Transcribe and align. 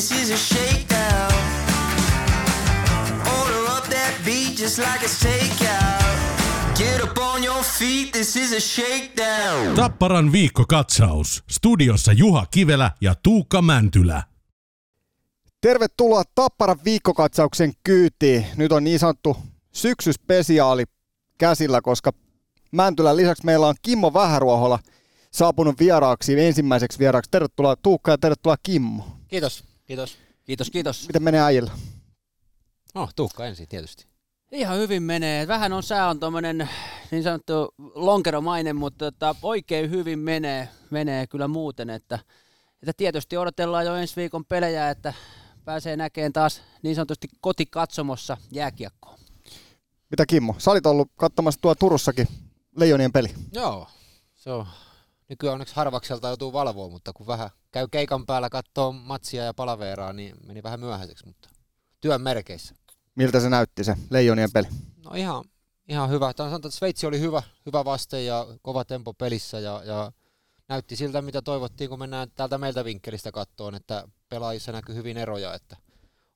this 0.00 0.22
is 0.22 0.30
a 0.30 0.36
shakedown. 0.36 1.32
Order 3.40 3.64
up 3.76 3.84
that 3.90 4.14
beat 4.24 4.56
just 4.58 4.78
like 4.78 5.04
it's 5.04 5.24
takeout. 5.24 6.16
Get 6.78 7.04
up 7.04 7.18
on 7.18 7.44
your 7.44 7.62
feet, 7.62 8.12
this 8.12 8.36
is 8.36 8.52
a 8.52 8.60
shakedown. 8.60 9.74
Tapparan 9.74 10.32
viikkokatsaus. 10.32 11.44
Studiossa 11.50 12.12
Juha 12.12 12.46
Kivelä 12.50 12.90
ja 13.00 13.14
Tuukka 13.14 13.62
Mäntylä. 13.62 14.22
Tervetuloa 15.60 16.22
Tapparan 16.34 16.78
viikkokatsauksen 16.84 17.72
kyytiin. 17.84 18.46
Nyt 18.56 18.72
on 18.72 18.84
niin 18.84 18.98
sanottu 18.98 19.36
syksyspesiaali 19.72 20.84
käsillä, 21.38 21.80
koska 21.80 22.12
Mäntylän 22.72 23.16
lisäksi 23.16 23.44
meillä 23.44 23.66
on 23.66 23.74
Kimmo 23.82 24.14
Vähäruohola 24.14 24.78
saapunut 25.32 25.80
vieraaksi, 25.80 26.40
ensimmäiseksi 26.40 26.98
vieraaksi. 26.98 27.30
Tervetuloa 27.30 27.76
Tuukka 27.76 28.10
ja 28.10 28.18
tervetuloa 28.18 28.56
Kimmo. 28.62 29.04
Kiitos, 29.28 29.69
kiitos. 29.90 30.18
Kiitos, 30.44 30.70
kiitos. 30.70 31.06
Miten 31.06 31.22
menee 31.22 31.40
äijillä? 31.40 31.70
No, 32.94 33.08
Tuukka 33.16 33.46
ensin 33.46 33.68
tietysti. 33.68 34.06
Ihan 34.52 34.78
hyvin 34.78 35.02
menee. 35.02 35.48
Vähän 35.48 35.72
on 35.72 35.82
sää 35.82 36.08
on 36.08 36.20
tuommoinen 36.20 36.68
niin 37.10 37.22
sanottu 37.22 37.74
lonkeromainen, 37.94 38.76
mutta 38.76 39.12
tota, 39.12 39.34
oikein 39.42 39.90
hyvin 39.90 40.18
menee, 40.18 40.68
menee 40.90 41.26
kyllä 41.26 41.48
muuten. 41.48 41.90
Että, 41.90 42.18
että 42.82 42.92
tietysti 42.96 43.36
odotellaan 43.36 43.86
jo 43.86 43.94
ensi 43.94 44.16
viikon 44.16 44.44
pelejä, 44.44 44.90
että 44.90 45.14
pääsee 45.64 45.96
näkemään 45.96 46.32
taas 46.32 46.62
niin 46.82 46.94
sanotusti 46.94 47.28
kotikatsomossa 47.40 48.36
jääkiekkoa. 48.52 49.18
Mitä 50.10 50.26
Kimmo? 50.26 50.54
Sä 50.58 50.70
olit 50.70 50.86
ollut 50.86 51.10
katsomassa 51.16 51.60
tuo 51.60 51.74
Turussakin 51.74 52.28
Leijonien 52.76 53.12
peli. 53.12 53.28
Joo, 53.52 53.88
se 54.34 54.50
on 54.50 54.66
nykyään 55.30 55.52
onneksi 55.52 55.76
harvakselta 55.76 56.28
joutuu 56.28 56.52
valvoa, 56.52 56.88
mutta 56.88 57.12
kun 57.12 57.26
vähän 57.26 57.50
käy 57.72 57.88
keikan 57.90 58.26
päällä 58.26 58.50
katsoo 58.50 58.92
matsia 58.92 59.44
ja 59.44 59.54
palaveeraa, 59.54 60.12
niin 60.12 60.36
meni 60.46 60.62
vähän 60.62 60.80
myöhäiseksi, 60.80 61.26
mutta 61.26 61.48
työn 62.00 62.22
merkeissä. 62.22 62.74
Miltä 63.14 63.40
se 63.40 63.48
näytti 63.48 63.84
se 63.84 63.96
Leijonien 64.10 64.52
peli? 64.52 64.66
No 65.04 65.10
ihan, 65.14 65.44
ihan 65.88 66.10
hyvä. 66.10 66.34
Tämä 66.34 66.48
sanotaan, 66.48 66.68
että 66.68 66.78
Sveitsi 66.78 67.06
oli 67.06 67.20
hyvä, 67.20 67.42
hyvä 67.66 67.84
vaste 67.84 68.22
ja 68.22 68.46
kova 68.62 68.84
tempo 68.84 69.14
pelissä 69.14 69.60
ja, 69.60 69.82
ja 69.84 70.12
näytti 70.68 70.96
siltä, 70.96 71.22
mitä 71.22 71.42
toivottiin, 71.42 71.90
kun 71.90 71.98
mennään 71.98 72.28
täältä 72.34 72.58
meiltä 72.58 72.84
vinkkelistä 72.84 73.32
kattoon, 73.32 73.74
että 73.74 74.08
pelaajissa 74.28 74.72
näkyy 74.72 74.94
hyvin 74.94 75.16
eroja, 75.16 75.54
että 75.54 75.76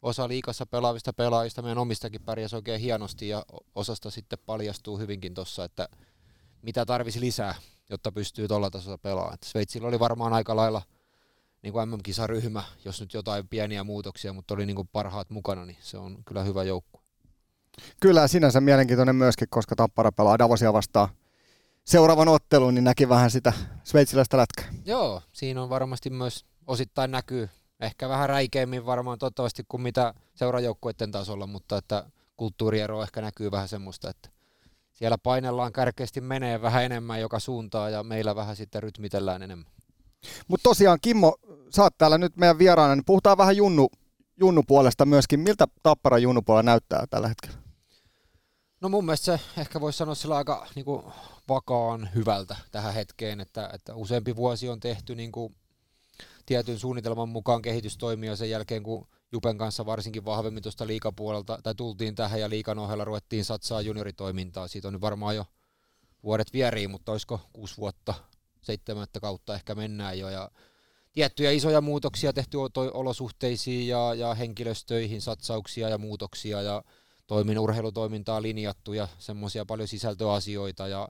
osa 0.03 0.29
liikassa 0.29 0.67
pelaavista 0.67 1.13
pelaajista 1.13 1.63
meidän 1.63 1.79
omistakin 1.79 2.23
pärjäsi 2.23 2.57
oikein 2.57 2.81
hienosti 2.81 3.29
ja 3.29 3.45
osasta 3.75 4.11
sitten 4.11 4.39
paljastuu 4.47 4.99
hyvinkin 4.99 5.35
tuossa, 5.35 5.65
että 5.65 5.89
mitä 6.63 6.87
tarvisi 6.87 7.21
lisää, 7.21 7.55
jotta 7.91 8.13
pystyy 8.13 8.49
tuolla 8.49 8.71
tasolla 8.71 8.99
pelaamaan. 8.99 9.39
Sveitsillä 9.45 9.89
oli 9.89 9.99
varmaan 10.01 10.33
aika 10.33 10.57
lailla 10.57 10.83
niin 11.63 11.73
kuin 11.73 11.89
MM-kisaryhmä, 11.89 12.63
jos 12.85 13.01
nyt 13.01 13.15
jotain 13.15 13.49
pieniä 13.49 13.85
muutoksia, 13.85 14.33
mutta 14.33 14.55
oli 14.55 14.67
niin 14.67 14.77
kuin 14.77 14.89
parhaat 14.93 15.31
mukana, 15.31 15.65
niin 15.65 15.79
se 15.81 15.99
on 15.99 16.19
kyllä 16.25 16.43
hyvä 16.43 16.65
joukku. 16.65 17.01
Kyllä, 18.01 18.29
sinänsä 18.29 18.61
mielenkiintoinen 18.61 19.17
myöskin, 19.17 19.49
koska 19.51 19.77
Tappara 19.77 20.13
pelaa 20.13 20.39
Davosia 20.39 20.73
vastaan 20.73 21.09
seuraavan 21.85 22.29
ottelun, 22.29 22.75
niin 22.75 22.85
näki 22.85 23.09
vähän 23.09 23.31
sitä 23.31 23.53
sveitsiläistä 23.85 24.37
lätkää. 24.37 24.65
Joo, 24.85 25.23
siinä 25.33 25.63
on 25.63 25.71
varmasti 25.71 26.11
myös 26.11 26.45
osittain 26.67 27.11
näkyy, 27.11 27.49
ehkä 27.81 28.09
vähän 28.09 28.29
räikeämmin 28.29 28.87
varmaan 28.87 29.19
toivottavasti 29.19 29.65
kuin 29.69 29.83
mitä 29.83 30.15
seurajoukkueiden 30.35 31.11
tasolla, 31.11 31.47
mutta 31.47 31.77
että 31.77 32.11
kulttuuriero 32.37 33.03
ehkä 33.03 33.21
näkyy 33.21 33.51
vähän 33.51 33.69
semmoista, 33.69 34.11
että 34.11 34.29
siellä 34.95 35.19
painellaan 35.19 35.73
kärkeästi 35.73 36.21
menee 36.21 36.63
vähän 36.63 36.85
enemmän 36.85 37.21
joka 37.21 37.39
suuntaan 37.39 37.93
ja 37.93 38.03
meillä 38.03 38.37
vähän 38.37 38.57
sitten 38.57 38.83
rytmitellään 38.83 39.43
enemmän. 39.43 39.67
Mutta 40.49 40.63
tosiaan 40.63 40.99
Kimmo, 41.03 41.37
sä 41.77 41.83
oot 41.83 41.99
täällä 41.99 42.19
nyt 42.19 42.37
meidän 42.37 42.59
vieraana, 42.59 42.95
niin 42.95 43.05
puhutaan 43.05 43.39
vähän 43.39 43.57
Junnu, 43.57 43.89
Junnu 44.41 44.63
puolesta 44.63 45.07
myöskin. 45.07 45.41
Miltä 45.41 45.67
Tappara 45.83 46.19
Junnu 46.19 46.43
puolella 46.43 46.63
näyttää 46.63 47.05
tällä 47.11 47.29
hetkellä? 47.29 47.57
No 48.81 48.89
mun 48.89 49.05
mielestä 49.05 49.25
se 49.25 49.61
ehkä 49.61 49.81
voisi 49.81 49.97
sanoa 49.97 50.15
sillä 50.15 50.37
aika 50.37 50.67
niin 50.75 50.85
kuin, 50.85 51.05
vakaan 51.49 52.09
hyvältä 52.15 52.57
tähän 52.73 52.95
hetkeen, 52.95 53.41
että, 53.41 53.71
että 53.73 53.95
useampi 53.95 54.37
vuosi 54.37 54.69
on 54.69 54.81
tehty 54.81 55.15
niin 55.15 55.33
kuin, 55.33 55.55
tietyn 56.47 56.79
suunnitelman 56.79 57.29
mukaan 57.29 57.63
kehitystoimia 57.63 58.37
sen 58.37 58.51
jälkeen, 58.51 58.83
kun 58.83 59.07
Jupen 59.33 59.59
kanssa 59.59 59.87
varsinkin 59.87 60.25
vahvemmin 60.25 60.63
tuosta 60.63 60.87
liikapuolelta, 60.87 61.59
tai 61.63 61.75
tultiin 61.75 62.15
tähän 62.15 62.41
ja 62.41 62.51
liikan 62.51 62.79
ohella 62.79 63.05
ruvettiin 63.05 63.45
satsaa 63.45 63.81
junioritoimintaa. 63.81 64.69
Siitä 64.69 64.89
on 64.89 64.95
nyt 64.95 65.01
varmaan 65.01 65.37
jo 65.37 65.47
vuodet 66.25 66.53
vieriin, 66.53 66.91
mutta 66.91 67.13
olisiko 67.13 67.41
kuusi 67.53 67.77
vuotta, 67.77 68.15
seitsemättä 68.63 69.21
kautta 69.21 69.55
ehkä 69.55 69.75
mennään 69.75 70.19
jo. 70.19 70.29
Ja 70.29 70.51
tiettyjä 71.13 71.51
isoja 71.51 71.81
muutoksia 71.81 72.33
tehty 72.33 72.57
olosuhteisiin 72.95 73.89
ja, 73.89 74.15
ja 74.15 74.35
henkilöstöihin, 74.35 75.23
satsauksia 75.23 75.89
ja 75.89 75.99
muutoksia 75.99 76.63
ja 76.63 76.83
toimin 77.27 77.59
urheilutoimintaa 77.59 78.43
linjattu 78.43 78.93
ja 78.93 79.09
semmoisia 79.19 79.67
paljon 79.67 79.89
sisältöasioita 79.89 80.89
ja 80.89 81.09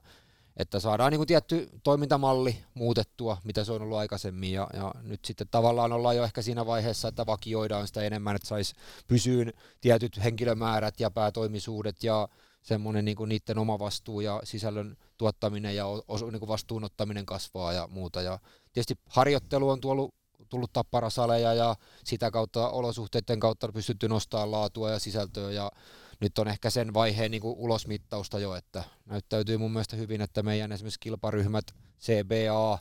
että 0.57 0.79
saadaan 0.79 1.11
niin 1.11 1.19
kuin 1.19 1.27
tietty 1.27 1.69
toimintamalli 1.83 2.63
muutettua, 2.73 3.37
mitä 3.43 3.63
se 3.63 3.71
on 3.71 3.81
ollut 3.81 3.97
aikaisemmin, 3.97 4.51
ja, 4.51 4.67
ja 4.73 4.93
nyt 5.03 5.25
sitten 5.25 5.47
tavallaan 5.51 5.93
ollaan 5.93 6.15
jo 6.15 6.23
ehkä 6.23 6.41
siinä 6.41 6.65
vaiheessa, 6.65 7.07
että 7.07 7.25
vakioidaan 7.25 7.87
sitä 7.87 8.01
enemmän, 8.01 8.35
että 8.35 8.47
saisi 8.47 8.73
pysyyn 9.07 9.53
tietyt 9.81 10.23
henkilömäärät 10.23 10.99
ja 10.99 11.11
päätoimisuudet 11.11 12.03
ja 12.03 12.27
semmoinen 12.61 13.05
niin 13.05 13.17
kuin 13.17 13.29
niiden 13.29 13.57
oma 13.57 13.79
vastuu 13.79 14.21
ja 14.21 14.41
sisällön 14.43 14.97
tuottaminen 15.17 15.75
ja 15.75 15.85
osu, 16.07 16.29
niin 16.29 16.39
kuin 16.39 16.49
vastuunottaminen 16.49 17.25
kasvaa 17.25 17.73
ja 17.73 17.87
muuta. 17.91 18.21
Ja 18.21 18.39
tietysti 18.73 18.99
harjoittelu 19.09 19.69
on 19.69 19.81
tullut, 19.81 20.15
tullut 20.49 20.73
tapparasaleja 20.73 21.53
ja 21.53 21.75
sitä 22.03 22.31
kautta 22.31 22.69
olosuhteiden 22.69 23.39
kautta 23.39 23.71
pystytty 23.71 24.09
nostamaan 24.09 24.51
laatua 24.51 24.91
ja 24.91 24.99
sisältöä 24.99 25.51
ja 25.51 25.71
nyt 26.19 26.37
on 26.37 26.47
ehkä 26.47 26.69
sen 26.69 26.93
vaiheen 26.93 27.31
niin 27.31 27.41
kuin 27.41 27.57
ulosmittausta 27.57 28.39
jo, 28.39 28.55
että 28.55 28.83
näyttäytyy 29.05 29.57
mun 29.57 29.71
mielestä 29.71 29.95
hyvin, 29.95 30.21
että 30.21 30.43
meidän 30.43 30.71
esimerkiksi 30.71 30.99
kilparyhmät 30.99 31.65
CBA, 32.01 32.79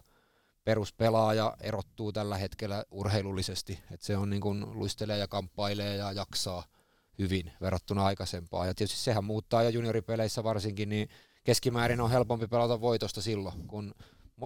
peruspelaaja 0.65 1.57
erottuu 1.61 2.13
tällä 2.13 2.39
hetkellä 2.39 2.85
urheilullisesti, 2.91 3.79
että 3.91 4.07
se 4.07 4.17
on 4.17 4.31
niin 4.31 4.41
kuin 4.41 4.79
luistelee 4.79 5.19
ja 5.19 5.29
kamppailee 5.29 5.97
ja 5.97 6.13
jaksaa 6.13 6.65
hyvin 7.19 7.53
verrattuna 7.61 8.05
aikaisempaan. 8.05 8.67
Ja 8.67 8.75
tietysti 8.75 9.01
sehän 9.01 9.25
muuttaa 9.25 9.63
jo 9.63 9.69
junioripeleissä 9.69 10.45
varsinkin, 10.45 10.89
niin 10.89 11.09
keskimäärin 11.45 12.01
on 12.01 12.11
helpompi 12.11 12.47
pelata 12.47 12.81
voitosta 12.81 13.23
silloin, 13.23 13.67
kun 13.67 13.95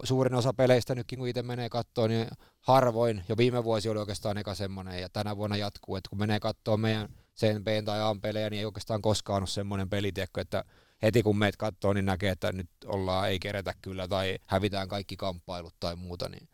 suurin 0.02 0.34
osa 0.34 0.52
peleistä 0.52 0.94
nytkin 0.94 1.18
kun 1.18 1.28
itse 1.28 1.42
menee 1.42 1.68
kattoon, 1.68 2.10
niin 2.10 2.28
harvoin, 2.60 3.24
jo 3.28 3.36
viime 3.36 3.64
vuosi 3.64 3.88
oli 3.88 3.98
oikeastaan 3.98 4.38
eka 4.38 4.54
semmoinen 4.54 5.00
ja 5.00 5.08
tänä 5.08 5.36
vuonna 5.36 5.56
jatkuu, 5.56 5.96
että 5.96 6.10
kun 6.10 6.18
menee 6.18 6.40
kattoon 6.40 6.80
meidän 6.80 7.08
sen 7.38 7.64
B 7.64 7.68
tai 7.84 8.00
A 8.02 8.16
pelejä, 8.22 8.50
niin 8.50 8.58
ei 8.58 8.64
oikeastaan 8.64 9.02
koskaan 9.02 9.42
ole 9.42 9.46
semmoinen 9.46 9.90
peli, 9.90 10.12
että 10.38 10.64
heti 11.02 11.22
kun 11.22 11.38
meet 11.38 11.56
katsoo, 11.56 11.92
niin 11.92 12.04
näkee, 12.04 12.30
että 12.30 12.52
nyt 12.52 12.70
ollaan, 12.86 13.28
ei 13.28 13.38
kerätä 13.38 13.74
kyllä 13.82 14.08
tai 14.08 14.38
hävitään 14.46 14.88
kaikki 14.88 15.16
kamppailut 15.16 15.74
tai 15.80 15.96
muuta, 15.96 16.28
niin 16.28 16.48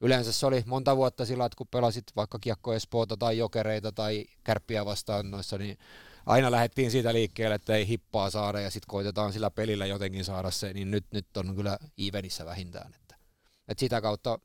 yleensä 0.00 0.32
se 0.32 0.46
oli 0.46 0.62
monta 0.66 0.96
vuotta 0.96 1.24
sillä, 1.24 1.46
että 1.46 1.56
kun 1.56 1.68
pelasit 1.70 2.04
vaikka 2.16 2.38
Kiekko 2.38 2.74
Espoota 2.74 3.16
tai 3.16 3.38
Jokereita 3.38 3.92
tai 3.92 4.24
Kärppiä 4.44 4.84
vastaan 4.84 5.30
noissa, 5.30 5.58
niin 5.58 5.78
aina 6.26 6.50
lähdettiin 6.50 6.90
siitä 6.90 7.12
liikkeelle, 7.12 7.54
että 7.54 7.74
ei 7.76 7.88
hippaa 7.88 8.30
saada 8.30 8.60
ja 8.60 8.70
sitten 8.70 8.88
koitetaan 8.88 9.32
sillä 9.32 9.50
pelillä 9.50 9.86
jotenkin 9.86 10.24
saada 10.24 10.50
se, 10.50 10.72
niin 10.72 10.90
nyt, 10.90 11.04
nyt 11.10 11.36
on 11.36 11.56
kyllä 11.56 11.78
evenissä 12.08 12.44
vähintään. 12.44 12.94
Että, 12.94 13.16
että 13.68 13.80
sitä 13.80 14.00
kautta 14.00 14.38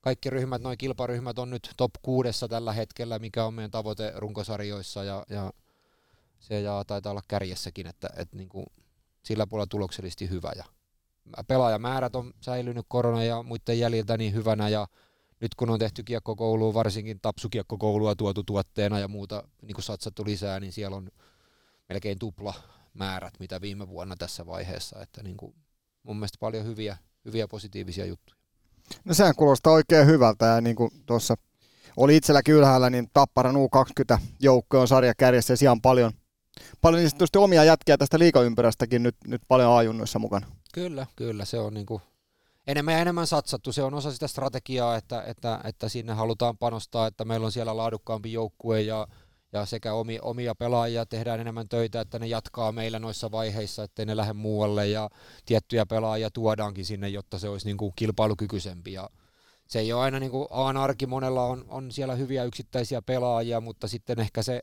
kaikki 0.00 0.30
ryhmät, 0.30 0.62
noin 0.62 0.78
kilparyhmät 0.78 1.38
on 1.38 1.50
nyt 1.50 1.70
top 1.76 1.90
kuudessa 2.02 2.48
tällä 2.48 2.72
hetkellä, 2.72 3.18
mikä 3.18 3.44
on 3.44 3.54
meidän 3.54 3.70
tavoite 3.70 4.12
runkosarjoissa 4.16 5.04
ja, 5.04 5.24
ja 5.30 5.52
se 6.38 6.60
ja 6.60 6.84
taitaa 6.86 7.10
olla 7.10 7.22
kärjessäkin, 7.28 7.86
että, 7.86 8.08
että 8.16 8.36
niin 8.36 8.48
kuin 8.48 8.66
sillä 9.22 9.46
puolella 9.46 9.66
tuloksellisesti 9.66 10.30
hyvä. 10.30 10.52
Ja 10.56 10.64
pelaajamäärät 11.46 12.16
on 12.16 12.32
säilynyt 12.40 12.86
korona 12.88 13.24
ja 13.24 13.42
muiden 13.42 13.78
jäljiltä 13.78 14.16
niin 14.16 14.34
hyvänä 14.34 14.68
ja 14.68 14.86
nyt 15.40 15.54
kun 15.54 15.70
on 15.70 15.78
tehty 15.78 16.02
kiekkokouluun, 16.02 16.74
varsinkin 16.74 17.20
tapsukiekkokoulua 17.22 18.14
tuotu 18.14 18.42
tuotteena 18.42 18.98
ja 18.98 19.08
muuta 19.08 19.48
niin 19.62 19.74
kuin 19.74 19.84
satsattu 19.84 20.24
lisää, 20.24 20.60
niin 20.60 20.72
siellä 20.72 20.96
on 20.96 21.10
melkein 21.88 22.18
tupla 22.18 22.54
määrät, 22.94 23.34
mitä 23.40 23.60
viime 23.60 23.88
vuonna 23.88 24.16
tässä 24.16 24.46
vaiheessa. 24.46 25.02
Että 25.02 25.22
niin 25.22 25.36
kuin 25.36 25.54
mun 26.02 26.16
mielestä 26.16 26.38
paljon 26.40 26.64
hyviä, 26.64 26.96
hyviä 27.24 27.48
positiivisia 27.48 28.06
juttuja. 28.06 28.39
No 29.04 29.14
sehän 29.14 29.34
kuulostaa 29.34 29.72
oikein 29.72 30.06
hyvältä 30.06 30.46
ja 30.46 30.60
niin 30.60 30.76
kuin 30.76 30.90
tuossa 31.06 31.34
oli 31.96 32.16
itselläkin 32.16 32.54
ylhäällä, 32.54 32.90
niin 32.90 33.10
Tapparan 33.12 33.54
U20 33.54 34.18
joukko 34.40 34.80
on 34.80 34.88
sarjakärjessä 34.88 35.54
ja 35.60 35.72
on 35.72 35.80
paljon, 35.80 36.12
paljon 36.80 37.02
niin 37.02 37.42
omia 37.42 37.64
jätkiä 37.64 37.98
tästä 37.98 38.18
liikaympyrästäkin 38.18 39.02
nyt, 39.02 39.16
nyt 39.26 39.42
paljon 39.48 39.76
ajunnoissa 39.76 40.18
mukana. 40.18 40.46
Kyllä, 40.74 41.06
kyllä. 41.16 41.44
Se 41.44 41.58
on 41.58 41.74
niin 41.74 41.86
kuin 41.86 42.02
enemmän 42.66 42.94
ja 42.94 43.00
enemmän 43.00 43.26
satsattu. 43.26 43.72
Se 43.72 43.82
on 43.82 43.94
osa 43.94 44.12
sitä 44.12 44.28
strategiaa, 44.28 44.96
että, 44.96 45.22
että, 45.22 45.60
että 45.64 45.88
sinne 45.88 46.12
halutaan 46.12 46.58
panostaa, 46.58 47.06
että 47.06 47.24
meillä 47.24 47.44
on 47.44 47.52
siellä 47.52 47.76
laadukkaampi 47.76 48.32
joukkue 48.32 48.80
ja, 48.80 49.08
ja 49.52 49.66
sekä 49.66 49.94
omia, 49.94 50.22
omia 50.22 50.54
pelaajia 50.54 51.06
tehdään 51.06 51.40
enemmän 51.40 51.68
töitä, 51.68 52.00
että 52.00 52.18
ne 52.18 52.26
jatkaa 52.26 52.72
meillä 52.72 52.98
noissa 52.98 53.30
vaiheissa, 53.30 53.82
ettei 53.82 54.06
ne 54.06 54.16
lähde 54.16 54.32
muualle. 54.32 54.88
Ja 54.88 55.10
tiettyjä 55.46 55.86
pelaajia 55.86 56.30
tuodaankin 56.30 56.84
sinne, 56.84 57.08
jotta 57.08 57.38
se 57.38 57.48
olisi 57.48 57.66
niin 57.66 57.76
kuin 57.76 57.92
kilpailukykyisempi. 57.96 58.92
Ja 58.92 59.10
se 59.68 59.78
ei 59.78 59.92
ole 59.92 60.02
aina 60.02 60.20
niin 60.20 60.30
kuin 60.30 60.46
arki, 60.80 61.06
monella 61.06 61.44
on, 61.44 61.64
on 61.68 61.92
siellä 61.92 62.14
hyviä 62.14 62.44
yksittäisiä 62.44 63.02
pelaajia, 63.02 63.60
mutta 63.60 63.88
sitten 63.88 64.20
ehkä 64.20 64.42
se 64.42 64.62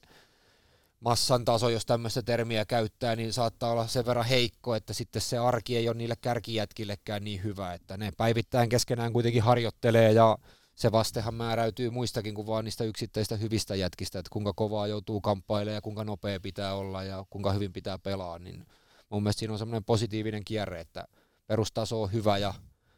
massan 1.00 1.46
taso, 1.46 1.70
jos 1.70 1.86
tämmöistä 1.86 2.22
termiä 2.22 2.66
käyttää, 2.66 3.16
niin 3.16 3.34
saattaa 3.34 3.72
olla 3.72 3.88
sen 3.88 4.06
verran 4.06 4.26
heikko, 4.26 4.76
että 4.76 4.94
sitten 4.94 5.22
se 5.22 5.38
arki 5.38 5.78
ei 5.78 5.90
ole 5.90 5.98
niille 5.98 6.16
kärkijätkillekään 6.22 7.24
niin 7.24 7.44
hyvä, 7.44 7.74
että 7.74 7.98
ne 7.98 8.12
päivittäin 8.18 8.70
keskenään 8.70 9.14
kuitenkin 9.14 9.44
harjoittelee 9.44 10.12
ja 10.12 10.38
se 10.78 10.92
vastehan 10.92 11.34
määräytyy 11.34 11.90
muistakin 11.90 12.36
kuin 12.36 12.48
vaan 12.48 12.66
niistä 12.66 12.84
yksittäistä 12.84 13.36
hyvistä 13.36 13.76
jätkistä, 13.76 14.20
että 14.20 14.30
kuinka 14.32 14.54
kovaa 14.56 14.88
joutuu 14.88 15.22
kamppailemaan 15.22 15.76
ja 15.76 15.82
kuinka 15.82 16.04
nopea 16.04 16.40
pitää 16.40 16.76
olla 16.76 17.04
ja 17.04 17.26
kuinka 17.30 17.52
hyvin 17.54 17.74
pitää 17.74 18.00
pelaa, 18.00 18.40
niin 18.40 18.66
mun 19.10 19.24
mielestä 19.24 19.40
siinä 19.40 19.54
on 19.54 19.60
semmoinen 19.60 19.84
positiivinen 19.84 20.46
kierre, 20.46 20.80
että 20.80 21.08
perustaso 21.48 22.02
on 22.02 22.12
hyvä 22.12 22.38
ja 22.38 22.54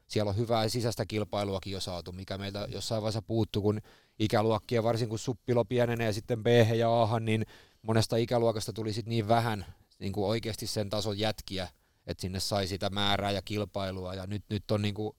siellä 0.07 0.29
on 0.29 0.37
hyvää 0.37 0.69
sisäistä 0.69 1.05
kilpailuakin 1.05 1.73
jo 1.73 1.79
saatu, 1.79 2.11
mikä 2.11 2.37
meiltä 2.37 2.67
jossain 2.71 3.01
vaiheessa 3.01 3.21
puuttuu, 3.21 3.61
kun 3.61 3.81
ikäluokkia, 4.19 4.83
varsinkin 4.83 5.09
kun 5.09 5.19
suppilo 5.19 5.65
pienenee 5.65 6.13
sitten 6.13 6.43
B 6.43 6.47
ja 6.75 7.03
A, 7.03 7.19
niin 7.19 7.45
monesta 7.81 8.15
ikäluokasta 8.15 8.73
tuli 8.73 8.93
sitten 8.93 9.09
niin 9.09 9.27
vähän 9.27 9.65
niin 9.99 10.13
kuin 10.13 10.27
oikeasti 10.27 10.67
sen 10.67 10.89
tason 10.89 11.19
jätkiä, 11.19 11.67
että 12.07 12.21
sinne 12.21 12.39
sai 12.39 12.67
sitä 12.67 12.89
määrää 12.89 13.31
ja 13.31 13.41
kilpailua, 13.41 14.13
ja 14.13 14.27
nyt, 14.27 14.43
nyt 14.49 14.71
on 14.71 14.81
niin 14.81 14.93
kuin, 14.93 15.15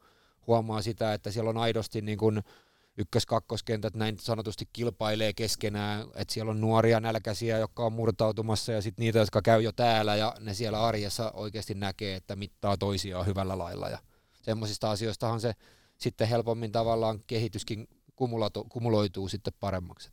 huomaa 0.50 0.82
sitä, 0.82 1.14
että 1.14 1.30
siellä 1.30 1.50
on 1.50 1.56
aidosti 1.56 2.00
niin 2.00 2.18
kuin 2.18 2.42
ykkös-kakkoskentät 2.98 3.94
näin 3.94 4.18
sanotusti 4.18 4.68
kilpailee 4.72 5.32
keskenään, 5.32 6.06
että 6.14 6.34
siellä 6.34 6.50
on 6.50 6.60
nuoria 6.60 7.00
nälkäisiä, 7.00 7.58
jotka 7.58 7.86
on 7.86 7.92
murtautumassa 7.92 8.72
ja 8.72 8.82
sitten 8.82 9.02
niitä, 9.02 9.18
jotka 9.18 9.42
käy 9.42 9.62
jo 9.62 9.72
täällä 9.72 10.16
ja 10.16 10.34
ne 10.40 10.54
siellä 10.54 10.82
arjessa 10.86 11.30
oikeasti 11.30 11.74
näkee, 11.74 12.16
että 12.16 12.36
mittaa 12.36 12.76
toisiaan 12.76 13.26
hyvällä 13.26 13.58
lailla 13.58 13.88
ja 13.88 13.98
semmoisista 14.42 14.90
asioistahan 14.90 15.40
se 15.40 15.52
sitten 15.98 16.28
helpommin 16.28 16.72
tavallaan 16.72 17.20
kehityskin 17.26 17.88
kumuloituu 18.68 19.28
sitten 19.28 19.52
paremmaksi. 19.60 20.10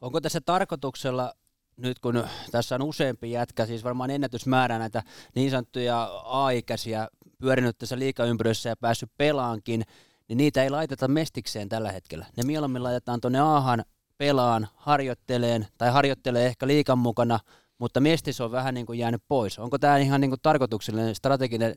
Onko 0.00 0.20
tässä 0.20 0.40
tarkoituksella 0.40 1.34
nyt 1.76 1.98
kun 1.98 2.24
tässä 2.50 2.74
on 2.74 2.82
useampi 2.82 3.30
jätkä, 3.30 3.66
siis 3.66 3.84
varmaan 3.84 4.10
ennätysmäärä 4.10 4.78
näitä 4.78 5.02
niin 5.34 5.50
sanottuja 5.50 6.22
A-ikäisiä 6.24 7.08
pyörinyt 7.40 7.78
tässä 7.78 7.98
liikaympyrössä 7.98 8.68
ja 8.68 8.76
päässyt 8.76 9.10
pelaankin, 9.18 9.82
niin 10.28 10.36
niitä 10.36 10.62
ei 10.62 10.70
laiteta 10.70 11.08
mestikseen 11.08 11.68
tällä 11.68 11.92
hetkellä. 11.92 12.26
Ne 12.36 12.42
mieluummin 12.42 12.82
laitetaan 12.82 13.20
tuonne 13.20 13.40
Aahan 13.40 13.84
pelaan, 14.18 14.68
harjoitteleen 14.74 15.66
tai 15.78 15.90
harjoittelee 15.90 16.46
ehkä 16.46 16.66
liikan 16.66 16.98
mukana, 16.98 17.40
mutta 17.78 18.00
mestis 18.00 18.40
on 18.40 18.52
vähän 18.52 18.74
niin 18.74 18.86
kuin 18.86 18.98
jäänyt 18.98 19.22
pois. 19.28 19.58
Onko 19.58 19.78
tämä 19.78 19.98
ihan 19.98 20.20
niin 20.20 20.30
kuin 20.30 20.40
tarkoituksellinen 20.42 21.14
strateginen 21.14 21.74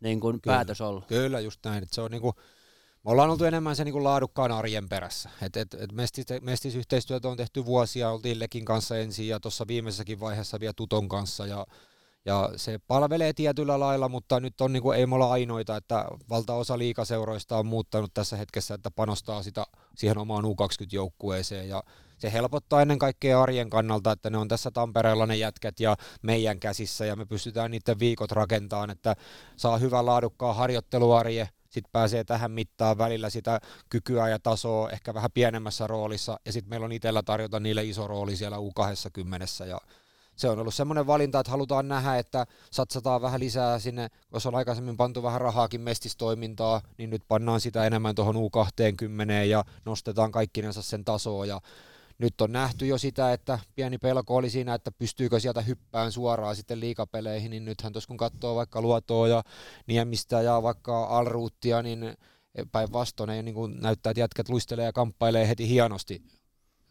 niin 0.00 0.20
kuin 0.20 0.40
kyllä, 0.40 0.56
päätös 0.56 0.80
ollut? 0.80 1.06
Kyllä, 1.06 1.40
just 1.40 1.60
näin. 1.64 1.82
Että 1.82 1.94
se 1.94 2.00
on 2.00 2.10
niin 2.10 2.22
kuin, 2.22 2.34
me 3.04 3.10
ollaan 3.10 3.30
oltu 3.30 3.44
enemmän 3.44 3.76
se 3.76 3.84
niin 3.84 3.92
kuin 3.92 4.04
laadukkaan 4.04 4.52
arjen 4.52 4.88
perässä. 4.88 5.30
Et, 5.42 5.56
et, 5.56 5.74
et 5.74 5.92
mestis, 5.92 6.26
mestisyhteistyötä 6.40 7.28
on 7.28 7.36
tehty 7.36 7.64
vuosia, 7.64 8.10
oltiin 8.10 8.38
Lekin 8.38 8.64
kanssa 8.64 8.98
ensin 8.98 9.28
ja 9.28 9.40
tuossa 9.40 9.66
viimeisessäkin 9.66 10.20
vaiheessa 10.20 10.60
vielä 10.60 10.72
Tuton 10.76 11.08
kanssa 11.08 11.46
ja 11.46 11.66
ja 12.24 12.50
se 12.56 12.78
palvelee 12.78 13.32
tietyllä 13.32 13.80
lailla, 13.80 14.08
mutta 14.08 14.40
nyt 14.40 14.60
on 14.60 14.72
niin 14.72 14.82
kuin, 14.82 14.98
ei 14.98 15.06
me 15.06 15.14
olla 15.14 15.32
ainoita, 15.32 15.76
että 15.76 16.04
valtaosa 16.30 16.78
liikaseuroista 16.78 17.56
on 17.56 17.66
muuttanut 17.66 18.14
tässä 18.14 18.36
hetkessä, 18.36 18.74
että 18.74 18.90
panostaa 18.90 19.42
sitä 19.42 19.66
siihen 19.96 20.18
omaan 20.18 20.44
U20-joukkueeseen 20.44 21.68
ja 21.68 21.82
se 22.18 22.32
helpottaa 22.32 22.82
ennen 22.82 22.98
kaikkea 22.98 23.42
arjen 23.42 23.70
kannalta, 23.70 24.12
että 24.12 24.30
ne 24.30 24.38
on 24.38 24.48
tässä 24.48 24.70
Tampereella 24.70 25.26
ne 25.26 25.36
jätkät 25.36 25.80
ja 25.80 25.96
meidän 26.22 26.60
käsissä 26.60 27.06
ja 27.06 27.16
me 27.16 27.26
pystytään 27.26 27.70
niiden 27.70 27.98
viikot 27.98 28.32
rakentamaan, 28.32 28.90
että 28.90 29.16
saa 29.56 29.78
hyvän 29.78 30.06
laadukkaan 30.06 30.56
harjoitteluarje, 30.56 31.48
sitten 31.70 31.92
pääsee 31.92 32.24
tähän 32.24 32.50
mittaan 32.50 32.98
välillä 32.98 33.30
sitä 33.30 33.60
kykyä 33.90 34.28
ja 34.28 34.38
tasoa 34.38 34.90
ehkä 34.90 35.14
vähän 35.14 35.30
pienemmässä 35.34 35.86
roolissa 35.86 36.40
ja 36.46 36.52
sitten 36.52 36.70
meillä 36.70 36.84
on 36.84 36.92
itsellä 36.92 37.22
tarjota 37.22 37.60
niille 37.60 37.84
iso 37.84 38.06
rooli 38.06 38.36
siellä 38.36 38.56
U20 38.56 39.66
ja 39.66 39.80
se 40.40 40.48
on 40.48 40.58
ollut 40.58 40.74
semmoinen 40.74 41.06
valinta, 41.06 41.40
että 41.40 41.50
halutaan 41.50 41.88
nähdä, 41.88 42.18
että 42.18 42.46
satsataan 42.70 43.22
vähän 43.22 43.40
lisää 43.40 43.78
sinne, 43.78 44.10
jos 44.32 44.46
on 44.46 44.54
aikaisemmin 44.54 44.96
pantu 44.96 45.22
vähän 45.22 45.40
rahaakin 45.40 45.80
mestistoimintaa, 45.80 46.80
niin 46.98 47.10
nyt 47.10 47.22
pannaan 47.28 47.60
sitä 47.60 47.86
enemmän 47.86 48.14
tuohon 48.14 48.36
U20 48.36 49.30
ja 49.48 49.64
nostetaan 49.84 50.32
kaikkinensa 50.32 50.82
sen 50.82 51.04
tasoa 51.04 51.46
ja 51.46 51.60
nyt 52.18 52.40
on 52.40 52.52
nähty 52.52 52.86
jo 52.86 52.98
sitä, 52.98 53.32
että 53.32 53.58
pieni 53.74 53.98
pelko 53.98 54.36
oli 54.36 54.50
siinä, 54.50 54.74
että 54.74 54.92
pystyykö 54.92 55.40
sieltä 55.40 55.60
hyppään 55.60 56.12
suoraan 56.12 56.56
sitten 56.56 56.80
liikapeleihin, 56.80 57.50
niin 57.50 57.64
nythän 57.64 57.92
tuossa 57.92 58.08
kun 58.08 58.16
katsoo 58.16 58.56
vaikka 58.56 58.82
Luotoa 58.82 59.28
ja 59.28 59.42
Niemistä 59.86 60.42
ja 60.42 60.62
vaikka 60.62 61.04
Alruuttia, 61.04 61.82
niin 61.82 62.14
päinvastoin 62.72 63.44
niin 63.44 63.80
näyttää, 63.80 64.10
että 64.10 64.20
jätkät 64.20 64.48
luistelee 64.48 64.84
ja 64.84 64.92
kamppailee 64.92 65.48
heti 65.48 65.68
hienosti, 65.68 66.22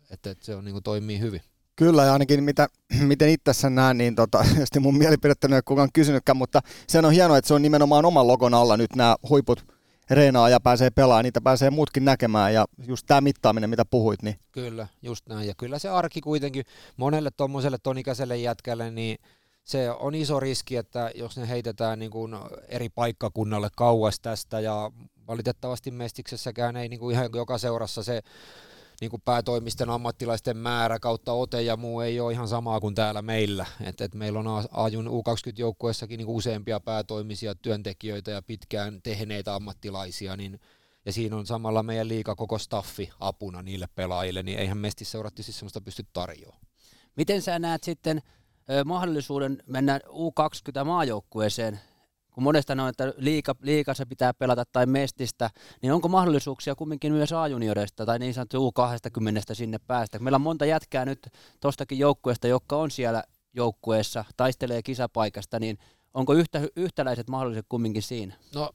että, 0.09 0.31
että 0.31 0.45
se 0.45 0.55
on, 0.55 0.65
niin 0.65 0.73
kuin 0.73 0.83
toimii 0.83 1.19
hyvin. 1.19 1.41
Kyllä, 1.79 2.05
ja 2.05 2.13
ainakin 2.13 2.43
mitä, 2.43 2.67
miten 3.01 3.29
itse 3.29 3.53
sen 3.53 3.75
näen, 3.75 3.97
niin 3.97 4.15
tota, 4.15 4.45
mun 4.79 4.97
mielipidettä 4.97 5.47
ei 5.47 5.53
ole 5.53 5.61
kukaan 5.61 5.89
kysynytkään, 5.93 6.37
mutta 6.37 6.61
se 6.87 6.99
on 6.99 7.11
hienoa, 7.11 7.37
että 7.37 7.47
se 7.47 7.53
on 7.53 7.61
nimenomaan 7.61 8.05
oman 8.05 8.27
logon 8.27 8.53
alla 8.53 8.77
nyt 8.77 8.95
nämä 8.95 9.15
huiput 9.29 9.65
reenaa 10.09 10.49
ja 10.49 10.59
pääsee 10.59 10.89
pelaamaan, 10.89 11.23
niitä 11.23 11.41
pääsee 11.41 11.69
muutkin 11.69 12.05
näkemään 12.05 12.53
ja 12.53 12.65
just 12.87 13.05
tämä 13.07 13.21
mittaaminen, 13.21 13.69
mitä 13.69 13.85
puhuit. 13.85 14.21
Niin. 14.23 14.35
Kyllä, 14.51 14.87
just 15.01 15.27
näin. 15.27 15.47
Ja 15.47 15.53
kyllä 15.57 15.79
se 15.79 15.89
arki 15.89 16.21
kuitenkin 16.21 16.65
monelle 16.97 17.29
tuommoiselle 17.37 17.77
tonikäiselle 17.83 18.37
jätkälle, 18.37 18.91
niin 18.91 19.17
se 19.63 19.91
on 19.91 20.15
iso 20.15 20.39
riski, 20.39 20.75
että 20.75 21.11
jos 21.15 21.37
ne 21.37 21.49
heitetään 21.49 21.99
niin 21.99 22.11
kuin 22.11 22.35
eri 22.67 22.89
paikkakunnalle 22.89 23.69
kauas 23.75 24.19
tästä 24.19 24.59
ja 24.59 24.91
valitettavasti 25.27 25.91
Mestiksessäkään 25.91 26.77
ei 26.77 26.89
niin 26.89 26.99
kuin 26.99 27.15
ihan 27.15 27.29
joka 27.35 27.57
seurassa 27.57 28.03
se 28.03 28.21
niin 29.01 29.11
kuin 29.11 29.21
päätoimisten 29.21 29.89
ammattilaisten 29.89 30.57
määrä 30.57 30.99
kautta 30.99 31.33
ote 31.33 31.61
ja 31.61 31.77
muu 31.77 31.99
ei 31.99 32.19
ole 32.19 32.33
ihan 32.33 32.47
samaa 32.47 32.79
kuin 32.79 32.95
täällä 32.95 33.21
meillä. 33.21 33.65
Et, 33.81 34.01
et 34.01 34.15
meillä 34.15 34.39
on 34.39 34.65
Ajun 34.71 35.07
U20-joukkueessakin 35.07 36.17
niin 36.17 36.27
useampia 36.27 36.79
päätoimisia 36.79 37.55
työntekijöitä 37.55 38.31
ja 38.31 38.41
pitkään 38.41 39.01
tehneitä 39.01 39.55
ammattilaisia, 39.55 40.37
niin 40.37 40.59
ja 41.05 41.13
siinä 41.13 41.37
on 41.37 41.45
samalla 41.45 41.83
meidän 41.83 42.07
liika 42.07 42.35
koko 42.35 42.57
staffi 42.57 43.09
apuna 43.19 43.61
niille 43.61 43.87
pelaajille, 43.95 44.43
niin 44.43 44.59
eihän 44.59 44.77
Mestis 44.77 45.11
seuratti 45.11 45.43
siis 45.43 45.63
pysty 45.85 46.05
tarjoamaan. 46.13 46.65
Miten 47.15 47.41
sä 47.41 47.59
näet 47.59 47.83
sitten 47.83 48.21
mahdollisuuden 48.85 49.63
mennä 49.65 49.99
U20-maajoukkueeseen 50.07 51.79
kun 52.31 52.43
monesta 52.43 52.73
on, 52.73 52.89
että 52.89 53.13
liika, 53.17 53.55
liikassa 53.61 54.05
pitää 54.05 54.33
pelata 54.33 54.63
tai 54.71 54.85
mestistä, 54.85 55.49
niin 55.81 55.93
onko 55.93 56.07
mahdollisuuksia 56.07 56.75
kumminkin 56.75 57.13
myös 57.13 57.33
A-junioreista 57.33 58.05
tai 58.05 58.19
niin 58.19 58.33
sanottu 58.33 58.69
U20 58.69 59.53
sinne 59.53 59.77
päästä? 59.87 60.19
Meillä 60.19 60.35
on 60.35 60.41
monta 60.41 60.65
jätkää 60.65 61.05
nyt 61.05 61.27
tuostakin 61.59 61.99
joukkueesta, 61.99 62.47
jotka 62.47 62.75
on 62.75 62.91
siellä 62.91 63.23
joukkueessa, 63.53 64.25
taistelee 64.37 64.83
kisapaikasta, 64.83 65.59
niin 65.59 65.77
onko 66.13 66.33
yhtä, 66.33 66.61
yhtäläiset 66.75 67.29
mahdolliset 67.29 67.65
kumminkin 67.69 68.03
siinä? 68.03 68.35
No 68.55 68.69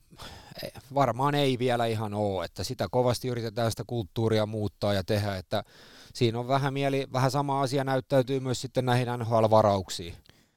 varmaan 0.95 1.35
ei 1.35 1.59
vielä 1.59 1.87
ihan 1.87 2.15
ole, 2.15 2.45
että 2.45 2.65
sitä 2.65 2.89
kovasti 2.91 3.29
yritetään 3.29 3.71
sitä 3.71 3.85
kulttuuria 3.87 4.47
muuttaa 4.47 4.95
ja 4.95 5.05
tehdä, 5.05 5.37
että 5.37 5.65
siinä 6.15 6.39
on 6.39 6.49
vähän 6.49 6.73
mieli, 6.73 7.07
vähän 7.13 7.31
sama 7.31 7.63
asia 7.63 7.85
näyttäytyy 7.85 8.41
myös 8.41 8.61
sitten 8.61 8.85
näihin 8.85 9.09
NHL-varauksiin 9.19 10.15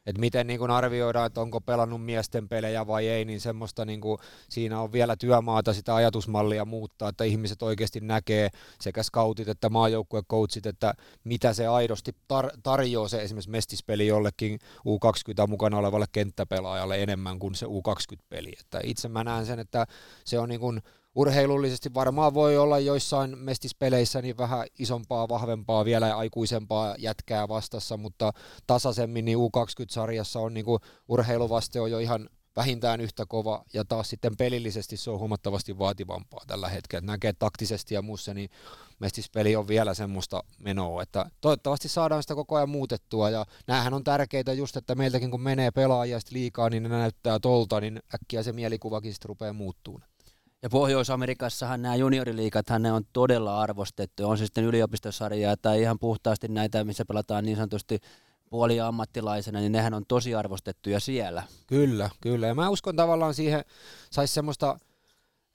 että 0.08 0.20
miten 0.20 0.48
niin 0.48 0.60
kuin 0.60 0.72
arvioidaan, 0.72 1.26
että 1.26 1.42
onko 1.42 1.62
pelannut 1.62 2.06
miesten 2.06 2.50
pelejä 2.50 2.88
vai 2.88 3.08
ei, 3.08 3.26
niin 3.26 3.42
semmoista 3.42 3.86
niin 3.86 4.02
kuin, 4.02 4.18
siinä 4.50 4.82
on 4.82 4.92
vielä 4.92 5.16
työmaata 5.16 5.74
sitä 5.74 5.96
ajatusmallia 5.96 6.66
muuttaa, 6.66 7.10
että 7.10 7.24
ihmiset 7.24 7.62
oikeasti 7.62 8.00
näkee 8.00 8.50
sekä 8.82 9.04
scoutit 9.04 9.48
että 9.48 9.70
maajoukkuecoachit, 9.70 10.66
että 10.66 10.94
mitä 11.24 11.54
se 11.54 11.68
aidosti 11.68 12.12
tar- 12.12 12.58
tarjoaa 12.64 13.08
se 13.08 13.22
esimerkiksi 13.22 13.50
mestispeli 13.50 14.08
jollekin 14.08 14.60
U20 14.80 15.48
mukana 15.48 15.78
olevalle 15.78 16.06
kenttäpelaajalle 16.12 17.04
enemmän 17.04 17.40
kuin 17.40 17.56
se 17.56 17.66
U20-peli. 17.66 18.54
Että 18.60 18.80
itse 18.84 19.08
mä 19.08 19.24
näen 19.24 19.46
sen, 19.46 19.60
että 19.60 19.88
se 20.26 20.40
on 20.40 20.50
niin 20.50 20.60
kuin 20.60 20.82
urheilullisesti 21.18 21.94
varmaan 21.94 22.34
voi 22.34 22.58
olla 22.58 22.80
joissain 22.80 23.38
mestispeleissä 23.38 24.22
niin 24.22 24.38
vähän 24.38 24.68
isompaa, 24.80 25.30
vahvempaa, 25.30 25.86
vielä 25.86 26.18
aikuisempaa 26.18 26.96
jätkää 26.98 27.48
vastassa, 27.48 27.98
mutta 27.98 28.34
tasaisemmin 28.68 29.26
niin 29.26 29.38
U20-sarjassa 29.38 30.40
on 30.40 30.54
niin 30.54 30.66
kuin 30.66 30.80
urheiluvaste 31.08 31.82
on 31.82 31.92
jo 31.92 32.00
ihan 32.00 32.30
vähintään 32.56 33.02
yhtä 33.02 33.26
kova, 33.26 33.64
ja 33.74 33.86
taas 33.86 34.10
sitten 34.10 34.38
pelillisesti 34.38 34.98
se 34.98 35.12
on 35.12 35.20
huomattavasti 35.20 35.80
vaativampaa 35.80 36.44
tällä 36.48 36.70
hetkellä. 36.70 37.06
Näkee 37.06 37.34
taktisesti 37.34 37.94
ja 37.94 38.02
muussa, 38.02 38.34
niin 38.34 38.50
mestispeli 39.00 39.56
on 39.56 39.68
vielä 39.68 39.94
semmoista 39.94 40.44
menoa, 40.60 41.02
että 41.02 41.30
toivottavasti 41.42 41.88
saadaan 41.88 42.24
sitä 42.24 42.36
koko 42.36 42.56
ajan 42.56 42.70
muutettua, 42.70 43.30
ja 43.30 43.46
näähän 43.68 43.94
on 43.94 44.04
tärkeitä 44.04 44.54
just, 44.54 44.78
että 44.78 44.96
meiltäkin 44.96 45.32
kun 45.32 45.42
menee 45.42 45.72
pelaajia 45.72 46.20
liikaa, 46.32 46.70
niin 46.70 46.84
ne 46.84 46.90
näyttää 46.90 47.40
tolta, 47.40 47.82
niin 47.82 48.00
äkkiä 48.16 48.44
se 48.44 48.54
mielikuvakin 48.54 49.14
sitten 49.14 49.30
rupeaa 49.30 49.54
muuttumaan. 49.54 50.17
Ja 50.64 50.70
Pohjois-Amerikassahan 50.70 51.82
nämä 51.82 51.96
junioriliikat 51.96 52.66
ne 52.80 52.92
on 52.92 53.04
todella 53.14 53.62
arvostettu. 53.62 54.30
On 54.30 54.38
se 54.38 54.46
sitten 54.46 54.64
yliopistosarjaa 54.64 55.58
tai 55.58 55.82
ihan 55.82 56.00
puhtaasti 56.00 56.48
näitä, 56.48 56.84
missä 56.84 57.06
pelataan 57.06 57.46
niin 57.46 57.58
sanotusti 57.58 58.00
puoli 58.50 58.80
ammattilaisena, 58.82 59.60
niin 59.60 59.72
nehän 59.72 59.94
on 59.94 60.06
tosi 60.08 60.36
arvostettuja 60.36 61.00
siellä. 61.00 61.44
Kyllä, 61.68 62.10
kyllä. 62.22 62.48
Ja 62.48 62.56
mä 62.56 62.70
uskon 62.70 62.96
tavallaan 62.96 63.34
siihen, 63.34 63.64
saisi 64.12 64.34
semmoista 64.34 64.80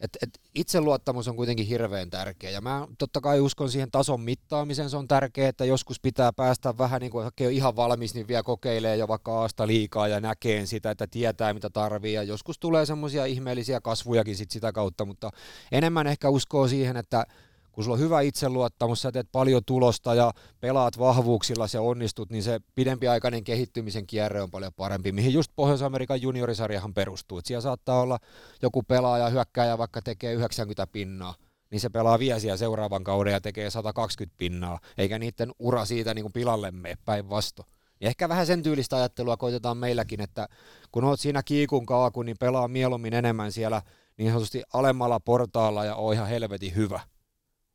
Et, 0.03 0.19
et 0.23 0.41
itseluottamus 0.55 1.29
on 1.29 1.37
kuitenkin 1.37 1.67
hirveän 1.67 2.11
tärkeä. 2.11 2.51
Ja 2.51 2.61
mä 2.61 2.89
totta 2.99 3.21
kai 3.21 3.41
uskon 3.41 3.71
siihen 3.71 3.91
tason 3.91 4.21
mittaamiseen, 4.21 4.91
se 4.91 4.97
on 4.97 5.09
tärkeää, 5.09 5.49
että 5.49 5.65
joskus 5.65 6.01
pitää 6.01 6.33
päästä 6.33 6.79
vähän 6.79 7.01
niin 7.01 7.11
kuin 7.13 7.27
on 7.27 7.33
ihan 7.53 7.77
valmis, 7.77 8.15
niin 8.15 8.29
vielä 8.29 8.43
kokeilee 8.43 8.97
jo 8.97 9.09
vaikka 9.09 9.41
aasta 9.41 9.67
liikaa 9.67 10.09
ja 10.09 10.21
näkee 10.21 10.67
sitä, 10.67 10.91
että 10.91 11.07
tietää 11.07 11.55
mitä 11.55 11.71
tarvii. 11.71 12.15
Ja 12.15 12.23
joskus 12.23 12.59
tulee 12.59 12.87
semmoisia 12.87 13.25
ihmeellisiä 13.25 13.81
kasvujakin 13.81 14.37
sit 14.37 14.51
sitä 14.51 14.73
kautta, 14.73 15.05
mutta 15.05 15.31
enemmän 15.73 16.07
ehkä 16.07 16.29
uskoo 16.29 16.69
siihen, 16.69 16.97
että 16.97 17.27
kun 17.73 17.85
sulla 17.85 17.95
on 17.95 18.01
hyvä 18.01 18.21
itseluottamus, 18.21 19.03
sä 19.03 19.13
teet 19.13 19.29
paljon 19.33 19.63
tulosta 19.67 20.15
ja 20.15 20.33
pelaat 20.61 20.99
vahvuuksilla, 20.99 21.67
se 21.67 21.79
onnistut, 21.79 22.31
niin 22.31 22.43
se 22.43 22.61
pidempiaikainen 22.75 23.45
kehittymisen 23.45 24.07
kierre 24.07 24.43
on 24.43 24.51
paljon 24.51 24.73
parempi, 24.77 25.13
mihin 25.13 25.33
just 25.33 25.53
Pohjois-Amerikan 25.57 26.23
juniorisarjahan 26.23 26.95
perustuu. 26.95 27.39
Et 27.39 27.47
siellä 27.47 27.61
saattaa 27.61 28.01
olla 28.01 28.19
joku 28.63 28.83
pelaaja, 28.83 29.29
hyökkääjä 29.29 29.79
vaikka 29.79 30.03
tekee 30.03 30.33
90 30.33 30.87
pinnaa, 30.87 31.35
niin 31.71 31.81
se 31.81 31.91
pelaa 31.91 32.19
vielä 32.19 32.39
siellä 32.39 32.57
seuraavan 32.57 33.05
kauden 33.05 33.33
ja 33.33 33.41
tekee 33.41 33.71
120 33.71 34.39
pinnaa, 34.39 34.79
eikä 34.99 35.19
niiden 35.19 35.53
ura 35.59 35.85
siitä 35.85 36.15
niin 36.15 36.23
kuin 36.23 36.33
pilalle 36.33 36.71
mene 36.71 36.97
päinvastoin. 37.05 37.69
Ja 38.01 38.09
ehkä 38.09 38.29
vähän 38.29 38.47
sen 38.47 38.63
tyylistä 38.63 38.97
ajattelua 38.97 39.37
koitetaan 39.37 39.77
meilläkin, 39.77 40.21
että 40.21 40.49
kun 40.93 41.05
oot 41.05 41.21
siinä 41.21 41.43
kiikun 41.43 41.87
kaaku, 41.87 42.23
niin 42.23 42.37
pelaa 42.41 42.69
mieluummin 42.69 43.15
enemmän 43.15 43.53
siellä 43.53 43.83
niin 44.17 44.31
sanotusti 44.31 44.63
alemmalla 44.73 45.21
portaalla 45.21 45.85
ja 45.85 45.97
on 45.97 46.15
ihan 46.15 46.29
helvetin 46.29 46.75
hyvä 46.75 47.01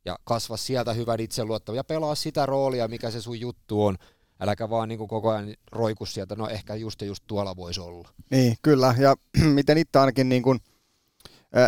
ja 0.08 0.18
kasva 0.24 0.56
sieltä 0.56 0.92
hyvän 0.92 1.20
itseluottamus 1.20 1.76
ja 1.76 1.84
pelaa 1.84 2.14
sitä 2.14 2.46
roolia, 2.46 2.88
mikä 2.88 3.10
se 3.10 3.20
sun 3.20 3.40
juttu 3.40 3.84
on. 3.84 3.96
Äläkä 4.40 4.70
vaan 4.70 4.88
niin 4.88 4.98
kuin 4.98 5.08
koko 5.08 5.30
ajan 5.30 5.54
roiku 5.72 6.06
sieltä, 6.06 6.36
no 6.36 6.48
ehkä 6.48 6.74
just 6.74 7.02
just 7.02 7.24
tuolla 7.26 7.56
voisi 7.56 7.80
olla. 7.80 8.08
Niin, 8.30 8.56
kyllä. 8.62 8.94
Ja 8.98 9.16
miten 9.54 9.78
itse 9.78 9.98
ainakin 9.98 10.28
niin 10.28 10.42
kuin, 10.42 10.60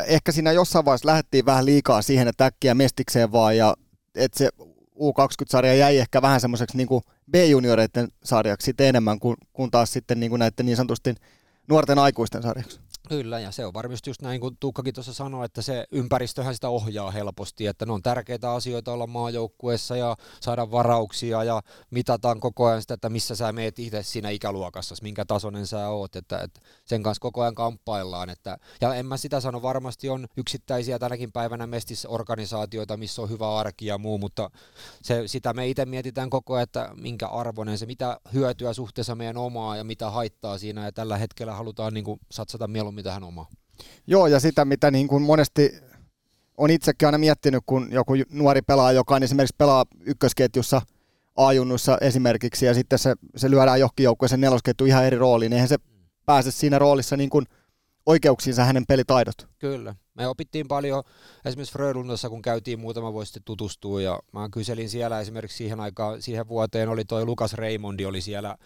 ehkä 0.07 0.33
siinä 0.33 0.53
jossain 0.53 0.85
vaiheessa 0.85 1.09
lähdettiin 1.09 1.47
vähän 1.47 1.67
liikaa 1.67 2.03
siihen, 2.03 2.29
että 2.29 2.47
äkkiä 2.47 2.75
mestikseen 2.75 3.33
vaan 3.33 3.57
ja 3.57 3.75
että 4.15 4.39
se 4.39 4.51
U20-sarja 5.01 5.75
jäi 5.75 5.99
ehkä 5.99 6.23
vähän 6.23 6.41
semmoiseksi 6.41 6.77
niin 6.77 6.89
B-junioreiden 7.31 8.09
sarjaksi 8.25 8.75
enemmän 8.79 9.21
kuin, 9.21 9.37
kuin 9.53 9.71
taas 9.71 9.93
sitten 9.93 10.21
niin 10.21 10.31
kuin 10.31 10.41
näiden 10.41 10.67
niin 10.67 10.77
sanotusti 10.77 11.15
nuorten 11.69 11.99
aikuisten 11.99 12.43
sarjaksi. 12.43 12.81
Kyllä, 13.11 13.41
ja 13.41 13.51
se 13.51 13.67
on 13.67 13.75
varmasti 13.75 14.11
just 14.11 14.23
näin 14.23 14.41
kuin 14.41 14.57
Tuukkakin 14.61 14.95
tuossa 14.95 15.13
sanoi, 15.13 15.45
että 15.45 15.63
se 15.63 15.87
ympäristöhän 15.91 16.55
sitä 16.55 16.69
ohjaa 16.69 17.11
helposti, 17.11 17.67
että 17.67 17.87
ne 17.87 17.93
on 17.93 18.03
tärkeitä 18.03 18.53
asioita 18.53 18.93
olla 18.93 19.07
maajoukkueessa 19.07 19.97
ja 19.97 20.17
saada 20.41 20.71
varauksia 20.71 21.45
ja 21.45 21.63
mitataan 21.91 22.41
koko 22.41 22.67
ajan 22.67 22.83
sitä, 22.83 22.95
että 22.95 23.09
missä 23.09 23.35
sä 23.35 23.53
meet 23.53 23.79
itse 23.79 24.03
siinä 24.03 24.31
ikäluokassa, 24.31 24.95
minkä 25.03 25.25
tasoinen 25.25 25.67
sä 25.67 25.89
oot, 25.89 26.17
että, 26.17 26.39
että 26.39 26.61
sen 26.85 27.03
kanssa 27.03 27.21
koko 27.21 27.43
ajan 27.43 27.55
kamppaillaan. 27.55 28.31
Että, 28.31 28.59
ja 28.81 28.95
en 28.95 29.07
mä 29.07 29.17
sitä 29.17 29.41
sano, 29.41 29.63
varmasti 29.63 30.09
on 30.09 30.27
yksittäisiä 30.37 30.99
tänäkin 30.99 31.33
päivänä 31.33 31.67
mestisorganisaatioita, 31.67 32.97
missä 32.97 33.23
on 33.23 33.31
hyvä 33.31 33.57
arki 33.57 33.87
ja 33.87 33.99
muu, 33.99 34.19
mutta 34.19 34.51
se, 35.03 35.29
sitä 35.29 35.53
me 35.53 35.69
itse 35.69 35.85
mietitään 35.87 36.31
koko 36.31 36.55
ajan, 36.55 36.63
että 36.63 36.91
minkä 36.95 37.27
arvoinen 37.27 37.79
se, 37.79 37.87
mitä 37.87 38.21
hyötyä 38.33 38.73
suhteessa 38.73 39.15
meidän 39.15 39.37
omaa 39.37 39.77
ja 39.77 39.85
mitä 39.85 40.11
haittaa 40.11 40.59
siinä, 40.59 40.85
ja 40.85 40.93
tällä 40.93 41.17
hetkellä 41.17 41.55
halutaan 41.55 41.95
niin 41.95 42.05
kuin 42.05 42.21
satsata 42.31 42.69
mieluummin 42.69 43.00
mitä 43.01 43.13
hän 43.13 43.25
omaa. 43.25 43.49
Joo, 44.07 44.27
ja 44.27 44.41
sitä 44.41 44.65
mitä 44.65 44.91
niin 44.91 45.09
kuin 45.09 45.23
monesti 45.23 45.73
on 46.57 46.71
itsekin 46.71 47.09
aina 47.09 47.19
miettinyt, 47.19 47.63
kun 47.67 47.89
joku 47.93 48.13
nuori 48.31 48.63
pelaaja, 48.63 48.97
joka 48.97 49.15
on 49.15 49.23
esimerkiksi 49.23 49.55
pelaa 49.59 49.85
ykkösketjussa 50.01 50.83
ajunnussa 51.37 51.99
esimerkiksi, 52.01 52.67
ja 52.67 52.75
sitten 52.75 52.99
se, 52.99 53.15
se 53.37 53.51
lyödään 53.51 53.81
johonkin 53.81 54.05
joukkueeseen 54.05 54.41
nelosketju 54.41 54.87
ihan 54.87 55.05
eri 55.05 55.19
rooliin, 55.19 55.51
niin 55.51 55.57
eihän 55.57 55.69
se 55.69 55.77
pääse 56.27 56.51
siinä 56.51 56.79
roolissa 56.79 57.17
niin 57.17 57.31
kuin 57.31 57.47
oikeuksiinsa 58.07 58.65
hänen 58.65 58.87
pelitaidot. 58.87 59.49
Kyllä. 59.59 59.95
Me 60.15 60.29
opittiin 60.29 60.69
paljon 60.69 61.03
esimerkiksi 61.45 61.73
Frölundassa, 61.73 62.29
kun 62.29 62.43
käytiin 62.43 62.81
muutama 62.81 63.13
vuosi 63.13 63.29
sitten 63.29 63.45
tutustua, 63.45 64.03
ja 64.03 64.19
mä 64.33 64.49
kyselin 64.53 64.89
siellä 64.89 65.21
esimerkiksi 65.21 65.57
siihen 65.57 65.81
aikaan, 65.81 66.23
siihen 66.23 66.49
vuoteen 66.49 66.89
oli 66.89 67.05
toi 67.05 67.25
Lukas 67.25 67.55
Raimondi 67.55 68.07
oli 68.07 68.21
siellä 68.21 68.57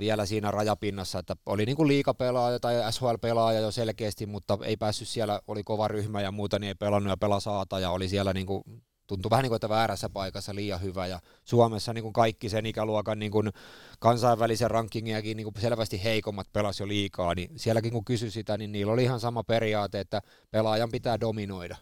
vielä 0.00 0.26
siinä 0.26 0.50
rajapinnassa, 0.50 1.18
että 1.18 1.36
oli 1.46 1.66
niin 1.66 1.76
kuin 1.76 1.88
liikapelaaja 1.88 2.60
tai 2.60 2.92
SHL-pelaaja 2.92 3.60
jo 3.60 3.70
selkeästi, 3.70 4.26
mutta 4.26 4.58
ei 4.62 4.76
päässyt 4.76 5.08
siellä, 5.08 5.40
oli 5.48 5.64
kova 5.64 5.88
ryhmä 5.88 6.20
ja 6.20 6.32
muuta, 6.32 6.58
niin 6.58 6.68
ei 6.68 6.74
pelannut 6.74 7.10
ja 7.10 7.16
pelasaata 7.16 7.80
ja 7.80 7.90
oli 7.90 8.08
siellä 8.08 8.32
niin 8.32 8.46
kuin 8.46 8.62
tuntui 9.06 9.30
vähän 9.30 9.42
niin 9.42 9.50
kuin, 9.50 9.56
että 9.56 9.68
väärässä 9.68 10.08
paikassa 10.08 10.54
liian 10.54 10.82
hyvä 10.82 11.06
ja 11.06 11.20
Suomessa 11.44 11.92
niin 11.92 12.02
kuin 12.02 12.12
kaikki 12.12 12.48
sen 12.48 12.66
ikäluokan 12.66 13.18
niin 13.18 13.32
kuin 13.32 13.50
kansainvälisen 13.98 14.70
rankingiakin 14.70 15.36
niin 15.36 15.44
kuin 15.44 15.60
selvästi 15.60 16.04
heikommat 16.04 16.52
pelasi 16.52 16.82
jo 16.82 16.88
liikaa, 16.88 17.34
niin 17.34 17.50
sielläkin 17.56 17.92
kun 17.92 18.04
kysyi 18.04 18.30
sitä, 18.30 18.58
niin 18.58 18.72
niillä 18.72 18.92
oli 18.92 19.02
ihan 19.02 19.20
sama 19.20 19.44
periaate, 19.44 20.00
että 20.00 20.22
pelaajan 20.50 20.90
pitää 20.90 21.20
dominoida. 21.20 21.76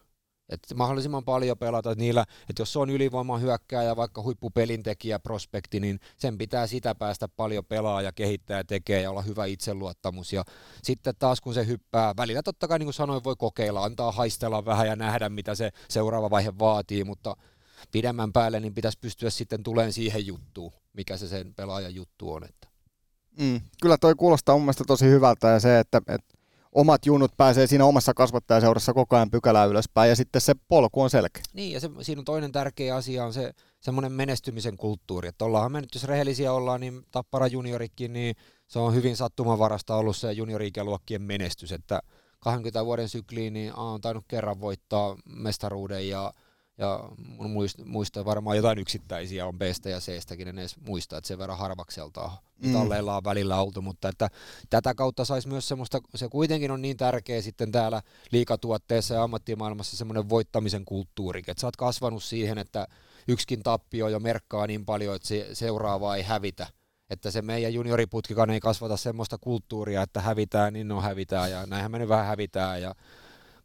Että 0.48 0.74
mahdollisimman 0.74 1.24
paljon 1.24 1.58
pelata 1.58 1.94
niillä, 1.94 2.24
että 2.48 2.62
jos 2.62 2.72
se 2.72 2.78
on 2.78 2.90
ylivoiman 2.90 3.40
hyökkääjä, 3.40 3.96
vaikka 3.96 4.22
huippupelintekijä, 4.22 5.18
prospekti, 5.18 5.80
niin 5.80 6.00
sen 6.16 6.38
pitää 6.38 6.66
sitä 6.66 6.94
päästä 6.94 7.28
paljon 7.28 7.64
pelaa 7.64 8.02
ja 8.02 8.12
kehittää 8.12 8.58
ja 8.58 8.64
tekee 8.64 9.02
ja 9.02 9.10
olla 9.10 9.22
hyvä 9.22 9.44
itseluottamus. 9.44 10.32
Ja 10.32 10.44
sitten 10.82 11.14
taas 11.18 11.40
kun 11.40 11.54
se 11.54 11.66
hyppää, 11.66 12.14
välillä 12.16 12.42
totta 12.42 12.68
kai 12.68 12.78
niin 12.78 12.86
kuin 12.86 12.94
sanoin, 12.94 13.24
voi 13.24 13.36
kokeilla, 13.38 13.84
antaa 13.84 14.12
haistella 14.12 14.64
vähän 14.64 14.86
ja 14.86 14.96
nähdä, 14.96 15.28
mitä 15.28 15.54
se 15.54 15.70
seuraava 15.88 16.30
vaihe 16.30 16.58
vaatii, 16.58 17.04
mutta 17.04 17.36
pidemmän 17.92 18.32
päälle 18.32 18.60
niin 18.60 18.74
pitäisi 18.74 18.98
pystyä 19.00 19.30
sitten 19.30 19.62
tulemaan 19.62 19.92
siihen 19.92 20.26
juttuun, 20.26 20.72
mikä 20.92 21.16
se 21.16 21.28
sen 21.28 21.54
pelaajan 21.54 21.94
juttu 21.94 22.32
on. 22.32 22.44
Että. 22.44 22.68
Mm, 23.38 23.60
kyllä 23.82 23.98
toi 23.98 24.14
kuulostaa 24.14 24.54
mun 24.54 24.62
mielestä 24.62 24.84
tosi 24.86 25.04
hyvältä 25.04 25.48
ja 25.48 25.60
se, 25.60 25.78
että, 25.78 26.02
että 26.08 26.34
omat 26.74 27.06
junut 27.06 27.36
pääsee 27.36 27.66
siinä 27.66 27.84
omassa 27.84 28.14
kasvattajaseurassa 28.14 28.94
koko 28.94 29.16
ajan 29.16 29.30
pykälää 29.30 29.64
ylöspäin 29.64 30.08
ja 30.08 30.16
sitten 30.16 30.40
se 30.40 30.54
polku 30.68 31.02
on 31.02 31.10
selkeä. 31.10 31.42
Niin 31.52 31.72
ja 31.72 31.80
se, 31.80 31.90
siinä 32.02 32.18
on 32.18 32.24
toinen 32.24 32.52
tärkeä 32.52 32.96
asia 32.96 33.24
on 33.24 33.32
se 33.32 33.52
semmoinen 33.80 34.12
menestymisen 34.12 34.76
kulttuuri, 34.76 35.28
että 35.28 35.44
ollaanhan 35.44 35.72
me 35.72 35.80
nyt, 35.80 35.94
jos 35.94 36.04
rehellisiä 36.04 36.52
ollaan, 36.52 36.80
niin 36.80 37.02
Tappara 37.10 37.46
juniorikin, 37.46 38.12
niin 38.12 38.36
se 38.66 38.78
on 38.78 38.94
hyvin 38.94 39.16
sattumanvarasta 39.16 39.96
ollut 39.96 40.16
se 40.16 40.32
juniori-ikäluokkien 40.32 41.22
menestys, 41.22 41.72
että 41.72 42.00
20 42.40 42.84
vuoden 42.84 43.08
sykliin 43.08 43.52
niin 43.52 43.74
on 43.74 44.00
tainnut 44.00 44.24
kerran 44.28 44.60
voittaa 44.60 45.16
mestaruuden 45.26 46.08
ja 46.08 46.32
ja 46.78 47.10
mun 47.16 47.50
muista 47.84 48.24
varmaan 48.24 48.56
jotain 48.56 48.78
yksittäisiä 48.78 49.46
on 49.46 49.58
Bstä 49.58 49.90
ja 49.90 49.98
Cstäkin 50.00 50.48
en 50.48 50.58
edes 50.58 50.76
muista, 50.80 51.16
että 51.16 51.28
sen 51.28 51.38
verran 51.38 51.58
harvakselta 51.58 52.30
mm. 52.64 52.72
talleilla 52.72 53.16
on 53.16 53.24
välillä 53.24 53.60
oltu, 53.60 53.82
mutta 53.82 54.08
että 54.08 54.30
tätä 54.70 54.94
kautta 54.94 55.24
saisi 55.24 55.48
myös 55.48 55.68
semmoista, 55.68 56.00
se 56.14 56.28
kuitenkin 56.28 56.70
on 56.70 56.82
niin 56.82 56.96
tärkeä 56.96 57.42
sitten 57.42 57.72
täällä 57.72 58.02
liikatuotteessa 58.32 59.14
ja 59.14 59.22
ammattimaailmassa 59.22 59.96
semmoinen 59.96 60.28
voittamisen 60.28 60.84
kulttuuri, 60.84 61.40
että 61.40 61.60
sä 61.60 61.66
oot 61.66 61.76
kasvanut 61.76 62.22
siihen, 62.22 62.58
että 62.58 62.86
yksikin 63.28 63.62
tappio 63.62 64.08
jo 64.08 64.20
merkkaa 64.20 64.66
niin 64.66 64.84
paljon, 64.84 65.16
että 65.16 65.28
se 65.28 65.48
seuraava 65.52 66.16
ei 66.16 66.22
hävitä, 66.22 66.66
että 67.10 67.30
se 67.30 67.42
meidän 67.42 67.74
junioriputkikaan 67.74 68.50
ei 68.50 68.60
kasvata 68.60 68.96
semmoista 68.96 69.38
kulttuuria, 69.38 70.02
että 70.02 70.20
hävitään, 70.20 70.72
niin 70.72 70.88
no 70.88 71.00
hävitään 71.00 71.50
ja 71.50 71.66
näinhän 71.66 71.90
me 71.90 71.98
nyt 71.98 72.08
vähän 72.08 72.26
hävitään 72.26 72.82
ja 72.82 72.94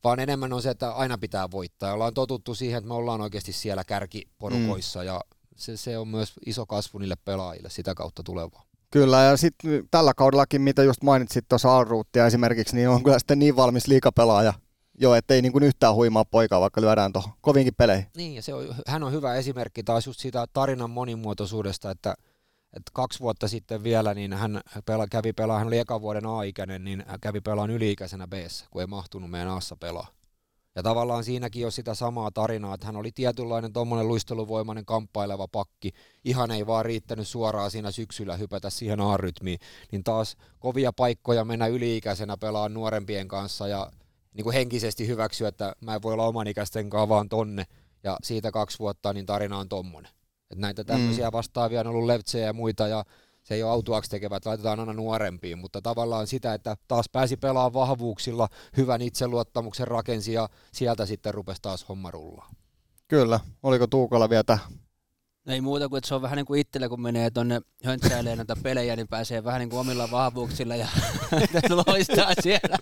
vaan 0.03 0.19
enemmän 0.19 0.53
on 0.53 0.61
se, 0.61 0.69
että 0.69 0.91
aina 0.91 1.17
pitää 1.17 1.51
voittaa. 1.51 1.93
Ollaan 1.93 2.13
totuttu 2.13 2.55
siihen, 2.55 2.77
että 2.77 2.87
me 2.87 2.93
ollaan 2.93 3.21
oikeasti 3.21 3.53
siellä 3.53 3.83
kärkiporukoissa 3.83 4.99
mm. 4.99 5.05
ja 5.05 5.21
se, 5.55 5.77
se 5.77 5.97
on 5.97 6.07
myös 6.07 6.33
iso 6.45 6.65
kasvu 6.65 6.99
niille 6.99 7.15
pelaajille 7.25 7.69
sitä 7.69 7.95
kautta 7.95 8.23
tulevaa. 8.23 8.63
Kyllä, 8.91 9.21
ja 9.21 9.37
sitten 9.37 9.87
tällä 9.91 10.13
kaudellakin, 10.13 10.61
mitä 10.61 10.83
just 10.83 11.03
mainitsit 11.03 11.45
tuossa 11.49 11.77
Alruuttia 11.77 12.25
esimerkiksi, 12.25 12.75
niin 12.75 12.89
on 12.89 13.03
kyllä 13.03 13.19
sitten 13.19 13.39
niin 13.39 13.55
valmis 13.55 13.87
liikapelaaja, 13.87 14.53
Joo, 15.01 15.15
ettei 15.15 15.41
niin 15.41 15.51
kuin 15.51 15.63
yhtään 15.63 15.95
huimaa 15.95 16.25
poikaa, 16.25 16.61
vaikka 16.61 16.81
lyödään 16.81 17.13
tuohon 17.13 17.31
kovinkin 17.41 17.75
peleihin. 17.75 18.07
Niin, 18.15 18.35
ja 18.35 18.41
se 18.41 18.53
on, 18.53 18.75
hän 18.87 19.03
on 19.03 19.11
hyvä 19.11 19.35
esimerkki 19.35 19.83
taas 19.83 20.07
just 20.07 20.19
siitä 20.19 20.45
tarinan 20.53 20.89
monimuotoisuudesta, 20.89 21.91
että 21.91 22.15
että 22.73 22.91
kaksi 22.93 23.19
vuotta 23.19 23.47
sitten 23.47 23.83
vielä, 23.83 24.13
niin 24.13 24.33
hän 24.33 24.61
pela, 24.85 25.07
kävi 25.07 25.33
pelaa, 25.33 25.57
hän 25.57 25.67
oli 25.67 25.77
ekan 25.77 26.01
vuoden 26.01 26.25
A-ikäinen, 26.25 26.83
niin 26.83 27.03
hän 27.07 27.19
kävi 27.19 27.41
pelaan 27.41 27.69
yli-ikäisenä 27.69 28.27
b 28.27 28.33
kun 28.71 28.81
ei 28.81 28.87
mahtunut 28.87 29.31
meidän 29.31 29.49
Aassa 29.49 29.75
pelaa. 29.75 30.07
Ja 30.75 30.83
tavallaan 30.83 31.23
siinäkin 31.23 31.65
on 31.65 31.71
sitä 31.71 31.93
samaa 31.93 32.31
tarinaa, 32.31 32.73
että 32.73 32.85
hän 32.85 32.95
oli 32.95 33.11
tietynlainen 33.11 33.73
tuommoinen 33.73 34.07
luisteluvoimainen 34.07 34.85
kamppaileva 34.85 35.47
pakki. 35.47 35.91
Ihan 36.23 36.51
ei 36.51 36.67
vaan 36.67 36.85
riittänyt 36.85 37.27
suoraan 37.27 37.71
siinä 37.71 37.91
syksyllä 37.91 38.37
hypätä 38.37 38.69
siihen 38.69 39.01
A-rytmiin. 39.01 39.59
Niin 39.91 40.03
taas 40.03 40.37
kovia 40.59 40.93
paikkoja 40.93 41.45
mennä 41.45 41.67
yli-ikäisenä 41.67 42.37
pelaa 42.37 42.69
nuorempien 42.69 43.27
kanssa 43.27 43.67
ja 43.67 43.91
niin 44.33 44.43
kuin 44.43 44.53
henkisesti 44.53 45.07
hyväksyä, 45.07 45.47
että 45.47 45.75
mä 45.81 45.95
en 45.95 46.01
voi 46.01 46.13
olla 46.13 46.27
oman 46.27 46.47
ikäisten 46.47 46.89
vaan 46.91 47.29
tonne. 47.29 47.65
Ja 48.03 48.17
siitä 48.23 48.51
kaksi 48.51 48.79
vuotta, 48.79 49.13
niin 49.13 49.25
tarina 49.25 49.57
on 49.57 49.69
tommonen. 49.69 50.11
Että 50.51 50.61
näitä 50.61 50.83
tämmöisiä 50.83 51.27
mm. 51.27 51.31
vastaavia 51.31 51.79
on 51.79 51.87
ollut 51.87 52.05
Levtsejä 52.05 52.45
ja 52.45 52.53
muita 52.53 52.87
ja 52.87 53.05
se 53.43 53.55
ei 53.55 53.63
ole 53.63 53.71
autuaksi 53.71 54.09
tekevät, 54.09 54.45
laitetaan 54.45 54.79
aina 54.79 54.93
nuorempiin, 54.93 55.57
mutta 55.57 55.81
tavallaan 55.81 56.27
sitä, 56.27 56.53
että 56.53 56.77
taas 56.87 57.09
pääsi 57.09 57.37
pelaamaan 57.37 57.73
vahvuuksilla, 57.73 58.49
hyvän 58.77 59.01
itseluottamuksen 59.01 59.87
rakensi 59.87 60.33
ja 60.33 60.49
sieltä 60.71 61.05
sitten 61.05 61.33
rupesi 61.33 61.61
taas 61.61 61.89
homma 61.89 62.11
rullaa. 62.11 62.49
Kyllä. 63.07 63.39
Oliko 63.63 63.87
Tuukalla 63.87 64.29
vielä? 64.29 64.57
Ei 65.49 65.61
muuta 65.61 65.89
kuin, 65.89 65.97
että 65.97 66.07
se 66.07 66.15
on 66.15 66.21
vähän 66.21 66.35
niin 66.37 66.45
kuin 66.45 66.59
itsellä, 66.61 66.89
kun 66.89 67.01
menee 67.01 67.29
tuonne 67.29 67.61
höntsäilee 67.85 68.35
näitä 68.35 68.55
pelejä, 68.63 68.95
niin 68.95 69.07
pääsee 69.07 69.43
vähän 69.43 69.59
niin 69.59 69.69
kuin 69.69 69.79
omilla 69.79 70.11
vahvuuksilla 70.11 70.75
ja 70.75 70.87
loistaa 71.87 72.31
siellä. 72.41 72.77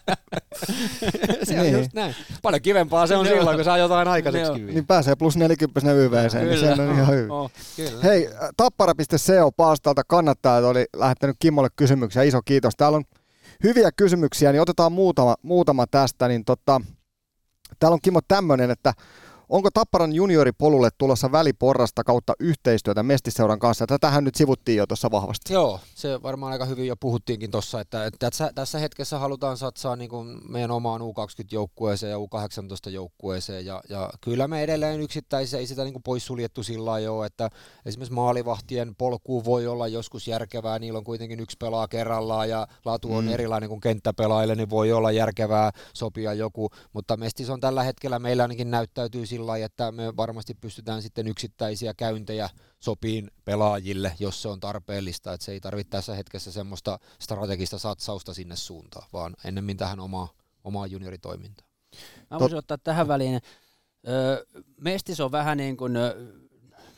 se 1.44 1.56
on 1.60 1.62
Niin. 1.66 1.78
just 1.78 1.94
näin. 1.94 2.16
Paljon 2.42 2.62
kivempaa 2.62 3.08
se 3.08 3.16
on 3.18 3.26
Joo. 3.26 3.36
silloin, 3.38 3.58
kun 3.58 3.66
saa 3.66 3.78
jotain 3.78 4.08
aikaiseksi. 4.08 4.60
Niin 4.62 4.88
pääsee 4.88 5.16
plus 5.16 5.38
40 5.38 5.92
YVC, 5.94 6.34
niin 6.34 6.60
se 6.60 6.72
on 6.72 6.94
ihan 6.94 7.08
hyvin. 7.08 7.32
Oh, 7.32 7.52
kyllä. 7.76 8.04
Hei, 8.04 8.30
tappara.co 8.58 9.52
palstalta 9.58 10.04
kannattajat 10.08 10.64
oli 10.64 10.86
lähettänyt 10.96 11.36
Kimmolle 11.40 11.70
kysymyksiä, 11.76 12.24
iso 12.24 12.42
kiitos. 12.46 12.74
Täällä 12.78 12.96
on 12.96 13.04
hyviä 13.64 13.90
kysymyksiä, 13.92 14.52
niin 14.52 14.62
otetaan 14.62 14.92
muutama, 14.92 15.36
muutama 15.42 15.88
tästä. 15.88 16.28
Niin 16.28 16.46
tota, 16.46 16.82
täällä 17.80 17.94
on 17.94 18.02
Kimmo 18.02 18.20
tämmöinen, 18.28 18.72
että 18.72 18.94
onko 19.50 19.70
Tapparan 19.74 20.13
junioripolulle 20.13 20.89
tulossa 20.98 21.32
väliporrasta 21.32 22.04
kautta 22.04 22.34
yhteistyötä 22.39 23.04
Mestiseuran 23.04 23.60
kanssa? 23.60 23.88
Tätähän 23.88 24.24
nyt 24.24 24.36
sivuttiin 24.36 24.77
jo 24.77 24.88
tuossa 24.88 25.12
vahvasti. 25.12 25.54
Joo, 25.54 25.80
se 25.96 26.24
varmaan 26.24 26.51
aika 26.54 26.66
hyvin 26.66 26.88
jo 26.88 26.96
puhuttiinkin 26.96 27.51
tuossa, 27.51 27.82
että, 27.82 28.06
että 28.06 28.18
tässä, 28.20 28.51
tässä 28.56 28.80
hetkessä 28.80 29.20
halutaan 29.20 29.58
satsaa 29.58 29.96
niin 29.96 30.10
kuin 30.10 30.39
meidän 30.50 30.72
omaan 30.72 31.01
U20-joukkueeseen 31.01 32.10
ja 32.12 32.18
U18-joukkueeseen 32.18 33.66
ja, 33.66 33.82
ja 33.89 34.10
kyllä 34.22 34.48
me 34.48 34.63
edelleen 34.63 35.01
yksittäisiä 35.01 35.60
ei 35.60 35.68
sitä 35.68 35.84
niin 35.84 35.94
kuin 35.94 36.04
poissuljettu 36.04 36.63
sillä 36.63 37.00
jo, 37.00 37.24
että 37.24 37.50
esimerkiksi 37.86 38.13
maalivahtien 38.13 38.96
polku 38.96 39.46
voi 39.46 39.68
olla 39.68 39.88
joskus 39.88 40.27
järkevää, 40.27 40.80
niillä 40.80 40.98
on 40.98 41.04
kuitenkin 41.04 41.39
yksi 41.39 41.58
pelaa 41.60 41.88
kerrallaan 41.88 42.50
ja 42.50 42.68
laatu 42.86 43.16
on 43.16 43.25
Mm. 43.25 43.34
erilainen 43.34 43.70
kuin 43.70 43.82
kenttäpelaajille, 43.82 44.56
niin 44.56 44.70
voi 44.70 44.92
olla 44.92 45.12
järkevää 45.12 45.72
sopia 45.94 46.34
joku, 46.34 46.70
mutta 46.94 47.18
Mestis 47.18 47.50
on 47.50 47.60
tällä 47.60 47.84
hetkellä 47.84 48.20
meillä 48.20 48.44
ainakin 48.44 48.72
näyttäytyy 48.72 49.25
sillä 49.38 49.48
lailla, 49.48 49.65
että 49.65 49.91
me 49.91 50.15
varmasti 50.17 50.53
pystytään 50.53 51.01
sitten 51.01 51.27
yksittäisiä 51.27 51.94
käyntejä 51.94 52.50
sopiin 52.79 53.32
pelaajille, 53.46 54.13
jos 54.20 54.41
se 54.41 54.48
on 54.48 54.60
tarpeellista, 54.60 55.34
että 55.34 55.46
se 55.46 55.51
ei 55.51 55.60
tarvitse 55.60 55.89
tässä 55.89 56.15
hetkessä 56.15 56.51
semmoista 56.51 57.00
strategista 57.20 57.79
satsausta 57.79 58.34
sinne 58.34 58.56
suuntaan, 58.56 59.08
vaan 59.13 59.36
ennemmin 59.44 59.77
tähän 59.77 60.00
omaa, 60.00 60.29
omaa 60.63 60.88
junioritoimintaan. 60.88 61.70
Mä 62.32 62.39
voisin 62.39 62.58
ottaa 62.58 62.77
tähän 62.77 63.08
väliin. 63.08 63.41
Ö, 64.08 64.46
Mestis 64.82 65.20
on 65.20 65.32
vähän 65.32 65.58
niin 65.58 65.77
kuin 65.77 65.94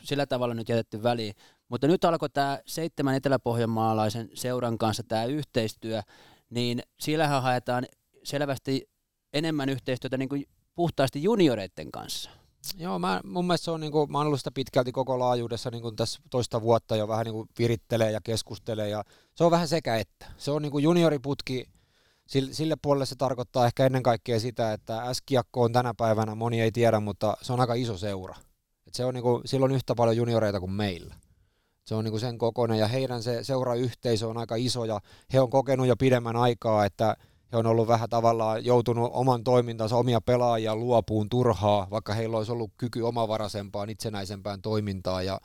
sillä 0.04 0.26
tavalla 0.26 0.54
nyt 0.54 0.70
jätetty 0.70 1.04
väliin, 1.04 1.34
mutta 1.70 1.88
nyt 1.88 2.06
alkoi 2.06 2.30
tämä 2.30 2.60
seitsemän 2.66 3.16
eteläpohjanmaalaisen 3.16 4.30
seuran 4.34 4.78
kanssa 4.78 5.04
tämä 5.04 5.26
yhteistyö, 5.26 6.02
niin 6.50 6.84
sillähän 7.00 7.42
haetaan 7.42 7.86
selvästi 8.24 8.90
enemmän 9.34 9.70
yhteistyötä 9.70 10.18
niin 10.18 10.30
kuin 10.30 10.46
puhtaasti 10.80 11.24
junioreiden 11.24 11.92
kanssa. 11.92 12.30
Joo, 12.78 13.00
mä, 13.00 13.22
mun 13.24 13.46
mielestä 13.46 13.66
se 13.66 13.72
on, 13.72 13.80
niin 13.80 13.92
kuin, 13.92 14.12
mä 14.12 14.18
oon 14.18 14.28
ollut 14.28 14.40
sitä 14.40 14.52
pitkälti 14.52 14.92
koko 14.92 15.20
laajuudessa 15.20 15.70
niin 15.72 15.82
kuin 15.82 15.96
tässä 15.96 16.20
toista 16.30 16.62
vuotta 16.62 16.96
jo 16.96 17.08
vähän 17.08 17.26
niin 17.26 17.34
kuin 17.34 17.50
virittelee 17.60 18.12
ja 18.12 18.20
keskustelee 18.24 18.90
ja 18.90 19.04
se 19.36 19.44
on 19.44 19.52
vähän 19.52 19.68
sekä 19.68 19.96
että. 19.96 20.26
Se 20.38 20.52
on 20.52 20.62
niin 20.62 20.72
kuin 20.72 20.84
junioriputki, 20.84 21.66
sille, 22.28 22.54
sille 22.54 22.76
puolelle 22.82 23.06
se 23.06 23.16
tarkoittaa 23.16 23.66
ehkä 23.66 23.86
ennen 23.86 24.04
kaikkea 24.04 24.40
sitä, 24.40 24.74
että 24.74 25.14
S-kiekko 25.14 25.62
on 25.62 25.74
tänä 25.74 25.94
päivänä, 25.98 26.36
moni 26.36 26.62
ei 26.62 26.72
tiedä, 26.72 27.00
mutta 27.00 27.38
se 27.42 27.54
on 27.54 27.60
aika 27.60 27.74
iso 27.74 27.98
seura. 27.98 28.36
Et 28.88 28.94
se 28.94 29.06
on 29.06 29.14
niin 29.14 29.24
kuin, 29.24 29.42
sillä 29.46 29.64
on 29.64 29.72
yhtä 29.72 29.96
paljon 29.96 30.18
junioreita 30.18 30.60
kuin 30.60 30.72
meillä. 30.72 31.16
Se 31.86 31.96
on 31.96 32.04
niin 32.04 32.12
kuin 32.12 32.22
sen 32.22 32.38
kokoinen 32.38 32.80
ja 32.80 32.88
heidän 32.88 33.24
se 33.24 33.44
seurayhteisö 33.44 34.28
on 34.28 34.38
aika 34.38 34.56
iso 34.56 34.86
ja 34.86 35.00
he 35.34 35.42
on 35.42 35.50
kokenut 35.50 35.88
jo 35.88 35.96
pidemmän 35.96 36.36
aikaa, 36.36 36.86
että 36.86 37.16
he 37.52 37.58
on 37.58 37.66
ollut 37.66 37.88
vähän 37.88 38.10
tavallaan 38.10 38.66
joutunut 38.66 39.10
oman 39.14 39.44
toimintansa, 39.44 39.96
omia 39.96 40.22
pelaajia 40.22 40.76
luopuun 40.76 41.30
turhaa, 41.30 41.88
vaikka 41.92 42.14
heillä 42.14 42.38
olisi 42.38 42.52
ollut 42.52 42.72
kyky 42.78 43.02
omavaraisempaan, 43.02 43.90
itsenäisempään 43.90 44.62
toimintaan 44.62 45.26
ja 45.26 45.40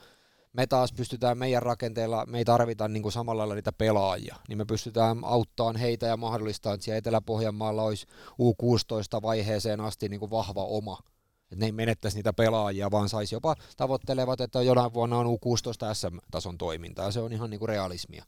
me 0.53 0.67
taas 0.67 0.93
pystytään 0.93 1.39
meidän 1.39 1.63
rakenteella, 1.63 2.27
me 2.27 2.39
ei 2.39 2.45
tarvita 2.45 2.89
niin 2.89 3.03
kuin 3.03 3.13
samalla 3.13 3.41
lailla 3.41 3.55
niitä 3.55 3.73
pelaajia, 3.73 4.37
niin 4.49 4.59
me 4.59 4.65
pystytään 4.65 5.25
auttamaan 5.25 5.77
heitä 5.77 6.07
ja 6.07 6.17
mahdollistamaan, 6.17 6.75
että 6.75 6.85
siellä 6.85 6.99
Etelä-Pohjanmaalla 6.99 7.83
olisi 7.83 8.07
U16 8.33 9.23
vaiheeseen 9.23 9.81
asti 9.81 10.09
niin 10.09 10.21
kuin 10.21 10.31
vahva 10.31 10.65
oma. 10.65 10.99
Että 11.43 11.57
ne 11.57 11.67
ei 11.67 11.73
menettäisi 11.73 12.17
niitä 12.17 12.33
pelaajia, 12.33 12.91
vaan 12.91 13.09
saisi 13.09 13.35
jopa 13.35 13.57
tavoittelevat, 13.77 14.41
että 14.41 14.63
jonain 14.63 14.95
vuonna 14.95 15.19
on 15.19 15.27
U16 15.27 15.95
SM-tason 15.95 16.59
toimintaa. 16.59 17.11
Se 17.11 17.21
on 17.21 17.33
ihan 17.33 17.51
niin 17.51 17.59
kuin 17.59 17.69
realismia. 17.69 18.25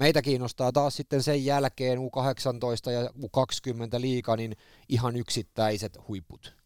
Meitä 0.00 0.22
kiinnostaa 0.22 0.72
taas 0.72 0.96
sitten 0.96 1.22
sen 1.22 1.44
jälkeen 1.44 1.98
U18 1.98 2.90
ja 2.90 3.02
U20 3.02 4.00
liiga, 4.00 4.36
niin 4.36 4.56
ihan 4.88 5.16
yksittäiset 5.16 5.98
huiput. 6.08 6.56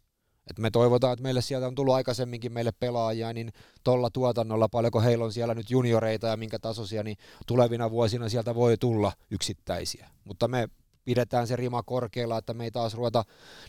Et 0.51 0.59
me 0.59 0.71
toivotaan, 0.71 1.13
että 1.13 1.23
meille 1.23 1.43
sieltä 1.43 1.67
on 1.67 1.75
tullut 1.75 1.95
aikaisemminkin 1.95 2.53
meille 2.53 2.73
pelaajia, 2.73 3.33
niin 3.33 3.53
tuolla 3.85 4.11
tuotannolla, 4.11 4.69
paljonko 4.69 5.01
heillä 5.01 5.25
on 5.25 5.33
siellä 5.33 5.55
nyt 5.55 5.71
junioreita 5.71 6.27
ja 6.27 6.37
minkä 6.37 6.59
tasoisia, 6.59 7.03
niin 7.03 7.17
tulevina 7.47 7.91
vuosina 7.91 8.29
sieltä 8.29 8.55
voi 8.55 8.77
tulla 8.79 9.13
yksittäisiä. 9.31 10.11
Mutta 10.25 10.49
me 10.49 10.69
pidetään 11.05 11.47
se 11.47 11.57
rima 11.57 11.83
korkealla, 11.83 12.39
että 12.39 12.55
me 12.55 12.65
ei 12.65 12.71
taas 12.71 12.95
ruveta 12.95 13.25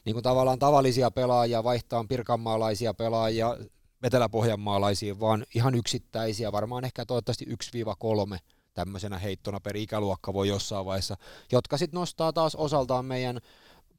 niin 0.06 0.13
kuin 0.13 0.23
tavallaan 0.23 0.60
tavallisia 0.60 1.12
pelaajia 1.12 1.63
vaihtaa 1.63 2.06
pirkanmaalaisia 2.10 2.93
pelaajia 2.93 3.58
eteläpohjanmaalaisiin, 4.04 5.19
vaan 5.19 5.45
ihan 5.56 5.75
yksittäisiä, 5.75 6.51
varmaan 6.51 6.86
ehkä 6.86 7.06
toivottavasti 7.06 7.45
1-3 7.45 8.38
tämmöisenä 8.76 9.18
heittona 9.18 9.60
per 9.60 9.78
ikäluokka 9.78 10.34
voi 10.34 10.48
jossain 10.48 10.86
vaiheessa, 10.86 11.18
jotka 11.52 11.78
sitten 11.78 12.00
nostaa 12.00 12.34
taas 12.34 12.56
osaltaan 12.56 13.06
meidän 13.06 13.40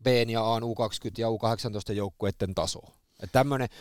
B 0.02 0.06
ja 0.06 0.54
A, 0.54 0.60
U20 0.60 1.10
ja 1.18 1.28
U18 1.28 1.92
joukkueiden 1.92 2.54
tasoa. 2.54 2.90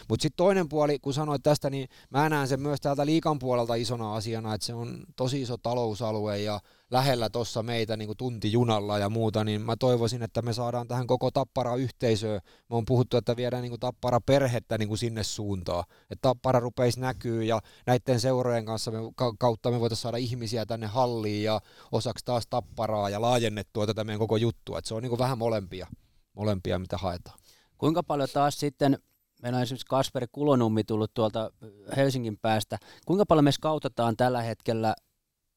Mutta 0.08 0.22
sitten 0.24 0.38
toinen 0.38 0.70
puoli, 0.70 1.00
kun 1.00 1.14
sanoit 1.14 1.44
tästä, 1.44 1.70
niin 1.70 1.90
mä 2.10 2.30
näen 2.30 2.48
sen 2.48 2.62
myös 2.62 2.82
täältä 2.82 3.06
liikan 3.06 3.40
puolelta 3.40 3.76
isona 3.76 4.16
asiana, 4.16 4.54
että 4.54 4.68
se 4.68 4.74
on 4.74 5.04
tosi 5.16 5.42
iso 5.42 5.58
talousalue 5.58 6.40
ja 6.40 6.60
lähellä 6.92 7.30
tuossa 7.30 7.64
meitä 7.64 7.98
niin 7.98 8.08
kuin 8.08 8.18
tunti 8.18 8.52
junalla 8.52 8.98
ja 8.98 9.10
muuta, 9.10 9.44
niin 9.44 9.62
mä 9.62 9.76
toivoisin, 9.76 10.24
että 10.24 10.42
me 10.42 10.54
saadaan 10.54 10.88
tähän 10.88 11.08
koko 11.08 11.32
Tappara 11.32 11.76
yhteisöön. 11.76 12.42
Me 12.70 12.76
on 12.76 12.86
puhuttu, 12.86 13.18
että 13.18 13.36
viedään 13.36 13.62
niin 13.62 13.72
kuin 13.72 13.80
Tappara 13.80 14.22
perhettä 14.22 14.78
niin 14.78 14.88
kuin 14.88 14.98
sinne 14.98 15.24
suuntaan, 15.24 15.84
että 16.12 16.22
Tappara 16.22 16.60
rupeisi 16.60 17.00
näkyy 17.00 17.44
ja 17.44 17.60
näiden 17.88 18.20
seurojen 18.20 18.66
kanssa 18.66 18.92
me, 18.92 18.98
kautta 19.40 19.72
me 19.72 19.80
voitaisiin 19.80 20.04
saada 20.04 20.18
ihmisiä 20.18 20.66
tänne 20.66 20.88
halliin 20.88 21.44
ja 21.44 21.62
osaksi 21.92 22.26
taas 22.26 22.44
Tapparaa 22.50 23.10
ja 23.10 23.22
laajennettua 23.22 23.88
tätä 23.88 24.04
meidän 24.04 24.20
koko 24.20 24.38
juttua, 24.38 24.78
että 24.78 24.88
se 24.88 24.96
on 24.96 25.02
niin 25.02 25.10
kuin 25.10 25.20
vähän 25.20 25.38
molempia, 25.38 25.88
molempia, 26.34 26.80
mitä 26.80 26.98
haetaan. 26.98 27.40
Kuinka 27.78 28.04
paljon 28.04 28.30
taas 28.34 28.60
sitten, 28.60 29.00
meillä 29.42 29.58
on 29.58 29.64
esimerkiksi 29.64 29.88
Kasperi 29.88 30.28
Kulonummi 30.32 30.84
tullut 30.84 31.14
tuolta 31.14 31.52
Helsingin 31.96 32.38
päästä, 32.38 32.78
kuinka 33.06 33.26
paljon 33.26 33.44
me 33.44 33.52
skautataan 33.52 34.18
tällä 34.18 34.42
hetkellä 34.42 34.96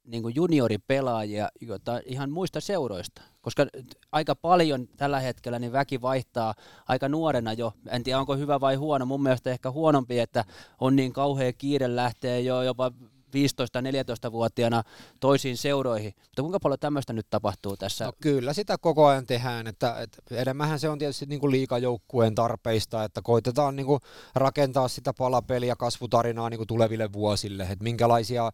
niin 0.08 0.22
kuin 0.22 0.34
junioripelaajia 0.34 1.48
jota 1.60 2.00
ihan 2.04 2.30
muista 2.30 2.60
seuroista, 2.60 3.22
koska 3.40 3.66
aika 4.12 4.34
paljon 4.34 4.88
tällä 4.96 5.20
hetkellä 5.20 5.58
niin 5.58 5.72
väki 5.72 6.02
vaihtaa 6.02 6.54
aika 6.88 7.08
nuorena 7.08 7.52
jo. 7.52 7.72
En 7.88 8.02
tiedä 8.02 8.18
onko 8.18 8.36
hyvä 8.36 8.60
vai 8.60 8.74
huono, 8.74 9.06
mun 9.06 9.22
mielestä 9.22 9.50
ehkä 9.50 9.70
huonompi, 9.70 10.18
että 10.18 10.44
on 10.80 10.96
niin 10.96 11.12
kauhea 11.12 11.52
kiire 11.52 11.96
lähteä 11.96 12.38
jo 12.38 12.62
jopa 12.62 12.92
15-14-vuotiaana 13.28 14.82
toisiin 15.20 15.56
seuroihin. 15.56 16.14
Mutta 16.16 16.42
kuinka 16.42 16.60
paljon 16.60 16.78
tämmöistä 16.78 17.12
nyt 17.12 17.26
tapahtuu 17.30 17.76
tässä? 17.76 18.04
No, 18.04 18.12
kyllä 18.20 18.52
sitä 18.52 18.78
koko 18.78 19.06
ajan 19.06 19.26
tehdään, 19.26 19.66
että, 19.66 20.00
että 20.00 20.22
enemmänhän 20.30 20.80
se 20.80 20.88
on 20.88 20.98
tietysti 20.98 21.26
niin 21.26 21.40
kuin 21.40 21.50
liikajoukkueen 21.50 22.34
tarpeista, 22.34 23.04
että 23.04 23.22
koitetaan 23.22 23.76
niin 23.76 23.86
kuin 23.86 24.00
rakentaa 24.34 24.88
sitä 24.88 25.12
palapeliä, 25.18 25.76
kasvutarinaa 25.76 26.50
niin 26.50 26.58
kuin 26.58 26.68
tuleville 26.68 27.12
vuosille, 27.12 27.62
että 27.62 27.84
minkälaisia 27.84 28.52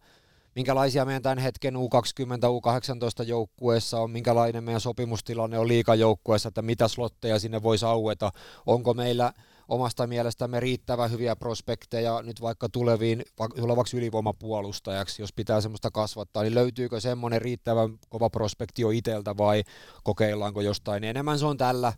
minkälaisia 0.55 1.05
meidän 1.05 1.21
tämän 1.21 1.37
hetken 1.37 1.75
U20, 1.75 1.79
U18 1.79 3.23
joukkueessa 3.23 3.99
on, 3.99 4.11
minkälainen 4.11 4.63
meidän 4.63 4.81
sopimustilanne 4.81 5.59
on 5.59 5.67
liikajoukkueessa, 5.67 6.47
että 6.47 6.61
mitä 6.61 6.87
slotteja 6.87 7.39
sinne 7.39 7.63
voisi 7.63 7.85
aueta, 7.85 8.31
onko 8.65 8.93
meillä 8.93 9.33
omasta 9.67 10.07
mielestämme 10.07 10.59
riittävän 10.59 11.11
hyviä 11.11 11.35
prospekteja 11.35 12.21
nyt 12.21 12.41
vaikka 12.41 12.69
tuleviin, 12.69 13.25
tulevaksi 13.55 13.97
ylivoimapuolustajaksi, 13.97 15.21
jos 15.21 15.33
pitää 15.33 15.61
semmoista 15.61 15.91
kasvattaa, 15.91 16.43
niin 16.43 16.55
löytyykö 16.55 16.99
semmoinen 16.99 17.41
riittävän 17.41 17.97
kova 18.09 18.29
prospekti 18.29 18.81
jo 18.81 18.89
iteltä 18.89 19.37
vai 19.37 19.63
kokeillaanko 20.03 20.61
jostain, 20.61 21.03
enemmän? 21.03 21.39
Se 21.39 21.45
on 21.45 21.57
tällä, 21.57 21.93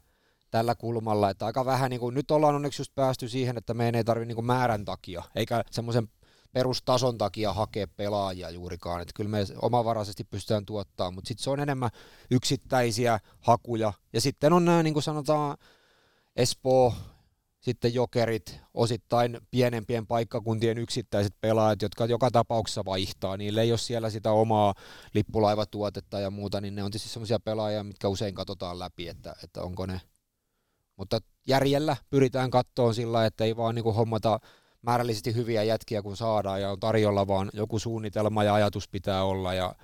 tällä 0.52 0.76
kulmalla, 0.76 1.30
että 1.30 1.46
aika 1.46 1.66
vähän, 1.66 1.90
niin 1.90 2.00
kuin, 2.00 2.16
nyt 2.16 2.32
ollaan 2.32 2.56
onneksi 2.56 2.82
just 2.82 2.96
päästy 2.96 3.30
siihen, 3.30 3.58
että 3.58 3.74
meidän 3.74 3.96
ei 3.96 4.04
tarvitse 4.04 4.34
niin 4.34 4.46
määrän 4.46 4.86
takia, 4.86 5.24
eikä 5.36 5.64
semmoisen 5.72 6.10
perustason 6.52 7.18
takia 7.18 7.54
hakea 7.54 7.88
pelaajia 7.88 8.50
juurikaan, 8.50 9.02
että 9.02 9.14
kyllä 9.16 9.30
me 9.30 9.46
omavaraisesti 9.62 10.24
pystytään 10.24 10.66
tuottaa, 10.66 11.12
mutta 11.12 11.28
sitten 11.28 11.44
se 11.44 11.50
on 11.50 11.60
enemmän 11.60 11.90
yksittäisiä 12.32 13.20
hakuja, 13.40 13.94
ja 14.14 14.22
sitten 14.22 14.54
on 14.54 14.66
nämä, 14.66 14.84
niin 14.84 14.94
kuin 14.94 15.04
sanotaan, 15.04 15.58
Espoo, 16.36 16.94
sitten 17.60 17.94
jokerit, 17.94 18.60
osittain 18.74 19.40
pienempien 19.52 20.08
paikkakuntien 20.08 20.78
yksittäiset 20.78 21.36
pelaajat, 21.42 21.82
jotka 21.82 22.06
joka 22.06 22.32
tapauksessa 22.32 22.86
vaihtaa. 22.86 23.38
Niille 23.38 23.62
ei 23.62 23.72
ole 23.72 23.78
siellä 23.78 24.10
sitä 24.10 24.32
omaa 24.32 24.74
lippulaivatuotetta 25.14 26.20
ja 26.20 26.30
muuta, 26.30 26.62
niin 26.62 26.76
ne 26.76 26.84
on 26.84 26.92
tietysti 26.92 27.10
sellaisia 27.10 27.40
pelaajia, 27.40 27.84
mitkä 27.84 28.08
usein 28.08 28.36
katsotaan 28.36 28.80
läpi, 28.80 29.08
että, 29.08 29.36
että 29.44 29.62
onko 29.62 29.86
ne. 29.86 30.02
Mutta 30.96 31.20
järjellä 31.48 31.98
pyritään 32.10 32.52
kattoon 32.52 32.96
sillä, 32.96 33.26
että 33.26 33.44
ei 33.44 33.58
vaan 33.58 33.76
niin 33.76 33.94
hommata 33.96 34.40
määrällisesti 34.88 35.36
hyviä 35.36 35.64
jätkiä 35.64 36.02
kun 36.02 36.18
saadaan 36.18 36.62
ja 36.62 36.72
on 36.72 36.80
tarjolla, 36.80 37.28
vaan 37.28 37.50
joku 37.54 37.80
suunnitelma 37.80 38.44
ja 38.44 38.54
ajatus 38.54 38.90
pitää 38.90 39.24
olla 39.24 39.54
ja 39.54 39.76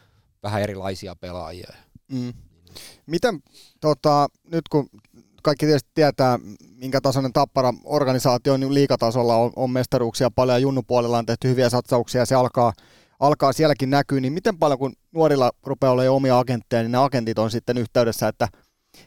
vähän 0.43 0.61
erilaisia 0.61 1.15
pelaajia. 1.15 1.73
Mm. 2.11 2.33
Miten, 3.05 3.39
tota, 3.81 4.27
nyt 4.51 4.69
kun 4.69 4.89
kaikki 5.43 5.65
tietysti 5.65 5.89
tietää, 5.93 6.39
minkä 6.75 7.01
tasoinen 7.01 7.33
tappara 7.33 7.73
organisaatio 7.83 8.57
niin 8.57 8.73
liikatasolla 8.73 9.35
on, 9.35 9.51
on 9.55 9.71
mestaruuksia 9.71 10.31
paljon 10.31 10.55
ja 10.55 10.59
junnupuolella 10.59 11.17
on 11.17 11.25
tehty 11.25 11.49
hyviä 11.49 11.69
satsauksia 11.69 12.21
ja 12.21 12.25
se 12.25 12.35
alkaa, 12.35 12.73
alkaa 13.19 13.53
sielläkin 13.53 13.89
näkyä, 13.89 14.19
niin 14.19 14.33
miten 14.33 14.57
paljon 14.57 14.79
kun 14.79 14.93
nuorilla 15.11 15.51
rupeaa 15.63 15.93
olemaan 15.93 16.15
omia 16.15 16.39
agentteja, 16.39 16.83
niin 16.83 16.91
ne 16.91 16.97
agentit 16.97 17.39
on 17.39 17.51
sitten 17.51 17.77
yhteydessä, 17.77 18.27
että 18.27 18.47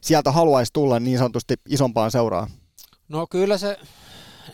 sieltä 0.00 0.32
haluaisi 0.32 0.72
tulla 0.72 1.00
niin 1.00 1.18
sanotusti 1.18 1.54
isompaan 1.68 2.10
seuraan? 2.10 2.48
No 3.08 3.26
kyllä 3.30 3.58
se, 3.58 3.78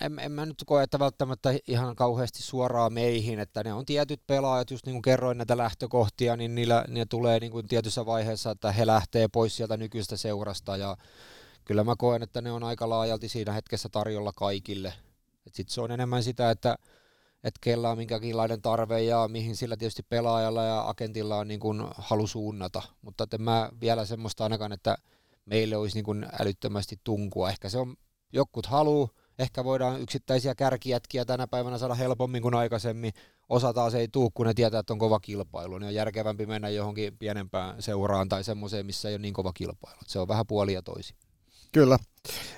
en, 0.01 0.19
en 0.19 0.33
mä 0.33 0.47
nyt 0.47 0.63
koe, 0.67 0.83
että 0.83 0.99
välttämättä 0.99 1.55
ihan 1.69 1.97
kauheasti 1.97 2.43
suoraan 2.43 2.93
meihin, 2.93 3.39
että 3.39 3.65
ne 3.65 3.73
on 3.73 3.87
tietyt 3.87 4.27
pelaajat, 4.27 4.71
just 4.71 4.87
niin 4.87 4.95
kuin 4.95 5.03
kerroin 5.03 5.39
näitä 5.39 5.57
lähtökohtia, 5.57 6.37
niin 6.37 6.55
niillä, 6.55 6.85
ne 6.89 7.05
tulee 7.05 7.41
niin 7.41 7.53
kuin 7.53 7.69
tietyssä 7.69 8.07
vaiheessa, 8.07 8.51
että 8.51 8.73
he 8.73 8.87
lähtee 8.87 9.29
pois 9.29 9.57
sieltä 9.57 9.77
nykyistä 9.77 10.17
seurasta 10.17 10.77
ja 10.77 10.97
kyllä 11.65 11.85
mä 11.85 11.95
koen, 11.99 12.23
että 12.23 12.41
ne 12.41 12.53
on 12.53 12.65
aika 12.65 12.89
laajalti 12.89 13.29
siinä 13.29 13.53
hetkessä 13.53 13.89
tarjolla 13.89 14.33
kaikille. 14.37 14.95
Sitten 15.53 15.75
se 15.75 15.81
on 15.81 15.91
enemmän 15.91 16.23
sitä, 16.23 16.51
että 16.51 16.77
että 17.45 17.59
kella 17.61 17.91
on 17.91 17.99
minkäkinlainen 17.99 18.63
tarve 18.63 19.03
ja 19.03 19.29
mihin 19.29 19.57
sillä 19.57 19.77
tietysti 19.77 20.03
pelaajalla 20.03 20.65
ja 20.65 20.89
agentilla 20.89 21.37
on 21.37 21.49
niin 21.49 21.61
kuin 21.61 21.85
halu 21.99 22.27
suunnata. 22.27 22.83
Mutta 23.03 23.25
että 23.25 23.39
mä 23.39 23.71
vielä 23.81 24.05
semmoista 24.05 24.45
ainakaan, 24.45 24.73
että 24.73 24.97
meille 25.45 25.77
olisi 25.77 25.97
niin 25.97 26.05
kuin 26.05 26.27
älyttömästi 26.41 27.01
tunkua. 27.05 27.51
Ehkä 27.51 27.69
se 27.69 27.79
on, 27.79 27.97
jokut 28.33 28.67
haluu, 28.67 29.11
ehkä 29.38 29.64
voidaan 29.64 30.01
yksittäisiä 30.01 30.55
kärkijätkiä 30.55 31.25
tänä 31.25 31.47
päivänä 31.47 31.79
saada 31.79 31.95
helpommin 31.95 32.42
kuin 32.42 32.55
aikaisemmin. 32.55 33.12
Osa 33.49 33.73
taas 33.73 33.95
ei 33.95 34.09
tuu, 34.09 34.31
kun 34.31 34.47
ne 34.47 34.55
tietää, 34.55 34.81
että 34.81 34.92
on 34.92 34.99
kova 34.99 35.21
kilpailu. 35.21 35.79
Niin 35.79 35.88
on 35.88 35.95
järkevämpi 35.95 36.47
mennä 36.47 36.68
johonkin 36.68 37.18
pienempään 37.18 37.83
seuraan 37.83 38.29
tai 38.29 38.45
semmoiseen, 38.45 38.87
missä 38.87 39.09
ei 39.09 39.14
ole 39.14 39.23
niin 39.23 39.35
kova 39.35 39.53
kilpailu. 39.53 39.99
Se 40.07 40.18
on 40.18 40.29
vähän 40.29 40.47
puolia 40.47 40.83
toisi. 40.83 41.14
Kyllä. 41.73 41.99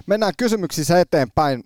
Mennään 0.07 0.33
kysymyksissä 0.39 1.01
eteenpäin. 1.01 1.65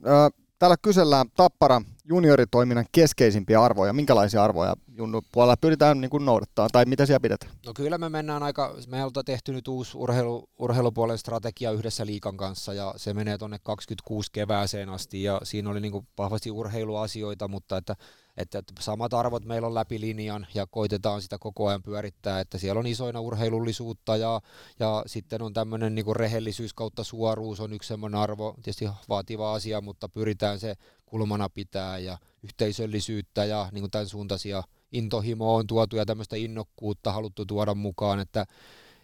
Täällä 0.59 0.77
kysellään 0.83 1.27
Tappara 1.37 1.83
junioritoiminnan 2.05 2.87
keskeisimpiä 2.93 3.63
arvoja. 3.63 3.93
Minkälaisia 3.93 4.45
arvoja 4.45 4.75
junnu 4.97 5.23
puolella 5.33 5.57
pyritään 5.57 6.01
niin 6.01 6.11
kuin 6.11 6.25
noudattaa 6.25 6.69
tai 6.73 6.85
mitä 6.85 7.07
siellä 7.07 7.21
pidetään? 7.21 7.53
No 7.67 7.75
kyllä 7.75 7.99
me 7.99 8.09
mennään 8.09 8.43
aika, 8.43 8.75
me 8.87 9.05
ollaan 9.05 9.25
tehty 9.25 9.53
nyt 9.53 9.69
uusi 9.69 9.99
urheilu, 9.99 10.49
urheilupuolen 10.59 11.19
strategia 11.19 11.73
yhdessä 11.73 12.07
liikan 12.07 12.37
kanssa 12.37 12.75
ja 12.75 12.95
se 12.97 13.15
menee 13.15 13.39
tuonne 13.39 13.59
26 13.63 14.33
kevääseen 14.33 14.89
asti 14.89 15.23
ja 15.23 15.41
siinä 15.43 15.71
oli 15.71 15.81
niin 15.81 15.93
kuin 15.93 16.07
vahvasti 16.19 16.51
urheiluasioita, 16.51 17.49
mutta 17.49 17.77
että 17.77 17.97
että, 18.39 18.63
samat 18.81 19.15
arvot 19.15 19.45
meillä 19.45 19.67
on 19.67 19.75
läpi 19.75 20.01
linjan 20.01 20.47
ja 20.55 20.67
koitetaan 20.67 21.23
sitä 21.23 21.39
koko 21.39 21.67
ajan 21.69 21.83
pyörittää, 21.83 22.41
että 22.41 22.59
siellä 22.59 22.79
on 22.79 22.87
isoina 22.87 23.21
urheilullisuutta 23.21 24.17
ja, 24.17 24.41
ja 24.79 25.03
sitten 25.07 25.43
on 25.43 25.53
tämmöinen 25.53 25.95
niin 25.95 26.17
rehellisyys 26.17 26.75
kautta 26.75 27.05
suoruus 27.05 27.61
on 27.61 27.73
yksi 27.73 27.89
semmoinen 27.89 28.21
arvo, 28.21 28.55
tietysti 28.63 28.89
vaativa 29.09 29.55
asia, 29.55 29.81
mutta 29.81 30.09
pyritään 30.09 30.61
se 30.61 30.75
kulmana 31.07 31.49
pitää 31.49 31.99
ja 31.99 32.19
yhteisöllisyyttä 32.43 33.45
ja 33.45 33.69
niin 33.73 33.83
kuin 33.83 33.91
tämän 33.91 34.09
suuntaisia 34.09 34.63
intohimoa 34.93 35.59
on 35.59 35.67
tuotu 35.67 35.97
ja 35.97 36.07
tämmöistä 36.07 36.37
innokkuutta 36.37 37.13
haluttu 37.13 37.47
tuoda 37.47 37.75
mukaan, 37.75 38.21
että 38.21 38.47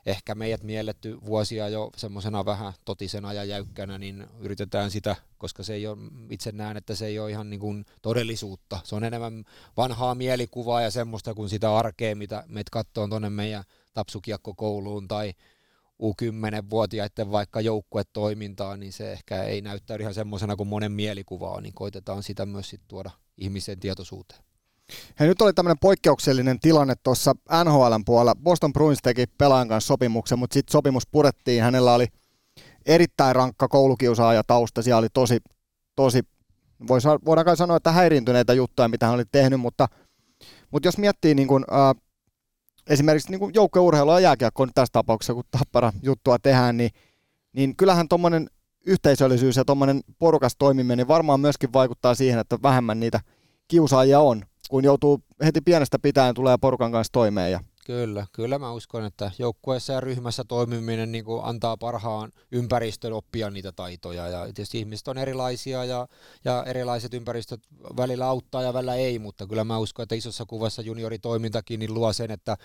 ehkä 0.07 0.35
meidät 0.35 0.63
mielletty 0.63 1.19
vuosia 1.27 1.69
jo 1.69 1.91
semmoisena 1.97 2.45
vähän 2.45 2.73
totisena 2.85 3.33
ja 3.33 3.45
jäykkänä, 3.45 3.99
niin 3.99 4.27
yritetään 4.39 4.91
sitä, 4.91 5.17
koska 5.39 5.63
se 5.63 5.75
ei 5.75 5.87
ole, 5.87 5.99
itse 6.31 6.53
näen, 6.53 6.77
että 6.77 6.95
se 6.95 7.07
ei 7.07 7.19
ole 7.19 7.31
ihan 7.31 7.51
niin 7.51 7.61
kuin 7.61 7.85
todellisuutta. 8.03 8.81
Se 8.85 8.95
on 8.95 9.05
enemmän 9.05 9.45
vanhaa 9.77 10.15
mielikuvaa 10.15 10.83
ja 10.83 10.91
semmoista 10.91 11.35
kuin 11.35 11.49
sitä 11.49 11.77
arkea, 11.77 12.17
mitä 12.17 12.45
meitä 12.49 12.71
katsoo 12.73 13.09
tuonne 13.09 13.31
meidän 13.31 13.65
tapsukiekkokouluun 13.95 15.09
tai 15.09 15.35
U10-vuotiaiden 16.03 17.31
vaikka 17.31 17.61
joukkuetoimintaa, 17.61 18.77
niin 18.77 18.93
se 18.93 19.13
ehkä 19.13 19.43
ei 19.43 19.61
näyttäydy 19.61 20.03
ihan 20.03 20.15
semmoisena 20.15 20.57
kuin 20.57 20.69
monen 20.69 20.93
mielikuva 20.93 21.51
on, 21.51 21.63
niin 21.63 21.75
koitetaan 21.75 22.23
sitä 22.23 22.47
myös 22.47 22.71
sit 22.71 22.83
tuoda 22.89 23.11
ihmisen 23.39 23.81
tietoisuuteen. 23.81 24.45
Hei, 25.21 25.29
nyt 25.29 25.43
oli 25.43 25.53
tämmöinen 25.53 25.79
poikkeuksellinen 25.81 26.61
tilanne 26.61 26.95
tuossa 27.03 27.35
NHLn 27.65 28.05
puolella. 28.07 28.35
Boston 28.35 28.73
Bruins 28.73 28.99
teki 29.03 29.27
pelaajan 29.39 29.69
kanssa 29.69 29.89
sopimuksen, 29.89 30.39
mutta 30.39 30.55
sitten 30.55 30.73
sopimus 30.73 31.07
purettiin. 31.07 31.63
Hänellä 31.63 31.95
oli 31.95 32.07
erittäin 32.87 33.37
rankka 33.37 33.69
koulukiusaaja 33.69 34.43
tausta. 34.47 34.83
Siellä 34.83 34.99
oli 34.99 35.09
tosi, 35.15 35.39
tosi 35.97 36.23
voidaan 37.25 37.45
kai 37.45 37.57
sanoa, 37.57 37.77
että 37.77 37.93
häiriintyneitä 37.93 38.53
juttuja, 38.53 38.89
mitä 38.89 39.07
hän 39.07 39.15
oli 39.15 39.25
tehnyt, 39.33 39.61
mutta, 39.61 39.89
mutta 40.71 40.89
jos 40.89 40.99
miettii 40.99 41.35
niin 41.35 41.49
kun, 41.49 41.65
äh, 41.73 42.03
esimerkiksi 42.87 43.31
niin 43.31 43.55
joukkueurheilua 43.55 44.21
ja 44.21 44.21
jääkiekkoa 44.21 44.69
tässä 44.75 44.93
tapauksessa, 44.93 45.35
kun 45.35 45.45
tappara 45.51 45.93
juttua 46.03 46.39
tehdään, 46.39 46.77
niin, 46.77 46.91
niin 47.53 47.77
kyllähän 47.77 48.09
tuommoinen 48.09 48.51
yhteisöllisyys 48.87 49.57
ja 49.57 49.65
tuommoinen 49.65 50.01
porukas 50.19 50.57
toimiminen 50.59 50.99
niin 50.99 51.09
varmaan 51.09 51.41
myöskin 51.41 51.73
vaikuttaa 51.73 52.15
siihen, 52.15 52.39
että 52.39 52.59
vähemmän 52.63 53.01
niitä 53.01 53.21
kiusaajia 53.69 54.21
on 54.21 54.45
kun 54.75 54.85
joutuu 54.85 55.23
heti 55.45 55.61
pienestä 55.61 55.99
pitäen 55.99 56.35
tulee 56.35 56.57
porukan 56.61 56.93
kanssa 56.93 57.13
toimeen. 57.13 57.53
Ja... 57.53 57.61
Kyllä, 57.87 58.27
kyllä 58.33 58.59
mä 58.59 58.73
uskon, 58.73 59.05
että 59.05 59.31
joukkueessa 59.39 59.93
ja 59.93 60.01
ryhmässä 60.01 60.45
toimiminen 60.49 61.13
niin 61.13 61.25
kuin 61.25 61.45
antaa 61.45 61.77
parhaan 61.77 62.33
ympäristön 62.53 63.13
oppia 63.13 63.51
niitä 63.51 63.73
taitoja. 63.73 64.29
Ja 64.29 64.45
tietysti 64.45 64.79
ihmiset 64.79 65.09
on 65.09 65.19
erilaisia 65.19 65.85
ja, 65.85 66.09
ja 66.45 66.65
erilaiset 66.67 67.15
ympäristöt 67.15 67.61
välillä 67.97 68.27
auttaa 68.27 68.63
ja 68.63 68.75
välillä 68.75 68.95
ei, 68.95 69.19
mutta 69.19 69.47
kyllä 69.47 69.65
mä 69.65 69.79
uskon, 69.79 70.03
että 70.03 70.15
isossa 70.15 70.45
kuvassa 70.47 70.83
junioritoimintakin 70.83 71.81
niin 71.81 71.95
luo 71.95 72.13
sen, 72.13 72.31
että 72.31 72.57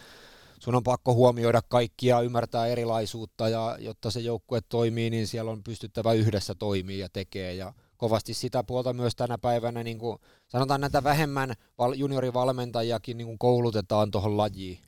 sun 0.60 0.76
on 0.76 0.84
pakko 0.84 1.14
huomioida 1.14 1.62
kaikkia, 1.62 2.22
ymmärtää 2.22 2.68
erilaisuutta 2.68 3.50
ja 3.50 3.78
jotta 3.80 4.12
se 4.12 4.20
joukkue 4.20 4.62
toimii, 4.70 5.10
niin 5.10 5.28
siellä 5.28 5.52
on 5.52 5.64
pystyttävä 5.64 6.14
yhdessä 6.14 6.56
toimii 6.56 7.00
ja 7.00 7.10
tekee 7.14 7.54
ja 7.54 7.74
kovasti 8.00 8.34
sitä 8.34 8.64
puolta 8.64 8.94
myös 8.94 9.16
tänä 9.16 9.38
päivänä, 9.38 9.84
niin 9.84 10.00
kuin, 10.00 10.18
sanotaan 10.48 10.82
näitä 10.82 11.04
vähemmän 11.04 11.54
juniorivalmentajiakin 11.96 13.18
niin 13.18 13.28
kuin 13.28 13.40
koulutetaan 13.40 14.12
tuohon 14.12 14.38
lajiin. 14.38 14.80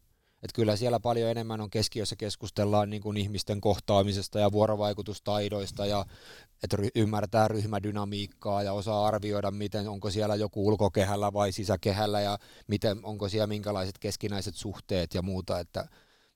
Että 0.43 0.55
kyllä 0.55 0.75
siellä 0.75 0.99
paljon 0.99 1.29
enemmän 1.29 1.61
on 1.61 1.69
keskiössä 1.69 2.15
keskustellaan 2.15 2.89
niin 2.89 3.01
kuin 3.01 3.17
ihmisten 3.17 3.61
kohtaamisesta 3.61 4.39
ja 4.39 4.51
vuorovaikutustaidoista 4.51 5.85
ja 5.85 6.05
että 6.63 6.77
ymmärtää 6.95 7.47
ryhmädynamiikkaa 7.47 8.63
ja 8.63 8.73
osaa 8.73 9.05
arvioida, 9.05 9.51
miten 9.51 9.89
onko 9.89 10.11
siellä 10.11 10.35
joku 10.35 10.67
ulkokehällä 10.67 11.33
vai 11.33 11.51
sisäkehällä 11.51 12.21
ja 12.21 12.37
miten 12.67 13.05
onko 13.05 13.29
siellä 13.29 13.47
minkälaiset 13.47 13.97
keskinäiset 13.99 14.55
suhteet 14.55 15.13
ja 15.13 15.21
muuta. 15.21 15.59
Että, 15.59 15.87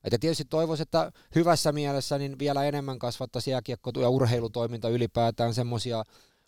että 0.03 0.17
tietysti 0.17 0.45
toivoisin, 0.45 0.83
että 0.83 1.11
hyvässä 1.35 1.71
mielessä 1.71 2.17
niin 2.17 2.39
vielä 2.39 2.63
enemmän 2.63 2.99
kasvattaisi 2.99 3.51
jääkiekko 3.51 3.91
ja 4.01 4.09
urheilutoiminta 4.09 4.89
ylipäätään 4.89 5.53
semmoisia 5.53 6.03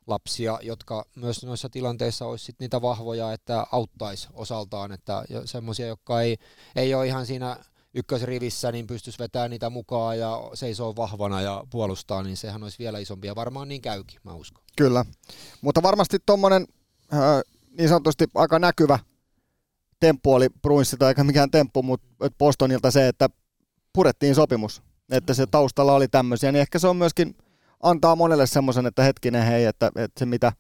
lapsia, 0.08 0.60
jotka 0.62 1.06
myös 1.16 1.46
noissa 1.46 1.70
tilanteissa 1.70 2.26
olisi 2.26 2.46
sit 2.46 2.56
niitä 2.60 2.82
vahvoja, 2.82 3.34
että 3.34 3.66
auttaisi 3.72 4.28
osaltaan, 4.34 4.92
että 4.92 5.24
semmoisia, 5.46 5.88
jotka 5.88 6.22
ei, 6.22 6.38
ei 6.76 6.94
ole 6.94 7.08
ihan 7.08 7.26
siinä 7.26 7.58
ykkösrivissä, 7.94 8.72
niin 8.72 8.88
pystyisi 8.88 9.20
vetämään 9.20 9.52
niitä 9.52 9.70
mukaan 9.70 10.20
ja 10.20 10.42
seisoo 10.54 10.96
vahvana 10.96 11.42
ja 11.42 11.64
puolustaa, 11.70 12.24
niin 12.24 12.38
sehän 12.38 12.64
olisi 12.64 12.80
vielä 12.80 13.00
isompi 13.00 13.28
ja 13.28 13.36
varmaan 13.36 13.68
niin 13.68 13.82
käykin, 13.82 14.20
mä 14.24 14.34
uskon. 14.34 14.64
Kyllä, 14.78 15.06
mutta 15.62 15.84
varmasti 15.84 16.18
tuommoinen 16.26 16.68
äh, 17.14 17.20
niin 17.78 17.90
sanotusti 17.90 18.26
aika 18.36 18.60
näkyvä 18.60 19.00
temppu 20.00 20.34
oli 20.34 20.50
Bruinssilta, 20.62 21.10
eikä 21.10 21.24
mikään 21.24 21.52
temppu, 21.52 21.84
mutta 21.84 22.08
Bostonilta 22.38 22.92
se, 22.92 23.08
että 23.08 23.30
purettiin 23.94 24.36
sopimus, 24.36 24.82
että 25.12 25.34
se 25.34 25.46
taustalla 25.46 25.94
oli 25.94 26.08
tämmöisiä, 26.08 26.52
niin 26.52 26.62
ehkä 26.62 26.80
se 26.80 26.88
on 26.88 26.98
myöskin– 26.98 27.36
antaa 27.84 28.16
monelle 28.16 28.48
semmoisen, 28.48 28.86
että 28.86 29.04
hetkinen 29.04 29.44
hei, 29.44 29.66
että, 29.66 29.92
että 29.96 30.20
se 30.20 30.26
mitä, 30.26 30.54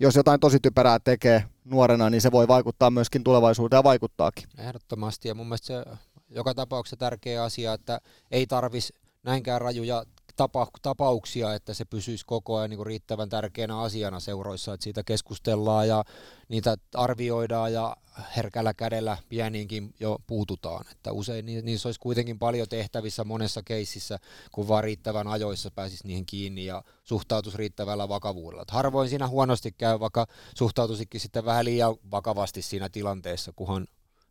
jos 0.00 0.16
jotain 0.16 0.40
tosi 0.40 0.60
typerää 0.60 0.98
tekee 0.98 1.44
nuorena, 1.64 2.10
niin 2.10 2.20
se 2.20 2.32
voi 2.32 2.48
vaikuttaa 2.48 2.90
myöskin 2.90 3.24
tulevaisuuteen 3.24 3.78
ja 3.78 3.84
vaikuttaakin. 3.84 4.48
Ehdottomasti 4.58 5.28
ja 5.28 5.34
mun 5.34 5.46
mielestä 5.46 5.66
se 5.66 5.84
joka 6.30 6.54
tapauksessa 6.54 6.96
tärkeä 6.96 7.42
asia, 7.42 7.72
että 7.72 8.00
ei 8.30 8.46
tarvis 8.46 8.92
näinkään 9.22 9.60
rajuja 9.60 10.04
tapa, 10.36 10.66
tapauksia, 10.82 11.54
että 11.54 11.74
se 11.74 11.84
pysyisi 11.84 12.24
koko 12.26 12.56
ajan 12.56 12.70
niin 12.70 12.78
kuin 12.78 12.86
riittävän 12.86 13.28
tärkeänä 13.28 13.80
asiana 13.80 14.20
seuroissa, 14.20 14.74
että 14.74 14.84
siitä 14.84 15.02
keskustellaan 15.02 15.88
ja 15.88 16.04
niitä 16.48 16.76
arvioidaan 16.94 17.72
ja 17.72 17.96
herkällä 18.36 18.74
kädellä 18.74 19.18
pieniinkin 19.28 19.94
jo 20.00 20.18
puututaan. 20.26 20.84
Että 20.92 21.12
usein 21.12 21.46
niissä 21.46 21.88
olisi 21.88 22.00
kuitenkin 22.00 22.38
paljon 22.38 22.68
tehtävissä 22.68 23.24
monessa 23.24 23.62
keississä, 23.62 24.18
kun 24.52 24.68
vaan 24.68 24.84
riittävän 24.84 25.28
ajoissa 25.28 25.70
pääsisi 25.70 26.06
niihin 26.06 26.26
kiinni 26.26 26.64
ja 26.64 26.82
suhtautuisi 27.04 27.58
riittävällä 27.58 28.08
vakavuudella. 28.08 28.62
Että 28.62 28.74
harvoin 28.74 29.08
siinä 29.08 29.28
huonosti 29.28 29.72
käy, 29.72 30.00
vaikka 30.00 30.26
suhtautuisikin 30.54 31.20
sitten 31.20 31.44
vähän 31.44 31.64
liian 31.64 31.96
vakavasti 32.10 32.62
siinä 32.62 32.88
tilanteessa, 32.88 33.52
kunhan 33.56 33.86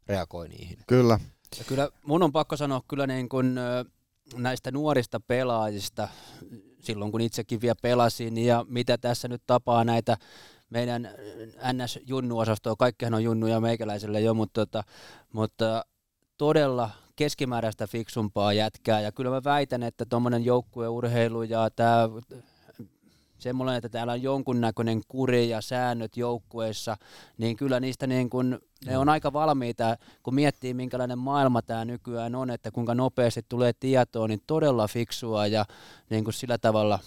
reagoi 0.08 0.50
niihin. 0.50 0.78
Kyllä. 0.88 1.20
Ja 1.58 1.64
kyllä 1.64 1.90
mun 2.04 2.24
on 2.24 2.32
pakko 2.32 2.58
sanoa 2.58 2.82
kyllä 2.88 3.08
niin 3.08 3.30
kuin, 3.30 3.56
näistä 4.34 4.72
nuorista 4.72 5.20
pelaajista 5.20 6.08
silloin, 6.80 7.12
kun 7.12 7.22
itsekin 7.22 7.62
vielä 7.62 7.76
pelasin 7.82 8.38
ja 8.38 8.66
mitä 8.68 8.98
tässä 8.98 9.28
nyt 9.28 9.42
tapaa 9.48 9.84
näitä 9.84 10.18
meidän 10.70 11.10
NS-junnu-osastoa, 11.74 12.76
kaikkihan 12.76 13.14
on 13.14 13.24
junnuja 13.24 13.60
meikäläiselle 13.60 14.22
jo, 14.22 14.34
mutta, 14.34 14.66
tota, 14.66 14.84
mutta 15.34 15.86
todella 16.38 16.90
keskimääräistä 17.16 17.88
fiksumpaa 17.88 18.54
jätkää, 18.54 19.02
ja 19.02 19.12
kyllä 19.12 19.30
mä 19.30 19.44
väitän, 19.44 19.84
että 19.84 20.06
tuommoinen 20.06 20.46
joukkueurheilu 20.46 21.44
ja 21.44 21.70
tämä 21.76 22.10
semmoinen, 23.46 23.76
että 23.76 23.90
täällä 23.90 24.14
on 24.14 24.22
jonkunnäköinen 24.22 25.02
kuri 25.08 25.50
ja 25.50 25.62
säännöt 25.62 26.18
joukkueessa, 26.18 26.98
niin 27.38 27.58
kyllä 27.58 27.80
niistä 27.80 28.08
niin 28.08 28.30
kun, 28.30 28.60
ne 28.86 28.98
on 28.98 29.10
aika 29.10 29.34
valmiita, 29.34 29.98
kun 30.24 30.36
miettii 30.36 30.74
minkälainen 30.74 31.20
maailma 31.20 31.62
tämä 31.62 31.86
nykyään 31.86 32.36
on, 32.36 32.50
että 32.50 32.72
kuinka 32.72 32.96
nopeasti 32.96 33.46
tulee 33.50 33.74
tietoa, 33.80 34.28
niin 34.28 34.42
todella 34.48 34.88
fiksua 34.88 35.48
ja 35.48 35.66
niin 36.10 36.24
kuin 36.24 36.34
sillä 36.34 36.58
tavalla 36.58 37.00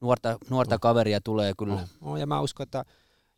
nuorta, 0.00 0.38
nuorta 0.50 0.78
kaveria 0.78 1.20
tulee 1.20 1.52
kyllä. 1.58 1.74
Oh, 1.74 2.12
oh, 2.12 2.16
ja 2.16 2.26
mä 2.26 2.40
uskon, 2.40 2.64
että 2.64 2.84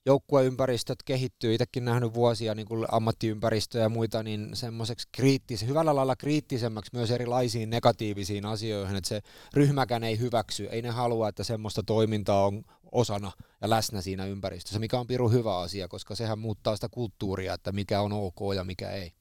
joukkueympäristöt 0.08 1.02
kehittyy, 1.04 1.54
itsekin 1.54 1.84
nähnyt 1.84 2.14
vuosia 2.14 2.54
niin 2.54 2.66
kuin 2.66 2.86
ammattiympäristöjä 2.92 3.84
ja 3.84 3.88
muita, 3.88 4.22
niin 4.22 4.50
semmoiseksi 4.54 5.08
kriittis, 5.12 5.66
hyvällä 5.66 5.96
lailla 5.96 6.16
kriittisemmäksi 6.16 6.90
myös 6.94 7.10
erilaisiin 7.10 7.70
negatiivisiin 7.70 8.46
asioihin, 8.46 8.96
että 8.96 9.08
se 9.08 9.20
ryhmäkään 9.54 10.04
ei 10.04 10.18
hyväksy, 10.18 10.68
ei 10.70 10.82
ne 10.82 10.90
halua, 10.90 11.28
että 11.28 11.44
semmoista 11.44 11.82
toimintaa 11.82 12.46
on 12.46 12.62
osana 12.92 13.32
ja 13.60 13.70
läsnä 13.70 14.00
siinä 14.00 14.26
ympäristössä, 14.26 14.78
mikä 14.78 14.98
on 15.00 15.06
piru 15.06 15.28
hyvä 15.28 15.58
asia, 15.58 15.88
koska 15.88 16.14
sehän 16.14 16.38
muuttaa 16.38 16.74
sitä 16.76 16.88
kulttuuria, 16.90 17.54
että 17.54 17.72
mikä 17.72 18.00
on 18.00 18.12
ok 18.12 18.38
ja 18.54 18.64
mikä 18.64 18.90
ei. 18.90 19.12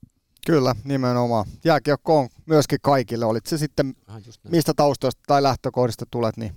Kyllä, 0.45 0.75
nimenomaan. 0.83 1.45
Jääkiekko 1.65 2.19
on 2.19 2.29
myöskin 2.45 2.79
kaikille, 2.81 3.25
olit 3.25 3.45
se 3.45 3.57
sitten 3.57 3.93
mistä 4.49 4.73
taustoista 4.75 5.21
tai 5.27 5.43
lähtökohdista 5.43 6.05
tulet, 6.11 6.37
niin 6.37 6.55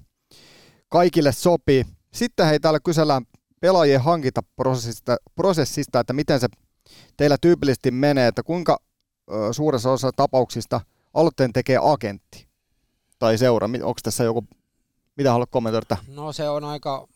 kaikille 0.89 1.33
sopii. 1.33 1.85
Sitten 2.15 2.47
hei, 2.47 2.61
täällä 2.61 2.81
kysellään 2.85 3.25
pelaajien 3.61 4.01
hankintaprosessista, 4.01 5.17
prosessista, 5.35 6.01
että 6.01 6.13
miten 6.13 6.41
se 6.41 6.49
teillä 7.17 7.37
tyypillisesti 7.41 7.91
menee, 7.91 8.29
että 8.29 8.43
kuinka 8.43 8.81
suuressa 9.53 9.93
osassa 9.93 10.13
tapauksista 10.17 10.81
aloitteen 11.15 11.53
tekee 11.53 11.79
agentti 11.83 12.49
tai 13.19 13.39
seura? 13.39 13.67
Onko 13.67 14.01
tässä 14.03 14.25
joku, 14.25 14.45
mitä 15.17 15.33
haluat 15.33 15.51
kommentoida? 15.51 15.97
No 16.09 16.33
se 16.33 16.49
on 16.49 16.65
aika 16.65 17.09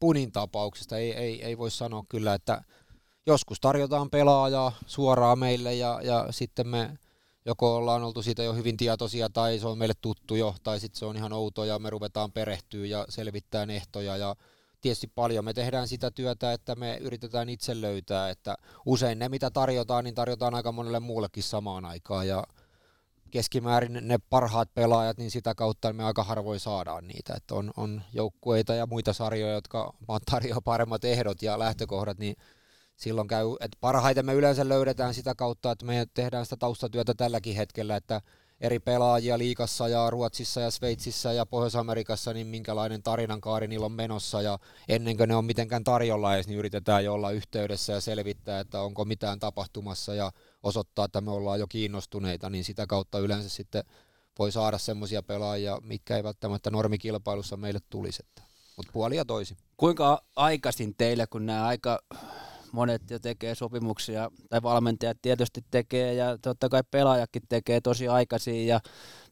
punin 0.00 0.32
tapauksista, 0.32 0.98
ei, 0.98 1.12
ei, 1.12 1.44
ei 1.44 1.58
voi 1.58 1.70
sanoa 1.70 2.04
kyllä, 2.08 2.34
että 2.34 2.62
joskus 3.26 3.60
tarjotaan 3.60 4.10
pelaajaa 4.10 4.72
suoraan 4.86 5.38
meille 5.38 5.74
ja, 5.74 6.00
ja 6.02 6.26
sitten 6.30 6.68
me 6.68 6.98
joko 7.46 7.76
ollaan 7.76 8.04
oltu 8.04 8.22
siitä 8.22 8.42
jo 8.42 8.52
hyvin 8.52 8.76
tietoisia 8.76 9.28
tai 9.28 9.58
se 9.58 9.66
on 9.66 9.78
meille 9.78 9.94
tuttu 10.00 10.34
jo 10.34 10.54
tai 10.62 10.80
sitten 10.80 10.98
se 10.98 11.04
on 11.04 11.16
ihan 11.16 11.32
outo 11.32 11.64
ja 11.64 11.78
me 11.78 11.90
ruvetaan 11.90 12.32
perehtyä 12.32 12.86
ja 12.86 13.06
selvittää 13.08 13.66
ehtoja 13.70 14.16
ja 14.16 14.36
tietysti 14.80 15.06
paljon. 15.14 15.44
Me 15.44 15.54
tehdään 15.54 15.88
sitä 15.88 16.10
työtä, 16.10 16.52
että 16.52 16.74
me 16.74 16.96
yritetään 16.96 17.48
itse 17.48 17.80
löytää, 17.80 18.30
että 18.30 18.56
usein 18.86 19.18
ne 19.18 19.28
mitä 19.28 19.50
tarjotaan, 19.50 20.04
niin 20.04 20.14
tarjotaan 20.14 20.54
aika 20.54 20.72
monelle 20.72 21.00
muullekin 21.00 21.42
samaan 21.42 21.84
aikaan. 21.84 22.28
Ja 22.28 22.44
keskimäärin 23.30 23.98
ne 24.02 24.18
parhaat 24.30 24.74
pelaajat, 24.74 25.18
niin 25.18 25.30
sitä 25.30 25.54
kautta 25.54 25.92
me 25.92 26.04
aika 26.04 26.24
harvoin 26.24 26.60
saadaan 26.60 27.08
niitä, 27.08 27.34
että 27.36 27.54
on, 27.54 27.70
on 27.76 28.02
joukkueita 28.12 28.74
ja 28.74 28.86
muita 28.86 29.12
sarjoja, 29.12 29.54
jotka 29.54 29.94
tarjoaa 30.30 30.60
paremmat 30.60 31.04
ehdot 31.04 31.42
ja 31.42 31.58
lähtökohdat, 31.58 32.18
niin 32.18 32.36
silloin 32.96 33.28
käy, 33.28 33.46
että 33.60 33.78
parhaiten 33.80 34.26
me 34.26 34.34
yleensä 34.34 34.68
löydetään 34.68 35.14
sitä 35.14 35.34
kautta, 35.34 35.70
että 35.70 35.86
me 35.86 36.06
tehdään 36.14 36.46
sitä 36.46 36.56
taustatyötä 36.56 37.14
tälläkin 37.14 37.56
hetkellä, 37.56 37.96
että 37.96 38.20
eri 38.60 38.78
pelaajia 38.78 39.38
liikassa 39.38 39.88
ja 39.88 40.10
Ruotsissa 40.10 40.60
ja 40.60 40.70
Sveitsissä 40.70 41.32
ja 41.32 41.46
Pohjois-Amerikassa, 41.46 42.32
niin 42.32 42.46
minkälainen 42.46 43.02
tarinankaari 43.02 43.68
niillä 43.68 43.86
on 43.86 43.92
menossa 43.92 44.42
ja 44.42 44.58
ennen 44.88 45.16
kuin 45.16 45.28
ne 45.28 45.36
on 45.36 45.44
mitenkään 45.44 45.84
tarjolla 45.84 46.34
edes, 46.34 46.46
niin 46.46 46.58
yritetään 46.58 47.04
jo 47.04 47.14
olla 47.14 47.30
yhteydessä 47.30 47.92
ja 47.92 48.00
selvittää, 48.00 48.60
että 48.60 48.80
onko 48.80 49.04
mitään 49.04 49.38
tapahtumassa 49.38 50.14
ja 50.14 50.32
osoittaa, 50.62 51.04
että 51.04 51.20
me 51.20 51.30
ollaan 51.30 51.60
jo 51.60 51.66
kiinnostuneita, 51.66 52.50
niin 52.50 52.64
sitä 52.64 52.86
kautta 52.86 53.18
yleensä 53.18 53.48
sitten 53.48 53.84
voi 54.38 54.52
saada 54.52 54.78
semmoisia 54.78 55.22
pelaajia, 55.22 55.78
mitkä 55.82 56.16
ei 56.16 56.24
välttämättä 56.24 56.70
normikilpailussa 56.70 57.56
meille 57.56 57.80
tulisi. 57.90 58.22
Mutta 58.76 58.92
puoli 58.92 59.16
ja 59.16 59.24
toisi. 59.24 59.56
Kuinka 59.76 60.22
aikaisin 60.36 60.94
teille, 60.98 61.26
kun 61.26 61.46
nämä 61.46 61.66
aika 61.66 61.98
monet 62.72 63.10
jo 63.10 63.18
tekee 63.18 63.54
sopimuksia, 63.54 64.30
tai 64.50 64.62
valmentajat 64.62 65.18
tietysti 65.22 65.64
tekee, 65.70 66.14
ja 66.14 66.38
totta 66.42 66.68
kai 66.68 66.82
pelaajakin 66.90 67.42
tekee 67.48 67.80
tosi 67.80 68.08
aikaisin, 68.08 68.66
ja 68.66 68.80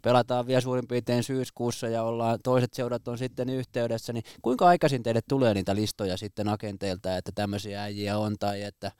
pelataan 0.02 0.46
vielä 0.46 0.60
suurin 0.60 0.88
piirtein 0.88 1.22
syyskuussa, 1.22 1.88
ja 1.88 2.02
ollaan, 2.02 2.38
toiset 2.42 2.74
seurat 2.74 3.08
on 3.08 3.18
sitten 3.18 3.48
yhteydessä, 3.48 4.12
niin 4.12 4.24
kuinka 4.42 4.66
aikaisin 4.66 5.02
teille 5.02 5.20
tulee 5.28 5.54
niitä 5.54 5.74
listoja 5.74 6.16
sitten 6.16 6.48
agenteilta, 6.48 7.16
että 7.16 7.32
tämmöisiä 7.34 7.82
äijiä 7.82 8.18
on, 8.18 8.36
tai 8.38 8.62
että 8.62 8.92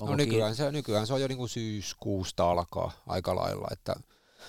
no 0.00 0.16
nykyään, 0.16 0.56
se, 0.56 0.72
nykyään 0.72 1.06
se 1.06 1.14
on 1.14 1.20
jo 1.20 1.28
niin 1.28 1.38
kuin 1.38 1.48
syyskuusta 1.48 2.50
alkaa 2.50 2.92
aika 3.06 3.36
lailla, 3.36 3.68
että 3.72 3.94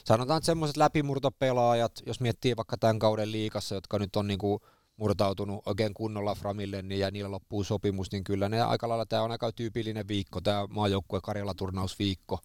sanotaan, 0.05 0.37
että 0.37 0.45
semmoiset 0.45 0.77
läpimurtopelaajat, 0.77 1.91
jos 2.05 2.19
miettii 2.19 2.55
vaikka 2.57 2.77
tämän 2.77 2.99
kauden 2.99 3.31
liikassa, 3.31 3.75
jotka 3.75 3.99
nyt 3.99 4.15
on 4.15 4.27
niin 4.27 4.39
kuin 4.39 4.59
murtautunut 4.97 5.63
oikein 5.65 5.93
kunnolla 5.93 6.35
Framille 6.35 6.81
niin, 6.81 6.99
ja 6.99 7.11
niillä 7.11 7.31
loppuu 7.31 7.63
sopimus, 7.63 8.11
niin 8.11 8.23
kyllä 8.23 8.49
ne 8.49 8.61
aika 8.61 8.89
lailla, 8.89 9.05
tämä 9.05 9.21
on 9.21 9.31
aika 9.31 9.51
tyypillinen 9.51 10.07
viikko, 10.07 10.41
tämä 10.41 10.67
maajoukkue 10.69 11.19
Karjala-turnausviikko, 11.23 12.39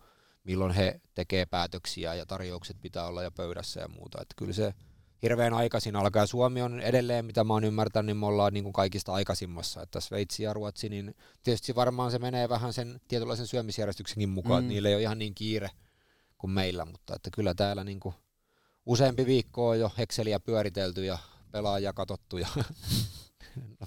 milloin 0.45 0.73
he 0.73 1.01
tekee 1.15 1.47
päätöksiä 1.47 2.15
ja 2.15 2.27
tarjoukset 2.27 2.77
pitää 2.81 3.07
olla 3.07 3.23
ja 3.23 3.31
pöydässä 3.31 3.81
ja 3.81 3.89
muuta. 3.89 4.23
Että 4.23 4.35
kyllä 4.37 4.53
se 4.53 4.75
hirveän 5.23 5.55
aikaisin 5.55 5.97
alkaa. 5.97 6.27
Suomi 6.27 6.63
on 6.63 6.81
edelleen, 6.81 7.25
mitä 7.25 7.45
mä 7.45 7.53
oon 7.53 7.65
ymmärtänyt, 7.65 8.07
niin 8.07 8.17
me 8.17 8.27
ollaan 8.27 8.53
niin 8.53 8.65
kuin 8.65 8.73
kaikista 8.73 9.13
aikaisimmassa. 9.13 9.83
Että 9.83 10.01
Sveitsi 10.01 10.43
ja 10.43 10.53
Ruotsi, 10.53 10.89
niin 10.89 11.15
tietysti 11.43 11.75
varmaan 11.75 12.11
se 12.11 12.19
menee 12.19 12.49
vähän 12.49 12.73
sen 12.73 13.01
tietynlaisen 13.09 13.47
syömisjärjestyksenkin 13.47 14.29
mukaan, 14.29 14.63
mm. 14.63 14.67
että 14.67 14.73
niillä 14.73 14.89
ei 14.89 14.95
ole 14.95 15.03
ihan 15.03 15.19
niin 15.19 15.35
kiire 15.35 15.71
kuin 16.39 16.51
meillä, 16.51 16.85
mutta 16.85 17.17
että 17.17 17.31
kyllä 17.33 17.55
täällä 17.55 17.85
niin 17.85 18.01
kuin 18.01 18.15
useampi 18.87 19.27
viikko 19.27 19.69
on 19.69 19.81
jo 19.81 19.91
Exceliä 19.99 20.41
pyöritelty 20.41 21.05
ja 21.05 21.19
pelaajia 21.51 21.93
katsottu 21.93 22.39
ja 22.39 22.49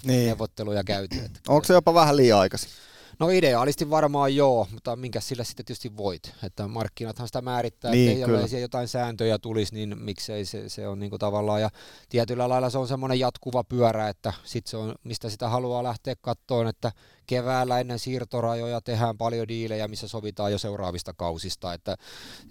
niin. 0.04 0.26
neuvotteluja 0.26 0.84
käyty. 0.84 1.16
Onko 1.48 1.64
se 1.64 1.72
jopa 1.72 1.94
vähän 1.94 2.16
liian 2.16 2.38
aikaisin? 2.38 2.70
No 3.18 3.28
ideaalisti 3.28 3.90
varmaan 3.90 4.36
joo, 4.36 4.66
mutta 4.72 4.96
minkä 4.96 5.20
sillä 5.20 5.44
sitten 5.44 5.66
tietysti 5.66 5.96
voit. 5.96 6.34
Että 6.42 6.68
markkinathan 6.68 7.28
sitä 7.28 7.42
määrittää, 7.42 7.90
niin, 7.90 8.12
että 8.12 8.30
jos 8.30 8.50
siellä 8.50 8.64
jotain 8.64 8.88
sääntöjä 8.88 9.38
tulisi, 9.38 9.74
niin 9.74 9.98
miksei 9.98 10.44
se, 10.44 10.68
se 10.68 10.88
on 10.88 10.98
niinku 10.98 11.18
tavallaan. 11.18 11.60
Ja 11.60 11.70
tietyllä 12.08 12.48
lailla 12.48 12.70
se 12.70 12.78
on 12.78 12.88
semmoinen 12.88 13.20
jatkuva 13.20 13.64
pyörä, 13.64 14.08
että 14.08 14.32
sit 14.44 14.66
se 14.66 14.76
on, 14.76 14.94
mistä 15.04 15.30
sitä 15.30 15.48
haluaa 15.48 15.82
lähteä 15.82 16.14
kattoon, 16.20 16.68
että 16.68 16.92
keväällä 17.26 17.80
ennen 17.80 17.98
siirtorajoja 17.98 18.80
tehdään 18.80 19.18
paljon 19.18 19.48
diilejä, 19.48 19.88
missä 19.88 20.08
sovitaan 20.08 20.52
jo 20.52 20.58
seuraavista 20.58 21.14
kausista, 21.14 21.72
että 21.72 21.96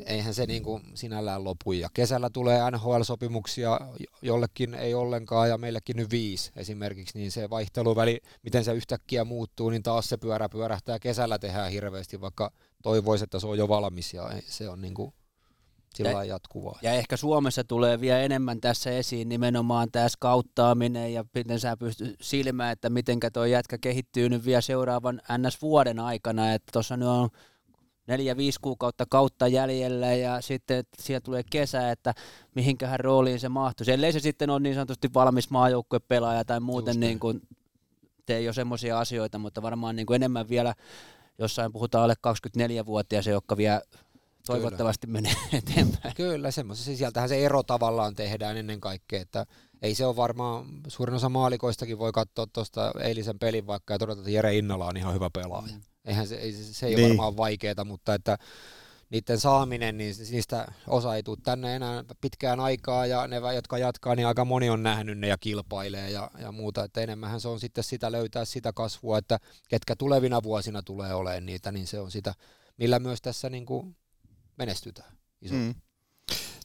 eihän 0.05 0.33
se 0.33 0.45
niin 0.45 0.63
kuin 0.63 0.83
sinällään 0.93 1.43
lopu. 1.43 1.73
Ja 1.73 1.89
kesällä 1.93 2.29
tulee 2.29 2.71
NHL-sopimuksia, 2.71 3.79
jollekin 4.21 4.73
ei 4.73 4.93
ollenkaan 4.93 5.49
ja 5.49 5.57
meillekin 5.57 5.97
nyt 5.97 6.09
viisi 6.09 6.51
esimerkiksi, 6.55 7.17
niin 7.17 7.31
se 7.31 7.49
vaihteluväli, 7.49 8.21
miten 8.43 8.63
se 8.63 8.73
yhtäkkiä 8.73 9.23
muuttuu, 9.23 9.69
niin 9.69 9.83
taas 9.83 10.09
se 10.09 10.17
pyörä 10.17 10.49
pyörähtää. 10.53 10.99
Kesällä 10.99 11.39
tehdään 11.39 11.71
hirveästi, 11.71 12.21
vaikka 12.21 12.51
toivoisi, 12.83 13.23
että 13.23 13.39
se 13.39 13.47
on 13.47 13.57
jo 13.57 13.67
valmis 13.67 14.13
ja 14.13 14.29
se 14.45 14.69
on 14.69 14.81
niin 14.81 14.93
kuin 14.93 15.13
sillä 15.95 16.23
jatkuvaa. 16.23 16.79
Ja 16.81 16.93
ehkä 16.93 17.17
Suomessa 17.17 17.63
tulee 17.63 18.01
vielä 18.01 18.19
enemmän 18.19 18.61
tässä 18.61 18.91
esiin 18.91 19.29
nimenomaan 19.29 19.91
tämä 19.91 20.09
skauttaaminen 20.09 21.13
ja 21.13 21.25
miten 21.35 21.59
sä 21.59 21.77
pystyt 21.77 22.15
silmään, 22.21 22.71
että 22.71 22.89
miten 22.89 23.19
tuo 23.33 23.45
jätkä 23.45 23.77
kehittyy 23.77 24.29
nyt 24.29 24.45
vielä 24.45 24.61
seuraavan 24.61 25.21
NS-vuoden 25.37 25.99
aikana, 25.99 26.53
että 26.53 26.71
tuossa 26.71 26.97
nyt 26.97 27.07
on 27.07 27.29
neljä, 28.07 28.37
viisi 28.37 28.59
kuukautta 28.61 29.05
kautta 29.09 29.47
jäljellä 29.47 30.13
ja 30.13 30.41
sitten 30.41 30.83
siellä 30.99 31.21
tulee 31.21 31.43
kesä, 31.51 31.91
että 31.91 32.13
mihinkähän 32.55 32.99
rooliin 32.99 33.39
se 33.39 33.49
mahtuu. 33.49 33.85
Ellei 33.89 34.13
se 34.13 34.19
sitten 34.19 34.49
ole 34.49 34.59
niin 34.59 34.75
sanotusti 34.75 35.09
valmis 35.13 35.49
maajoukkuepelaaja 35.49 36.45
tai 36.45 36.59
muuten 36.59 36.99
niin 36.99 37.19
kuin 37.19 37.41
tee 38.25 38.41
jo 38.41 38.53
semmoisia 38.53 38.99
asioita, 38.99 39.39
mutta 39.39 39.61
varmaan 39.61 39.95
niin 39.95 40.05
kuin 40.05 40.15
enemmän 40.15 40.49
vielä 40.49 40.75
jossain 41.37 41.73
puhutaan 41.73 42.03
alle 42.03 42.13
24-vuotias, 42.27 43.27
jotka 43.27 43.57
vielä 43.57 43.81
toivottavasti 44.45 45.07
Kyllä. 45.07 45.21
menee 45.21 45.35
eteenpäin. 45.53 46.15
Kyllä, 46.15 46.51
semmoisessa. 46.51 46.95
Sieltähän 46.95 47.29
se 47.29 47.45
ero 47.45 47.63
tavallaan 47.63 48.15
tehdään 48.15 48.57
ennen 48.57 48.81
kaikkea, 48.81 49.21
että 49.21 49.45
ei 49.81 49.95
se 49.95 50.05
ole 50.05 50.15
varmaan, 50.15 50.65
suurin 50.87 51.15
osa 51.15 51.29
maalikoistakin 51.29 51.99
voi 51.99 52.11
katsoa 52.11 52.47
tuosta 52.53 52.91
eilisen 53.01 53.39
pelin 53.39 53.67
vaikka 53.67 53.93
ja 53.93 53.99
todeta, 53.99 54.19
että 54.21 54.31
Jere 54.31 54.57
Innala 54.57 54.87
on 54.87 54.97
ihan 54.97 55.13
hyvä 55.13 55.29
pelaaja. 55.29 55.73
Mm. 55.73 55.81
Eihän 56.05 56.27
se, 56.27 56.35
ei, 56.35 56.51
se 56.53 56.85
ei 56.85 56.95
niin. 56.95 57.03
ole 57.03 57.09
varmaan 57.09 57.37
vaikeaa, 57.37 57.85
mutta 57.85 58.13
että 58.13 58.37
niiden 59.13 59.39
saaminen, 59.39 59.97
niin 59.97 60.15
niistä 60.31 60.67
osa 60.87 61.15
ei 61.15 61.23
tule 61.23 61.37
tänne 61.43 61.75
enää 61.75 62.03
pitkään 62.21 62.59
aikaa, 62.59 63.05
ja 63.05 63.27
ne, 63.27 63.35
jotka 63.55 63.77
jatkaa, 63.77 64.15
niin 64.15 64.27
aika 64.27 64.45
moni 64.45 64.69
on 64.69 64.83
nähnyt 64.83 65.17
ne 65.17 65.27
ja 65.27 65.37
kilpailee 65.37 66.09
ja, 66.09 66.31
ja 66.39 66.51
muuta, 66.51 66.83
että 66.83 67.01
enemmän 67.01 67.41
se 67.41 67.47
on 67.47 67.59
sitten 67.59 67.83
sitä 67.83 68.11
löytää 68.11 68.45
sitä 68.45 68.73
kasvua, 68.73 69.17
että 69.17 69.39
ketkä 69.69 69.95
tulevina 69.95 70.43
vuosina 70.43 70.81
tulee 70.81 71.13
olemaan 71.13 71.45
niitä, 71.45 71.71
niin 71.71 71.87
se 71.87 71.99
on 71.99 72.11
sitä, 72.11 72.33
millä 72.77 72.99
myös 72.99 73.21
tässä 73.21 73.49
niin 73.49 73.65
kuin 73.65 73.95
menestytään. 74.57 75.17
Mm. 75.51 75.75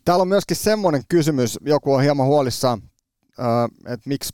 Täällä 0.04 0.22
on 0.22 0.28
myöskin 0.28 0.56
semmoinen 0.56 1.02
kysymys, 1.08 1.58
joku 1.62 1.94
on 1.94 2.02
hieman 2.02 2.26
huolissaan, 2.26 2.82
että 3.87 4.08
miksi 4.08 4.30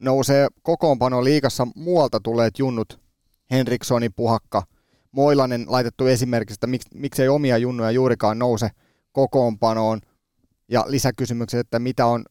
nousee 0.00 0.48
kokoonpano 0.62 1.24
liikassa 1.24 1.66
muualta 1.74 2.20
tulleet 2.20 2.58
junnut, 2.58 3.00
Henrikssoni, 3.50 4.08
Puhakka, 4.08 4.62
Moilanen 5.12 5.64
laitettu 5.68 6.06
esimerkiksi, 6.06 6.54
että 6.54 6.66
miksi, 6.66 6.88
miksei 6.94 7.28
omia 7.28 7.58
junnuja 7.58 7.90
juurikaan 7.90 8.38
nouse 8.38 8.70
kokoonpanoon. 9.12 10.00
Ja 10.68 10.84
lisäkysymykset, 10.88 11.60
että 11.60 11.78
mitä 11.78 12.06
on 12.06 12.24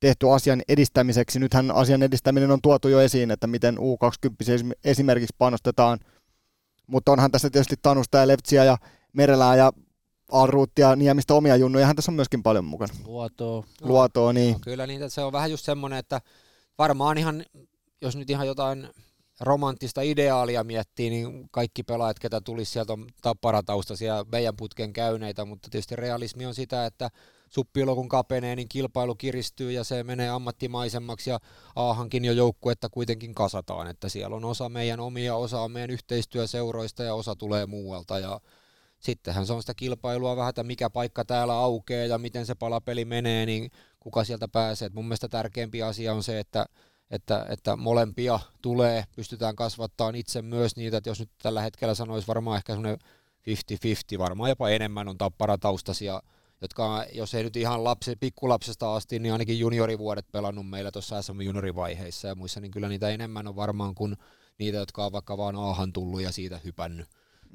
tehty 0.00 0.30
asian 0.30 0.62
edistämiseksi. 0.68 1.38
Nythän 1.38 1.70
asian 1.70 2.02
edistäminen 2.02 2.50
on 2.50 2.60
tuotu 2.62 2.88
jo 2.88 3.00
esiin, 3.00 3.30
että 3.30 3.46
miten 3.46 3.78
U20 3.78 4.72
esimerkiksi 4.84 5.34
panostetaan. 5.38 5.98
Mutta 6.86 7.12
onhan 7.12 7.30
tässä 7.30 7.50
tietysti 7.50 7.76
Tanusta 7.82 8.18
ja 8.18 8.26
Levtsiä 8.26 8.64
ja 8.64 8.78
Merelää 9.12 9.56
ja 9.56 9.72
Alruuttia, 10.32 10.96
Niemistä 10.96 11.34
omia 11.34 11.56
junnuja, 11.56 11.94
tässä 11.94 12.12
on 12.12 12.16
myöskin 12.16 12.42
paljon 12.42 12.64
mukana. 12.64 12.94
Luotoa. 13.04 13.64
Luotoa, 13.80 14.32
niin. 14.32 14.52
No, 14.52 14.58
kyllä 14.62 14.86
niitä, 14.86 15.08
se 15.08 15.20
on 15.20 15.32
vähän 15.32 15.50
just 15.50 15.64
semmoinen, 15.64 15.98
että 15.98 16.20
varmaan 16.78 17.18
ihan, 17.18 17.44
jos 18.00 18.16
nyt 18.16 18.30
ihan 18.30 18.46
jotain 18.46 18.88
romanttista 19.40 20.02
ideaalia 20.02 20.64
miettii, 20.64 21.10
niin 21.10 21.48
kaikki 21.50 21.82
pelaajat, 21.82 22.18
ketä 22.18 22.40
tulisi 22.40 22.72
sieltä 22.72 22.92
on 22.92 23.06
tapparataustaisia 23.22 24.24
meidän 24.32 24.56
putken 24.56 24.92
käyneitä, 24.92 25.44
mutta 25.44 25.70
tietysti 25.70 25.96
realismi 25.96 26.46
on 26.46 26.54
sitä, 26.54 26.86
että 26.86 27.10
suppiolo 27.50 27.94
kun 27.94 28.08
kapenee, 28.08 28.56
niin 28.56 28.68
kilpailu 28.68 29.14
kiristyy 29.14 29.72
ja 29.72 29.84
se 29.84 30.04
menee 30.04 30.28
ammattimaisemmaksi 30.28 31.30
ja 31.30 31.38
Aahankin 31.76 32.24
jo 32.24 32.32
joukkuetta 32.32 32.88
kuitenkin 32.88 33.34
kasataan, 33.34 33.86
että 33.86 34.08
siellä 34.08 34.36
on 34.36 34.44
osa 34.44 34.68
meidän 34.68 35.00
omia, 35.00 35.36
osa 35.36 35.60
on 35.60 35.70
meidän 35.70 35.90
yhteistyöseuroista 35.90 37.02
ja 37.02 37.14
osa 37.14 37.36
tulee 37.36 37.66
muualta 37.66 38.18
ja 38.18 38.40
sittenhän 39.00 39.46
se 39.46 39.52
on 39.52 39.62
sitä 39.62 39.74
kilpailua 39.74 40.36
vähän, 40.36 40.50
että 40.50 40.62
mikä 40.62 40.90
paikka 40.90 41.24
täällä 41.24 41.54
aukeaa 41.54 42.06
ja 42.06 42.18
miten 42.18 42.46
se 42.46 42.54
palapeli 42.54 43.04
menee, 43.04 43.46
niin 43.46 43.70
kuka 44.00 44.24
sieltä 44.24 44.48
pääsee. 44.48 44.86
Et 44.86 44.94
mun 44.94 45.04
mielestä 45.04 45.28
tärkeämpi 45.28 45.82
asia 45.82 46.12
on 46.14 46.22
se, 46.22 46.38
että, 46.38 46.66
että, 47.10 47.46
että 47.48 47.76
molempia 47.76 48.40
tulee, 48.62 49.04
pystytään 49.16 49.56
kasvattaa 49.56 50.12
itse 50.14 50.42
myös 50.42 50.76
niitä, 50.76 50.96
että 50.96 51.10
jos 51.10 51.20
nyt 51.20 51.30
tällä 51.42 51.62
hetkellä 51.62 51.94
sanoisi 51.94 52.26
varmaan 52.26 52.56
ehkä 52.56 52.72
semmoinen 52.72 52.98
50-50, 54.16 54.18
varmaan 54.18 54.50
jopa 54.50 54.68
enemmän 54.68 55.08
on 55.08 55.18
tapparataustaisia, 55.18 56.22
jotka 56.60 57.04
jos 57.12 57.34
ei 57.34 57.42
nyt 57.42 57.56
ihan 57.56 57.84
lapsi, 57.84 58.16
pikkulapsesta 58.16 58.94
asti, 58.94 59.18
niin 59.18 59.32
ainakin 59.32 59.58
juniorivuodet 59.58 60.26
pelannut 60.32 60.68
meillä 60.68 60.90
tuossa 60.90 61.22
SM 61.22 61.40
juniorivaiheissa 61.40 62.28
ja 62.28 62.34
muissa, 62.34 62.60
niin 62.60 62.70
kyllä 62.70 62.88
niitä 62.88 63.08
enemmän 63.08 63.48
on 63.48 63.56
varmaan 63.56 63.94
kuin 63.94 64.16
niitä, 64.58 64.78
jotka 64.78 65.06
on 65.06 65.12
vaikka 65.12 65.36
vaan 65.36 65.56
aahan 65.56 65.92
tullut 65.92 66.22
ja 66.22 66.32
siitä 66.32 66.60
hypännyt 66.64 67.06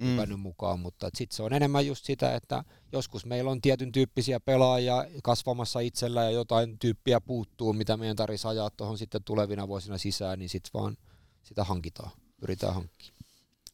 mm. 0.02 0.12
hypännyt 0.12 0.40
mukaan, 0.40 0.80
mutta 0.80 1.10
sitten 1.16 1.36
se 1.36 1.44
on 1.44 1.54
enemmän 1.54 1.88
just 1.88 2.06
sitä, 2.06 2.36
että 2.36 2.64
joskus 2.92 3.26
meillä 3.26 3.52
on 3.52 3.62
tietyn 3.62 3.92
tyyppisiä 3.92 4.40
pelaajia 4.40 5.06
kasvamassa 5.24 5.80
itsellä 5.80 6.24
ja 6.24 6.32
jotain 6.32 6.80
tyyppiä 6.80 7.22
puuttuu, 7.22 7.74
mitä 7.74 7.98
meidän 7.98 8.16
tarvitsisi 8.16 8.48
ajaa 8.48 8.70
tuohon 8.70 8.98
sitten 8.98 9.24
tulevina 9.24 9.68
vuosina 9.68 9.98
sisään, 9.98 10.40
niin 10.40 10.50
sitten 10.50 10.72
vaan 10.74 10.98
sitä 11.44 11.64
hankitaan, 11.64 12.12
pyritään 12.40 12.74
hankkimaan. 12.74 13.22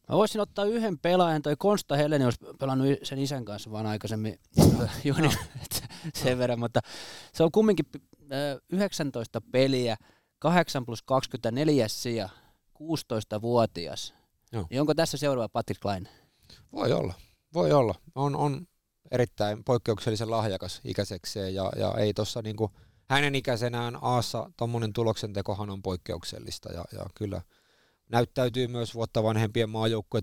Mä 0.10 0.16
voisin 0.16 0.42
ottaa 0.42 0.66
yhden 0.66 1.00
pelaajan, 1.00 1.42
toi 1.42 1.56
Konsta 1.58 1.96
Heleni 1.96 2.26
olisi 2.26 2.40
pelannut 2.60 2.88
sen 3.04 3.20
isän 3.20 3.46
kanssa 3.46 3.72
vaan 3.72 3.86
aikaisemmin 3.86 4.40
juoni, 5.04 5.30
sen 6.14 6.38
verran, 6.38 6.60
mutta 6.60 6.80
se 7.34 7.44
on 7.44 7.52
kumminkin 7.52 7.86
19 8.70 9.42
peliä, 9.52 9.98
8 10.40 10.86
plus 10.86 11.04
24 11.04 11.88
sija, 11.88 12.30
16-vuotias. 12.84 14.14
Joo. 14.52 14.68
Niin 14.70 14.82
onko 14.82 14.94
tässä 14.94 15.18
seuraava 15.18 15.50
Patrick 15.50 15.82
Klein? 15.82 16.10
Voi 16.72 16.94
olla, 16.94 17.14
voi 17.54 17.72
olla. 17.72 17.96
On, 18.16 18.36
on 18.36 18.68
erittäin 19.12 19.64
poikkeuksellisen 19.64 20.32
lahjakas 20.32 20.82
ikäisekseen 20.84 21.56
ja, 21.56 21.72
ja 21.76 21.94
ei 21.98 22.14
tuossa 22.14 22.42
niinku, 22.42 22.72
hänen 23.10 23.36
ikäisenään 23.36 23.98
Aassa 24.02 24.52
tuommoinen 24.58 24.94
tuloksentekohan 24.94 25.70
on 25.70 25.82
poikkeuksellista 25.82 26.74
ja, 26.74 26.86
ja 26.94 27.06
kyllä 27.16 27.42
näyttäytyy 28.10 28.68
myös 28.68 28.96
vuotta 28.96 29.24
vanhempien 29.24 29.70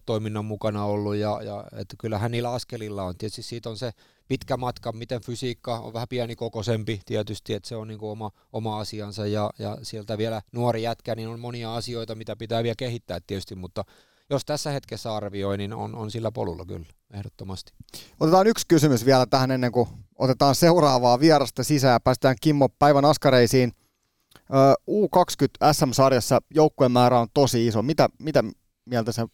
toiminnan 0.06 0.44
mukana 0.44 0.84
ollut 0.84 1.16
ja, 1.16 1.40
ja 1.42 1.64
että 1.76 1.96
kyllähän 1.98 2.30
niillä 2.30 2.52
askelilla 2.52 3.02
on. 3.02 3.18
Tietysti 3.18 3.42
siitä 3.42 3.70
on 3.70 3.78
se 3.78 3.90
pitkä 4.28 4.56
matka, 4.56 4.92
miten 4.92 5.20
fysiikka 5.20 5.78
on 5.78 5.92
vähän 5.92 6.08
pieni 6.08 6.36
kokoisempi 6.36 7.00
tietysti, 7.06 7.54
että 7.54 7.68
se 7.68 7.76
on 7.76 7.88
niin 7.88 7.98
kuin 7.98 8.10
oma, 8.10 8.30
oma 8.52 8.80
asiansa 8.80 9.26
ja, 9.26 9.50
ja 9.58 9.78
sieltä 9.82 10.18
vielä 10.18 10.42
nuori 10.52 10.82
jätkä, 10.82 11.14
niin 11.14 11.28
on 11.28 11.40
monia 11.40 11.74
asioita, 11.74 12.14
mitä 12.14 12.36
pitää 12.36 12.62
vielä 12.62 12.74
kehittää 12.78 13.20
tietysti, 13.26 13.54
mutta 13.54 13.84
jos 14.30 14.44
tässä 14.44 14.70
hetkessä 14.70 15.14
arvioi, 15.14 15.58
niin 15.58 15.72
on, 15.72 15.94
on 15.94 16.10
sillä 16.10 16.32
polulla 16.32 16.64
kyllä, 16.64 16.86
ehdottomasti. 17.14 17.72
Otetaan 18.20 18.46
yksi 18.46 18.66
kysymys 18.68 19.04
vielä 19.04 19.26
tähän 19.26 19.50
ennen 19.50 19.72
kuin 19.72 19.88
otetaan 20.18 20.54
seuraavaa 20.54 21.20
vierasta 21.20 21.64
sisään. 21.64 22.00
Päästään 22.04 22.36
Kimmo 22.40 22.68
päivän 22.68 23.04
askareisiin. 23.04 23.72
U20 24.90 25.72
SM-sarjassa 25.72 26.40
joukkueen 26.54 26.92
määrä 26.92 27.20
on 27.20 27.28
tosi 27.34 27.66
iso. 27.66 27.82
Mitä, 27.82 28.08
mitä 28.18 28.44
mieltä 28.84 29.12
sä, 29.12 29.26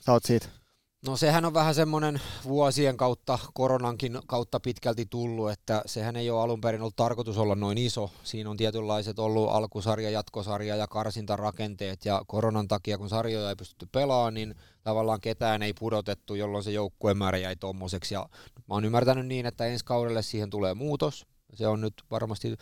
sä 0.00 0.12
oot 0.12 0.24
siitä? 0.24 0.59
No 1.06 1.16
sehän 1.16 1.44
on 1.44 1.54
vähän 1.54 1.74
semmoinen 1.74 2.20
vuosien 2.44 2.96
kautta, 2.96 3.38
koronankin 3.54 4.18
kautta 4.26 4.60
pitkälti 4.60 5.06
tullut, 5.06 5.50
että 5.50 5.82
sehän 5.86 6.16
ei 6.16 6.30
ole 6.30 6.42
alun 6.42 6.60
perin 6.60 6.80
ollut 6.80 6.96
tarkoitus 6.96 7.38
olla 7.38 7.54
noin 7.54 7.78
iso. 7.78 8.10
Siinä 8.22 8.50
on 8.50 8.56
tietynlaiset 8.56 9.18
ollut 9.18 9.50
alkusarja, 9.50 10.10
jatkosarja 10.10 10.76
ja 10.76 10.86
karsintarakenteet 10.86 12.04
ja 12.04 12.22
koronan 12.26 12.68
takia, 12.68 12.98
kun 12.98 13.08
sarjoja 13.08 13.48
ei 13.48 13.56
pystytty 13.56 13.88
pelaamaan, 13.92 14.34
niin 14.34 14.54
tavallaan 14.82 15.20
ketään 15.20 15.62
ei 15.62 15.72
pudotettu, 15.72 16.34
jolloin 16.34 16.64
se 16.64 16.70
joukkueen 16.70 17.18
määrä 17.18 17.38
jäi 17.38 17.56
tommoseksi. 17.56 18.14
Ja 18.14 18.28
mä 18.56 18.74
oon 18.74 18.84
ymmärtänyt 18.84 19.26
niin, 19.26 19.46
että 19.46 19.66
ensi 19.66 19.84
kaudelle 19.84 20.22
siihen 20.22 20.50
tulee 20.50 20.74
muutos. 20.74 21.26
Se 21.54 21.66
on 21.66 21.80
nyt 21.80 21.94
varmasti 22.10 22.56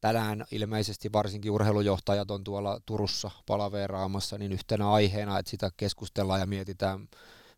tänään 0.00 0.44
ilmeisesti 0.50 1.12
varsinkin 1.12 1.50
urheilujohtajat 1.50 2.30
on 2.30 2.44
tuolla 2.44 2.80
Turussa 2.86 3.30
palaveeraamassa, 3.46 4.38
niin 4.38 4.52
yhtenä 4.52 4.90
aiheena, 4.90 5.38
että 5.38 5.50
sitä 5.50 5.70
keskustellaan 5.76 6.40
ja 6.40 6.46
mietitään 6.46 7.08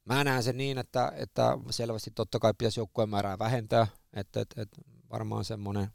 Mä 0.06 0.24
näen 0.24 0.42
sen 0.42 0.56
niin, 0.56 0.78
että, 0.78 1.12
että 1.16 1.58
selvästi 1.70 2.10
totta 2.10 2.38
kai 2.38 2.54
pitäisi 2.58 2.80
joukkueen 2.80 3.10
määrää 3.10 3.38
vähentää, 3.38 3.86
että, 4.12 4.40
että, 4.40 4.62
että 4.62 4.76
varmaan 5.10 5.44
semmoinen 5.44 5.88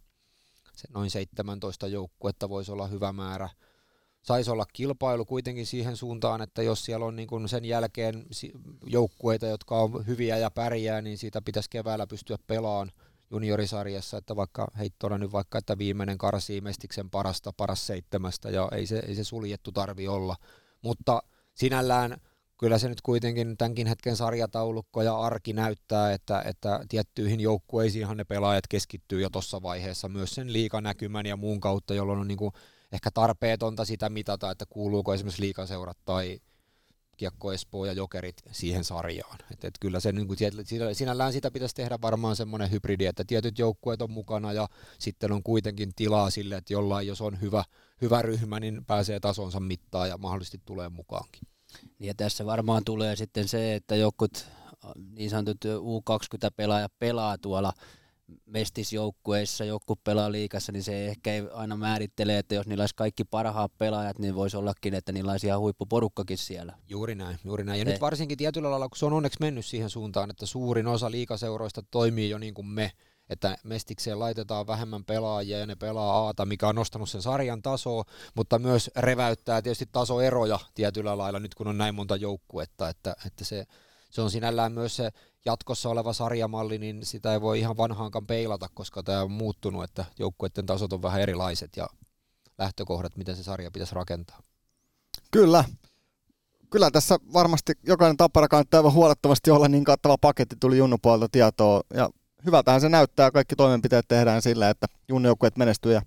se 0.75 0.87
noin 0.93 1.09
17 1.09 1.87
joukkuetta 1.87 2.49
voisi 2.49 2.71
olla 2.71 2.87
hyvä 2.87 3.13
määrä. 3.13 3.49
Saisi 4.23 4.51
olla 4.51 4.65
kilpailu 4.73 5.25
kuitenkin 5.25 5.65
siihen 5.65 5.97
suuntaan, 5.97 6.41
että 6.41 6.61
jos 6.63 6.85
siellä 6.85 7.05
on 7.05 7.15
niin 7.15 7.27
kuin 7.27 7.49
sen 7.49 7.65
jälkeen 7.65 8.25
joukkueita, 8.85 9.45
jotka 9.45 9.79
on 9.81 10.07
hyviä 10.07 10.37
ja 10.37 10.51
pärjää, 10.51 11.01
niin 11.01 11.17
siitä 11.17 11.41
pitäisi 11.41 11.69
keväällä 11.69 12.07
pystyä 12.07 12.37
pelaamaan 12.47 12.91
juniorisarjassa, 13.31 14.17
että 14.17 14.35
vaikka 14.35 14.67
heittona 14.77 15.17
nyt 15.17 15.31
vaikka, 15.31 15.57
että 15.57 15.77
viimeinen 15.77 16.17
karsii 16.17 16.61
Mestiksen 16.61 17.09
parasta, 17.09 17.53
paras 17.57 17.87
seitsemästä, 17.87 18.49
ja 18.49 18.69
ei 18.71 18.85
se, 18.85 18.99
ei 19.07 19.15
se 19.15 19.23
suljettu 19.23 19.71
tarvi 19.71 20.07
olla. 20.07 20.35
Mutta 20.81 21.23
sinällään 21.53 22.17
kyllä 22.61 22.77
se 22.77 22.89
nyt 22.89 23.01
kuitenkin 23.01 23.57
tämänkin 23.57 23.87
hetken 23.87 24.15
sarjataulukko 24.15 25.01
ja 25.01 25.19
arki 25.19 25.53
näyttää, 25.53 26.13
että, 26.13 26.41
että 26.45 26.85
tiettyihin 26.89 27.39
joukkueisiinhan 27.39 28.17
ne 28.17 28.23
pelaajat 28.23 28.67
keskittyy 28.67 29.21
jo 29.21 29.29
tuossa 29.29 29.61
vaiheessa 29.61 30.09
myös 30.09 30.35
sen 30.35 30.53
liikanäkymän 30.53 31.25
ja 31.25 31.37
muun 31.37 31.59
kautta, 31.59 31.93
jolloin 31.93 32.19
on 32.19 32.27
niin 32.27 32.37
kuin 32.37 32.51
ehkä 32.91 33.11
tarpeetonta 33.13 33.85
sitä 33.85 34.09
mitata, 34.09 34.51
että 34.51 34.65
kuuluuko 34.69 35.13
esimerkiksi 35.13 35.41
liikaseurat 35.41 35.97
tai 36.05 36.39
Kiekko 37.17 37.53
Espoo 37.53 37.85
ja 37.85 37.93
Jokerit 37.93 38.41
siihen 38.51 38.83
sarjaan. 38.83 39.37
Et, 39.51 39.65
et 39.65 39.73
kyllä 39.79 39.99
se 39.99 40.11
niin 40.11 40.27
kuin, 40.27 40.37
sinällään 40.93 41.33
sitä 41.33 41.51
pitäisi 41.51 41.75
tehdä 41.75 41.97
varmaan 42.01 42.35
semmoinen 42.35 42.71
hybridi, 42.71 43.05
että 43.05 43.23
tietyt 43.23 43.59
joukkueet 43.59 44.01
on 44.01 44.11
mukana 44.11 44.53
ja 44.53 44.67
sitten 44.99 45.31
on 45.31 45.43
kuitenkin 45.43 45.91
tilaa 45.95 46.29
sille, 46.29 46.55
että 46.55 46.73
jollain 46.73 47.07
jos 47.07 47.21
on 47.21 47.41
hyvä, 47.41 47.63
hyvä 48.01 48.21
ryhmä, 48.21 48.59
niin 48.59 48.85
pääsee 48.85 49.19
tasonsa 49.19 49.59
mittaan 49.59 50.09
ja 50.09 50.17
mahdollisesti 50.17 50.61
tulee 50.65 50.89
mukaankin. 50.89 51.41
Ja 51.99 52.13
tässä 52.13 52.45
varmaan 52.45 52.83
tulee 52.85 53.15
sitten 53.15 53.47
se, 53.47 53.75
että 53.75 53.95
jokut 53.95 54.45
niin 55.11 55.29
sanotut 55.29 55.65
U20-pelaaja 55.65 56.89
pelaa 56.99 57.37
tuolla 57.37 57.73
mestisjoukkueissa, 58.45 59.65
joku 59.65 59.95
pelaa 59.95 60.31
liikassa, 60.31 60.71
niin 60.71 60.83
se 60.83 61.07
ehkä 61.07 61.33
ei 61.33 61.43
aina 61.53 61.77
määrittele, 61.77 62.37
että 62.37 62.55
jos 62.55 62.67
niillä 62.67 62.81
olisi 62.81 62.95
kaikki 62.95 63.23
parhaat 63.23 63.77
pelaajat, 63.77 64.19
niin 64.19 64.35
voisi 64.35 64.57
ollakin, 64.57 64.93
että 64.93 65.11
niillä 65.11 65.31
olisi 65.31 65.47
ihan 65.47 65.59
huippuporukkakin 65.59 66.37
siellä. 66.37 66.77
Juuri 66.89 67.15
näin, 67.15 67.39
juuri 67.45 67.63
näin. 67.63 67.79
Ja 67.79 67.85
se. 67.85 67.91
nyt 67.91 68.01
varsinkin 68.01 68.37
tietyllä 68.37 68.71
lailla, 68.71 68.89
kun 68.89 68.97
se 68.97 69.05
on 69.05 69.13
onneksi 69.13 69.37
mennyt 69.39 69.65
siihen 69.65 69.89
suuntaan, 69.89 70.29
että 70.29 70.45
suurin 70.45 70.87
osa 70.87 71.11
liikaseuroista 71.11 71.83
toimii 71.91 72.29
jo 72.29 72.37
niin 72.37 72.53
kuin 72.53 72.67
me, 72.67 72.91
että 73.31 73.57
Mestikseen 73.63 74.19
laitetaan 74.19 74.67
vähemmän 74.67 75.05
pelaajia 75.05 75.59
ja 75.59 75.65
ne 75.65 75.75
pelaa 75.75 76.25
Aata, 76.25 76.45
mikä 76.45 76.67
on 76.67 76.75
nostanut 76.75 77.09
sen 77.09 77.21
sarjan 77.21 77.61
tasoa, 77.61 78.03
mutta 78.35 78.59
myös 78.59 78.91
reväyttää 78.95 79.61
tietysti 79.61 79.89
tasoeroja 79.91 80.59
tietyllä 80.75 81.17
lailla 81.17 81.39
nyt 81.39 81.55
kun 81.55 81.67
on 81.67 81.77
näin 81.77 81.95
monta 81.95 82.15
joukkuetta, 82.15 82.89
että, 82.89 83.15
että 83.25 83.45
se, 83.45 83.65
se 84.09 84.21
on 84.21 84.31
sinällään 84.31 84.71
myös 84.71 84.95
se 84.95 85.11
jatkossa 85.45 85.89
oleva 85.89 86.13
sarjamalli, 86.13 86.77
niin 86.77 87.05
sitä 87.05 87.33
ei 87.33 87.41
voi 87.41 87.59
ihan 87.59 87.77
vanhaankaan 87.77 88.27
peilata, 88.27 88.69
koska 88.73 89.03
tämä 89.03 89.21
on 89.21 89.31
muuttunut, 89.31 89.83
että 89.83 90.05
joukkueiden 90.19 90.65
tasot 90.65 90.93
on 90.93 91.01
vähän 91.01 91.21
erilaiset 91.21 91.77
ja 91.77 91.87
lähtökohdat, 92.57 93.17
miten 93.17 93.35
se 93.35 93.43
sarja 93.43 93.71
pitäisi 93.71 93.95
rakentaa. 93.95 94.41
Kyllä. 95.31 95.63
Kyllä 96.69 96.91
tässä 96.91 97.19
varmasti 97.33 97.73
jokainen 97.87 98.17
tappara 98.17 98.47
kannattaa 98.47 98.91
huolettavasti 98.91 99.51
olla 99.51 99.67
niin 99.67 99.83
kattava 99.83 100.17
paketti 100.17 100.55
tuli 100.59 100.77
junnupuolta 100.77 101.29
tietoa 101.31 101.81
ja 101.93 102.09
hyvältähän 102.45 102.81
se 102.81 102.89
näyttää. 102.89 103.31
Kaikki 103.31 103.55
toimenpiteet 103.55 104.07
tehdään 104.07 104.41
sillä, 104.41 104.69
että 104.69 104.87
junnijoukkueet 105.07 105.57
menestyy 105.57 105.93
ja 105.93 106.01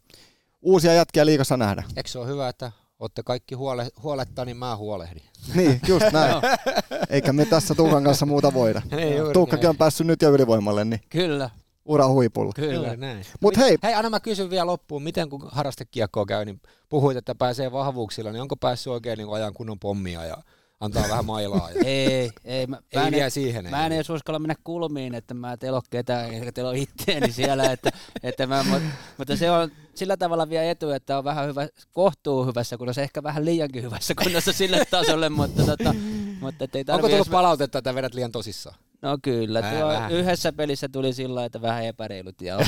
uusia 0.63 0.95
jätkiä 0.95 1.27
liikassa 1.27 1.57
nähdä. 1.57 1.83
Eikö 1.97 2.09
se 2.09 2.19
ole 2.19 2.27
hyvä, 2.29 2.49
että 2.49 2.73
olette 2.99 3.23
kaikki 3.23 3.55
huole, 3.55 3.89
huoletta, 4.03 4.45
niin 4.45 4.57
mä 4.57 4.77
huolehdin. 4.77 5.23
Niin, 5.55 5.81
just 5.89 6.07
näin. 6.13 6.35
Eikä 7.11 7.33
me 7.33 7.45
tässä 7.47 7.75
Tuukan 7.75 8.05
kanssa 8.05 8.27
muuta 8.27 8.55
voida. 8.55 8.83
Ei 8.91 9.17
juuri 9.17 9.33
Tuukkakin 9.33 9.63
näin. 9.63 9.71
on 9.71 9.77
päässyt 9.77 10.07
nyt 10.07 10.23
jo 10.23 10.31
ylivoimalle, 10.31 10.85
niin 10.85 11.01
Kyllä, 11.11 11.51
ura 11.85 12.09
huipulla. 12.09 12.53
kyllä. 12.55 12.75
Kyllä 12.75 12.97
näin. 12.97 13.25
Mut 13.41 13.57
hei, 13.57 13.79
Hei, 13.83 13.95
anna 13.95 14.11
mä 14.11 14.21
kysyn 14.21 14.51
vielä 14.51 14.67
loppuun, 14.67 15.03
miten 15.03 15.29
kun 15.31 15.49
harrastekiekkoa 15.53 16.27
käy, 16.27 16.45
niin 16.45 16.61
puhuit, 16.89 17.17
että 17.17 17.35
pääsee 17.35 17.73
vahvuuksilla, 17.73 18.33
niin 18.33 18.43
onko 18.43 18.57
päässyt 18.57 18.93
oikein 18.93 19.19
niin 19.19 19.33
ajan 19.33 19.55
kunnon 19.55 19.79
pommia 19.79 20.25
ja 20.25 20.37
antaa 20.85 21.09
vähän 21.09 21.25
mailaa? 21.25 21.71
Ja... 21.71 21.81
Ei, 21.85 22.31
ei, 22.45 22.67
mä, 22.67 22.77
Ei 22.93 23.01
mä, 23.01 23.07
en, 23.07 23.13
vielä 23.13 23.31
siihen. 23.31 23.71
mä 23.71 23.87
en 23.87 23.93
edes 23.93 24.11
uskalla 24.11 24.39
mennä 24.39 24.55
kulmiin, 24.65 25.15
että 25.15 25.35
mä 25.35 25.57
ole 25.71 25.83
ketään, 25.91 26.35
eikä 26.35 26.53
teillä 26.53 26.71
ole 26.71 26.79
itteeni 26.79 27.33
siellä, 27.33 27.73
että, 27.73 27.91
että 28.23 28.47
mä, 28.47 28.63
mutta, 28.63 28.89
mutta, 29.19 29.37
se 29.37 29.51
on 29.51 29.71
sillä 29.95 30.17
tavalla 30.17 30.49
vielä 30.49 30.71
etu, 30.71 30.91
että 30.91 31.19
on 31.19 31.25
vähän 31.25 31.49
hyvä, 31.49 31.69
kohtuu 31.93 32.47
hyvässä 32.47 32.77
kunnossa, 32.77 33.03
ehkä 33.03 33.23
vähän 33.23 33.45
liiankin 33.45 33.83
hyvässä 33.83 34.15
kunnossa 34.23 34.53
sille 34.53 34.85
tasolle, 34.91 35.29
mutta, 35.29 35.63
tota, 35.65 35.95
mutta 36.41 36.65
ei 36.75 36.85
Onko 36.89 37.09
tullut 37.09 37.31
palautetta, 37.31 37.79
että 37.79 37.95
vedät 37.95 38.15
liian 38.15 38.33
tosissaan? 38.33 38.77
No 39.03 39.19
kyllä, 39.23 39.63
Vähän, 39.63 39.79
tuo 39.79 39.89
vähän. 39.89 40.13
yhdessä 40.13 40.53
pelissä 40.53 40.89
tuli 40.89 41.13
sillä 41.13 41.45
että 41.45 41.63
vähän 41.63 41.85
epäreilut 41.85 42.41
ja 42.41 42.59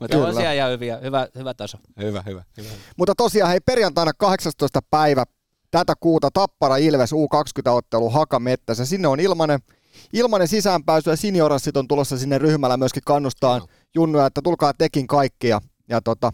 Mutta 0.00 0.18
on 0.18 0.34
siellä 0.34 0.52
ihan 0.52 0.70
hyviä, 0.70 0.98
hyvä, 0.98 1.28
hyvä 1.34 1.54
taso. 1.54 1.78
Hyvä, 2.00 2.22
hyvä. 2.26 2.44
hyvä. 2.56 2.68
Mutta 2.96 3.14
tosiaan 3.16 3.50
hei 3.50 3.60
perjantaina 3.60 4.12
18. 4.18 4.80
päivä 4.90 5.24
tätä 5.70 5.94
kuuta 6.00 6.30
Tappara 6.30 6.76
Ilves 6.76 7.12
U20-ottelu 7.12 8.10
Hakamettässä. 8.10 8.84
Sinne 8.86 9.08
on 9.08 9.20
ilmanen, 9.20 9.60
ilmanen 10.12 10.48
sisäänpääsy 10.48 11.10
ja 11.10 11.16
seniorassit 11.16 11.76
on 11.76 11.88
tulossa 11.88 12.18
sinne 12.18 12.38
ryhmällä 12.38 12.76
myöskin 12.76 13.02
kannustaa 13.06 13.56
Joo. 13.56 13.66
junnuja, 13.94 14.26
että 14.26 14.42
tulkaa 14.44 14.72
tekin 14.74 15.06
kaikki 15.06 15.48
ja, 15.48 15.60
ja 15.88 16.00
tota, 16.00 16.32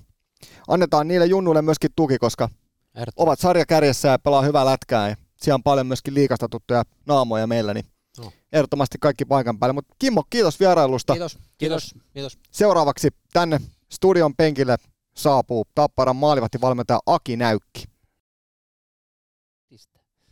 annetaan 0.68 1.09
niille 1.09 1.26
junnuille 1.26 1.62
myöskin 1.62 1.91
tuki, 1.97 2.18
koska 2.18 2.45
Ehdottomasti. 2.45 3.12
ovat 3.16 3.39
sarjakärjessä 3.41 4.09
ja 4.09 4.18
pelaa 4.18 4.43
hyvää 4.43 4.64
lätkää 4.64 5.09
ja 5.09 5.16
siellä 5.37 5.55
on 5.55 5.62
paljon 5.62 5.87
myöskin 5.87 6.14
liikasta 6.14 6.49
tuttuja 6.49 6.82
naamoja 7.07 7.47
meillä, 7.47 7.74
niin 7.74 7.85
Joo. 8.18 8.32
ehdottomasti 8.53 8.99
kaikki 9.01 9.24
paikan 9.24 9.59
päälle. 9.59 9.72
Mutta 9.72 9.95
Kimmo, 9.99 10.22
kiitos 10.30 10.61
vierailusta. 10.61 11.12
Kiitos, 11.12 11.39
kiitos, 11.59 11.95
kiitos. 12.12 12.39
Seuraavaksi 12.51 13.09
tänne 13.32 13.61
studion 13.93 14.35
penkille 14.37 14.76
saapuu 15.16 15.64
Tapparan 15.74 16.16
maalivahtivalmentaja 16.16 16.99
Aki 17.07 17.37
Näykki. 17.37 17.93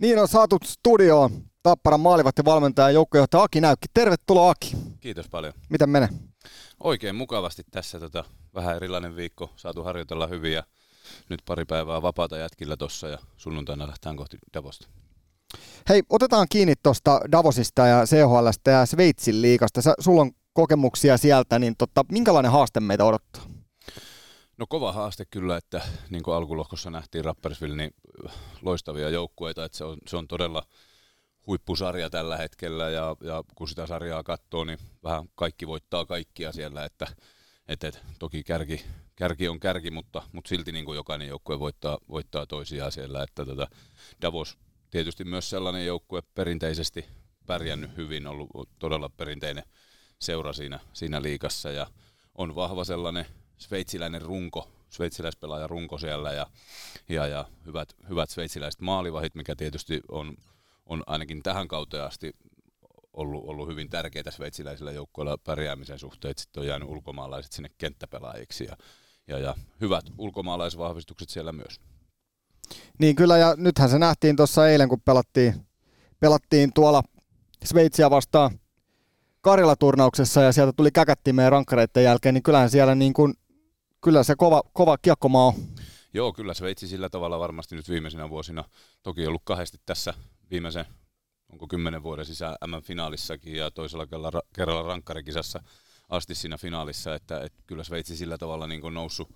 Niin 0.02 0.18
on 0.18 0.28
saatu 0.28 0.58
studioon 0.64 1.30
Tapparan 1.62 2.00
maalivahtivalmentaja 2.00 2.88
ja 2.88 2.92
joukkuejohtaja 2.92 3.42
Aki 3.42 3.60
Näykki. 3.60 3.86
Tervetuloa 3.94 4.50
Aki. 4.50 4.76
Kiitos 5.00 5.28
paljon. 5.28 5.52
Miten 5.68 5.90
menee? 5.90 6.08
Oikein 6.80 7.14
mukavasti 7.14 7.62
tässä 7.70 8.00
tota, 8.00 8.24
vähän 8.54 8.76
erilainen 8.76 9.16
viikko, 9.16 9.50
saatu 9.56 9.82
harjoitella 9.84 10.26
hyvin 10.26 10.52
ja 10.52 10.62
nyt 11.28 11.40
pari 11.46 11.64
päivää 11.64 12.02
vapaata 12.02 12.36
jätkillä 12.36 12.76
tossa 12.76 13.08
ja 13.08 13.18
sunnuntaina 13.36 13.86
lähtään 13.86 14.16
kohti 14.16 14.38
Davosta. 14.54 14.88
Hei, 15.88 16.02
otetaan 16.10 16.46
kiinni 16.50 16.74
tuosta 16.82 17.20
Davosista 17.32 17.86
ja 17.86 18.04
CHLstä 18.06 18.70
ja 18.70 18.86
Sveitsin 18.86 19.42
liikasta. 19.42 19.82
Sä, 19.82 19.94
sulla 20.00 20.20
on 20.20 20.30
kokemuksia 20.52 21.16
sieltä, 21.16 21.58
niin 21.58 21.74
tota, 21.78 22.04
minkälainen 22.12 22.52
haaste 22.52 22.80
meitä 22.80 23.04
odottaa? 23.04 23.51
No 24.62 24.66
kova 24.66 24.92
haaste 24.92 25.24
kyllä, 25.24 25.56
että 25.56 25.80
niin 26.10 26.22
kuin 26.22 26.34
alkulohkossa 26.34 26.90
nähtiin 26.90 27.24
Rappersville, 27.24 27.76
niin 27.76 27.94
loistavia 28.62 29.10
joukkueita, 29.10 29.64
että 29.64 29.78
se 29.78 29.84
on, 29.84 29.98
se 30.06 30.16
on 30.16 30.28
todella 30.28 30.62
huippusarja 31.46 32.10
tällä 32.10 32.36
hetkellä 32.36 32.90
ja, 32.90 33.16
ja 33.20 33.44
kun 33.54 33.68
sitä 33.68 33.86
sarjaa 33.86 34.22
katsoo, 34.22 34.64
niin 34.64 34.78
vähän 35.04 35.24
kaikki 35.34 35.66
voittaa 35.66 36.06
kaikkia 36.06 36.52
siellä, 36.52 36.84
että 36.84 37.06
et, 37.68 37.84
et, 37.84 38.02
toki 38.18 38.44
kärki, 38.44 38.84
kärki 39.16 39.48
on 39.48 39.60
kärki, 39.60 39.90
mutta, 39.90 40.22
mutta 40.32 40.48
silti 40.48 40.72
niin 40.72 40.84
kuin 40.84 40.96
jokainen 40.96 41.28
joukkue 41.28 41.58
voittaa, 41.58 41.98
voittaa 42.08 42.46
toisiaan 42.46 42.92
siellä, 42.92 43.22
että 43.22 43.44
tota, 43.46 43.68
Davos 44.22 44.58
tietysti 44.90 45.24
myös 45.24 45.50
sellainen 45.50 45.86
joukkue 45.86 46.22
perinteisesti 46.34 47.04
pärjännyt 47.46 47.96
hyvin, 47.96 48.26
ollut 48.26 48.50
todella 48.78 49.08
perinteinen 49.08 49.64
seura 50.18 50.52
siinä, 50.52 50.80
siinä 50.92 51.22
liikassa 51.22 51.70
ja 51.70 51.86
on 52.34 52.54
vahva 52.54 52.84
sellainen 52.84 53.26
sveitsiläinen 53.62 54.22
runko, 54.22 54.68
sveitsiläispelaaja 54.90 55.66
runko 55.66 55.98
siellä 55.98 56.32
ja, 56.32 56.46
ja, 57.08 57.26
ja 57.26 57.44
hyvät, 57.66 57.88
hyvät 58.08 58.30
sveitsiläiset 58.30 58.80
maalivahit, 58.80 59.34
mikä 59.34 59.56
tietysti 59.56 60.00
on, 60.08 60.36
on 60.86 61.02
ainakin 61.06 61.42
tähän 61.42 61.68
kauteen 61.68 62.04
asti 62.04 62.32
ollut, 63.12 63.44
ollut 63.44 63.68
hyvin 63.68 63.90
tärkeää 63.90 64.30
sveitsiläisillä 64.30 64.92
joukkoilla 64.92 65.38
pärjäämisen 65.44 65.98
suhteen, 65.98 66.34
sitten 66.36 66.60
on 66.60 66.66
jäänyt 66.66 66.88
ulkomaalaiset 66.88 67.52
sinne 67.52 67.68
kenttäpelaajiksi 67.78 68.64
ja, 68.64 68.76
ja, 69.26 69.38
ja 69.38 69.54
hyvät 69.80 70.04
ulkomaalaisvahvistukset 70.18 71.28
siellä 71.28 71.52
myös. 71.52 71.80
Niin 72.98 73.16
kyllä, 73.16 73.38
ja 73.38 73.54
nythän 73.56 73.90
se 73.90 73.98
nähtiin 73.98 74.36
tuossa 74.36 74.68
eilen, 74.68 74.88
kun 74.88 75.00
pelattiin, 75.00 75.66
pelattiin 76.20 76.72
tuolla 76.72 77.02
Sveitsiä 77.64 78.10
vastaan 78.10 78.58
Karjala-turnauksessa 79.40 80.42
ja 80.42 80.52
sieltä 80.52 80.72
tuli 80.72 80.90
käkättimeen 80.90 81.52
rankkareiden 81.52 82.04
jälkeen, 82.04 82.34
niin 82.34 82.42
kyllähän 82.42 82.70
siellä 82.70 82.94
niin 82.94 83.12
kuin, 83.12 83.34
kyllä 84.02 84.22
se 84.22 84.34
kova, 84.36 84.62
kova 84.72 84.98
kiekkomaa 84.98 85.46
on. 85.46 85.54
Joo, 86.14 86.32
kyllä 86.32 86.54
Sveitsi 86.54 86.88
sillä 86.88 87.08
tavalla 87.08 87.38
varmasti 87.38 87.76
nyt 87.76 87.88
viimeisinä 87.88 88.30
vuosina, 88.30 88.64
toki 89.02 89.26
ollut 89.26 89.42
kahdesti 89.44 89.78
tässä 89.86 90.14
viimeisen, 90.50 90.84
onko 91.52 91.66
kymmenen 91.68 92.02
vuoden 92.02 92.24
sisään 92.24 92.56
M-finaalissakin 92.66 93.56
ja 93.56 93.70
toisella 93.70 94.06
kerralla, 94.06 94.42
kerralla 94.54 94.88
rankkarikisassa 94.88 95.62
asti 96.08 96.34
siinä 96.34 96.58
finaalissa, 96.58 97.14
että, 97.14 97.40
että 97.40 97.62
kyllä 97.66 97.84
Sveitsi 97.84 98.16
sillä 98.16 98.38
tavalla 98.38 98.66
niin 98.66 98.94
noussut, 98.94 99.28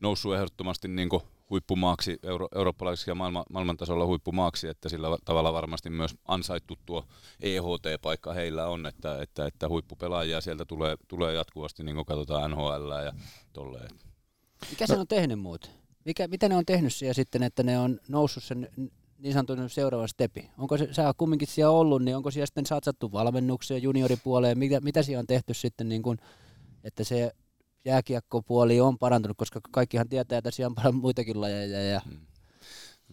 noussut 0.00 0.34
ehdottomasti 0.34 0.88
niin 0.88 1.08
huippumaaksi, 1.50 2.18
euro, 2.22 2.48
eurooppalaiseksi 2.54 3.10
ja 3.10 3.14
maailman, 3.14 3.44
maailmantasolla 3.50 4.06
huippumaaksi, 4.06 4.68
että 4.68 4.88
sillä 4.88 5.10
va- 5.10 5.18
tavalla 5.24 5.52
varmasti 5.52 5.90
myös 5.90 6.16
ansaittu 6.28 6.74
tuo 6.86 7.04
EHT-paikka 7.40 8.32
heillä 8.32 8.66
on, 8.66 8.86
että, 8.86 9.22
että, 9.22 9.46
että 9.46 9.68
huippupelaajia 9.68 10.40
sieltä 10.40 10.64
tulee, 10.64 10.96
tulee 11.08 11.34
jatkuvasti, 11.34 11.82
niin 11.82 11.94
kuin 11.94 12.06
katsotaan 12.06 12.50
NHL 12.50 12.90
ja 13.04 13.12
tolleen. 13.52 13.90
Mikä 14.70 14.86
se 14.86 14.98
on 14.98 15.08
tehnyt 15.08 15.40
muuten? 15.40 15.70
Mikä, 16.04 16.28
mitä 16.28 16.48
ne 16.48 16.56
on 16.56 16.66
tehnyt 16.66 16.94
siellä 16.94 17.14
sitten, 17.14 17.42
että 17.42 17.62
ne 17.62 17.78
on 17.78 18.00
noussut 18.08 18.44
sen 18.44 18.68
niin 19.18 19.32
sanotun 19.32 19.70
seuraavan 19.70 20.08
stepi? 20.08 20.50
Onko 20.58 20.78
se, 20.78 20.88
sä 20.92 21.06
oot 21.06 21.16
kumminkin 21.16 21.48
siellä 21.48 21.70
ollut, 21.70 22.02
niin 22.02 22.16
onko 22.16 22.30
siellä 22.30 22.46
sitten 22.46 22.66
satsattu 22.66 23.12
valmennukseen 23.12 23.82
junioripuoleen? 23.82 24.58
Mitä, 24.58 24.80
mitä 24.80 25.02
siellä 25.02 25.20
on 25.20 25.26
tehty 25.26 25.54
sitten, 25.54 25.88
niin 25.88 26.02
kuin, 26.02 26.18
että 26.84 27.04
se 27.04 27.32
jääkiekkopuoli 27.84 28.80
on 28.80 28.98
parantunut, 28.98 29.36
koska 29.36 29.60
kaikkihan 29.70 30.08
tietää, 30.08 30.38
että 30.38 30.50
siellä 30.50 30.70
on 30.70 30.74
paljon 30.74 30.94
muitakin 30.94 31.40
lajeja. 31.40 31.82
Ja, 31.82 32.00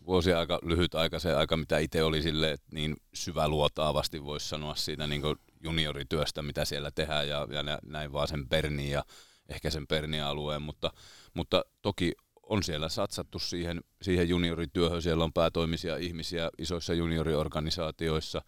vuosi 0.05 0.33
aika 0.33 0.59
lyhyt 0.63 0.95
aika, 0.95 1.19
se 1.19 1.33
aika 1.33 1.57
mitä 1.57 1.77
itse 1.77 2.03
oli 2.03 2.21
sille 2.21 2.57
niin 2.71 2.95
syväluotaavasti 3.13 4.23
voisi 4.23 4.49
sanoa 4.49 4.75
siitä 4.75 5.07
niin 5.07 5.21
juniorityöstä, 5.63 6.41
mitä 6.41 6.65
siellä 6.65 6.91
tehdään 6.91 7.27
ja, 7.27 7.47
ja 7.51 7.63
nä- 7.63 7.79
näin 7.85 8.13
vaan 8.13 8.27
sen 8.27 8.49
Perniin 8.49 8.91
ja 8.91 9.05
ehkä 9.49 9.69
sen 9.69 9.87
Pernin 9.87 10.23
alueen, 10.23 10.61
mutta, 10.61 10.91
mutta 11.33 11.65
toki 11.81 12.11
on 12.43 12.63
siellä 12.63 12.89
satsattu 12.89 13.39
siihen, 13.39 13.81
siihen 14.01 14.29
juniorityöhön, 14.29 15.01
siellä 15.01 15.23
on 15.23 15.33
päätoimisia 15.33 15.97
ihmisiä 15.97 16.49
isoissa 16.57 16.93
junioriorganisaatioissa, 16.93 18.41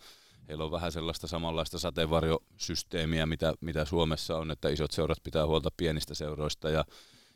heillä 0.48 0.64
on 0.64 0.72
vähän 0.72 0.92
sellaista 0.92 1.28
samanlaista 1.28 1.80
sateenvarjosysteemiä, 1.80 3.26
mitä, 3.26 3.54
mitä 3.62 3.86
Suomessa 3.86 4.38
on, 4.38 4.52
että 4.52 4.70
isot 4.70 4.92
seurat 4.92 5.24
pitää 5.24 5.48
huolta 5.48 5.70
pienistä 5.78 6.14
seuroista 6.14 6.70
ja, 6.70 6.86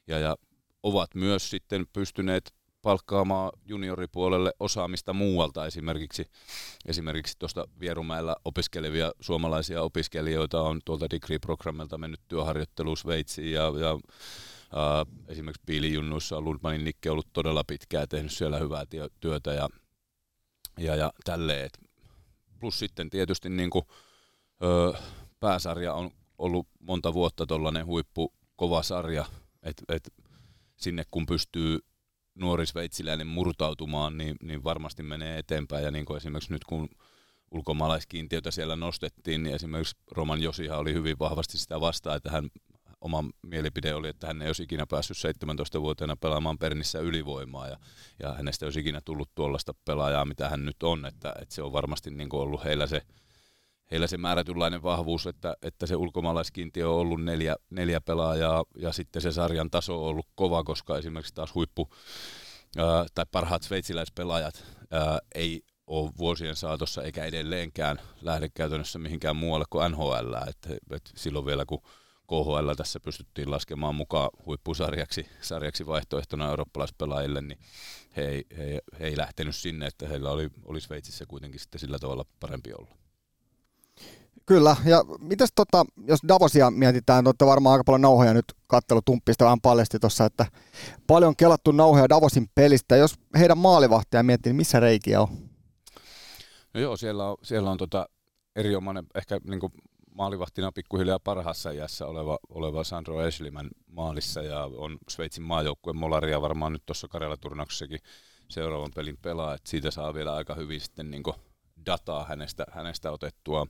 ja, 0.08 0.20
ja 0.20 0.36
ovat 0.84 1.16
myös 1.16 1.50
sitten 1.50 1.86
pystyneet 1.94 2.54
palkkaamaan 2.82 3.52
junioripuolelle 3.66 4.54
osaamista 4.60 5.14
muualta, 5.14 5.66
esimerkiksi, 5.66 6.26
esimerkiksi 6.86 7.36
tuosta 7.40 7.68
Vierumäellä 7.80 8.36
opiskelevia 8.46 9.12
suomalaisia 9.20 9.82
opiskelijoita 9.82 10.62
on 10.62 10.80
tuolta 10.86 11.10
degree-programmelta 11.10 11.98
mennyt 11.98 12.22
työharjoitteluun 12.28 12.98
Sveitsiin 12.98 13.52
ja, 13.52 13.74
ja 13.80 14.00
ää, 14.74 15.06
esimerkiksi 15.28 15.64
Piilijunnuissa 15.66 16.38
on 16.38 16.44
Lundmanin 16.44 16.84
Nikke 16.84 17.12
ollut 17.12 17.34
todella 17.34 17.64
pitkään 17.68 18.08
tehnyt 18.10 18.32
siellä 18.32 18.60
hyvää 18.60 18.86
työtä 19.20 19.54
ja, 19.54 19.70
ja, 20.78 20.96
ja 20.96 21.14
tälleen. 21.24 21.70
Plus 22.60 22.80
sitten 22.80 23.10
tietysti 23.10 23.50
niin 23.50 23.70
kuin, 23.70 23.86
ö, 24.64 24.94
pääsarja 25.40 25.94
on 25.94 26.12
ollut 26.38 26.68
monta 26.80 27.14
vuotta 27.14 27.46
tuollainen 27.46 27.86
huippu 27.86 28.34
kova 28.56 28.84
sarja, 28.84 29.26
että 29.64 29.84
et 29.90 30.14
sinne 30.76 31.04
kun 31.12 31.26
pystyy 31.26 31.80
nuori 32.36 32.66
sveitsiläinen 32.66 33.28
murtautumaan, 33.28 34.18
niin, 34.18 34.36
niin 34.44 34.64
varmasti 34.64 35.04
menee 35.04 35.38
eteenpäin. 35.38 35.86
Ja 35.86 35.92
niin 35.92 36.06
kuin 36.06 36.18
esimerkiksi 36.18 36.54
nyt 36.54 36.64
kun 36.64 36.90
ulkomaalaiskiintiötä 37.52 38.52
siellä 38.52 38.76
nostettiin, 38.76 39.44
niin 39.44 39.56
esimerkiksi 39.56 39.96
Roman 40.12 40.42
Josihan 40.42 40.80
oli 40.80 40.94
hyvin 40.94 41.20
vahvasti 41.20 41.58
sitä 41.58 41.82
vastaan, 41.82 42.18
että 42.18 42.32
hän 42.32 42.50
oma 43.02 43.24
mielipide 43.42 43.94
oli, 43.94 44.08
että 44.08 44.28
hän 44.28 44.42
ei 44.42 44.50
olisi 44.50 44.64
ikinä 44.64 44.86
päässyt 44.88 45.18
17-vuotiaana 45.18 46.16
pelaamaan 46.16 46.58
Pernissä 46.58 47.00
ylivoimaa 47.00 47.68
ja, 47.68 47.78
ja 48.20 48.34
hänestä 48.34 48.66
ei 48.66 48.68
olisi 48.68 48.80
ikinä 48.80 49.02
tullut 49.06 49.30
tuollaista 49.36 49.74
pelaajaa, 49.86 50.26
mitä 50.26 50.50
hän 50.50 50.66
nyt 50.66 50.84
on, 50.84 51.06
että, 51.06 51.34
että 51.42 51.56
se 51.56 51.62
on 51.62 51.74
varmasti 51.74 52.12
niin 52.12 52.30
kuin 52.30 52.42
ollut 52.42 52.64
heillä 52.64 52.88
se, 52.88 53.02
heillä 53.92 54.08
se 54.08 54.18
määrätynlainen 54.18 54.84
vahvuus, 54.84 55.28
että, 55.28 55.56
että 55.62 55.86
se 55.86 55.96
ulkomaalaiskiintiö 55.96 56.90
on 56.90 57.00
ollut 57.00 57.24
neljä, 57.24 57.56
neljä 57.70 58.02
pelaajaa 58.02 58.64
ja 58.78 58.92
sitten 58.92 59.22
se 59.22 59.32
sarjan 59.32 59.72
taso 59.72 60.04
on 60.04 60.10
ollut 60.10 60.28
kova, 60.36 60.64
koska 60.64 60.98
esimerkiksi 60.98 61.34
taas 61.34 61.56
huippu 61.56 61.90
ää, 62.78 63.06
tai 63.16 63.26
parhaat 63.32 63.64
sveitsiläispelaajat 63.64 64.64
ää, 64.92 65.20
ei 65.36 65.62
ole 65.88 66.12
vuosien 66.18 66.56
saatossa 66.56 67.04
eikä 67.04 67.26
edelleenkään 67.26 68.00
lähde 68.22 68.50
käytännössä 68.50 69.00
mihinkään 69.00 69.36
muualle 69.36 69.66
kuin 69.70 69.92
NHL. 69.92 70.34
Et, 70.48 70.82
et 70.92 71.12
silloin 71.16 71.46
vielä 71.46 71.66
kun 71.66 71.82
KHL 72.28 72.74
tässä 72.78 73.00
pystyttiin 73.00 73.52
laskemaan 73.52 73.96
mukaan 73.96 74.30
huippusarjaksi 74.46 75.26
sarjaksi 75.42 75.86
vaihtoehtona 75.86 76.50
eurooppalaispelaajille, 76.50 77.42
niin 77.42 77.60
he 78.16 78.22
ei, 78.22 78.46
he, 78.58 78.80
he 79.00 79.08
ei 79.08 79.18
lähtenyt 79.18 79.56
sinne, 79.56 79.88
että 79.88 80.08
heillä 80.08 80.32
oli, 80.32 80.50
oli 80.66 80.82
Sveitsissä 80.82 81.26
kuitenkin 81.28 81.60
sitten 81.60 81.80
sillä 81.80 82.00
tavalla 82.00 82.26
parempi 82.40 82.74
olla. 82.74 82.98
Kyllä, 84.46 84.76
ja 84.86 85.04
mitäs 85.20 85.50
tota, 85.56 85.86
jos 86.08 86.20
Davosia 86.28 86.72
mietitään, 86.72 87.24
te 87.24 87.28
olette 87.28 87.46
varmaan 87.46 87.74
aika 87.74 87.84
paljon 87.84 88.02
nauhoja 88.02 88.34
nyt 88.34 88.46
kattelu 88.68 89.02
tumppista 89.02 89.46
vähän 89.46 89.62
paljasti 89.62 90.00
tuossa, 90.00 90.26
että 90.26 90.46
paljon 91.08 91.36
kelattu 91.36 91.72
nauhoja 91.72 92.10
Davosin 92.10 92.50
pelistä. 92.56 92.96
Jos 92.96 93.16
heidän 93.40 93.58
maalivahtia 93.58 94.24
miettii, 94.24 94.50
niin 94.50 94.56
missä 94.56 94.80
reikiä 94.80 95.22
on? 95.22 95.28
No 96.74 96.80
joo, 96.80 96.98
siellä 96.98 97.30
on, 97.30 97.38
siellä 97.44 97.72
on 97.72 97.78
tota 97.78 98.10
erinomainen, 98.56 99.06
ehkä 99.16 99.40
niin 99.44 99.60
maalivahtina 100.18 100.72
pikkuhiljaa 100.72 101.20
parhaassa 101.20 101.72
iässä 101.72 102.06
oleva, 102.06 102.40
oleva 102.50 102.84
Sandro 102.84 103.26
Eschliman 103.26 103.70
maalissa 103.88 104.42
ja 104.42 104.64
on 104.64 104.98
Sveitsin 105.10 105.44
maajoukkueen 105.44 105.98
molaria 105.98 106.42
varmaan 106.42 106.74
nyt 106.74 106.86
tuossa 106.86 107.08
Karjala-turnauksessakin 107.08 108.00
seuraavan 108.48 108.92
pelin 108.96 109.18
pelaa, 109.18 109.54
että 109.54 109.70
siitä 109.70 109.92
saa 109.92 110.14
vielä 110.14 110.36
aika 110.36 110.56
hyvin 110.56 110.82
sitten 110.82 111.12
niin 111.12 111.24
dataa 111.86 112.24
hänestä, 112.24 112.66
hänestä 112.72 113.12
otettua, 113.12 113.68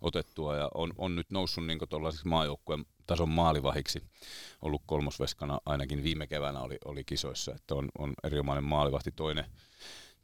otettua 0.00 0.56
ja 0.56 0.70
on, 0.74 0.92
on 0.98 1.16
nyt 1.16 1.30
noussut 1.30 1.66
niin 1.66 1.78
tuollaiseksi 1.88 2.28
maajoukkueen 2.28 2.84
tason 3.06 3.28
maalivahiksi, 3.28 4.02
ollut 4.62 4.82
kolmosveskana 4.86 5.60
ainakin 5.66 6.02
viime 6.02 6.26
keväänä 6.26 6.60
oli, 6.60 6.78
oli 6.84 7.04
kisoissa, 7.04 7.54
että 7.54 7.74
on, 7.74 7.88
on 7.98 8.14
erinomainen 8.24 8.64
maalivahti, 8.64 9.12
toinen, 9.12 9.44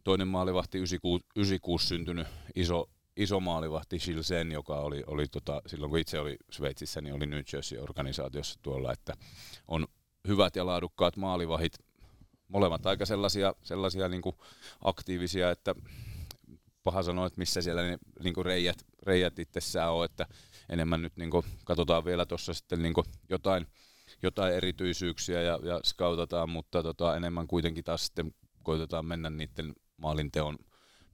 toinen 0.05 0.29
maalivahti 0.29 0.79
96, 0.79 1.27
96 1.37 1.87
syntynyt 1.87 2.29
iso, 2.55 2.89
iso 3.23 3.41
maalivahti 3.41 3.99
Shilsen, 3.99 4.53
joka 4.53 4.75
oli, 4.75 5.05
oli 5.07 5.27
tota, 5.29 5.63
silloin 5.67 5.91
kun 5.91 5.99
itse 5.99 6.21
oli 6.21 6.37
Sveitsissä, 6.51 7.01
niin 7.01 7.15
oli 7.15 7.27
New 7.27 7.43
Jersey-organisaatiossa 7.53 8.59
tuolla, 8.63 8.93
että 8.93 9.15
on 9.69 9.87
hyvät 10.29 10.57
ja 10.57 10.67
laadukkaat 10.67 11.17
maalivahit, 11.17 11.73
molemmat 12.49 12.87
aika 12.87 13.07
sellaisia, 13.07 13.55
sellaisia 13.63 14.09
niin 14.09 14.23
aktiivisia, 14.85 15.51
että 15.51 15.75
paha 16.85 17.03
sanoa, 17.03 17.27
että 17.27 17.39
missä 17.39 17.63
siellä 17.63 17.83
ne 17.83 17.99
niin 18.23 18.35
kuin 18.35 18.45
reijät, 18.45 18.87
reijät 19.03 19.39
itsessään 19.39 19.93
on, 19.93 20.05
että 20.05 20.27
enemmän 20.69 21.03
nyt 21.03 21.17
niin 21.17 21.31
kuin 21.31 21.45
katsotaan 21.65 22.05
vielä 22.05 22.27
tuossa 22.27 22.55
sitten 22.55 22.83
niin 22.83 22.95
kuin 22.95 23.07
jotain, 23.29 23.67
jotain 24.23 24.55
erityisyyksiä 24.55 25.43
ja, 25.43 25.59
ja 25.63 25.81
skautataan, 25.85 26.51
mutta 26.51 26.83
tota, 26.83 27.17
enemmän 27.17 27.47
kuitenkin 27.47 27.85
taas 27.85 28.07
sitten 28.07 28.35
koitetaan 28.63 29.07
mennä 29.07 29.31
niiden 29.31 29.73
maalinteon 29.97 30.59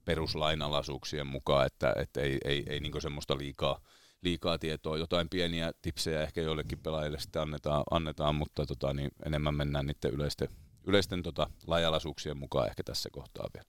peruslainalaisuuksien 0.07 1.27
mukaan, 1.27 1.67
että, 1.67 1.93
että 1.97 2.21
ei, 2.21 2.39
ei, 2.45 2.65
ei 2.69 2.81
niin 2.81 3.03
semmoista 3.03 3.39
liikaa, 3.39 3.81
liikaa 4.23 4.59
tietoa. 4.59 4.97
Jotain 4.97 5.29
pieniä 5.29 5.73
tipsejä 5.83 6.23
ehkä 6.23 6.41
joillekin 6.41 6.79
pelaajille 6.79 7.21
sitten 7.21 7.43
annetaan, 7.43 7.83
annetaan 7.91 8.35
mutta 8.35 8.67
tota, 8.67 8.95
niin 8.95 9.11
enemmän 9.27 9.55
mennään 9.55 9.87
niiden 9.87 10.11
yleisten, 10.11 10.49
yleisten 10.87 11.23
tota, 11.23 11.51
laajalaisuuksien 11.67 12.37
mukaan 12.37 12.69
ehkä 12.69 12.83
tässä 12.83 13.09
kohtaa 13.13 13.47
vielä. 13.55 13.67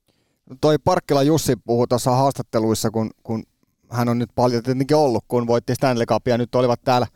Toi 0.61 0.77
Parkkila 0.77 1.23
Jussi 1.23 1.55
puhui 1.65 1.87
tuossa 1.87 2.11
haastatteluissa, 2.11 2.91
kun, 2.91 3.11
kun 3.23 3.43
hän 3.91 4.09
on 4.09 4.19
nyt 4.19 4.29
paljon 4.35 4.63
tietenkin 4.63 4.97
ollut, 4.97 5.25
kun 5.27 5.47
voitti 5.47 5.75
Stanley 5.75 6.05
Cupia. 6.05 6.37
Nyt 6.37 6.55
olivat 6.55 6.81
täällä, 6.83 7.07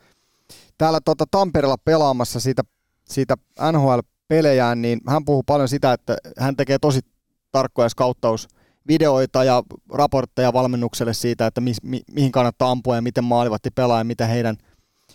täällä 0.78 1.00
tota 1.04 1.24
Tampereella 1.30 1.78
pelaamassa 1.84 2.40
siitä, 2.40 2.62
siitä 3.08 3.34
NHL-pelejään, 3.72 4.82
niin 4.82 5.00
hän 5.08 5.24
puhuu 5.24 5.42
paljon 5.42 5.68
sitä, 5.68 5.92
että 5.92 6.16
hän 6.38 6.56
tekee 6.56 6.78
tosi 6.78 7.00
tarkkoja 7.52 7.88
skauttausvideoita 8.82 9.44
ja 9.44 9.62
raportteja 9.92 10.52
valmennukselle 10.52 11.14
siitä, 11.14 11.46
että 11.46 11.60
mi, 11.60 11.72
mi, 11.82 12.00
mihin 12.10 12.32
kannattaa 12.32 12.70
ampua 12.70 12.96
ja 12.96 13.02
miten 13.02 13.24
maalivatti 13.24 13.70
pelaa 13.70 13.98
ja 13.98 14.04
mitä 14.04 14.26
heidän, 14.26 14.56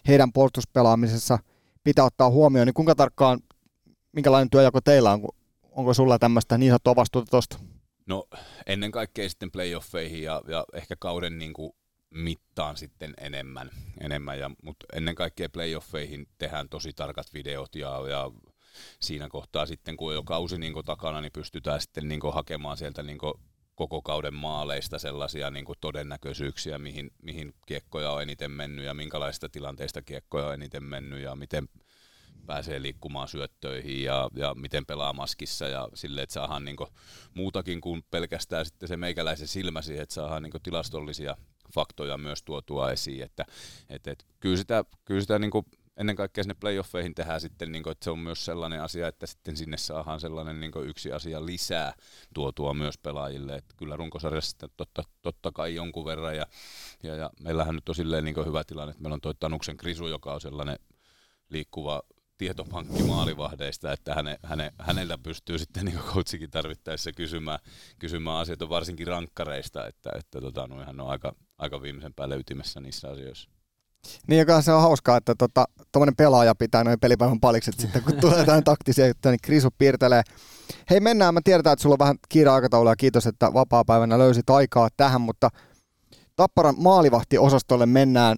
heidän 0.07 0.33
puolustuspelaamisessa 0.33 1.39
pitää 1.83 2.05
ottaa 2.05 2.29
huomioon. 2.29 2.67
Niin 2.67 2.73
kuinka 2.73 2.95
tarkkaan, 2.95 3.39
minkälainen 4.11 4.49
työjako 4.49 4.81
teillä 4.81 5.11
on? 5.11 5.27
Onko 5.71 5.93
sulla 5.93 6.19
tämmöistä 6.19 6.57
niin 6.57 6.69
sanottua 6.69 6.95
vastuuta 6.95 7.31
tuosta? 7.31 7.57
No 8.05 8.25
ennen 8.65 8.91
kaikkea 8.91 9.29
sitten 9.29 9.51
playoffeihin 9.51 10.23
ja, 10.23 10.41
ja 10.47 10.65
ehkä 10.73 10.95
kauden 10.99 11.37
niin 11.37 11.53
kuin 11.53 11.71
mittaan 12.09 12.77
sitten 12.77 13.13
enemmän, 13.21 13.69
enemmän 14.01 14.39
ja, 14.39 14.51
mutta 14.63 14.85
ennen 14.93 15.15
kaikkea 15.15 15.49
playoffeihin 15.49 16.27
tehdään 16.37 16.69
tosi 16.69 16.93
tarkat 16.93 17.33
videot 17.33 17.75
ja, 17.75 17.89
ja 18.09 18.31
siinä 18.99 19.29
kohtaa 19.29 19.65
sitten 19.65 19.97
kun 19.97 20.07
on 20.07 20.15
jo 20.15 20.23
kausi 20.23 20.57
niin 20.57 20.73
takana, 20.85 21.21
niin 21.21 21.31
pystytään 21.31 21.81
sitten 21.81 22.07
niin 22.07 22.19
hakemaan 22.33 22.77
sieltä 22.77 23.03
niin 23.03 23.17
koko 23.77 24.01
kauden 24.01 24.33
maaleista 24.33 24.99
sellaisia 24.99 25.51
niin 25.51 25.65
todennäköisyyksiä, 25.81 26.79
mihin, 26.79 27.11
mihin 27.21 27.53
kiekkoja 27.65 28.11
on 28.11 28.21
eniten 28.21 28.51
mennyt 28.51 28.85
ja 28.85 28.93
minkälaista 28.93 29.49
tilanteista 29.49 30.01
kiekkoja 30.01 30.45
on 30.45 30.53
eniten 30.53 30.83
mennyt 30.83 31.19
ja 31.19 31.35
miten 31.35 31.69
pääsee 32.45 32.81
liikkumaan 32.81 33.27
syöttöihin 33.27 34.03
ja, 34.03 34.29
ja 34.35 34.55
miten 34.55 34.85
pelaa 34.85 35.13
maskissa 35.13 35.67
ja 35.67 35.89
sille, 35.93 36.21
että 36.21 36.33
saadaan 36.33 36.65
niin 36.65 36.77
muutakin 37.33 37.81
kuin 37.81 38.03
pelkästään 38.11 38.65
sitten 38.65 38.89
se 38.89 38.97
meikäläisen 38.97 39.47
silmä 39.47 39.81
siihen, 39.81 40.03
että 40.03 40.15
saadaan 40.15 40.43
niin 40.43 40.63
tilastollisia 40.63 41.37
faktoja 41.73 42.17
myös 42.17 42.43
tuotua 42.43 42.91
esiin, 42.91 43.23
että 43.23 43.45
et, 43.89 44.07
et, 44.07 44.25
kyllä 44.39 44.57
sitä, 44.57 44.85
kyllä 45.05 45.21
sitä 45.21 45.39
niin 45.39 45.51
ennen 45.97 46.15
kaikkea 46.15 46.43
sinne 46.43 46.55
playoffeihin 46.59 47.15
tehdään 47.15 47.41
sitten, 47.41 47.71
niin 47.71 47.83
kuin, 47.83 47.91
että 47.91 48.03
se 48.03 48.11
on 48.11 48.19
myös 48.19 48.45
sellainen 48.45 48.81
asia, 48.81 49.07
että 49.07 49.25
sitten 49.25 49.57
sinne 49.57 49.77
saadaan 49.77 50.19
sellainen 50.19 50.59
niin 50.59 50.71
yksi 50.85 51.11
asia 51.11 51.45
lisää 51.45 51.93
tuotua 52.33 52.73
myös 52.73 52.97
pelaajille, 52.97 53.55
että 53.55 53.75
kyllä 53.77 53.95
runkosarjassa 53.95 54.49
sitten 54.49 54.69
totta, 54.77 55.03
totta 55.21 55.51
kai 55.51 55.75
jonkun 55.75 56.05
verran 56.05 56.37
ja, 56.37 56.45
ja, 57.03 57.15
ja 57.15 57.29
meillähän 57.39 57.75
nyt 57.75 57.89
on 57.89 57.95
silleen 57.95 58.25
niin 58.25 58.45
hyvä 58.45 58.63
tilanne, 58.63 58.91
että 58.91 59.03
meillä 59.03 59.13
on 59.13 59.21
toi 59.21 59.35
Tanuksen 59.39 59.77
Krisu, 59.77 60.07
joka 60.07 60.33
on 60.33 60.41
sellainen 60.41 60.79
liikkuva 61.49 62.01
tietopankki 62.37 63.03
maalivahdeista, 63.03 63.91
että 63.91 64.15
häne, 64.15 64.37
häne, 64.43 64.71
häneltä 64.79 65.17
pystyy 65.17 65.59
sitten 65.59 65.85
niin 65.85 65.99
coachikin 65.99 66.51
tarvittaessa 66.51 67.11
kysymään, 67.11 67.59
kysymään 67.99 68.37
asioita 68.37 68.69
varsinkin 68.69 69.07
rankkareista, 69.07 69.87
että, 69.87 70.09
että 70.15 70.41
tota, 70.41 70.67
no, 70.67 70.85
hän 70.85 70.99
on 70.99 71.09
aika, 71.09 71.35
aika 71.57 71.81
viimeisen 71.81 72.13
päälle 72.13 72.35
ytimessä 72.35 72.79
niissä 72.79 73.09
asioissa. 73.09 73.56
Niin, 74.27 74.39
joka 74.39 74.61
se 74.61 74.71
on 74.71 74.81
hauskaa, 74.81 75.17
että 75.17 75.35
tuommoinen 75.35 76.15
tota, 76.15 76.23
pelaaja 76.23 76.55
pitää 76.55 76.83
noin 76.83 76.99
pelipäivän 76.99 77.39
palikset 77.39 77.79
sitten, 77.79 78.03
kun 78.03 78.17
tulee 78.17 78.39
jotain 78.39 78.63
taktisia 78.63 79.07
juttuja, 79.07 79.31
niin 79.31 79.39
Krisu 79.43 79.69
piirtelee. 79.77 80.21
Hei 80.89 80.99
mennään, 80.99 81.33
mä 81.33 81.39
tiedetään, 81.43 81.73
että 81.73 81.83
sulla 81.83 81.93
on 81.93 81.99
vähän 81.99 82.15
kiire 82.29 82.49
aikataulua, 82.49 82.95
kiitos, 82.95 83.27
että 83.27 83.53
vapaa-päivänä 83.53 84.17
löysit 84.17 84.49
aikaa 84.49 84.89
tähän, 84.97 85.21
mutta 85.21 85.49
Tapparan 86.35 86.75
maalivahtiosastolle 86.77 87.85
mennään. 87.85 88.37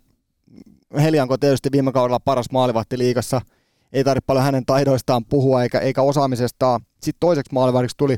Helianko 1.01 1.37
tietysti 1.37 1.71
viime 1.71 1.91
kaudella 1.91 2.19
paras 2.19 2.51
maalivahti 2.51 2.97
liigassa– 2.97 3.41
ei 3.93 4.03
tarvitse 4.03 4.25
paljon 4.25 4.45
hänen 4.45 4.65
taidoistaan 4.65 5.25
puhua 5.25 5.63
eikä, 5.63 5.79
eikä 5.79 6.01
osaamisestaan. 6.01 6.81
Sitten 6.91 7.19
toiseksi 7.19 7.53
maalivahdiksi 7.53 7.97
tuli 7.97 8.17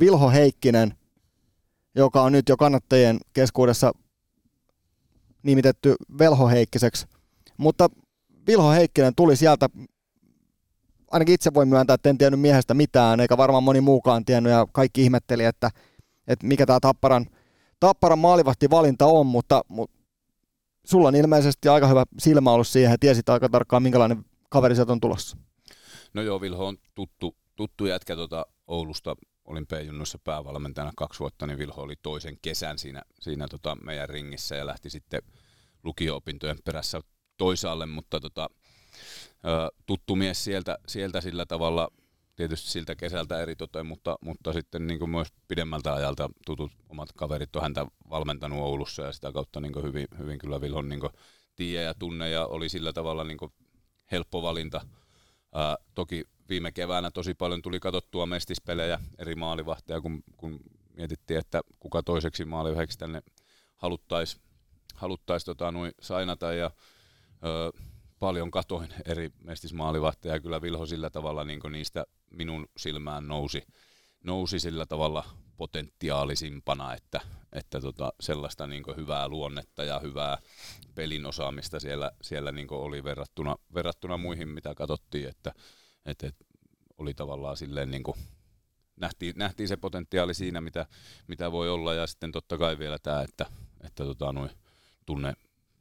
Vilho 0.00 0.30
Heikkinen, 0.30 0.94
joka 1.94 2.22
on 2.22 2.32
nyt 2.32 2.48
jo 2.48 2.56
kannattajien 2.56 3.18
keskuudessa 3.32 3.92
nimitetty 5.42 5.94
Velho 6.18 6.48
Heikkiseksi. 6.48 7.06
Mutta 7.56 7.88
Vilho 8.46 8.70
Heikkinen 8.70 9.14
tuli 9.14 9.36
sieltä, 9.36 9.68
ainakin 11.10 11.34
itse 11.34 11.54
voin 11.54 11.68
myöntää, 11.68 11.94
että 11.94 12.10
en 12.10 12.18
tiennyt 12.18 12.40
miehestä 12.40 12.74
mitään, 12.74 13.20
eikä 13.20 13.36
varmaan 13.36 13.62
moni 13.62 13.80
muukaan 13.80 14.24
tiennyt, 14.24 14.52
ja 14.52 14.66
kaikki 14.72 15.02
ihmetteli, 15.02 15.44
että, 15.44 15.70
että 16.26 16.46
mikä 16.46 16.66
tämä 16.66 16.80
Tapparan, 16.80 17.26
Tapparan 17.80 18.18
maalivahtivalinta 18.18 19.06
on, 19.06 19.26
mutta, 19.26 19.62
mutta 19.68 19.98
sulla 20.86 21.08
on 21.08 21.16
ilmeisesti 21.16 21.68
aika 21.68 21.86
hyvä 21.86 22.04
silmä 22.18 22.50
ollut 22.50 22.68
siihen, 22.68 22.90
ja 22.90 22.98
tiesit 22.98 23.28
aika 23.28 23.48
tarkkaan, 23.48 23.82
minkälainen 23.82 24.24
kaveri 24.50 24.74
sieltä 24.74 24.92
on 24.92 25.00
tulossa? 25.00 25.36
No 26.14 26.22
joo, 26.22 26.40
Vilho 26.40 26.66
on 26.66 26.76
tuttu, 26.94 27.36
tuttu 27.56 27.86
jätkä 27.86 28.16
tuota 28.16 28.46
Oulusta. 28.66 29.16
Olin 29.50 29.66
P-junnoissa 29.66 30.18
päävalmentajana 30.24 30.92
kaksi 30.96 31.20
vuotta, 31.20 31.46
niin 31.46 31.58
Vilho 31.58 31.82
oli 31.82 31.94
toisen 32.02 32.36
kesän 32.42 32.78
siinä, 32.78 33.02
siinä 33.20 33.48
tota 33.48 33.76
meidän 33.84 34.08
ringissä 34.08 34.56
ja 34.56 34.66
lähti 34.66 34.90
sitten 34.90 35.22
lukio-opintojen 35.82 36.58
perässä 36.64 37.00
toisaalle, 37.36 37.86
mutta 37.86 38.20
tota, 38.20 38.50
tuttu 39.86 40.16
mies 40.16 40.44
sieltä, 40.44 40.78
sieltä 40.88 41.20
sillä 41.20 41.46
tavalla, 41.46 41.88
tietysti 42.36 42.70
siltä 42.70 42.94
kesältä 42.94 43.40
eri 43.42 43.56
toteen, 43.56 43.86
mutta, 43.86 44.16
mutta 44.20 44.52
sitten 44.52 44.86
niin 44.86 44.98
kuin 44.98 45.10
myös 45.10 45.28
pidemmältä 45.48 45.94
ajalta 45.94 46.30
tutut 46.46 46.72
omat 46.88 47.12
kaverit 47.12 47.56
on 47.56 47.62
häntä 47.62 47.86
valmentanut 48.10 48.58
Oulussa 48.58 49.02
ja 49.02 49.12
sitä 49.12 49.32
kautta 49.32 49.60
niin 49.60 49.82
hyvin, 49.82 50.06
hyvin 50.18 50.38
kyllä 50.38 50.60
Vilhon 50.60 50.88
niin 50.88 51.00
tiedä 51.56 51.84
ja 51.84 51.94
tunne 51.94 52.30
ja 52.30 52.46
oli 52.46 52.68
sillä 52.68 52.92
tavalla 52.92 53.24
niin 53.24 53.38
helppo 54.12 54.42
valinta. 54.42 54.80
Ää, 55.54 55.76
toki 55.94 56.24
viime 56.50 56.72
keväänä 56.72 57.10
tosi 57.10 57.34
paljon 57.34 57.62
tuli 57.62 57.80
katsottua 57.80 58.26
mestispelejä 58.26 59.00
eri 59.18 59.34
maalivahteja, 59.34 60.00
kun, 60.00 60.22
kun 60.36 60.60
mietittiin, 60.92 61.40
että 61.40 61.60
kuka 61.78 62.02
toiseksi 62.02 62.44
maalivahdeksi 62.44 62.98
tänne 62.98 63.22
haluttaisiin 63.76 64.42
haluttaisiin 65.00 65.46
tota, 65.56 65.72
sainata 66.00 66.52
ja 66.52 66.70
ö, 67.44 67.82
paljon 68.18 68.50
katoin 68.50 68.88
eri 69.04 69.30
mestismaalivahteja. 69.44 70.40
Kyllä 70.40 70.62
Vilho 70.62 70.86
sillä 70.86 71.10
tavalla 71.10 71.44
niin 71.44 71.60
niistä 71.70 72.04
minun 72.30 72.68
silmään 72.76 73.28
nousi, 73.28 73.62
nousi 74.24 74.60
sillä 74.60 74.86
tavalla 74.86 75.24
potentiaalisimpana, 75.56 76.94
että, 76.94 77.20
että 77.52 77.80
tota, 77.80 78.12
sellaista 78.20 78.66
niin 78.66 78.84
hyvää 78.96 79.28
luonnetta 79.28 79.84
ja 79.84 79.98
hyvää 79.98 80.38
pelin 80.94 81.26
osaamista 81.26 81.80
siellä, 81.80 82.10
siellä 82.22 82.52
niin 82.52 82.66
oli 82.70 83.04
verrattuna, 83.04 83.56
verrattuna 83.74 84.16
muihin, 84.16 84.48
mitä 84.48 84.74
katsottiin, 84.74 85.28
että, 85.28 85.52
että, 86.10 86.26
että 86.26 86.44
oli 86.98 87.14
tavallaan 87.14 87.56
silleen 87.56 87.90
niin 87.90 88.02
kuin, 88.02 88.16
nähtiin, 89.00 89.34
nähtiin 89.36 89.68
se 89.68 89.76
potentiaali 89.76 90.34
siinä, 90.34 90.60
mitä, 90.60 90.86
mitä 91.26 91.52
voi 91.52 91.70
olla, 91.70 91.94
ja 91.94 92.06
sitten 92.06 92.32
totta 92.32 92.58
kai 92.58 92.78
vielä 92.78 92.98
tämä, 92.98 93.22
että, 93.22 93.46
että 93.84 94.04
tota, 94.04 94.34
tunne, 95.06 95.34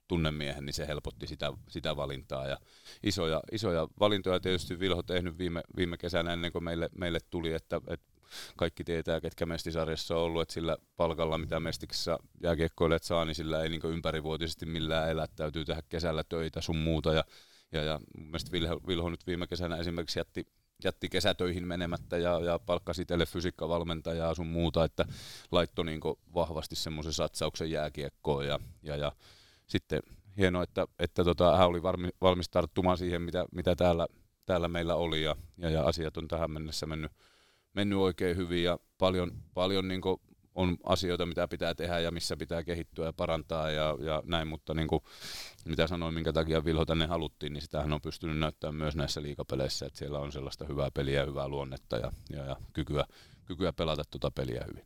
tunnemiehen, 0.07 0.65
niin 0.65 0.73
se 0.73 0.87
helpotti 0.87 1.27
sitä, 1.27 1.53
sitä 1.69 1.95
valintaa. 1.95 2.47
Ja 2.47 2.57
isoja, 3.03 3.41
isoja 3.51 3.87
valintoja 3.99 4.39
tietysti 4.39 4.79
Vilho 4.79 5.03
tehnyt 5.03 5.37
viime, 5.37 5.61
viime 5.77 5.97
kesänä 5.97 6.33
ennen 6.33 6.51
kuin 6.51 6.63
meille, 6.63 6.89
meille 6.97 7.19
tuli, 7.29 7.53
että, 7.53 7.81
että 7.87 8.09
kaikki 8.55 8.83
tietää, 8.83 9.21
ketkä 9.21 9.45
Mestisarjassa 9.45 10.15
on 10.15 10.21
ollut, 10.21 10.41
että 10.41 10.53
sillä 10.53 10.77
palkalla, 10.97 11.37
mitä 11.37 11.59
Mestiksessä 11.59 12.17
jääkiekkoilijat 12.43 13.03
saa, 13.03 13.25
niin 13.25 13.35
sillä 13.35 13.63
ei 13.63 13.69
niin 13.69 13.81
ympärivuotisesti 13.83 14.65
millään 14.65 15.09
elä, 15.09 15.27
täytyy 15.35 15.65
tehdä 15.65 15.81
kesällä 15.89 16.23
töitä 16.23 16.61
sun 16.61 16.77
muuta. 16.77 17.13
Ja, 17.13 17.23
ja, 17.71 17.83
ja 17.83 17.99
mun 18.17 18.27
mielestä 18.27 18.51
Vilho, 18.51 18.81
Vilho 18.87 19.09
nyt 19.09 19.27
viime 19.27 19.47
kesänä 19.47 19.77
esimerkiksi 19.77 20.19
jätti, 20.19 20.47
jätti 20.83 21.09
kesätöihin 21.09 21.67
menemättä 21.67 22.17
ja, 22.17 22.39
ja 22.39 22.59
palkkasi 22.59 23.01
itselle 23.01 23.25
fysiikkavalmentajaa 23.25 24.33
sun 24.33 24.47
muuta, 24.47 24.83
että 24.83 25.05
laittoi 25.51 25.85
niin 25.85 26.01
vahvasti 26.33 26.75
semmoisen 26.75 27.13
satsauksen 27.13 27.71
jääkiekkoon 27.71 28.47
ja, 28.47 28.59
ja, 28.83 28.95
ja 28.95 29.11
sitten 29.67 30.01
hienoa, 30.37 30.63
että, 30.63 30.87
että 30.99 31.23
tota, 31.23 31.57
hän 31.57 31.67
oli 31.67 31.83
varmi, 31.83 32.09
valmis 32.21 32.49
tarttumaan 32.49 32.97
siihen, 32.97 33.21
mitä, 33.21 33.45
mitä 33.51 33.75
täällä, 33.75 34.07
täällä 34.45 34.67
meillä 34.67 34.95
oli 34.95 35.23
ja, 35.23 35.35
ja, 35.57 35.69
ja 35.69 35.83
asiat 35.83 36.17
on 36.17 36.27
tähän 36.27 36.51
mennessä 36.51 36.85
mennyt, 36.85 37.11
mennyt 37.73 37.99
oikein 37.99 38.37
hyvin 38.37 38.63
ja 38.63 38.79
paljon, 38.97 39.31
paljon 39.53 39.87
niin 39.87 40.01
on 40.59 40.77
asioita, 40.83 41.25
mitä 41.25 41.47
pitää 41.47 41.75
tehdä 41.75 41.99
ja 41.99 42.11
missä 42.11 42.37
pitää 42.37 42.63
kehittyä 42.63 43.05
ja 43.05 43.13
parantaa 43.13 43.71
ja, 43.71 43.97
ja 43.99 44.23
näin, 44.25 44.47
mutta 44.47 44.73
niin 44.73 44.87
kuin, 44.87 45.03
mitä 45.65 45.87
sanoin, 45.87 46.13
minkä 46.13 46.33
takia 46.33 46.65
Vilho 46.65 46.85
tänne 46.85 47.05
haluttiin, 47.05 47.53
niin 47.53 47.61
sitähän 47.61 47.93
on 47.93 48.01
pystynyt 48.01 48.39
näyttämään 48.39 48.75
myös 48.75 48.95
näissä 48.95 49.21
liikapeleissä, 49.21 49.85
että 49.85 49.99
siellä 49.99 50.19
on 50.19 50.31
sellaista 50.31 50.65
hyvää 50.65 50.89
peliä 50.93 51.25
hyvää 51.25 51.47
luonnetta 51.47 51.97
ja, 51.97 52.11
ja, 52.29 52.45
ja 52.45 52.55
kykyä, 52.73 53.05
kykyä 53.45 53.73
pelata 53.73 54.03
tuota 54.11 54.31
peliä 54.31 54.65
hyvin. 54.67 54.85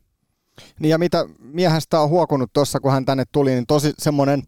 Niin 0.80 0.90
ja 0.90 0.98
mitä 0.98 1.24
miehestä 1.38 2.00
on 2.00 2.08
huokunut 2.08 2.52
tuossa, 2.52 2.80
kun 2.80 2.92
hän 2.92 3.04
tänne 3.04 3.24
tuli, 3.32 3.50
niin 3.50 3.66
tosi 3.66 3.92
semmoinen 3.98 4.42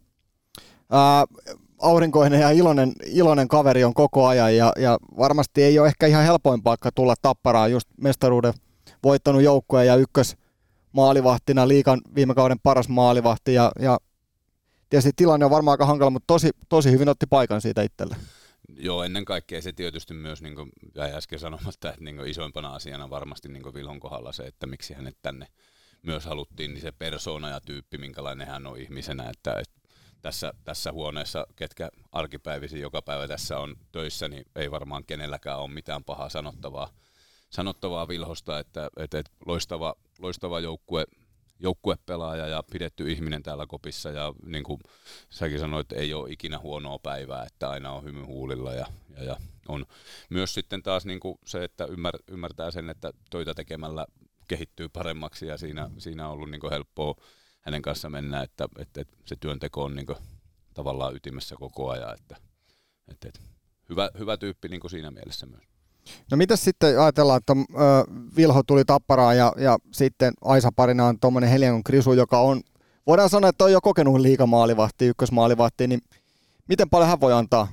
aurinkoinen 1.78 2.40
ja 2.40 2.50
iloinen, 2.50 2.92
iloinen 3.06 3.48
kaveri 3.48 3.84
on 3.84 3.94
koko 3.94 4.26
ajan 4.26 4.56
ja, 4.56 4.72
ja 4.78 4.98
varmasti 5.18 5.62
ei 5.62 5.78
ole 5.78 5.88
ehkä 5.88 6.06
ihan 6.06 6.24
helpoin 6.24 6.62
paikka 6.62 6.92
tulla 6.92 7.14
tapparaan 7.22 7.72
just 7.72 7.88
mestaruuden 8.00 8.54
voittanut 9.04 9.42
joukkoja 9.42 9.84
ja 9.84 9.96
ykkös 9.96 10.36
maalivahtina, 10.96 11.68
liikan 11.68 12.00
viime 12.14 12.34
kauden 12.34 12.60
paras 12.62 12.88
maalivahti 12.88 13.54
ja, 13.54 13.72
ja 13.80 13.98
tietysti 14.90 15.12
tilanne 15.16 15.44
on 15.44 15.50
varmaan 15.50 15.72
aika 15.72 15.86
hankala, 15.86 16.10
mutta 16.10 16.26
tosi, 16.26 16.50
tosi 16.68 16.90
hyvin 16.90 17.08
otti 17.08 17.26
paikan 17.26 17.60
siitä 17.60 17.82
itselle. 17.82 18.16
Joo, 18.76 19.02
ennen 19.02 19.24
kaikkea 19.24 19.62
se 19.62 19.72
tietysti 19.72 20.14
myös, 20.14 20.42
niin 20.42 20.54
kuin 20.54 20.70
jäi 20.94 21.12
äsken 21.12 21.38
sanomatta, 21.38 21.88
että 21.88 22.04
niin 22.04 22.26
isoimpana 22.26 22.74
asiana 22.74 23.10
varmasti 23.10 23.48
niin 23.48 23.74
Vilhon 23.74 24.00
kohdalla 24.00 24.32
se, 24.32 24.42
että 24.42 24.66
miksi 24.66 24.94
hänet 24.94 25.16
tänne 25.22 25.46
myös 26.02 26.24
haluttiin, 26.24 26.74
niin 26.74 26.82
se 26.82 26.92
persona 26.92 27.50
ja 27.50 27.60
tyyppi, 27.60 27.98
minkälainen 27.98 28.46
hän 28.46 28.66
on 28.66 28.78
ihmisenä, 28.78 29.30
että, 29.30 29.60
että 29.60 29.88
tässä, 30.22 30.52
tässä 30.64 30.92
huoneessa, 30.92 31.46
ketkä 31.56 31.88
arkipäivisin 32.12 32.80
joka 32.80 33.02
päivä 33.02 33.28
tässä 33.28 33.58
on 33.58 33.76
töissä, 33.92 34.28
niin 34.28 34.44
ei 34.56 34.70
varmaan 34.70 35.04
kenelläkään 35.04 35.58
ole 35.58 35.70
mitään 35.70 36.04
pahaa 36.04 36.28
sanottavaa, 36.28 36.90
sanottavaa 37.50 38.08
Vilhosta, 38.08 38.58
että, 38.58 38.90
että, 38.96 39.18
että 39.18 39.32
loistava, 39.46 39.94
loistava 40.18 40.60
joukkue, 40.60 41.04
joukkuepelaaja 41.60 42.46
ja 42.46 42.62
pidetty 42.72 43.12
ihminen 43.12 43.42
täällä 43.42 43.66
kopissa 43.66 44.10
ja 44.10 44.34
niin 44.46 44.64
kuin 44.64 44.80
säkin 45.30 45.58
sanoit, 45.58 45.92
ei 45.92 46.14
ole 46.14 46.30
ikinä 46.30 46.58
huonoa 46.58 46.98
päivää, 46.98 47.44
että 47.44 47.70
aina 47.70 47.92
on 47.92 48.04
hymy 48.04 48.22
huulilla 48.22 48.74
ja, 48.74 48.86
ja, 49.16 49.24
ja 49.24 49.36
on 49.68 49.86
myös 50.30 50.54
sitten 50.54 50.82
taas 50.82 51.06
niin 51.06 51.20
kuin 51.20 51.38
se, 51.46 51.64
että 51.64 51.84
ymmär, 51.84 52.18
ymmärtää 52.28 52.70
sen, 52.70 52.90
että 52.90 53.12
töitä 53.30 53.54
tekemällä 53.54 54.06
kehittyy 54.48 54.88
paremmaksi 54.88 55.46
ja 55.46 55.58
siinä, 55.58 55.90
siinä 55.98 56.26
on 56.26 56.32
ollut 56.32 56.50
niin 56.50 56.60
kuin 56.60 56.72
helppoa 56.72 57.14
hänen 57.60 57.82
kanssa 57.82 58.10
mennä, 58.10 58.42
että, 58.42 58.68
että, 58.78 59.00
että 59.00 59.16
se 59.24 59.36
työnteko 59.40 59.84
on 59.84 59.94
niin 59.94 60.06
kuin 60.06 60.18
tavallaan 60.74 61.16
ytimessä 61.16 61.56
koko 61.58 61.90
ajan, 61.90 62.14
että, 62.14 62.36
että, 63.08 63.28
että 63.28 63.40
hyvä, 63.88 64.10
hyvä 64.18 64.36
tyyppi 64.36 64.68
niin 64.68 64.80
kuin 64.80 64.90
siinä 64.90 65.10
mielessä 65.10 65.46
myös. 65.46 65.75
No 66.30 66.36
mitä 66.36 66.56
sitten 66.56 67.00
ajatellaan, 67.00 67.38
että 67.38 67.52
Vilho 68.36 68.62
tuli 68.62 68.84
tapparaan 68.84 69.36
ja, 69.36 69.52
ja 69.58 69.78
sitten 69.92 70.32
Aisa 70.44 70.72
parina 70.76 71.06
on 71.06 71.20
tuommoinen 71.20 71.50
Heliangon 71.50 71.84
Krisu, 71.84 72.12
joka 72.12 72.40
on, 72.40 72.60
voidaan 73.06 73.30
sanoa, 73.30 73.50
että 73.50 73.64
on 73.64 73.72
jo 73.72 73.80
kokenut 73.80 74.20
liikamaalivahti, 74.20 75.06
ykkösmaalivahti, 75.06 75.86
niin 75.86 76.00
miten 76.68 76.90
paljon 76.90 77.10
hän 77.10 77.20
voi 77.20 77.32
antaa 77.32 77.68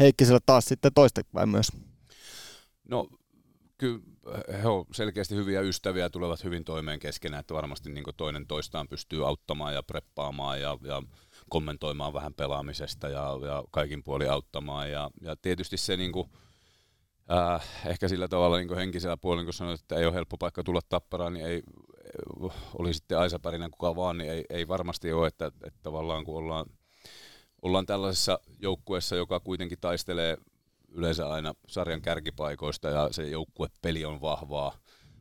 Heikkiselle 0.00 0.40
taas 0.46 0.64
sitten 0.64 0.92
toistepäin 0.94 1.48
myös? 1.48 1.68
No 2.88 3.08
kyllä 3.78 4.00
he 4.62 4.68
on 4.68 4.84
selkeästi 4.92 5.34
hyviä 5.34 5.60
ystäviä, 5.60 6.10
tulevat 6.10 6.44
hyvin 6.44 6.64
toimeen 6.64 6.98
keskenään, 6.98 7.40
että 7.40 7.54
varmasti 7.54 7.90
niin 7.90 8.04
toinen 8.16 8.46
toistaan 8.46 8.88
pystyy 8.88 9.26
auttamaan 9.26 9.74
ja 9.74 9.82
preppaamaan 9.82 10.60
ja, 10.60 10.78
ja 10.82 11.02
kommentoimaan 11.50 12.12
vähän 12.12 12.34
pelaamisesta 12.34 13.08
ja, 13.08 13.38
ja 13.46 13.64
kaikin 13.70 14.04
puoli 14.04 14.28
auttamaan. 14.28 14.90
Ja, 14.90 15.10
ja 15.20 15.36
tietysti 15.36 15.76
se 15.76 15.96
niin 15.96 16.12
kuin, 16.12 16.30
äh, 17.32 17.62
ehkä 17.86 18.08
sillä 18.08 18.28
tavalla 18.28 18.56
niin 18.56 18.76
henkisellä 18.76 19.16
puolella, 19.16 19.44
kun 19.44 19.52
sanoit, 19.52 19.80
että 19.80 19.96
ei 19.96 20.06
ole 20.06 20.14
helppo 20.14 20.36
paikka 20.38 20.64
tulla 20.64 20.80
tapparaan, 20.88 21.32
niin 21.32 21.46
ei, 21.46 21.62
oli 22.74 22.94
sitten 22.94 23.18
Aisa 23.18 23.38
Pärinen 23.38 23.70
kuka 23.70 23.96
vaan, 23.96 24.18
niin 24.18 24.30
ei, 24.30 24.44
ei 24.50 24.68
varmasti 24.68 25.12
ole, 25.12 25.26
että, 25.26 25.46
että 25.46 25.80
tavallaan 25.82 26.24
kun 26.24 26.38
ollaan, 26.38 26.66
ollaan 27.62 27.86
tällaisessa 27.86 28.38
joukkueessa, 28.58 29.16
joka 29.16 29.40
kuitenkin 29.40 29.78
taistelee 29.80 30.36
yleensä 30.88 31.28
aina 31.28 31.54
sarjan 31.68 32.02
kärkipaikoista 32.02 32.88
ja 32.88 33.08
se 33.10 33.28
joukkuepeli 33.28 34.04
on 34.04 34.20
vahvaa, 34.20 34.78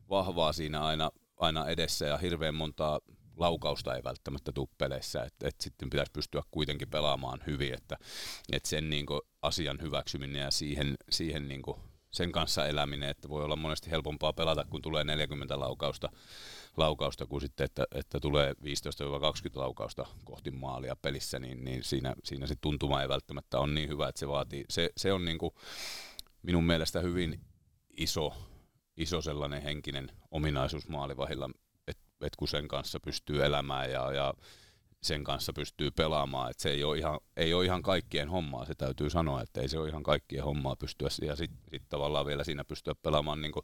vahvaa 0.09 0.53
siinä 0.53 0.83
aina, 0.83 1.11
aina 1.37 1.67
edessä 1.67 2.05
ja 2.05 2.17
hirveän 2.17 2.55
montaa 2.55 2.99
laukausta 3.37 3.95
ei 3.95 4.03
välttämättä 4.03 4.51
tule 4.51 4.67
peleissä, 4.77 5.23
että 5.23 5.47
et 5.47 5.55
sitten 5.61 5.89
pitäisi 5.89 6.11
pystyä 6.11 6.41
kuitenkin 6.51 6.89
pelaamaan 6.89 7.39
hyvin, 7.47 7.73
että 7.73 7.97
et 8.51 8.65
sen 8.65 8.89
niinku 8.89 9.21
asian 9.41 9.77
hyväksyminen 9.81 10.41
ja 10.41 10.51
siihen, 10.51 10.95
siihen 11.09 11.47
niinku 11.47 11.79
sen 12.11 12.31
kanssa 12.31 12.67
eläminen, 12.67 13.09
että 13.09 13.29
voi 13.29 13.43
olla 13.43 13.55
monesti 13.55 13.91
helpompaa 13.91 14.33
pelata, 14.33 14.65
kun 14.69 14.81
tulee 14.81 15.03
40 15.03 15.59
laukausta, 15.59 16.09
laukausta 16.77 17.25
kuin 17.25 17.41
sitten, 17.41 17.65
että, 17.65 17.85
että 17.95 18.19
tulee 18.19 18.53
15-20 18.53 18.55
laukausta 19.53 20.05
kohti 20.23 20.51
maalia 20.51 20.95
pelissä, 20.95 21.39
niin, 21.39 21.65
niin 21.65 21.83
siinä, 21.83 22.15
siinä 22.23 22.47
se 22.47 22.55
tuntuma 22.61 23.01
ei 23.01 23.09
välttämättä 23.09 23.59
ole 23.59 23.73
niin 23.73 23.89
hyvä, 23.89 24.07
että 24.07 24.19
se 24.19 24.27
vaatii, 24.27 24.65
se, 24.69 24.89
se 24.97 25.13
on 25.13 25.25
niin 25.25 25.37
kuin 25.37 25.53
minun 26.41 26.63
mielestä 26.63 26.99
hyvin 26.99 27.41
iso, 27.97 28.33
iso 28.97 29.21
sellainen 29.21 29.61
henkinen 29.61 30.11
ominaisuus 30.31 30.87
maalivahilla, 30.87 31.49
että, 31.87 32.03
että 32.21 32.37
kun 32.37 32.47
sen 32.47 32.67
kanssa 32.67 32.99
pystyy 32.99 33.45
elämään 33.45 33.91
ja, 33.91 34.11
ja 34.11 34.33
sen 35.07 35.23
kanssa 35.23 35.53
pystyy 35.53 35.91
pelaamaan. 35.91 36.51
että 36.51 36.63
se 36.63 36.69
ei 36.69 36.83
ole, 36.83 36.97
ihan, 36.97 37.19
ei 37.37 37.53
ole 37.53 37.65
ihan 37.65 37.81
kaikkien 37.81 38.29
hommaa, 38.29 38.65
se 38.65 38.75
täytyy 38.75 39.09
sanoa, 39.09 39.41
että 39.41 39.61
ei 39.61 39.69
se 39.69 39.79
ole 39.79 39.89
ihan 39.89 40.03
kaikkien 40.03 40.43
hommaa 40.43 40.75
pystyä, 40.75 41.07
ja 41.21 41.35
sitten 41.35 41.59
sit 41.71 41.83
tavallaan 41.89 42.25
vielä 42.25 42.43
siinä 42.43 42.63
pystyä 42.63 42.95
pelaamaan 42.95 43.41
niinku 43.41 43.63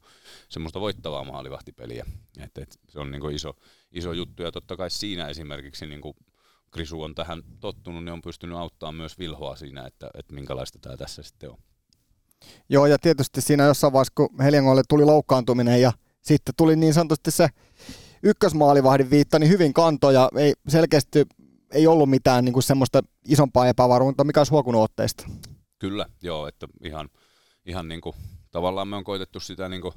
semmoista 0.50 0.80
voittavaa 0.80 1.24
maalivahtipeliä. 1.24 2.06
Et, 2.40 2.58
et 2.58 2.80
se 2.90 3.00
on 3.00 3.12
niinku 3.12 3.30
iso, 3.30 3.54
iso 3.92 4.14
juttu, 4.14 4.44
ja 4.44 4.52
totta 4.52 4.78
kai 4.78 4.90
siinä 4.90 5.28
esimerkiksi 5.28 5.86
niinku 5.86 6.16
Krisu 6.72 7.02
on 7.02 7.16
tähän 7.16 7.44
tottunut, 7.60 8.04
niin 8.04 8.14
on 8.14 8.22
pystynyt 8.22 8.58
auttamaan 8.58 8.96
myös 8.96 9.20
Vilhoa 9.20 9.56
siinä, 9.56 9.88
että, 9.88 10.10
että 10.14 10.34
minkälaista 10.34 10.80
tämä 10.80 10.98
tässä 10.98 11.24
sitten 11.24 11.50
on. 11.50 11.58
Joo, 12.70 12.86
ja 12.86 12.98
tietysti 13.00 13.42
siinä 13.42 13.64
jossain 13.66 13.94
vaiheessa, 13.94 14.14
kun 14.16 14.30
Heliangolle 14.44 14.82
tuli 14.90 15.06
loukkaantuminen 15.06 15.82
ja 15.82 15.94
sitten 16.22 16.56
tuli 16.58 16.76
niin 16.76 16.94
sanotusti 16.94 17.32
se 17.32 17.50
ykkösmaalivahdin 18.24 19.10
viitta, 19.10 19.40
niin 19.40 19.50
hyvin 19.50 19.74
kantoja. 19.74 20.30
Ei 20.38 20.54
selkeästi 20.68 21.26
ei 21.74 21.88
ollut 21.88 22.10
mitään 22.10 22.46
niin 22.46 22.54
kuin 22.54 22.64
semmoista 22.64 23.02
isompaa 23.28 23.68
epävarmuutta, 23.68 24.24
mikä 24.24 24.40
olisi 24.40 24.52
huokunut 24.52 24.82
otteista. 24.82 25.26
Kyllä, 25.80 26.06
joo, 26.22 26.48
että 26.48 26.68
ihan, 26.84 27.10
ihan 27.66 27.88
niin 27.88 28.02
kuin, 28.02 28.16
tavallaan 28.52 28.88
me 28.88 28.96
on 28.96 29.04
koitettu 29.04 29.40
sitä 29.40 29.70
niin 29.70 29.82
kuin, 29.82 29.94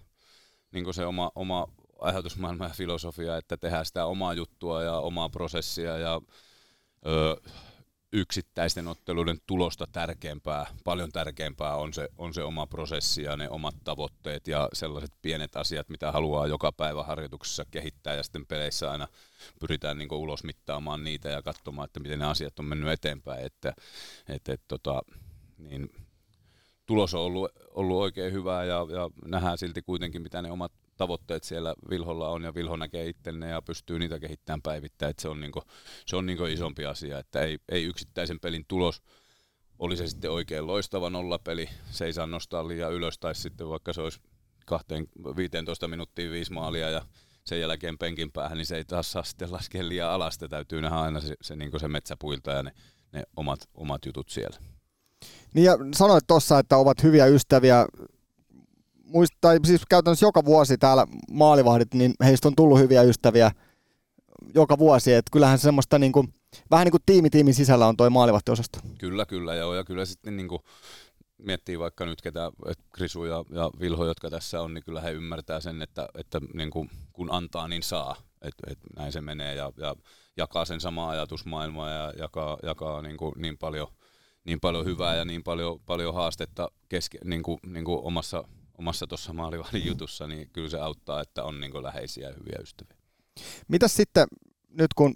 niin 0.73 0.85
kuin 0.85 0.95
se 0.95 1.07
oma, 1.07 1.33
oma 1.35 1.67
ajatusmaailma 2.01 2.65
ja 2.65 2.71
filosofia, 2.71 3.37
että 3.37 3.57
tehdään 3.57 3.87
sitä 3.87 4.07
omaa 4.07 4.35
juttua 4.35 4.83
ja 4.83 4.99
omaa 4.99 5.29
prosessia 5.29 5.99
ja 5.99 6.21
öö, 7.07 7.37
yksittäisten 8.13 8.89
otteluiden 8.89 9.39
tulosta 9.47 9.87
tärkeämpää, 9.93 10.67
paljon 10.85 11.13
tärkeämpää 11.13 11.77
on 11.77 11.93
se, 11.93 12.09
on 12.19 12.35
se 12.35 12.43
oma 12.43 12.67
prosessi 12.67 13.23
ja 13.23 13.37
ne 13.37 13.51
omat 13.51 13.75
tavoitteet 13.85 14.49
ja 14.49 14.69
sellaiset 14.73 15.13
pienet 15.23 15.57
asiat, 15.57 15.89
mitä 15.89 16.13
haluaa 16.13 16.47
joka 16.47 16.73
päivä 16.73 17.03
harjoituksessa 17.03 17.65
kehittää 17.71 18.15
ja 18.15 18.23
sitten 18.23 18.47
peleissä 18.47 18.91
aina 18.91 19.09
pyritään 19.61 19.99
niin 19.99 20.13
ulos 20.13 20.45
mittaamaan 20.45 21.05
niitä 21.05 21.29
ja 21.29 21.43
katsomaan, 21.43 21.87
että 21.87 22.01
miten 22.01 22.19
ne 22.19 22.25
asiat 22.25 22.59
on 22.59 22.65
mennyt 22.65 22.91
eteenpäin, 22.91 23.47
että, 23.47 23.75
että, 24.29 24.53
että 24.53 24.65
tota, 24.69 25.03
niin 25.59 25.89
tulos 26.87 27.15
on 27.15 27.21
ollut, 27.21 27.51
ollut 27.71 27.97
oikein 27.97 28.33
hyvää 28.33 28.65
ja, 28.65 28.75
ja 28.75 29.11
nähdään 29.25 29.59
silti 29.59 29.83
kuitenkin, 29.83 30.23
mitä 30.23 30.43
ne 30.43 30.51
omat 30.51 30.73
tavoitteet 30.97 31.45
siellä 31.45 31.75
Vilholla 31.91 32.29
on 32.29 32.43
ja 32.43 32.55
Vilho 32.55 32.77
näkee 32.77 33.09
ittenne 33.09 33.49
ja 33.49 33.63
pystyy 33.63 33.99
niitä 33.99 34.19
kehittämään 34.19 34.63
päivittäin, 34.63 35.11
että 35.11 35.23
se 35.23 35.29
on, 35.29 35.41
niinku, 35.41 35.63
se 36.07 36.17
on 36.17 36.27
niinku 36.27 36.45
isompi 36.45 36.87
asia, 36.87 37.19
että 37.19 37.41
ei, 37.41 37.59
ei 37.69 37.85
yksittäisen 37.85 38.41
pelin 38.41 38.65
tulos, 38.69 39.03
oli 39.79 39.97
se 39.97 40.07
sitten 40.07 40.31
oikein 40.31 40.67
loistava 40.67 41.11
nollapeli, 41.11 41.69
se 41.91 42.05
ei 42.05 42.13
saa 42.13 42.27
nostaa 42.27 42.69
liian 42.69 42.93
ylös 42.93 43.19
tai 43.19 43.35
sitten 43.35 43.69
vaikka 43.69 43.93
se 43.93 44.01
olisi 44.01 44.21
15 45.37 45.89
minuuttia 45.89 46.31
viisi 46.31 46.53
maalia 46.53 46.91
ja 46.91 47.03
sen 47.45 47.61
jälkeen 47.61 47.99
penkin 47.99 48.33
päähän, 48.33 48.59
niin 48.59 48.67
se 48.67 48.77
ei 48.77 48.85
taas 48.85 49.13
saa 49.13 49.23
sitten 49.23 49.53
laskea 49.53 49.89
liian 49.89 50.11
alas, 50.11 50.39
täytyy 50.39 50.81
nähdä 50.81 50.97
aina 50.97 51.21
se, 51.21 51.35
se, 51.43 51.57
niin 51.57 51.81
se 51.81 51.89
metsäpuilta 51.89 52.51
ja 52.51 52.63
ne, 52.63 52.73
ne 53.13 53.23
omat, 53.37 53.61
omat 53.75 54.07
jutut 54.07 54.29
siellä. 54.29 54.59
Niin 55.55 55.65
ja 55.65 55.79
sanoit 55.95 56.27
tuossa, 56.27 56.59
että 56.59 56.77
ovat 56.77 57.03
hyviä 57.03 57.27
ystäviä 57.27 57.87
muist, 59.07 59.35
tai 59.41 59.59
siis 59.67 59.83
käytännössä 59.89 60.27
joka 60.27 60.45
vuosi 60.45 60.79
täällä 60.79 61.07
maalivahdit, 61.31 61.95
niin 61.95 62.15
heistä 62.25 62.49
on 62.49 62.57
tullut 62.57 62.79
hyviä 62.79 63.03
ystäviä 63.03 63.51
joka 64.55 64.79
vuosi, 64.79 65.13
että 65.13 65.31
kyllähän 65.33 65.59
semmoista 65.59 65.99
niin 65.99 66.13
kuin, 66.13 66.35
vähän 66.71 66.85
niin 66.85 66.91
kuin 66.91 67.03
tiimi 67.07 67.31
tiimin 67.31 67.55
sisällä 67.55 67.87
on 67.87 67.97
toi 67.97 68.11
maalivahtiosasto. 68.11 68.79
Kyllä, 68.99 69.27
kyllä, 69.27 69.55
joo, 69.55 69.75
ja 69.75 69.85
kyllä 69.85 70.05
sitten 70.05 70.37
niin 70.37 70.49
kuin 70.49 70.63
miettii 71.39 71.79
vaikka 71.79 72.07
nyt 72.07 72.23
ketä, 72.23 72.53
Krisu 72.93 73.25
ja, 73.25 73.45
ja 73.51 73.71
Vilho, 73.81 74.07
jotka 74.07 74.31
tässä 74.31 74.63
on, 74.63 74.75
niin 74.75 74.85
kyllä 74.85 75.01
he 75.01 75.11
ymmärtää 75.11 75.61
sen, 75.61 75.83
että, 75.83 76.09
että 76.19 76.41
niin 76.55 76.71
kuin, 76.71 76.91
kun 77.13 77.29
antaa, 77.33 77.69
niin 77.69 77.83
saa. 77.83 78.17
että 78.43 78.63
et 78.71 78.79
näin 78.97 79.13
se 79.13 79.21
menee 79.21 79.55
ja, 79.55 79.73
ja 79.77 79.95
jakaa 80.37 80.65
sen 80.65 80.81
samaa 80.81 81.11
ajatusmaailmaa 81.11 81.91
ja 81.91 82.13
jakaa, 82.19 82.59
jakaa 82.63 83.03
niin, 83.03 83.17
kuin, 83.17 83.33
niin, 83.37 83.59
paljon, 83.59 83.89
niin 84.45 84.61
paljon 84.61 84.85
hyvää 84.85 85.15
ja 85.15 85.25
niin 85.25 85.43
paljon, 85.43 85.81
paljon 85.87 86.15
haastetta 86.15 86.71
keske, 86.89 87.19
niin 87.25 87.43
kuin, 87.43 87.59
niin 87.67 87.85
kuin 87.85 88.01
omassa 88.03 88.45
omassa 88.79 89.07
tuossa 89.07 89.33
maalivahdin 89.33 89.87
jutussa, 89.87 90.27
niin 90.27 90.51
kyllä 90.51 90.69
se 90.69 90.79
auttaa, 90.79 91.21
että 91.21 91.45
on 91.45 91.61
niin 91.61 91.83
läheisiä 91.83 92.29
ja 92.29 92.35
hyviä 92.35 92.59
ystäviä. 92.63 92.97
Mitäs 93.69 93.97
sitten 93.97 94.27
nyt 94.69 94.95
kun 94.95 95.15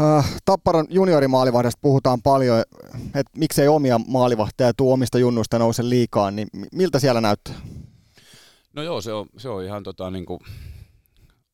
äh, 0.00 0.40
Tapparan 0.44 0.86
juniorimaalivahdesta 0.90 1.78
puhutaan 1.82 2.22
paljon, 2.22 2.60
että 3.04 3.38
miksei 3.38 3.68
omia 3.68 3.98
maalivahteja 3.98 4.74
tuu 4.74 4.92
omista 4.92 5.18
junnuista 5.18 5.58
nouse 5.58 5.88
liikaa, 5.88 6.30
niin 6.30 6.48
miltä 6.72 6.98
siellä 6.98 7.20
näyttää? 7.20 7.54
No 8.72 8.82
joo, 8.82 9.00
se 9.00 9.12
on, 9.12 9.26
se 9.36 9.48
on 9.48 9.64
ihan 9.64 9.82
tota, 9.82 10.10
niin 10.10 10.26
kuin 10.26 10.40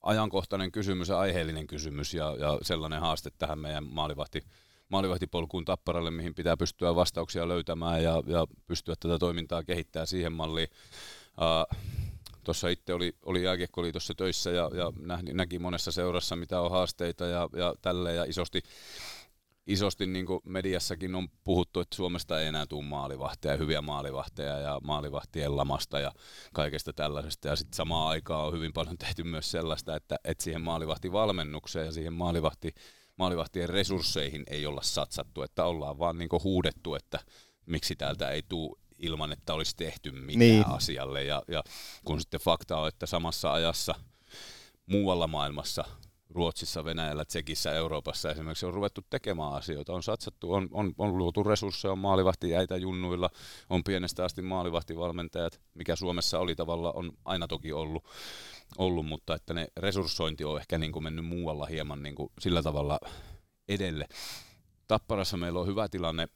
ajankohtainen 0.02 0.72
kysymys 0.72 1.08
ja 1.08 1.18
aiheellinen 1.18 1.66
kysymys 1.66 2.14
ja, 2.14 2.36
ja 2.38 2.58
sellainen 2.62 3.00
haaste 3.00 3.30
tähän 3.38 3.58
meidän 3.58 3.84
maalivahti 3.84 4.42
maalivahtipolkuun 4.88 5.64
tapparalle, 5.64 6.10
mihin 6.10 6.34
pitää 6.34 6.56
pystyä 6.56 6.94
vastauksia 6.94 7.48
löytämään 7.48 8.02
ja, 8.02 8.22
ja 8.26 8.46
pystyä 8.66 8.94
tätä 9.00 9.18
toimintaa 9.18 9.64
kehittämään 9.64 10.06
siihen 10.06 10.32
malliin. 10.32 10.68
Uh, 11.38 11.76
Tuossa 12.46 12.68
itse 12.68 12.94
oli, 12.94 13.12
oli 13.22 13.42
jääkiekkoliitossa 13.42 14.14
töissä 14.14 14.50
ja, 14.50 14.70
ja 14.74 14.92
näki, 15.00 15.34
näki 15.34 15.58
monessa 15.58 15.92
seurassa, 15.92 16.36
mitä 16.36 16.60
on 16.60 16.70
haasteita 16.70 17.26
ja, 17.26 17.48
ja 17.56 17.74
tälleen 17.82 18.16
ja 18.16 18.24
isosti, 18.24 18.62
isosti 19.66 20.06
niin 20.06 20.26
kuin 20.26 20.40
mediassakin 20.44 21.14
on 21.14 21.28
puhuttu, 21.44 21.80
että 21.80 21.96
Suomesta 21.96 22.40
ei 22.40 22.46
enää 22.46 22.66
tule 22.66 22.84
maalivahteja, 22.84 23.56
hyviä 23.56 23.82
maalivahteja 23.82 24.58
ja 24.58 24.80
maalivahtien 24.84 25.56
lamasta 25.56 26.00
ja 26.00 26.12
kaikesta 26.52 26.92
tällaisesta. 26.92 27.48
Ja 27.48 27.56
sitten 27.56 27.76
samaan 27.76 28.08
aikaan 28.08 28.46
on 28.46 28.52
hyvin 28.52 28.72
paljon 28.72 28.98
tehty 28.98 29.24
myös 29.24 29.50
sellaista, 29.50 29.96
että, 29.96 30.16
että 30.24 30.44
siihen 30.44 30.60
maalivahtivalmennukseen 30.60 31.86
ja 31.86 31.92
siihen 31.92 32.12
maalivahti 32.12 32.74
maalivahtien 33.16 33.68
resursseihin 33.68 34.44
ei 34.50 34.66
olla 34.66 34.82
satsattu, 34.82 35.42
että 35.42 35.64
ollaan 35.64 35.98
vaan 35.98 36.18
niin 36.18 36.28
huudettu, 36.44 36.94
että 36.94 37.18
miksi 37.66 37.96
täältä 37.96 38.30
ei 38.30 38.42
tule 38.48 38.76
ilman, 38.98 39.32
että 39.32 39.54
olisi 39.54 39.76
tehty 39.76 40.10
mitään 40.10 40.38
niin. 40.38 40.68
asialle. 40.68 41.24
Ja, 41.24 41.42
ja 41.48 41.62
kun 42.04 42.20
sitten 42.20 42.40
fakta 42.40 42.78
on, 42.78 42.88
että 42.88 43.06
samassa 43.06 43.52
ajassa 43.52 43.94
muualla 44.86 45.26
maailmassa 45.26 45.84
Ruotsissa, 46.30 46.84
Venäjällä, 46.84 47.24
Tsekissä, 47.24 47.72
Euroopassa 47.72 48.30
esimerkiksi 48.30 48.66
on 48.66 48.74
ruvettu 48.74 49.00
tekemään 49.10 49.52
asioita, 49.52 49.92
on 49.92 50.02
satsattu, 50.02 50.52
on, 50.52 50.68
on, 50.72 50.92
on 50.98 51.18
luotu 51.18 51.44
resursseja, 51.44 51.92
on 51.92 51.98
maalivahtijäitä 51.98 52.76
junnuilla, 52.76 53.30
on 53.70 53.84
pienestä 53.84 54.24
asti 54.24 54.42
maalivahtivalmentajat, 54.42 55.60
mikä 55.74 55.96
Suomessa 55.96 56.38
oli 56.38 56.54
tavalla, 56.54 56.92
on 56.92 57.12
aina 57.24 57.48
toki 57.48 57.72
ollut, 57.72 58.04
ollut 58.78 59.06
mutta 59.06 59.34
että 59.34 59.54
ne 59.54 59.68
resurssointi 59.76 60.44
on 60.44 60.60
ehkä 60.60 60.78
niin 60.78 60.92
kuin 60.92 61.02
mennyt 61.02 61.26
muualla 61.26 61.66
hieman 61.66 62.02
niin 62.02 62.14
kuin 62.14 62.32
sillä 62.40 62.62
tavalla 62.62 63.00
edelle. 63.68 64.08
Tapparassa 64.86 65.36
meillä 65.36 65.60
on 65.60 65.66
hyvä 65.66 65.88
tilanne, 65.88 66.28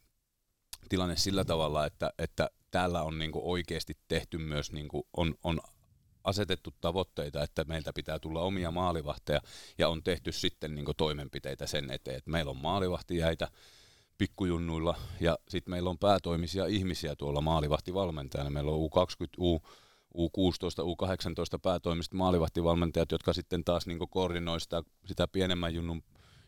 tilanne 0.89 1.15
sillä 1.15 1.45
tavalla, 1.45 1.85
että, 1.85 2.13
että 2.17 2.49
täällä 2.71 3.03
on 3.03 3.19
niin 3.19 3.31
kuin 3.31 3.45
oikeasti 3.45 3.97
tehty 4.07 4.37
myös, 4.37 4.71
niin 4.71 4.87
kuin 4.87 5.03
on, 5.17 5.35
on 5.43 5.61
asetettu 6.23 6.73
tavoitteita, 6.81 7.43
että 7.43 7.63
meiltä 7.63 7.93
pitää 7.93 8.19
tulla 8.19 8.41
omia 8.41 8.71
maalivahteja 8.71 9.41
ja 9.77 9.89
on 9.89 10.03
tehty 10.03 10.31
sitten 10.31 10.75
niin 10.75 10.85
toimenpiteitä 10.97 11.67
sen 11.67 11.91
eteen, 11.91 12.17
että 12.17 12.31
meillä 12.31 12.51
on 12.51 12.57
maalivahtijäitä 12.57 13.47
pikkujunnuilla 14.17 14.95
ja 15.19 15.37
sitten 15.49 15.71
meillä 15.71 15.89
on 15.89 15.97
päätoimisia 15.97 16.65
ihmisiä 16.65 17.15
tuolla 17.15 17.41
maalivahtivalmentajana. 17.41 18.49
Meillä 18.49 18.71
on 18.71 18.89
U20, 18.89 19.41
U, 19.43 19.61
U16, 20.17 20.83
U18 20.83 21.59
päätoimiset 21.61 22.13
maalivahtivalmentajat, 22.13 23.11
jotka 23.11 23.33
sitten 23.33 23.63
taas 23.63 23.87
niin 23.87 24.09
koordinoi 24.09 24.61
sitä, 24.61 24.83
sitä 25.05 25.27
pienemmän 25.27 25.73
junnun, 25.73 26.03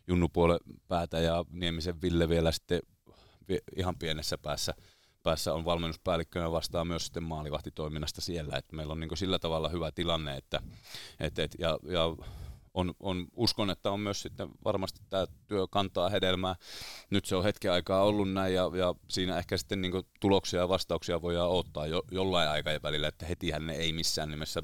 junnupuolen 0.06 0.58
päätä 0.88 1.20
ja 1.20 1.44
Niemisen 1.50 2.02
Ville 2.02 2.28
vielä 2.28 2.52
sitten 2.52 2.80
ihan 3.76 3.98
pienessä 3.98 4.38
päässä 4.38 4.74
päässä 5.24 5.54
on 5.54 5.64
valmennuspäällikkönä 5.64 6.50
vastaa 6.50 6.84
myös 6.84 7.04
sitten 7.04 7.22
maalivahtitoiminnasta 7.22 8.20
siellä, 8.20 8.56
että 8.56 8.76
meillä 8.76 8.92
on 8.92 9.00
niin 9.00 9.16
sillä 9.16 9.38
tavalla 9.38 9.68
hyvä 9.68 9.92
tilanne, 9.92 10.36
että, 10.36 10.62
et, 11.20 11.38
et, 11.38 11.54
ja, 11.58 11.78
ja 11.88 12.16
on, 12.74 12.94
on, 13.00 13.26
uskon, 13.36 13.70
että 13.70 13.90
on 13.90 14.00
myös 14.00 14.22
sitten 14.22 14.48
varmasti 14.64 15.00
tämä 15.10 15.26
työ 15.46 15.66
kantaa 15.70 16.08
hedelmää. 16.08 16.56
Nyt 17.10 17.24
se 17.24 17.36
on 17.36 17.44
hetken 17.44 17.72
aikaa 17.72 18.02
ollut 18.02 18.32
näin 18.32 18.54
ja, 18.54 18.70
ja 18.74 18.94
siinä 19.08 19.38
ehkä 19.38 19.56
sitten 19.56 19.82
niin 19.82 19.92
tuloksia 20.20 20.60
ja 20.60 20.68
vastauksia 20.68 21.22
voidaan 21.22 21.50
ottaa 21.50 21.86
jo, 21.86 22.02
jollain 22.10 22.48
aikavälillä, 22.48 23.08
että 23.08 23.26
hetihän 23.26 23.66
ne 23.66 23.74
ei 23.74 23.92
missään 23.92 24.30
nimessä 24.30 24.62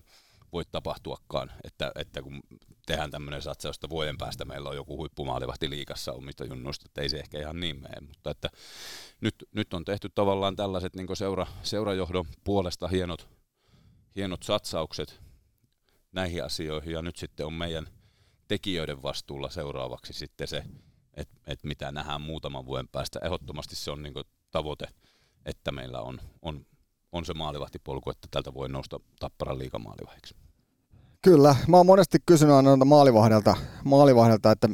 voi 0.52 0.64
tapahtuakaan, 0.72 1.52
että, 1.64 1.92
että 1.94 2.22
kun 2.22 2.40
tehdään 2.86 3.10
tämmöinen 3.10 3.42
satsaus, 3.42 3.76
että 3.76 3.88
vuoden 3.88 4.18
päästä 4.18 4.44
meillä 4.44 4.68
on 4.68 4.76
joku 4.76 4.96
huippumaalivahti 4.96 5.70
liikassa 5.70 6.12
omista 6.12 6.44
junnuista, 6.44 6.84
että 6.88 7.00
ei 7.00 7.08
se 7.08 7.18
ehkä 7.18 7.38
ihan 7.38 7.60
niin 7.60 7.82
mene, 7.82 8.00
mutta 8.00 8.30
että 8.30 8.48
nyt, 9.20 9.34
nyt 9.52 9.74
on 9.74 9.84
tehty 9.84 10.08
tavallaan 10.14 10.56
tällaiset 10.56 10.96
niin 10.96 11.16
seura, 11.16 11.46
seurajohdon 11.62 12.24
puolesta 12.44 12.88
hienot, 12.88 13.28
hienot 14.16 14.42
satsaukset 14.42 15.20
näihin 16.12 16.44
asioihin 16.44 16.92
ja 16.92 17.02
nyt 17.02 17.16
sitten 17.16 17.46
on 17.46 17.52
meidän 17.52 17.86
tekijöiden 18.50 19.02
vastuulla 19.02 19.50
seuraavaksi 19.50 20.12
sitten 20.12 20.48
se, 20.48 20.62
että 21.14 21.36
et 21.46 21.64
mitä 21.64 21.92
nähdään 21.92 22.20
muutaman 22.20 22.66
vuoden 22.66 22.88
päästä. 22.88 23.18
Ehdottomasti 23.24 23.76
se 23.76 23.90
on 23.90 24.02
niin 24.02 24.14
tavoite, 24.50 24.88
että 25.46 25.72
meillä 25.72 26.00
on, 26.00 26.20
on, 26.42 26.66
on 27.12 27.24
se 27.24 27.34
maalivahtipolku, 27.34 28.10
että 28.10 28.28
tältä 28.30 28.54
voi 28.54 28.68
nousta 28.68 29.00
Tapparan 29.20 29.58
liikamaalivahiksi. 29.58 30.34
Kyllä, 31.22 31.56
mä 31.68 31.76
oon 31.76 31.86
monesti 31.86 32.18
kysynyt 32.26 32.54
aina 32.54 32.84
maalivahdelta, 32.84 33.56
maalivahdelta, 33.84 34.52
että 34.52 34.68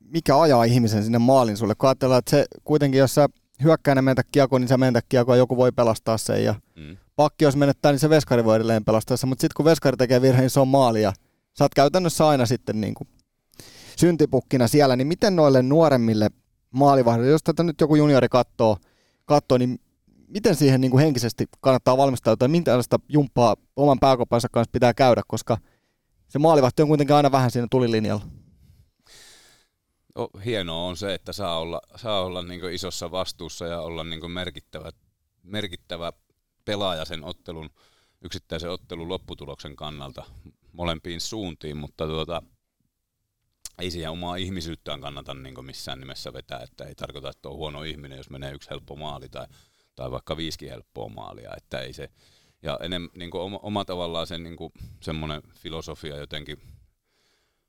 mikä 0.00 0.40
ajaa 0.40 0.64
ihmisen 0.64 1.02
sinne 1.02 1.18
maalin 1.18 1.56
sulle, 1.56 1.74
kun 1.74 1.88
ajatellaan, 1.88 2.18
että 2.18 2.30
se 2.30 2.46
kuitenkin, 2.64 2.98
jos 2.98 3.14
sä 3.14 3.28
hyökkäinen 3.62 4.04
menetä 4.04 4.22
kiekko, 4.32 4.58
niin 4.58 4.68
sä 4.68 4.76
menetä 4.76 5.00
kiekko 5.08 5.34
joku 5.34 5.56
voi 5.56 5.72
pelastaa 5.72 6.18
sen 6.18 6.44
ja 6.44 6.54
mm. 6.76 6.96
pakki 7.16 7.44
jos 7.44 7.56
menettää, 7.56 7.92
niin 7.92 8.00
se 8.00 8.10
veskari 8.10 8.44
voi 8.44 8.56
edelleen 8.56 8.84
pelastaa 8.84 9.16
sen, 9.16 9.28
mutta 9.28 9.40
sitten 9.40 9.54
kun 9.56 9.64
veskari 9.64 9.96
tekee 9.96 10.22
virheen, 10.22 10.42
niin 10.42 10.50
se 10.50 10.60
on 10.60 10.68
maali 10.68 11.02
ja 11.02 11.12
sä 11.58 11.64
oot 11.64 11.74
käytännössä 11.74 12.28
aina 12.28 12.46
sitten 12.46 12.80
niin 12.80 12.94
kuin 12.94 13.08
syntipukkina 13.96 14.68
siellä, 14.68 14.96
niin 14.96 15.06
miten 15.06 15.36
noille 15.36 15.62
nuoremmille 15.62 16.30
maalivahdille, 16.70 17.30
jos 17.30 17.42
tätä 17.42 17.62
nyt 17.62 17.80
joku 17.80 17.96
juniori 17.96 18.28
katsoo, 18.28 18.76
katsoo 19.24 19.58
niin 19.58 19.80
miten 20.28 20.56
siihen 20.56 20.80
niin 20.80 20.90
kuin 20.90 21.04
henkisesti 21.04 21.46
kannattaa 21.60 21.96
valmistautua 21.96 22.44
ja 22.44 22.48
minkälaista 22.48 23.00
jumppaa 23.08 23.56
oman 23.76 23.98
pääkopansa 24.00 24.48
kanssa 24.52 24.72
pitää 24.72 24.94
käydä, 24.94 25.22
koska 25.28 25.58
se 26.28 26.38
maalivahti 26.38 26.82
on 26.82 26.88
kuitenkin 26.88 27.16
aina 27.16 27.32
vähän 27.32 27.50
siinä 27.50 27.66
tulilinjalla. 27.70 28.24
No, 30.14 30.28
hienoa 30.44 30.86
on 30.86 30.96
se, 30.96 31.14
että 31.14 31.32
saa 31.32 31.58
olla, 31.58 31.80
saa 31.96 32.24
olla 32.24 32.42
niin 32.42 32.72
isossa 32.72 33.10
vastuussa 33.10 33.66
ja 33.66 33.80
olla 33.80 34.04
niin 34.04 34.30
merkittävä, 34.30 34.90
merkittävä 35.42 36.12
pelaaja 36.64 37.04
sen 37.04 37.24
ottelun, 37.24 37.70
yksittäisen 38.22 38.70
ottelun 38.70 39.08
lopputuloksen 39.08 39.76
kannalta 39.76 40.24
molempiin 40.72 41.20
suuntiin, 41.20 41.76
mutta 41.76 42.06
tuota, 42.06 42.42
ei 43.78 43.90
siihen 43.90 44.10
omaa 44.10 44.36
ihmisyyttään 44.36 45.00
kannata 45.00 45.34
niin 45.34 45.64
missään 45.64 46.00
nimessä 46.00 46.32
vetää, 46.32 46.60
että 46.60 46.84
ei 46.84 46.94
tarkoita, 46.94 47.30
että 47.30 47.48
on 47.48 47.56
huono 47.56 47.82
ihminen, 47.82 48.16
jos 48.16 48.30
menee 48.30 48.52
yksi 48.52 48.70
helppo 48.70 48.96
maali 48.96 49.28
tai, 49.28 49.46
tai 49.94 50.10
vaikka 50.10 50.36
viisikin 50.36 50.68
helppoa 50.70 51.08
maalia, 51.08 51.50
että 51.56 51.80
ei 51.80 51.92
se, 51.92 52.10
ja 52.62 52.78
enem, 52.82 53.08
niin 53.16 53.36
oma, 53.36 53.58
oma 53.62 53.84
tavallaan 53.84 54.26
sen 54.26 54.42
niin 54.42 54.56
semmoinen 55.02 55.42
filosofia 55.54 56.16
jotenkin 56.16 56.62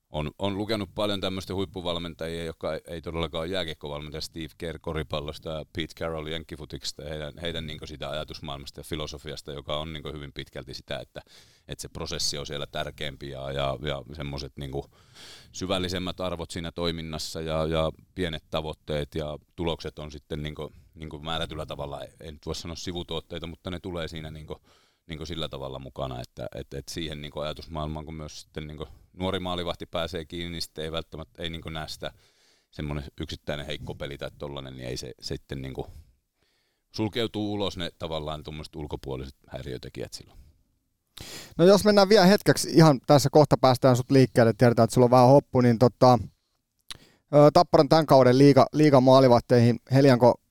on, 0.10 0.32
on 0.40 0.58
lukenut 0.58 0.90
paljon 0.96 1.22
tämmöistä 1.22 1.54
huippuvalmentajia, 1.54 2.44
jotka 2.44 2.74
ei, 2.74 2.82
ei 2.88 3.02
todellakaan 3.02 3.42
ole 3.42 3.48
jääkiekkovalmentaja, 3.48 4.22
Steve 4.22 4.50
Kerr 4.58 4.80
koripallosta 4.80 5.50
ja 5.50 5.66
Pete 5.76 5.94
Carroll 6.00 6.28
jenkkifutiksesta, 6.28 7.04
heidän, 7.04 7.34
heidän 7.42 7.68
niin 7.68 7.80
sitä 7.86 8.10
ajatusmaailmasta 8.10 8.80
ja 8.80 8.84
filosofiasta, 8.84 9.52
joka 9.52 9.78
on 9.78 9.94
niin 9.94 10.14
hyvin 10.14 10.34
pitkälti 10.34 10.74
sitä, 10.74 11.00
että, 11.00 11.22
että 11.68 11.82
se 11.82 11.90
prosessi 11.90 12.38
on 12.38 12.46
siellä 12.46 12.68
tärkeämpi 12.68 13.30
ja, 13.30 13.52
ja, 13.52 13.78
ja 13.82 14.04
semmoiset 14.14 14.58
niin 14.58 14.72
syvällisemmät 15.52 16.20
arvot 16.20 16.52
siinä 16.52 16.72
toiminnassa 16.72 17.42
ja, 17.42 17.66
ja 17.66 17.92
pienet 18.16 18.44
tavoitteet 18.50 19.16
ja 19.16 19.38
tulokset 19.56 20.00
on 20.00 20.12
sitten 20.12 20.44
niin 20.44 20.56
kuin, 20.56 20.74
niin 20.96 21.10
kuin 21.10 21.26
määrätyllä 21.26 21.66
tavalla, 21.66 22.02
en 22.20 22.34
nyt 22.34 22.46
voi 22.46 22.56
sanoa 22.56 22.76
sivutuotteita, 22.76 23.48
mutta 23.48 23.72
ne 23.72 23.80
tulee 23.80 24.08
siinä 24.08 24.32
niin 24.32 24.48
kuin, 24.48 24.60
niin 25.08 25.18
kuin 25.18 25.28
sillä 25.28 25.50
tavalla 25.50 25.80
mukana, 25.80 26.22
että, 26.22 26.48
että, 26.56 26.78
että 26.78 26.94
siihen 26.94 27.22
niin 27.22 27.32
kuin 27.32 27.44
ajatusmaailmaan, 27.44 28.06
kun 28.06 28.14
myös 28.14 28.42
sitten 28.42 28.68
niin 28.68 28.78
kuin 28.78 28.90
nuori 29.20 29.40
maalivahti 29.40 29.86
pääsee 29.86 30.26
kiinni, 30.26 30.52
niin 30.52 30.62
sitten 30.62 30.84
ei 30.84 30.92
välttämättä 30.92 31.44
ei 31.44 31.50
niin 31.50 31.62
näe 31.72 31.88
sitä 31.88 32.12
semmoinen 32.72 33.06
yksittäinen 33.22 33.66
heikko 33.66 33.96
peli 33.96 34.18
tai 34.18 34.32
tollainen, 34.38 34.76
niin 34.76 34.88
ei 34.88 34.98
se, 34.98 35.14
sitten 35.22 35.62
niin 35.62 35.74
sulkeutuu 36.92 37.54
ulos 37.54 37.78
ne 37.78 37.92
tavallaan 38.00 38.44
tuommoiset 38.44 38.76
ulkopuoliset 38.76 39.36
häiriötekijät 39.48 40.14
silloin. 40.14 40.40
No 41.58 41.66
jos 41.66 41.86
mennään 41.86 42.10
vielä 42.10 42.26
hetkeksi, 42.26 42.70
ihan 42.70 43.00
tässä 43.08 43.30
kohta 43.32 43.58
päästään 43.58 43.96
sut 43.96 44.12
liikkeelle, 44.12 44.54
tiedetään, 44.54 44.84
että 44.84 44.94
sulla 44.94 45.06
on 45.06 45.12
vähän 45.12 45.28
hoppu, 45.28 45.62
niin 45.62 45.80
tota, 45.80 46.20
Tapparan 47.54 47.90
tämän 47.90 48.06
kauden 48.06 48.38
liiga, 48.38 48.66
liiga 48.74 49.02
maalivahteihin 49.02 49.80
Helianko 49.94 50.42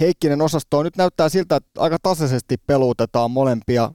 Heikkinen 0.00 0.42
osastoon. 0.42 0.84
Nyt 0.84 0.96
näyttää 0.96 1.28
siltä, 1.28 1.56
että 1.56 1.70
aika 1.80 1.98
tasaisesti 2.02 2.56
peluutetaan 2.66 3.30
molempia. 3.30 3.92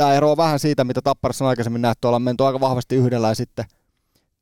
Tämä 0.00 0.14
eroaa 0.14 0.36
vähän 0.36 0.58
siitä, 0.58 0.84
mitä 0.84 1.02
Tapparassa 1.02 1.44
on 1.44 1.48
aikaisemmin 1.48 1.82
nähty. 1.82 2.06
Ollaan 2.06 2.22
menty 2.22 2.44
aika 2.44 2.60
vahvasti 2.60 2.96
yhdellä 2.96 3.28
ja 3.28 3.34
sitten 3.34 3.64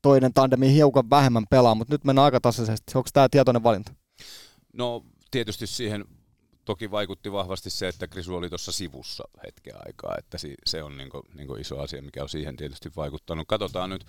toinen 0.01 0.33
tandemi 0.33 0.73
hiukan 0.73 1.09
vähemmän 1.09 1.45
pelaa, 1.49 1.75
mutta 1.75 1.93
nyt 1.93 2.03
mennään 2.03 2.25
aika 2.25 2.41
tasaisesti. 2.41 2.91
Onko 2.95 3.09
tämä 3.13 3.29
tietoinen 3.29 3.63
valinta? 3.63 3.91
No 4.73 5.03
tietysti 5.31 5.67
siihen 5.67 6.05
toki 6.65 6.91
vaikutti 6.91 7.31
vahvasti 7.31 7.69
se, 7.69 7.87
että 7.87 8.07
Krisu 8.07 8.35
oli 8.35 8.49
tuossa 8.49 8.71
sivussa 8.71 9.23
hetken 9.45 9.73
aikaa, 9.87 10.15
että 10.17 10.37
se 10.65 10.83
on 10.83 10.97
niinku, 10.97 11.23
niinku 11.37 11.55
iso 11.55 11.79
asia, 11.79 12.01
mikä 12.01 12.23
on 12.23 12.29
siihen 12.29 12.57
tietysti 12.57 12.91
vaikuttanut. 12.95 13.47
Katsotaan 13.47 13.89
nyt, 13.89 14.05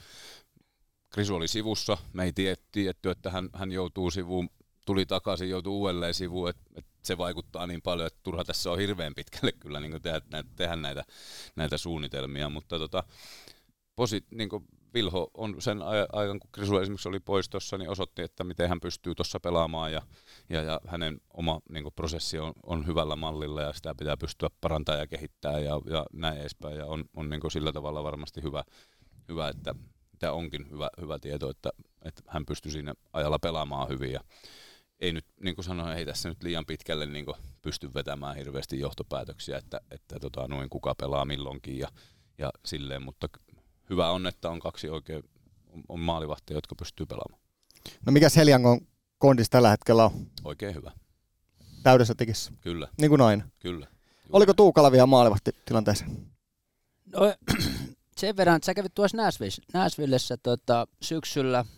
Krisu 1.11 1.35
oli 1.35 1.49
sivussa, 1.49 1.99
me 2.13 2.25
ei 2.25 2.33
tiedetty, 2.73 3.11
että 3.11 3.31
hän, 3.31 3.49
hän 3.53 3.73
joutuu 3.73 4.11
sivuun 4.11 4.51
tuli 4.87 5.07
takaisin, 5.07 5.51
joutui 5.51 5.73
uudelleen 5.73 6.15
sivuun, 6.15 6.51
että 6.51 6.63
et 6.77 6.87
se 7.03 7.19
vaikuttaa 7.19 7.67
niin 7.67 7.83
paljon, 7.83 8.07
että 8.07 8.21
turha 8.23 8.45
tässä 8.45 8.71
on 8.71 8.79
hirveän 8.79 9.15
pitkälle 9.15 9.53
kyllä 9.53 9.81
niin 9.81 10.03
tehdä, 10.03 10.21
näitä, 10.31 10.51
tehdä 10.57 10.77
näitä, 10.77 11.05
näitä 11.57 11.79
suunnitelmia, 11.79 12.49
mutta 12.49 12.79
tota, 12.79 13.05
posit, 13.97 14.25
niin 14.31 14.49
Vilho 14.95 15.31
on 15.35 15.57
sen 15.59 15.83
aikaan, 16.13 16.41
kun 16.41 16.51
Krisu 16.53 16.79
esimerkiksi 16.79 17.09
oli 17.09 17.21
poistossa, 17.21 17.79
niin 17.79 17.91
osoitti, 17.91 18.23
että 18.23 18.45
miten 18.45 18.69
hän 18.69 18.81
pystyy 18.81 19.15
tuossa 19.15 19.41
pelaamaan 19.41 19.93
ja, 19.93 20.03
ja, 20.49 20.63
ja 20.63 20.81
hänen 20.87 21.21
oma 21.35 21.61
niin 21.73 21.85
prosessi 21.97 22.39
on, 22.39 22.53
on, 22.63 22.87
hyvällä 22.87 23.17
mallilla 23.17 23.63
ja 23.63 23.73
sitä 23.73 23.95
pitää 23.95 24.17
pystyä 24.17 24.49
parantamaan 24.61 25.01
ja 25.01 25.07
kehittää 25.07 25.59
ja, 25.59 25.81
ja 25.91 26.07
näin 26.13 26.39
edespäin. 26.39 26.77
Ja 26.77 26.87
on, 26.87 27.05
on 27.17 27.31
niin 27.31 27.51
sillä 27.51 27.73
tavalla 27.73 28.05
varmasti 28.05 28.43
hyvä, 28.43 28.65
hyvä 29.29 29.49
että 29.49 29.75
tämä 30.19 30.33
onkin 30.33 30.71
hyvä, 30.71 30.91
hyvä 31.01 31.19
tieto, 31.19 31.51
että, 31.51 31.71
että 32.05 32.23
hän 32.27 32.47
pystyy 32.47 32.73
siinä 32.73 32.95
ajalla 33.13 33.39
pelaamaan 33.39 33.89
hyvin 33.89 34.13
ja 34.13 34.21
ei 35.01 35.13
nyt, 35.13 35.25
niin 35.43 35.55
kuin 35.55 35.65
sanoin, 35.65 35.99
ei 35.99 36.07
tässä 36.07 36.29
nyt 36.29 36.43
liian 36.43 36.67
pitkälle 36.67 37.07
niin 37.07 37.25
kuin 37.25 37.37
pysty 37.63 37.95
vetämään 37.95 38.37
hirveästi 38.37 38.81
johtopäätöksiä, 38.81 39.59
että, 39.59 39.81
että 39.91 40.21
tota, 40.21 40.49
noin 40.49 40.71
kuka 40.71 40.95
pelaa 40.95 41.25
milloinkin 41.25 41.79
ja, 41.79 41.89
ja 42.39 42.51
silleen, 42.65 43.03
mutta 43.03 43.29
hyvä 43.91 44.11
on, 44.11 44.27
että 44.27 44.51
on 44.51 44.61
kaksi 44.61 44.89
oikein 44.89 45.23
on 45.89 46.01
maalivahtia, 46.01 46.57
jotka 46.57 46.75
pystyy 46.75 47.07
pelaamaan. 47.07 47.43
No 48.07 48.13
mikä 48.13 48.29
Heliangon 48.37 48.81
kondis 49.19 49.51
tällä 49.51 49.71
hetkellä 49.71 50.05
on? 50.05 50.27
Oikein 50.45 50.75
hyvä. 50.75 50.93
Täydessä 51.83 52.15
tekissä? 52.15 52.53
Kyllä. 52.61 52.89
Niin 53.01 53.09
kuin 53.09 53.21
aina? 53.21 53.49
Kyllä. 53.59 53.87
Juuri. 53.87 54.31
Oliko 54.33 54.55
Tuukala 54.55 54.93
vielä 54.93 55.07
maalivahti 55.07 55.51
tilanteessa? 55.65 56.05
No, 57.07 57.35
sen 58.21 58.37
verran, 58.37 58.57
että 58.57 58.67
sä 58.67 58.75
kävit 58.75 58.95
tuossa 58.95 59.19
Nashvillessä 59.75 60.37
tota, 60.37 60.87
syksyllä– 61.03 61.65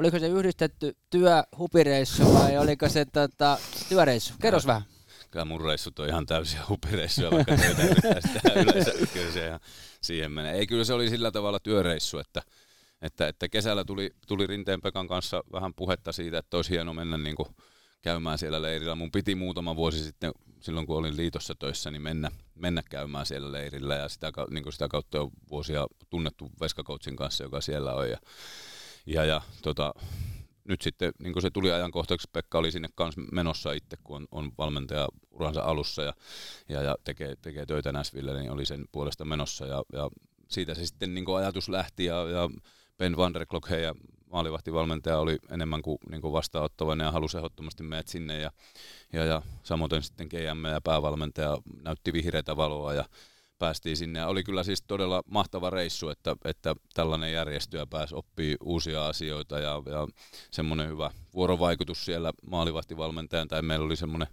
Oliko 0.00 0.18
se 0.18 0.28
yhdistetty 0.28 0.96
työhupireissu 1.10 2.34
vai 2.34 2.58
oliko 2.58 2.88
se 2.88 3.04
tota, 3.04 3.58
työreissu? 3.88 4.34
Kerros 4.42 4.66
vähän. 4.66 4.82
Kyllä 5.30 5.44
mun 5.44 5.60
reissut 5.60 5.98
on 5.98 6.08
ihan 6.08 6.26
täysiä 6.26 6.60
hupireissuja, 6.68 7.30
vaikka 7.30 7.56
sitä 7.56 8.52
yleensä 8.62 8.92
kyllä 9.12 9.32
se 9.32 9.46
ihan 9.46 9.60
siihen 10.02 10.32
menee. 10.32 10.52
Ei, 10.52 10.66
kyllä 10.66 10.84
se 10.84 10.92
oli 10.92 11.08
sillä 11.08 11.30
tavalla 11.30 11.60
työreissu, 11.60 12.18
että, 12.18 12.42
että, 13.02 13.28
että 13.28 13.48
kesällä 13.48 13.84
tuli, 13.84 14.10
tuli 14.26 14.46
Rinteen 14.46 14.80
Pekan 14.80 15.08
kanssa 15.08 15.42
vähän 15.52 15.74
puhetta 15.74 16.12
siitä, 16.12 16.38
että 16.38 16.56
olisi 16.56 16.70
hieno 16.70 16.94
mennä 16.94 17.18
niin 17.18 17.36
kuin 17.36 17.48
käymään 18.02 18.38
siellä 18.38 18.62
leirillä. 18.62 18.94
Mun 18.94 19.12
piti 19.12 19.34
muutama 19.34 19.76
vuosi 19.76 20.04
sitten, 20.04 20.32
silloin 20.60 20.86
kun 20.86 20.96
olin 20.96 21.16
liitossa 21.16 21.54
töissä, 21.54 21.90
niin 21.90 22.02
mennä, 22.02 22.30
mennä 22.54 22.82
käymään 22.90 23.26
siellä 23.26 23.52
leirillä 23.52 23.94
ja 23.94 24.08
sitä, 24.08 24.32
niin 24.50 24.62
kuin 24.62 24.72
sitä 24.72 24.88
kautta 24.88 25.20
on 25.20 25.30
vuosia 25.50 25.86
tunnettu 26.10 26.50
Veskakoutsin 26.60 27.16
kanssa, 27.16 27.44
joka 27.44 27.60
siellä 27.60 27.94
on. 27.94 28.10
Ja 28.10 28.18
ja, 29.14 29.24
ja 29.24 29.40
tota, 29.62 29.94
nyt 30.64 30.82
sitten 30.82 31.12
niin 31.22 31.32
kun 31.32 31.42
se 31.42 31.50
tuli 31.50 31.72
ajankohtaiseksi, 31.72 32.28
Pekka 32.32 32.58
oli 32.58 32.72
sinne 32.72 32.88
kanssa 32.94 33.20
menossa 33.32 33.72
itse, 33.72 33.96
kun 34.04 34.16
on, 34.16 34.28
on 34.30 34.52
valmentaja 34.58 35.08
uransa 35.30 35.62
alussa 35.62 36.02
ja, 36.02 36.12
ja, 36.68 36.82
ja 36.82 36.96
tekee, 37.04 37.34
tekee 37.42 37.66
töitä 37.66 37.92
Näsville, 37.92 38.40
niin 38.40 38.50
oli 38.50 38.66
sen 38.66 38.84
puolesta 38.92 39.24
menossa 39.24 39.66
ja, 39.66 39.82
ja 39.92 40.10
siitä 40.48 40.74
se 40.74 40.86
sitten 40.86 41.14
niin 41.14 41.36
ajatus 41.36 41.68
lähti 41.68 42.04
ja, 42.04 42.28
ja 42.28 42.50
Ben 42.98 43.16
van 43.16 43.34
der 43.34 43.46
Klok, 43.46 43.70
ja 43.70 43.94
maalivahtivalmentaja 44.32 45.18
oli 45.18 45.38
enemmän 45.50 45.82
kuin, 45.82 45.98
niin 46.10 46.20
kuin 46.20 46.32
vastaanottavainen 46.32 47.04
ja 47.04 47.12
halusi 47.12 47.36
ehdottomasti 47.36 47.82
meidät 47.82 48.08
sinne 48.08 48.40
ja, 48.40 48.50
ja, 49.12 49.24
ja 49.24 49.42
samoin 49.62 50.02
sitten 50.02 50.26
GM 50.26 50.64
ja 50.64 50.80
päävalmentaja 50.80 51.58
näytti 51.82 52.12
vihreitä 52.12 52.56
valoa 52.56 52.94
ja 52.94 53.04
päästiin 53.60 53.96
sinne. 53.96 54.26
Oli 54.26 54.44
kyllä 54.44 54.62
siis 54.62 54.82
todella 54.82 55.22
mahtava 55.30 55.70
reissu, 55.70 56.08
että, 56.08 56.36
että 56.44 56.74
tällainen 56.94 57.32
järjestöä 57.32 57.86
pääsi 57.86 58.14
oppii 58.14 58.56
uusia 58.60 59.06
asioita 59.06 59.58
ja, 59.58 59.82
ja 59.86 60.08
semmoinen 60.50 60.88
hyvä 60.88 61.10
vuorovaikutus 61.34 62.04
siellä 62.04 62.32
maalivahtivalmentajan, 62.50 63.48
tai 63.48 63.62
meillä 63.62 63.86
oli 63.86 63.96
semmoinen 63.96 64.28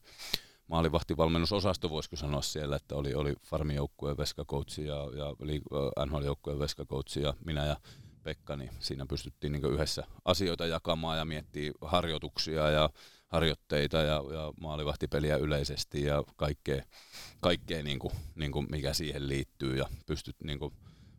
maalivahtivalmennusosasto, 0.67 1.89
voisiko 1.89 2.15
sanoa 2.15 2.41
siellä, 2.41 2.75
että 2.75 2.95
oli, 2.95 3.13
oli 3.13 3.33
farmijoukkueen 3.43 4.17
veskakoutsi 4.17 4.85
ja, 4.85 4.95
ja 4.95 5.35
NHL-joukkueen 6.05 6.59
veskakoutsi 6.59 7.21
ja 7.21 7.33
minä 7.45 7.65
ja 7.65 7.77
Pekka, 8.23 8.55
niin 8.55 8.69
siinä 8.79 9.05
pystyttiin 9.05 9.53
niin 9.53 9.73
yhdessä 9.73 10.03
asioita 10.25 10.65
jakamaan 10.65 11.17
ja 11.17 11.25
miettiä 11.25 11.71
harjoituksia 11.81 12.69
ja 12.69 12.89
harjoitteita 13.27 13.97
ja, 13.97 14.23
ja 14.33 14.53
maalivahtipeliä 14.61 15.37
yleisesti 15.37 16.03
ja 16.03 16.23
kaikkea, 16.35 16.83
kaikkea 17.39 17.83
niin 17.83 17.99
kuin, 17.99 18.13
niin 18.35 18.51
kuin 18.51 18.67
mikä 18.71 18.93
siihen 18.93 19.27
liittyy. 19.27 19.77
Ja 19.77 19.85
pystyt 20.05 20.35
niin 20.43 20.59
kuin, 20.59 20.73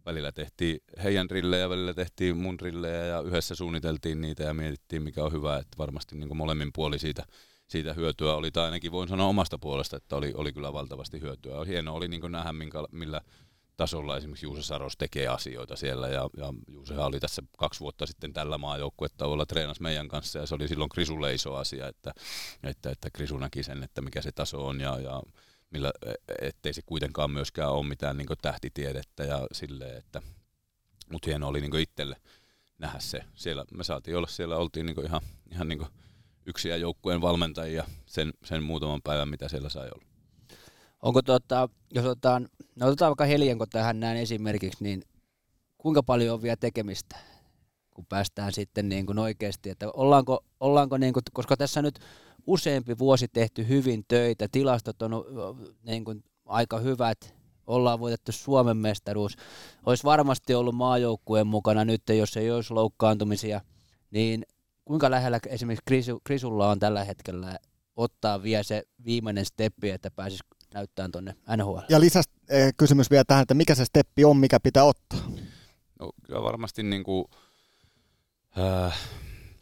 välillä 0.07 0.33
tehtiin 0.33 0.81
heidän 1.03 1.31
rillejä, 1.31 1.71
välillä 1.71 1.95
tehtiin 1.95 2.37
mun 2.37 2.61
rillejä 2.61 3.05
ja 3.05 3.21
yhdessä 3.21 3.55
suunniteltiin 3.55 4.21
niitä 4.21 4.43
ja 4.43 4.55
mietittiin 4.55 5.03
mikä 5.03 5.25
on 5.25 5.33
hyvä, 5.33 5.59
että 5.59 5.79
varmasti 5.79 6.17
niin 6.17 6.29
kuin 6.29 6.39
molemmin 6.39 6.71
puoli 6.75 6.99
siitä, 6.99 7.27
siitä 7.69 7.93
hyötyä 7.93 8.35
oli, 8.35 8.51
tai 8.51 8.65
ainakin 8.65 8.93
voin 8.93 9.09
sanoa 9.09 9.27
omasta 9.27 9.59
puolesta, 9.59 9.97
että 9.97 10.17
oli, 10.17 10.33
oli 10.35 10.53
kyllä 10.53 10.73
valtavasti 10.73 11.21
hyötyä. 11.21 11.65
Hienoa 11.65 11.97
oli 11.97 12.09
niin 12.09 12.33
nähdä, 12.33 12.53
minkä, 12.53 12.79
millä 12.93 13.21
tasolla 13.79 14.17
esimerkiksi 14.17 14.47
Juuse 14.47 14.63
Saros 14.63 14.97
tekee 14.97 15.29
asioita 15.29 15.77
siellä 15.77 16.09
ja, 16.09 16.31
ja 16.37 16.55
Juusehan 16.73 17.07
oli 17.07 17.21
tässä 17.21 17.43
kaksi 17.59 17.81
vuotta 17.81 18.07
sitten 18.07 18.33
tällä 18.33 18.59
maajoukkuetauolla 18.59 19.47
treenasi 19.47 19.83
meidän 19.83 20.09
kanssa 20.09 20.39
ja 20.39 20.47
se 20.47 20.55
oli 20.55 20.69
silloin 20.69 20.89
Krisulle 20.89 21.35
iso 21.35 21.55
asia, 21.55 21.89
että, 21.89 22.15
että, 22.63 22.91
että 22.91 23.11
Krisu 23.11 23.39
näki 23.39 23.63
sen, 23.63 23.83
että 23.83 24.03
mikä 24.03 24.23
se 24.23 24.33
taso 24.33 24.67
on 24.67 24.81
ja, 24.81 24.99
ja 24.99 25.23
millä, 25.71 25.93
ettei 26.43 26.73
se 26.73 26.83
kuitenkaan 26.87 27.31
myöskään 27.31 27.73
ole 27.73 27.87
mitään 27.87 28.17
niin 28.17 28.29
tähtitiedettä 28.43 29.25
ja 29.25 29.47
silleen, 29.53 29.99
että 29.99 30.23
mutta 31.13 31.31
hieno 31.31 31.49
oli 31.49 31.61
niin 31.61 31.79
itselle 31.79 32.17
nähdä 32.79 33.01
se. 33.01 33.25
Siellä, 33.35 33.65
me 33.75 33.85
saatiin 33.85 34.17
olla 34.17 34.27
siellä, 34.27 34.57
oltiin 34.57 34.87
niin 34.87 35.05
ihan, 35.07 35.21
ihan 35.53 35.69
niin 35.69 35.87
yksiä 36.47 36.77
joukkueen 36.77 37.21
valmentajia 37.21 37.85
sen, 38.07 38.33
sen 38.45 38.63
muutaman 38.63 39.03
päivän, 39.05 39.29
mitä 39.29 39.49
siellä 39.49 39.69
sai 39.69 39.89
olla. 39.95 40.18
Onko 41.03 41.23
tota, 41.23 41.69
jos 41.95 42.05
otetaan, 42.05 42.49
no 42.77 42.87
otetaan 42.87 43.11
vaikka 43.11 43.25
Helianko 43.25 43.67
tähän 43.67 44.01
näin 44.01 44.19
esimerkiksi, 44.19 44.85
niin 44.85 45.03
kuinka 45.79 46.03
paljon 46.03 46.35
on 46.35 46.43
vielä 46.43 46.57
tekemistä, 46.57 47.17
kun 47.95 48.07
päästään 48.07 48.53
sitten 48.53 48.89
niin 48.89 49.07
kuin 49.07 49.19
oikeasti, 49.19 49.71
että 49.71 49.91
ollaanko, 49.91 50.45
ollaanko 50.61 50.97
niin 50.97 51.13
kuin, 51.13 51.23
koska 51.33 51.57
tässä 51.57 51.83
nyt 51.83 51.99
useampi 52.47 52.99
vuosi 52.99 53.29
tehty 53.29 53.69
hyvin 53.69 54.05
töitä, 54.09 54.49
tilastot 54.53 55.03
on 55.03 55.13
niin 55.83 56.05
kuin 56.05 56.25
aika 56.45 56.79
hyvät, 56.79 57.35
ollaan 57.67 58.01
voitettu 58.01 58.33
Suomen 58.33 58.77
mestaruus. 58.77 59.37
Olisi 59.87 60.05
varmasti 60.05 60.55
ollut 60.55 60.75
maajoukkueen 60.75 61.47
mukana 61.47 61.85
nyt, 61.85 62.03
jos 62.09 62.37
ei 62.37 62.51
olisi 62.51 62.73
loukkaantumisia, 62.73 63.61
niin 64.11 64.45
kuinka 64.85 65.11
lähellä 65.11 65.41
esimerkiksi 65.47 65.85
Krisu, 65.87 66.21
Krisulla 66.25 66.71
on 66.71 66.79
tällä 66.79 67.05
hetkellä 67.05 67.59
ottaa 67.97 68.43
vielä 68.43 68.63
se 68.63 68.83
viimeinen 69.05 69.45
steppi, 69.45 69.91
että 69.91 70.11
pääsisi 70.11 70.45
näyttämään 70.75 71.13
tuonne 71.13 71.35
NHL? 71.57 71.79
Ja 71.89 72.01
lisäksi 72.01 72.31
eh, 72.49 72.75
kysymys 72.77 73.11
vielä 73.11 73.25
tähän, 73.25 73.43
että 73.43 73.55
mikä 73.55 73.75
se 73.75 73.85
steppi 73.85 74.25
on, 74.25 74.37
mikä 74.37 74.61
pitää 74.61 74.85
ottaa? 74.85 75.21
No, 76.01 76.13
kyllä 76.27 76.43
varmasti 76.43 76.83
niin 76.83 77.05
kuin, 77.05 77.25
äh, 78.59 78.99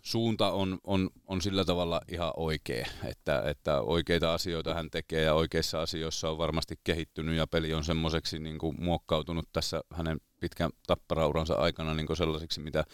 suunta 0.02 0.52
on, 0.52 0.78
on, 0.84 1.10
on 1.26 1.42
sillä 1.42 1.64
tavalla 1.64 2.00
ihan 2.08 2.32
oikea, 2.36 2.86
että, 3.04 3.42
että 3.46 3.80
oikeita 3.80 4.34
asioita 4.34 4.74
hän 4.74 4.90
tekee 4.90 5.22
ja 5.22 5.34
oikeissa 5.34 5.82
asioissa 5.82 6.30
on 6.30 6.38
varmasti 6.38 6.74
kehittynyt 6.84 7.36
ja 7.36 7.46
peli 7.46 7.74
on 7.74 7.84
semmoiseksi 7.84 8.38
niin 8.38 8.58
kuin 8.58 8.76
muokkautunut 8.78 9.48
tässä 9.52 9.80
hänen 9.92 10.20
pitkän 10.40 10.70
tapparauransa 10.86 11.54
aikana 11.54 11.94
niin 11.94 12.06
kuin 12.06 12.16
sellaiseksi, 12.16 12.60
mitä, 12.60 12.84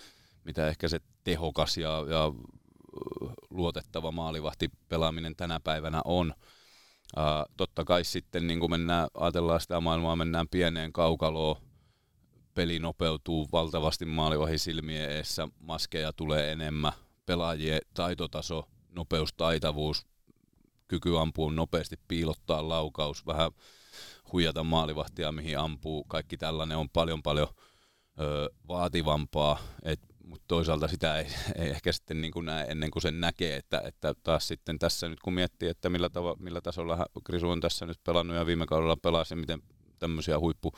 mitä 0.44 0.68
ehkä 0.68 0.88
se 0.88 1.00
tehokas 1.24 1.76
ja, 1.76 2.04
ja 2.08 2.32
luotettava 3.50 4.12
maalivahti 4.12 4.68
pelaaminen 4.88 5.36
tänä 5.36 5.60
päivänä 5.60 6.00
on. 6.04 6.34
Uh, 7.16 7.54
totta 7.56 7.84
kai 7.84 8.04
sitten 8.04 8.46
niin 8.46 8.60
kun 8.60 8.70
mennään, 8.70 9.08
ajatellaan 9.14 9.60
sitä 9.60 9.80
maailmaa, 9.80 10.16
mennään 10.16 10.48
pieneen 10.48 10.92
kaukaloon, 10.92 11.56
peli 12.54 12.78
nopeutuu 12.78 13.48
valtavasti 13.52 14.04
maalivahin 14.04 14.58
silmien 14.58 15.10
eessä, 15.10 15.48
maskeja 15.60 16.12
tulee 16.12 16.52
enemmän, 16.52 16.92
pelaajien 17.26 17.80
taitotaso, 17.94 18.68
nopeus, 18.88 19.34
taitavuus, 19.36 20.06
kyky 20.88 21.18
ampua 21.18 21.52
nopeasti, 21.52 21.96
piilottaa 22.08 22.68
laukaus, 22.68 23.26
vähän 23.26 23.52
huijata 24.32 24.64
maalivahtia, 24.64 25.32
mihin 25.32 25.58
ampuu, 25.58 26.04
kaikki 26.04 26.36
tällainen 26.36 26.78
on 26.78 26.90
paljon 26.90 27.22
paljon 27.22 27.48
ö, 28.20 28.50
vaativampaa, 28.68 29.58
et, 29.82 30.00
mutta 30.32 30.44
toisaalta 30.48 30.88
sitä 30.88 31.18
ei, 31.18 31.26
ei 31.64 31.70
ehkä 31.70 31.92
sitten 31.92 32.20
niin 32.20 32.32
kuin 32.32 32.46
näe 32.46 32.66
ennen 32.68 32.90
kuin 32.90 33.02
sen 33.02 33.20
näkee, 33.20 33.56
että, 33.56 33.82
että 33.84 34.14
taas 34.22 34.48
sitten 34.48 34.78
tässä 34.78 35.08
nyt 35.08 35.20
kun 35.20 35.32
miettii, 35.32 35.68
että 35.68 35.88
millä, 35.88 36.08
tava, 36.08 36.36
millä 36.38 36.60
tasolla 36.60 37.06
Krisu 37.24 37.50
on 37.50 37.60
tässä 37.60 37.86
nyt 37.86 37.98
pelannut 38.04 38.36
ja 38.36 38.46
viime 38.46 38.66
kaudella 38.66 38.96
pelasi 38.96 39.34
miten 39.34 39.62
tämmöisiä 39.98 40.38
huippu 40.38 40.72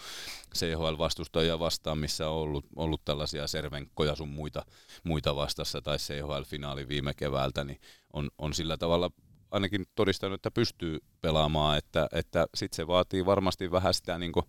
CHL-vastustajia 0.55 1.59
vastaan, 1.59 1.99
missä 1.99 2.29
on 2.29 2.37
ollut, 2.37 2.67
ollut 2.77 3.05
tällaisia 3.05 3.47
servenkkoja 3.47 4.17
sun 4.17 4.29
muita, 4.29 4.65
muita 5.05 5.37
vastassa 5.37 5.83
tai 5.83 5.97
CHL-finaali 5.97 6.89
viime 6.89 7.15
keväältä, 7.15 7.65
niin 7.65 7.81
on, 8.13 8.31
on 8.39 8.55
sillä 8.55 8.77
tavalla 8.77 9.11
ainakin 9.51 9.85
todistanut, 9.95 10.35
että 10.35 10.51
pystyy 10.51 10.99
pelaamaan, 11.21 11.79
että, 11.79 12.09
että 12.13 12.47
sitten 12.55 12.77
se 12.77 12.87
vaatii 12.87 13.27
varmasti 13.27 13.71
vähän 13.71 13.95
sitä 13.95 14.19
niin 14.19 14.33
kuin, 14.33 14.47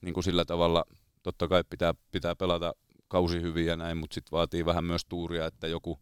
niin 0.00 0.14
kuin 0.14 0.24
sillä 0.24 0.44
tavalla, 0.44 0.84
totta 1.22 1.48
kai 1.48 1.64
pitää, 1.70 1.94
pitää 2.12 2.36
pelata 2.36 2.74
kausi 3.14 3.42
hyvin 3.42 3.66
ja 3.66 3.76
näin, 3.76 3.96
mutta 3.96 4.14
sitten 4.14 4.32
vaatii 4.32 4.66
vähän 4.66 4.84
myös 4.84 5.04
tuuria, 5.04 5.46
että 5.46 5.66
joku, 5.66 5.98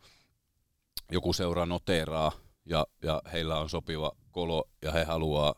joku 1.10 1.32
seura 1.32 1.66
noteeraa 1.66 2.32
ja, 2.66 2.86
ja 3.02 3.22
heillä 3.32 3.58
on 3.58 3.68
sopiva 3.68 4.12
kolo 4.30 4.68
ja 4.82 4.92
he 4.92 5.04
haluaa 5.04 5.54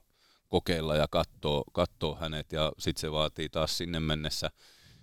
kokeilla 0.48 0.96
ja 0.96 1.06
katsoa, 1.10 1.64
katsoa 1.72 2.16
hänet 2.20 2.52
ja 2.52 2.72
sitten 2.78 3.00
se 3.00 3.12
vaatii 3.12 3.48
taas 3.48 3.78
sinne 3.78 4.00
mennessä, 4.00 4.50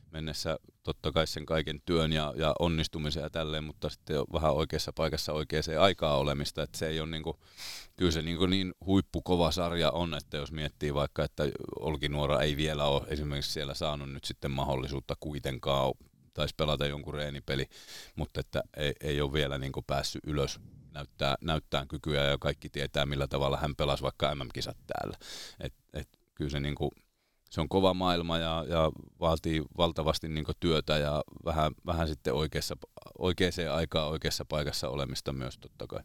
mennessä 0.09 0.57
totta 0.83 1.11
kai 1.11 1.27
sen 1.27 1.45
kaiken 1.45 1.81
työn 1.85 2.13
ja, 2.13 2.33
ja 2.35 2.55
onnistumisen 2.59 3.23
ja 3.23 3.29
tälleen, 3.29 3.63
mutta 3.63 3.89
sitten 3.89 4.23
vähän 4.33 4.53
oikeassa 4.53 4.93
paikassa 4.93 5.33
oikeaan 5.33 5.63
aikaa 5.79 6.17
olemista, 6.17 6.63
että 6.63 6.77
se 6.77 6.87
ei 6.87 6.99
ole 6.99 7.09
niinku, 7.09 7.39
kyllä 7.95 8.11
se 8.11 8.21
niinku 8.21 8.45
niin 8.45 8.73
huippukova 8.85 9.51
sarja 9.51 9.91
on, 9.91 10.13
että 10.13 10.37
jos 10.37 10.51
miettii 10.51 10.93
vaikka, 10.93 11.23
että 11.23 11.43
Olkinuora 11.79 12.41
ei 12.41 12.57
vielä 12.57 12.85
ole 12.85 13.03
esimerkiksi 13.07 13.51
siellä 13.51 13.73
saanut 13.73 14.11
nyt 14.13 14.23
sitten 14.23 14.51
mahdollisuutta 14.51 15.15
kuitenkaan 15.19 15.93
taisi 16.33 16.53
pelata 16.57 16.85
jonkun 16.85 17.13
reenipeli, 17.13 17.65
mutta 18.15 18.39
että 18.39 18.63
ei, 18.77 18.93
ei 19.01 19.21
ole 19.21 19.33
vielä 19.33 19.57
niin 19.57 19.71
päässyt 19.87 20.21
ylös 20.27 20.59
näyttää, 20.93 21.35
näyttää 21.41 21.85
kykyä 21.85 22.23
ja 22.23 22.37
kaikki 22.37 22.69
tietää, 22.69 23.05
millä 23.05 23.27
tavalla 23.27 23.57
hän 23.57 23.75
pelasi 23.75 24.03
vaikka 24.03 24.35
MM-kisat 24.35 24.77
täällä. 24.87 25.17
Et, 25.59 25.73
et, 25.93 26.09
kyllä 26.35 26.49
se, 26.49 26.59
niin 26.59 26.75
kuin, 26.75 26.91
se 27.49 27.61
on 27.61 27.69
kova 27.69 27.93
maailma 27.93 28.37
ja, 28.37 28.65
ja 28.67 28.91
vaatii 29.19 29.63
valtavasti 29.77 30.29
niin 30.29 30.45
työtä 30.59 30.97
ja 30.97 31.23
vähän, 31.45 31.71
vähän 31.85 32.07
sitten 32.07 32.33
oikeassa, 32.33 32.75
oikeaan 33.17 33.51
aikaan 33.71 34.09
oikeassa 34.09 34.45
paikassa 34.45 34.89
olemista 34.89 35.33
myös 35.33 35.57
totta 35.57 35.87
kai. 35.87 36.01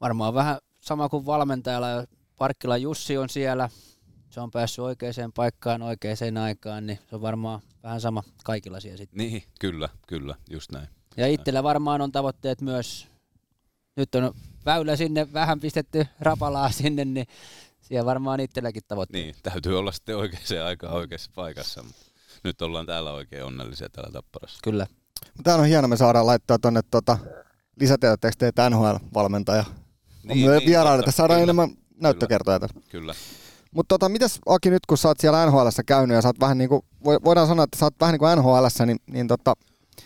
Varmaan 0.00 0.34
vähän 0.34 0.58
sama 0.80 1.08
kuin 1.08 1.26
valmentajalla. 1.26 1.86
Parkkila 2.36 2.76
Jussi 2.76 3.18
on 3.18 3.28
siellä, 3.28 3.68
se 4.32 4.40
on 4.40 4.50
päässyt 4.50 4.84
oikeaan 4.84 5.32
paikkaan 5.34 5.82
oikeaan 5.82 6.36
aikaan, 6.42 6.86
niin 6.86 6.98
se 7.10 7.14
on 7.14 7.22
varmaan 7.22 7.60
vähän 7.82 8.00
sama 8.00 8.22
kaikilla 8.44 8.80
siellä 8.80 8.96
sitten. 8.96 9.18
Niin, 9.18 9.42
kyllä, 9.60 9.88
kyllä, 10.06 10.34
just 10.50 10.72
näin. 10.72 10.88
Ja 11.16 11.26
itsellä 11.26 11.62
varmaan 11.62 12.00
on 12.00 12.12
tavoitteet 12.12 12.60
myös 12.60 13.12
nyt 13.96 14.14
on 14.14 14.34
väylä 14.66 14.96
sinne, 14.96 15.32
vähän 15.32 15.60
pistetty 15.60 16.06
rapalaa 16.20 16.70
sinne, 16.70 17.04
niin 17.04 17.26
siellä 17.80 18.06
varmaan 18.06 18.40
itselläkin 18.40 18.82
tavoitteet. 18.88 19.24
Niin, 19.24 19.34
täytyy 19.42 19.78
olla 19.78 19.92
sitten 19.92 20.16
oikeaan 20.16 20.66
aikaan 20.66 20.94
oikeassa 20.94 21.30
paikassa. 21.34 21.84
Nyt 22.44 22.62
ollaan 22.62 22.86
täällä 22.86 23.12
oikein 23.12 23.44
onnellisia 23.44 23.88
täällä 23.88 24.12
Tapparassa. 24.12 24.58
Kyllä. 24.64 24.86
Tämä 25.42 25.56
on 25.56 25.66
hieno, 25.66 25.88
me 25.88 25.96
saadaan 25.96 26.26
laittaa 26.26 26.58
tuonne 26.58 26.80
tuota, 26.90 27.18
lisätietotekstejä, 27.80 28.52
NHL-valmentaja. 28.70 29.64
Niin, 30.22 30.50
on 30.50 30.56
niin, 30.56 30.66
vieraille, 30.66 30.98
että 31.00 31.12
saadaan 31.12 31.36
kyllä, 31.36 31.42
enemmän 31.42 31.70
näyttökertoja 32.00 32.60
tässä. 32.60 32.80
Kyllä. 32.90 33.14
Mutta 33.74 33.98
tota, 33.98 34.08
mitäs 34.08 34.38
Aki 34.46 34.70
nyt, 34.70 34.86
kun 34.86 34.98
sä 34.98 35.08
oot 35.08 35.20
siellä 35.20 35.46
nhl 35.46 35.68
käynyt 35.86 36.14
ja 36.14 36.22
sä 36.22 36.28
oot 36.28 36.40
vähän 36.40 36.58
niin 36.58 36.68
kuin, 36.68 36.82
voidaan 37.04 37.46
sanoa, 37.46 37.64
että 37.64 37.78
sä 37.78 37.86
oot 37.86 37.94
vähän 38.00 38.12
niin 38.12 38.18
kuin 38.18 38.38
nhl 38.38 38.86
niin, 38.86 38.98
niin 39.06 39.28
tota, 39.28 39.54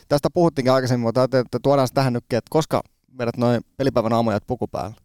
tästä 0.09 0.31
puhuttiinkin 0.31 0.73
aikaisemmin, 0.73 1.07
mutta 1.07 1.25
että 1.25 1.59
tuodaan 1.63 1.89
se 1.89 1.95
tähän 1.95 2.13
nytkin, 2.13 2.37
että 2.37 2.49
koska 2.51 2.83
vedät 3.19 3.37
noin 3.37 3.61
pelipäivän 3.77 4.13
aamujat 4.13 4.47
puku 4.47 4.69
päällä? 4.69 4.97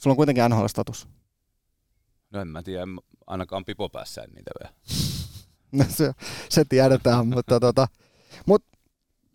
Sulla 0.00 0.12
on 0.12 0.16
kuitenkin 0.16 0.44
NHL-status. 0.48 1.08
No 2.30 2.40
en 2.40 2.48
mä 2.48 2.62
tiedä, 2.62 2.84
ainakaan 3.26 3.64
pipo 3.64 3.88
päässä 3.88 4.24
niitä 4.34 4.50
vielä. 4.60 4.74
no 5.84 5.84
se, 5.88 6.12
se 6.48 6.64
tiedetään, 6.68 7.26
mutta 7.34 7.60
tota, 7.60 7.86
mut, 8.46 8.64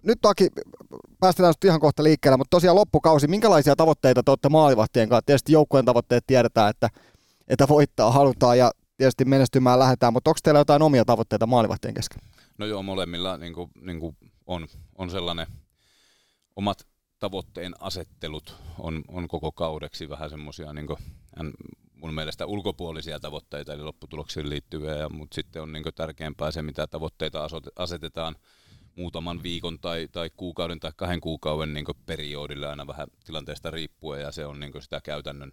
nyt 0.03 0.19
toki 0.21 0.47
päästetään 1.19 1.53
ihan 1.65 1.79
kohta 1.79 2.03
liikkeelle, 2.03 2.37
mutta 2.37 2.55
tosiaan 2.55 2.75
loppukausi, 2.75 3.27
minkälaisia 3.27 3.75
tavoitteita 3.75 4.23
te 4.23 4.31
olette 4.31 4.49
maalivahtien 4.49 5.09
kanssa? 5.09 5.25
Tietysti 5.25 5.51
joukkueen 5.53 5.85
tavoitteet 5.85 6.23
tiedetään, 6.27 6.69
että, 6.69 6.89
että 7.47 7.67
voittaa 7.67 8.11
halutaan 8.11 8.57
ja 8.57 8.71
tietysti 8.97 9.25
menestymään 9.25 9.79
lähdetään, 9.79 10.13
mutta 10.13 10.29
onko 10.29 10.39
teillä 10.43 10.59
jotain 10.59 10.81
omia 10.81 11.05
tavoitteita 11.05 11.45
maalivahtien 11.45 11.93
kesken? 11.93 12.21
No 12.57 12.65
joo, 12.65 12.83
molemmilla 12.83 13.37
niin 13.37 13.53
kuin, 13.53 13.71
niin 13.81 13.99
kuin 13.99 14.17
on, 14.47 14.67
on 14.97 15.09
sellainen 15.09 15.47
omat 16.55 16.87
tavoitteen 17.19 17.73
asettelut 17.79 18.55
on, 18.79 19.01
on 19.07 19.27
koko 19.27 19.51
kaudeksi 19.51 20.09
vähän 20.09 20.29
semmoisia 20.29 20.73
niin 20.73 20.87
mun 21.93 22.13
mielestä 22.13 22.45
ulkopuolisia 22.45 23.19
tavoitteita, 23.19 23.73
eli 23.73 23.83
lopputuloksiin 23.83 24.49
liittyviä, 24.49 25.09
mutta 25.09 25.35
sitten 25.35 25.61
on 25.61 25.71
niin 25.71 25.83
tärkeämpää 25.95 26.51
se, 26.51 26.61
mitä 26.61 26.87
tavoitteita 26.87 27.47
asetetaan 27.75 28.35
muutaman 28.95 29.43
viikon 29.43 29.79
tai, 29.79 30.07
tai 30.11 30.29
kuukauden 30.37 30.79
tai 30.79 30.91
kahden 30.95 31.21
kuukauden 31.21 31.73
niin 31.73 31.85
periodille 32.05 32.67
aina 32.67 32.87
vähän 32.87 33.07
tilanteesta 33.25 33.71
riippuen, 33.71 34.21
ja 34.21 34.31
se 34.31 34.45
on 34.45 34.59
niin 34.59 34.81
sitä 34.81 35.01
käytännön 35.03 35.51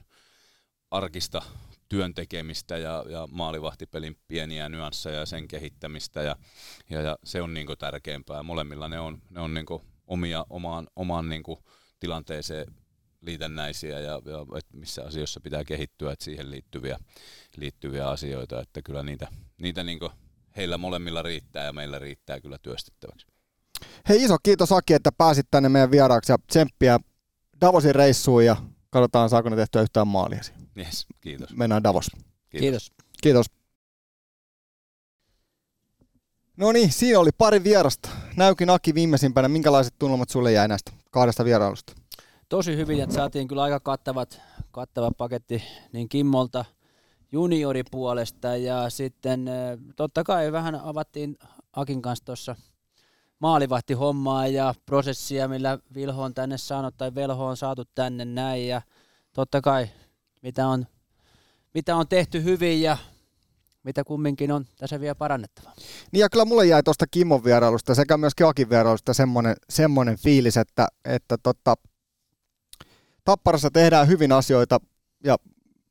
arkista 0.91 1.43
työn 1.91 2.14
tekemistä 2.14 2.78
ja, 2.78 3.05
ja 3.09 3.28
maalivahtipelin 3.30 4.16
pieniä 4.28 4.68
nyansseja 4.68 5.18
ja 5.18 5.26
sen 5.26 5.49
kehittämistä, 5.49 6.22
ja, 6.22 6.36
ja, 6.91 7.01
ja 7.01 7.16
se 7.24 7.43
on 7.43 7.55
niin 7.55 7.66
tärkeämpää. 7.78 8.43
Molemmilla 8.43 8.88
ne 8.88 9.01
on, 9.01 9.22
ne 9.30 9.41
on 9.41 9.55
niin 9.55 9.66
omia, 10.07 10.47
omaan, 10.51 10.86
omaan 10.97 11.28
niin 11.28 11.43
kuin 11.43 11.59
tilanteeseen 12.01 12.66
liitännäisiä 13.20 14.01
ja, 14.01 14.12
ja 14.12 14.59
et 14.59 14.66
missä 14.72 15.05
asioissa 15.05 15.41
pitää 15.41 15.64
kehittyä, 15.64 16.12
että 16.12 16.24
siihen 16.24 16.51
liittyviä, 16.51 16.99
liittyviä 17.57 18.09
asioita, 18.09 18.61
että 18.61 18.82
kyllä 18.82 19.03
niitä, 19.03 19.28
niitä 19.59 19.84
niin 19.84 20.01
heillä 20.57 20.78
molemmilla 20.78 21.22
riittää 21.22 21.64
ja 21.64 21.72
meillä 21.72 21.99
riittää 21.99 22.41
kyllä 22.41 22.59
työstettäväksi. 22.62 23.26
Hei 24.09 24.24
iso 24.24 24.36
kiitos 24.43 24.72
Aki, 24.72 24.95
että 24.95 25.12
pääsit 25.18 25.47
tänne 25.51 25.68
meidän 25.68 25.91
vieraaksi 25.91 26.32
ja 26.32 26.38
tsemppiä 26.47 26.99
Davosin 27.61 27.95
reissuun 27.95 28.45
ja 28.45 28.57
katsotaan 28.91 29.30
saako 29.30 29.49
ne 29.49 29.57
tehtyä 29.57 29.82
yhtään 29.82 30.09
maalia. 30.09 30.41
Yes, 30.80 31.06
kiitos. 31.20 31.56
Mennään 31.56 31.84
Davos. 31.84 32.10
Kiitos. 32.50 32.60
Kiitos. 32.60 32.92
kiitos. 33.22 33.46
No 36.56 36.72
niin, 36.72 36.92
siinä 36.92 37.18
oli 37.18 37.30
pari 37.38 37.64
vierasta. 37.64 38.08
Näykin 38.36 38.70
Aki 38.70 38.94
viimeisimpänä. 38.94 39.48
Minkälaiset 39.48 39.94
tunnelmat 39.98 40.28
sulle 40.28 40.52
jäi 40.52 40.68
näistä 40.68 40.92
kahdesta 41.10 41.44
vierailusta? 41.44 41.92
Tosi 42.48 42.76
hyvin, 42.76 43.00
että 43.00 43.14
saatiin 43.14 43.48
kyllä 43.48 43.62
aika 43.62 43.80
kattavat, 43.80 44.40
kattava 44.70 45.10
paketti 45.18 45.62
niin 45.92 46.08
Kimmolta 46.08 46.64
junioripuolesta 47.32 48.56
ja 48.56 48.90
sitten 48.90 49.50
totta 49.96 50.24
kai 50.24 50.52
vähän 50.52 50.74
avattiin 50.74 51.38
Akin 51.72 52.02
kanssa 52.02 52.24
tuossa 52.24 52.56
maalivahti 53.38 53.94
hommaa 53.94 54.46
ja 54.46 54.74
prosessia, 54.86 55.48
millä 55.48 55.78
Vilho 55.94 56.22
on 56.22 56.34
tänne 56.34 56.58
saanut 56.58 56.96
tai 56.96 57.14
Velho 57.14 57.46
on 57.46 57.56
saatu 57.56 57.84
tänne 57.94 58.24
näin 58.24 58.68
ja 58.68 58.82
totta 59.32 59.60
kai 59.60 59.88
mitä 60.43 60.68
on, 60.68 60.86
mitä 61.74 61.97
on 61.97 62.09
tehty 62.09 62.45
hyvin 62.45 62.82
ja 62.82 62.97
mitä 63.82 64.05
kumminkin 64.05 64.53
on 64.53 64.66
tässä 64.78 65.01
vielä 65.01 65.14
parannettava. 65.14 65.72
Niin 66.12 66.20
ja 66.20 66.30
kyllä 66.30 66.45
mulle 66.45 66.66
jäi 66.66 66.82
tuosta 66.82 67.07
Kimmon 67.11 67.45
vierailusta 67.45 67.95
sekä 67.95 68.16
myös 68.16 68.32
Akin 68.47 68.70
vierailusta 68.70 69.14
semmoinen, 69.14 69.57
semmoinen 69.70 70.18
fiilis, 70.18 70.57
että, 70.57 70.88
että 71.05 71.38
tota, 71.43 71.74
Tapparassa 73.24 73.70
tehdään 73.70 74.09
hyvin 74.09 74.32
asioita 74.32 74.78
ja, 75.24 75.36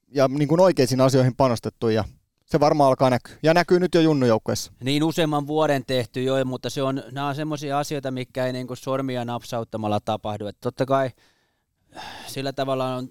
ja 0.08 0.28
niin 0.28 0.48
kuin 0.48 0.62
oikeisiin 0.62 1.02
asioihin 1.02 1.36
panostettu 1.36 1.90
ja 1.90 2.04
se 2.46 2.60
varmaan 2.60 2.88
alkaa 2.88 3.10
näkyä. 3.10 3.36
Ja 3.44 3.54
näkyy 3.54 3.80
nyt 3.80 3.96
jo 3.96 4.02
junnujoukkueessa. 4.02 4.72
Niin 4.84 5.04
useamman 5.04 5.48
vuoden 5.48 5.86
tehty 5.86 6.24
jo, 6.24 6.46
mutta 6.46 6.70
se 6.70 6.84
on, 6.84 7.04
nämä 7.12 7.28
on 7.28 7.36
semmoisia 7.36 7.80
asioita, 7.80 8.12
mikä 8.12 8.46
ei 8.46 8.54
niin 8.54 8.68
kuin 8.68 8.78
sormia 8.78 9.26
napsauttamalla 9.26 10.00
tapahdu. 10.00 10.48
Että 10.48 10.62
totta 10.62 10.86
kai 10.86 11.12
sillä 12.28 12.54
tavalla 12.54 12.96
on 12.96 13.10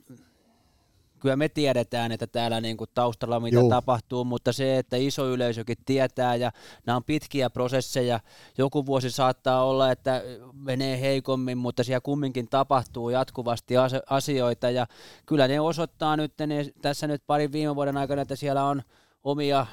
kyllä 1.21 1.37
me 1.37 1.49
tiedetään, 1.49 2.13
että 2.13 2.27
täällä 2.27 2.61
niin 2.61 2.77
kuin 2.77 2.91
taustalla 2.95 3.41
mitä 3.41 3.57
Joo. 3.57 3.69
tapahtuu, 3.69 4.25
mutta 4.25 4.53
se, 4.53 4.79
että 4.79 4.97
iso 4.97 5.29
yleisökin 5.29 5.77
tietää 5.87 6.35
ja 6.35 6.53
nämä 6.87 6.97
on 6.97 7.05
pitkiä 7.05 7.51
prosesseja, 7.51 8.21
joku 8.59 8.87
vuosi 8.87 9.11
saattaa 9.11 9.65
olla, 9.65 9.91
että 9.91 10.23
menee 10.53 11.01
heikommin, 11.01 11.59
mutta 11.59 11.85
siellä 11.85 12.01
kumminkin 12.01 12.49
tapahtuu 12.49 13.11
jatkuvasti 13.11 13.75
asioita 14.11 14.71
ja 14.71 14.87
kyllä 15.27 15.49
ne 15.49 15.61
osoittaa 15.61 16.17
nyt 16.17 16.33
ne, 16.47 16.67
tässä 16.83 17.07
nyt 17.07 17.23
parin 17.27 17.53
viime 17.53 17.75
vuoden 17.77 17.97
aikana, 17.97 18.23
että 18.23 18.37
siellä 18.37 18.65
on 18.65 18.83
omia 19.25 19.67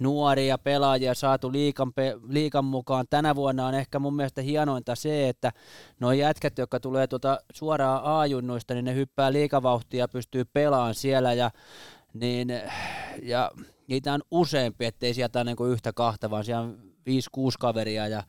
nuoria 0.00 0.58
pelaajia 0.58 1.14
saatu 1.14 1.52
liikan, 1.52 1.92
liikan 2.28 2.64
mukaan. 2.64 3.06
Tänä 3.10 3.34
vuonna 3.34 3.66
on 3.66 3.74
ehkä 3.74 3.98
mun 3.98 4.16
mielestä 4.16 4.42
hienointa 4.42 4.94
se, 4.94 5.28
että 5.28 5.52
nuo 6.00 6.12
jätkät, 6.12 6.58
jotka 6.58 6.80
tulee 6.80 7.06
tuota 7.06 7.40
suoraan 7.52 8.00
A-junnuista, 8.04 8.74
niin 8.74 8.84
ne 8.84 8.94
hyppää 8.94 9.32
liikavauhtia 9.32 9.98
ja 9.98 10.08
pystyy 10.08 10.44
pelaamaan 10.44 10.94
siellä 10.94 11.32
ja, 11.32 11.50
niin, 12.14 12.48
ja 13.22 13.50
niitä 13.88 14.12
on 14.12 14.22
useampi, 14.30 14.84
ettei 14.84 15.14
sieltä 15.14 15.40
ole 15.40 15.44
niin 15.44 15.72
yhtä 15.72 15.92
kahta, 15.92 16.30
vaan 16.30 16.44
siellä 16.44 16.62
on 16.62 16.78
5-6 17.08 17.10
kaveria 17.58 18.08
ja 18.08 18.22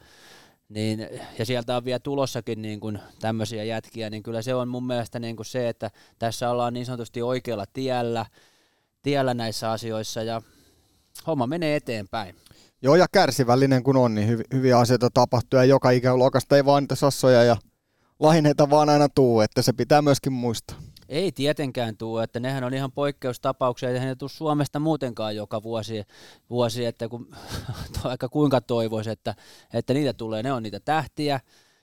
niin, 0.69 1.07
ja 1.39 1.45
sieltä 1.45 1.77
on 1.77 1.85
vielä 1.85 1.99
tulossakin 1.99 2.61
niin 2.61 2.79
kuin 2.79 2.99
tämmöisiä 3.19 3.63
jätkiä, 3.63 4.09
niin 4.09 4.23
kyllä 4.23 4.41
se 4.41 4.55
on 4.55 4.67
mun 4.67 4.87
mielestä 4.87 5.19
niin 5.19 5.35
kuin 5.35 5.45
se, 5.45 5.69
että 5.69 5.91
tässä 6.19 6.49
ollaan 6.49 6.73
niin 6.73 6.85
sanotusti 6.85 7.21
oikealla 7.21 7.65
tiellä, 7.73 8.25
tiellä 9.01 9.33
näissä 9.33 9.71
asioissa 9.71 10.23
ja 10.23 10.41
homma 11.27 11.47
menee 11.47 11.75
eteenpäin. 11.75 12.35
Joo, 12.81 12.95
ja 12.95 13.05
kärsivällinen 13.11 13.83
kun 13.83 13.97
on, 13.97 14.15
niin 14.15 14.29
hyv- 14.29 14.43
hyviä 14.53 14.77
asioita 14.79 15.09
tapahtuu, 15.13 15.57
ja 15.59 15.63
joka 15.63 15.89
ikäluokasta 15.89 16.55
ei 16.55 16.65
vaan 16.65 16.83
niitä 16.83 16.95
sassoja 16.95 17.43
ja 17.43 17.57
laineita 18.19 18.69
vaan 18.69 18.89
aina 18.89 19.09
tuu, 19.09 19.41
että 19.41 19.61
se 19.61 19.73
pitää 19.73 20.01
myöskin 20.01 20.33
muistaa. 20.33 20.77
Ei 21.09 21.31
tietenkään 21.31 21.97
tuu, 21.97 22.17
että 22.17 22.39
nehän 22.39 22.63
on 22.63 22.73
ihan 22.73 22.91
poikkeustapauksia, 22.91 23.91
ja 23.91 24.05
ne 24.05 24.15
tuu 24.15 24.29
Suomesta 24.29 24.79
muutenkaan 24.79 25.35
joka 25.35 25.63
vuosi, 25.63 26.03
vuosi 26.49 26.85
että 26.85 27.09
kun, 27.09 27.35
aika 28.03 28.29
kuinka 28.29 28.61
toivoisi, 28.61 29.09
että, 29.09 29.35
että 29.73 29.93
niitä 29.93 30.13
tulee, 30.13 30.43
ne 30.43 30.53
on 30.53 30.63
niitä 30.63 30.79
tähtiä, 30.79 31.39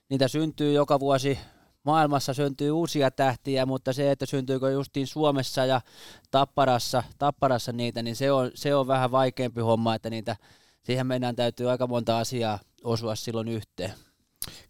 niitä 0.09 0.29
syntyy 0.29 0.73
joka 0.73 1.01
vuosi 1.01 1.39
maailmassa 1.87 2.35
syntyy 2.35 2.71
uusia 2.71 3.11
tähtiä, 3.11 3.67
mutta 3.67 3.93
se, 3.93 4.11
että 4.11 4.27
syntyykö 4.27 4.71
justiin 4.71 5.07
Suomessa 5.07 5.65
ja 5.65 5.81
Tapparassa, 6.31 7.03
Tapparassa 7.19 7.73
niitä, 7.73 8.03
niin 8.03 8.17
se 8.17 8.33
on, 8.33 8.51
se 8.55 8.75
on 8.75 8.87
vähän 8.87 9.11
vaikeampi 9.11 9.61
homma, 9.61 9.95
että 9.95 10.11
niitä, 10.11 10.37
siihen 10.83 11.07
meidän 11.07 11.37
täytyy 11.37 11.71
aika 11.71 11.87
monta 11.87 12.19
asiaa 12.19 12.59
osua 12.85 13.15
silloin 13.15 13.49
yhteen. 13.49 13.93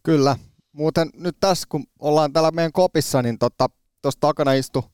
Kyllä. 0.03 0.37
Muuten 0.73 1.11
nyt 1.15 1.37
tässä, 1.41 1.67
kun 1.69 1.85
ollaan 1.99 2.33
täällä 2.33 2.51
meidän 2.51 2.73
kopissa, 2.73 3.23
niin 3.23 3.39
tuossa 3.39 3.69
tota, 4.03 4.21
takana 4.21 4.53
istu 4.53 4.85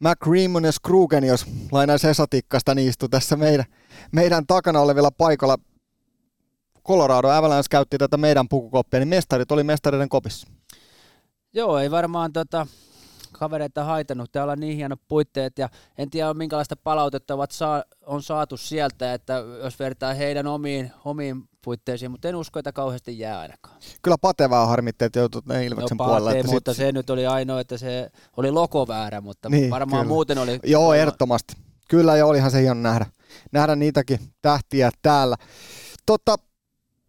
McReamon 0.00 0.64
ja 0.64 0.72
Skrugen, 0.72 1.24
jos 1.24 1.46
lainaisi 1.72 2.08
Esatikkasta, 2.08 2.74
niin 2.74 2.88
istu 2.88 3.08
tässä 3.08 3.36
meidän, 3.36 3.64
meidän 4.12 4.46
takana 4.46 4.80
olevilla 4.80 5.10
paikalla. 5.10 5.56
Colorado 6.86 7.28
Avalanche 7.28 7.66
käytti 7.70 7.98
tätä 7.98 8.16
meidän 8.16 8.48
pukukoppia, 8.48 9.00
niin 9.00 9.08
mestarit 9.08 9.52
oli 9.52 9.64
mestareiden 9.64 10.08
kopissa. 10.08 10.46
Joo, 11.54 11.78
ei 11.78 11.90
varmaan 11.90 12.32
tota, 12.32 12.66
kavereita 13.32 13.84
haitannut. 13.84 14.32
Täällä 14.32 14.52
on 14.52 14.60
niin 14.60 14.76
hienot 14.76 15.00
puitteet 15.08 15.58
ja 15.58 15.68
en 15.98 16.10
tiedä 16.10 16.34
minkälaista 16.34 16.76
palautetta 16.76 17.34
ovat 17.34 17.50
saa, 17.50 17.84
on 18.06 18.22
saatu 18.22 18.56
sieltä, 18.56 19.14
että 19.14 19.42
jos 19.62 19.78
vertaa 19.78 20.14
heidän 20.14 20.46
omiin, 20.46 20.92
omiin 21.04 21.48
puitteisiin, 21.64 22.10
mutta 22.10 22.28
en 22.28 22.36
usko, 22.36 22.58
että 22.58 22.72
kauheasti 22.72 23.18
jää 23.18 23.40
ainakaan. 23.40 23.76
Kyllä 24.02 24.18
patevaa 24.20 24.66
harmitti, 24.66 25.04
että 25.04 25.18
joutut 25.18 25.44
Ilveksen 25.64 25.96
no, 25.96 26.04
puolella. 26.04 26.32
Että 26.32 26.52
mutta 26.52 26.74
sit... 26.74 26.78
se 26.78 26.92
nyt 26.92 27.10
oli 27.10 27.26
ainoa, 27.26 27.60
että 27.60 27.78
se 27.78 28.10
oli 28.36 28.50
loko 28.50 28.88
väärä, 28.88 29.20
mutta 29.20 29.48
niin, 29.48 29.70
varmaan 29.70 30.02
kyllä. 30.02 30.14
muuten 30.14 30.38
oli... 30.38 30.60
Joo, 30.64 30.94
ehdottomasti. 30.94 31.54
Kyllä, 31.88 32.16
ja 32.16 32.26
olihan 32.26 32.50
se 32.50 32.60
hieno 32.60 32.80
nähdä, 32.80 33.06
nähdä 33.52 33.76
niitäkin 33.76 34.18
tähtiä 34.42 34.90
täällä. 35.02 35.36
Totta, 36.06 36.36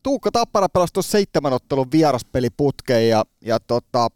Tuukka 0.04 0.32
Tappara 0.32 0.70
pelasi 0.70 0.94
seitsemän 1.02 1.54
ottelun 1.54 1.92
vieraspeliputkeen 1.92 3.10
ja, 3.10 3.26
ja 3.42 3.60
tota, 3.60 4.10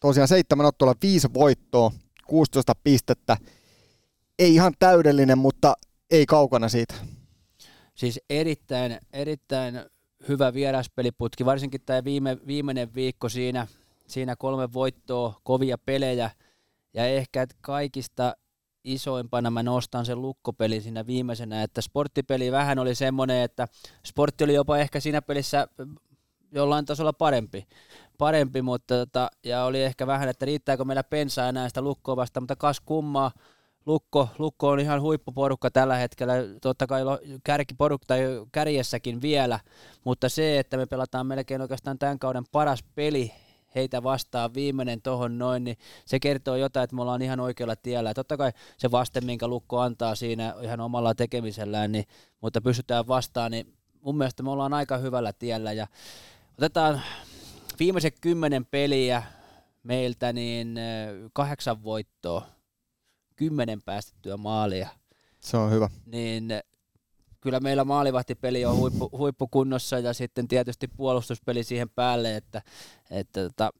tosiaan 0.00 0.28
seitsemän 0.28 0.66
ottelua, 0.66 0.94
viisi 1.02 1.28
voittoa, 1.34 1.90
16 2.26 2.72
pistettä. 2.84 3.36
Ei 4.38 4.54
ihan 4.54 4.72
täydellinen, 4.78 5.38
mutta 5.38 5.74
ei 6.10 6.26
kaukana 6.26 6.68
siitä. 6.68 6.94
Siis 7.94 8.20
erittäin, 8.30 8.98
erittäin 9.12 9.80
hyvä 10.28 10.54
vieraspeliputki, 10.54 11.44
varsinkin 11.44 11.80
tämä 11.86 12.04
viime, 12.04 12.38
viimeinen 12.46 12.94
viikko 12.94 13.28
siinä, 13.28 13.66
siinä 14.06 14.36
kolme 14.36 14.72
voittoa, 14.72 15.40
kovia 15.42 15.78
pelejä, 15.78 16.30
ja 16.94 17.06
ehkä 17.06 17.46
kaikista 17.60 18.36
isoimpana 18.84 19.50
mä 19.50 19.62
nostan 19.62 20.06
sen 20.06 20.22
lukkopeli 20.22 20.80
siinä 20.80 21.06
viimeisenä, 21.06 21.62
että 21.62 21.80
sporttipeli 21.80 22.52
vähän 22.52 22.78
oli 22.78 22.94
semmoinen, 22.94 23.42
että 23.42 23.68
sportti 24.06 24.44
oli 24.44 24.54
jopa 24.54 24.78
ehkä 24.78 25.00
siinä 25.00 25.22
pelissä 25.22 25.68
jollain 26.52 26.84
tasolla 26.84 27.12
parempi, 27.12 27.66
parempi 28.18 28.62
mutta 28.62 28.94
tota, 28.94 29.30
ja 29.44 29.64
oli 29.64 29.82
ehkä 29.82 30.06
vähän, 30.06 30.28
että 30.28 30.46
riittääkö 30.46 30.84
meillä 30.84 31.04
pensaa 31.04 31.48
enää 31.48 31.68
sitä 31.68 31.82
lukkoa 31.82 32.16
vasta, 32.16 32.40
mutta 32.40 32.56
kas 32.56 32.80
kummaa, 32.80 33.30
Lukko, 33.86 34.28
Lukko 34.38 34.68
on 34.68 34.80
ihan 34.80 35.00
huippuporukka 35.00 35.70
tällä 35.70 35.96
hetkellä, 35.96 36.34
totta 36.62 36.86
kai 36.86 37.02
kärkiporukka 37.44 38.06
tai 38.06 38.20
kärjessäkin 38.52 39.22
vielä, 39.22 39.60
mutta 40.04 40.28
se, 40.28 40.58
että 40.58 40.76
me 40.76 40.86
pelataan 40.86 41.26
melkein 41.26 41.60
oikeastaan 41.60 41.98
tämän 41.98 42.18
kauden 42.18 42.44
paras 42.52 42.84
peli 42.94 43.32
heitä 43.74 44.02
vastaan 44.02 44.54
viimeinen 44.54 45.02
tohon 45.02 45.38
noin, 45.38 45.64
niin 45.64 45.76
se 46.04 46.20
kertoo 46.20 46.56
jotain, 46.56 46.84
että 46.84 46.96
me 46.96 47.02
ollaan 47.02 47.22
ihan 47.22 47.40
oikealla 47.40 47.76
tiellä. 47.76 48.10
Ja 48.10 48.14
totta 48.14 48.36
kai 48.36 48.52
se 48.78 48.90
vaste, 48.90 49.20
minkä 49.20 49.48
Lukko 49.48 49.80
antaa 49.80 50.14
siinä 50.14 50.54
ihan 50.62 50.80
omalla 50.80 51.14
tekemisellään, 51.14 51.92
niin, 51.92 52.04
mutta 52.40 52.60
pystytään 52.60 53.08
vastaan, 53.08 53.50
niin 53.50 53.74
mun 54.00 54.18
mielestä 54.18 54.42
me 54.42 54.50
ollaan 54.50 54.74
aika 54.74 54.96
hyvällä 54.96 55.32
tiellä 55.32 55.72
ja 55.72 55.86
Otetaan 56.58 57.02
viimeiset 57.78 58.16
kymmenen 58.20 58.66
peliä 58.66 59.22
meiltä, 59.82 60.32
niin 60.32 60.78
kahdeksan 61.32 61.82
voittoa, 61.82 62.46
kymmenen 63.36 63.82
päästettyä 63.82 64.36
maalia. 64.36 64.88
Se 65.40 65.56
on 65.56 65.70
hyvä. 65.70 65.90
Niin 66.06 66.48
kyllä 67.40 67.60
meillä 67.60 67.84
maalivahtipeli 67.84 68.64
on 68.64 68.76
huippu, 68.76 69.08
huippukunnossa 69.12 69.98
ja 69.98 70.12
sitten 70.12 70.48
tietysti 70.48 70.88
puolustuspeli 70.88 71.64
siihen 71.64 71.90
päälle, 71.90 72.36
että, 72.36 72.62
että 73.10 73.44
että 73.44 73.70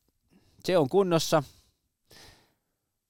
se 0.64 0.78
on 0.78 0.88
kunnossa. 0.88 1.42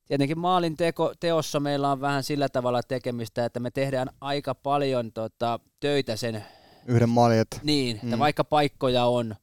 Tietenkin 0.07 0.39
maalin 0.39 0.77
teko, 0.77 1.15
teossa 1.21 1.61
meillä 1.61 1.93
on 1.93 2.01
vähän 2.01 2.25
sillä 2.25 2.49
tavalla 2.49 2.83
tekemistä, 2.83 3.45
että 3.45 3.61
me 3.61 3.71
tehdään 3.71 4.11
aika 4.21 4.55
paljon 4.55 5.13
tota, 5.13 5.61
töitä 5.81 6.17
sen 6.17 6.45
yhden 6.87 7.09
maalin. 7.09 7.39
Että... 7.39 7.61
Niin, 7.63 7.97
että 7.97 8.17
mm. 8.17 8.19
vaikka 8.19 8.45
paikkoja 8.45 9.05
on, 9.05 9.37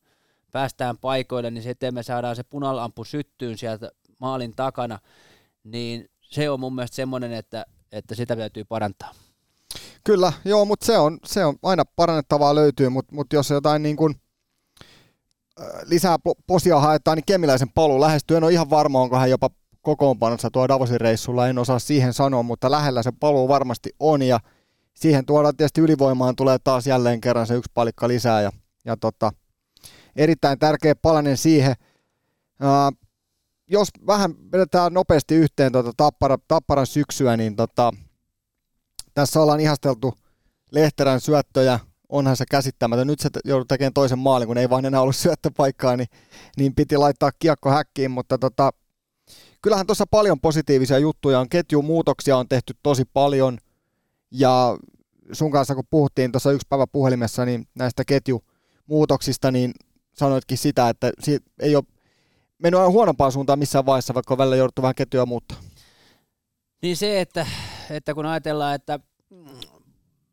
päästään 0.53 0.97
paikoille, 0.97 1.51
niin 1.51 1.63
sitten 1.63 1.93
me 1.93 2.03
saadaan 2.03 2.35
se 2.35 2.43
punalampu 2.43 3.03
syttyyn 3.03 3.57
sieltä 3.57 3.91
maalin 4.19 4.55
takana, 4.55 4.99
niin 5.63 6.09
se 6.21 6.49
on 6.49 6.59
mun 6.59 6.75
mielestä 6.75 6.95
semmoinen, 6.95 7.33
että, 7.33 7.65
että 7.91 8.15
sitä 8.15 8.35
täytyy 8.35 8.63
parantaa. 8.63 9.11
Kyllä, 10.03 10.33
joo, 10.45 10.65
mutta 10.65 10.85
se 10.85 10.97
on, 10.97 11.19
se 11.25 11.45
on 11.45 11.55
aina 11.63 11.83
parannettavaa 11.95 12.55
löytyy, 12.55 12.89
mutta 12.89 13.15
mut 13.15 13.33
jos 13.33 13.49
jotain 13.49 13.83
niin 13.83 13.95
kuin, 13.95 14.15
lisää 15.85 16.17
posia 16.47 16.79
haetaan, 16.79 17.17
niin 17.17 17.25
Kemiläisen 17.25 17.69
paluu 17.75 18.01
lähestyy. 18.01 18.37
En 18.37 18.43
ole 18.43 18.51
ihan 18.51 18.69
varma, 18.69 19.01
onko 19.01 19.17
hän 19.17 19.29
jopa 19.29 19.49
kokoonpanossa 19.81 20.51
tuo 20.51 20.67
Davosin 20.67 21.01
reissulla, 21.01 21.47
en 21.47 21.57
osaa 21.57 21.79
siihen 21.79 22.13
sanoa, 22.13 22.43
mutta 22.43 22.71
lähellä 22.71 23.03
se 23.03 23.11
paluu 23.19 23.47
varmasti 23.47 23.89
on 23.99 24.21
ja 24.21 24.39
siihen 24.93 25.25
tuodaan 25.25 25.57
tietysti 25.57 25.81
ylivoimaan 25.81 26.35
tulee 26.35 26.57
taas 26.63 26.87
jälleen 26.87 27.21
kerran 27.21 27.47
se 27.47 27.55
yksi 27.55 27.71
palikka 27.73 28.07
lisää 28.07 28.41
ja, 28.41 28.51
ja 28.85 28.97
tota, 28.97 29.31
erittäin 30.15 30.59
tärkeä 30.59 30.95
palanen 30.95 31.37
siihen. 31.37 31.75
Uh, 32.61 32.97
jos 33.67 33.87
vähän 34.07 34.35
vedetään 34.51 34.93
nopeasti 34.93 35.35
yhteen 35.35 35.71
tuota 35.71 35.91
tappara, 35.97 36.37
Tapparan 36.47 36.87
syksyä, 36.87 37.37
niin 37.37 37.55
tota, 37.55 37.91
tässä 39.13 39.41
ollaan 39.41 39.59
ihasteltu 39.59 40.13
Lehterän 40.71 41.21
syöttöjä, 41.21 41.79
onhan 42.09 42.37
se 42.37 42.45
käsittämätön. 42.51 43.07
Nyt 43.07 43.19
se 43.19 43.29
joudut 43.45 43.67
tekemään 43.67 43.93
toisen 43.93 44.19
maalin, 44.19 44.47
kun 44.47 44.57
ei 44.57 44.69
vaan 44.69 44.85
enää 44.85 45.01
ollut 45.01 45.15
syöttöpaikkaa, 45.15 45.97
niin, 45.97 46.07
niin 46.57 46.75
piti 46.75 46.97
laittaa 46.97 47.31
kiekko 47.39 47.69
häkkiin, 47.69 48.11
mutta 48.11 48.37
tota, 48.37 48.71
kyllähän 49.61 49.87
tuossa 49.87 50.05
paljon 50.11 50.39
positiivisia 50.39 50.97
juttuja 50.99 51.39
on. 51.39 51.49
Ketjumuutoksia 51.49 52.37
on 52.37 52.49
tehty 52.49 52.73
tosi 52.83 53.03
paljon, 53.13 53.57
Ja 54.31 54.77
sun 55.31 55.51
kanssa 55.51 55.75
kun 55.75 55.83
puhuttiin 55.89 56.31
tuossa 56.31 56.51
yksi 56.51 56.67
päivä 56.69 56.87
puhelimessa 56.87 57.45
niin 57.45 57.67
näistä 57.75 58.03
ketjumuutoksista, 58.05 59.51
niin 59.51 59.73
sanoitkin 60.13 60.57
sitä, 60.57 60.89
että 60.89 61.11
ei 61.59 61.75
ole 61.75 61.83
mennyt 62.57 62.79
aina 62.79 62.91
huonompaan 62.91 63.31
suuntaan 63.31 63.59
missään 63.59 63.85
vaiheessa, 63.85 64.13
vaikka 64.13 64.33
on 64.33 64.37
välillä 64.37 64.55
jouduttu 64.55 64.81
vähän 64.81 64.95
ketjuja 64.95 65.25
muuttaa. 65.25 65.57
Niin 66.81 66.97
se, 66.97 67.21
että, 67.21 67.47
että 67.89 68.13
kun 68.13 68.25
ajatellaan, 68.25 68.75
että 68.75 68.99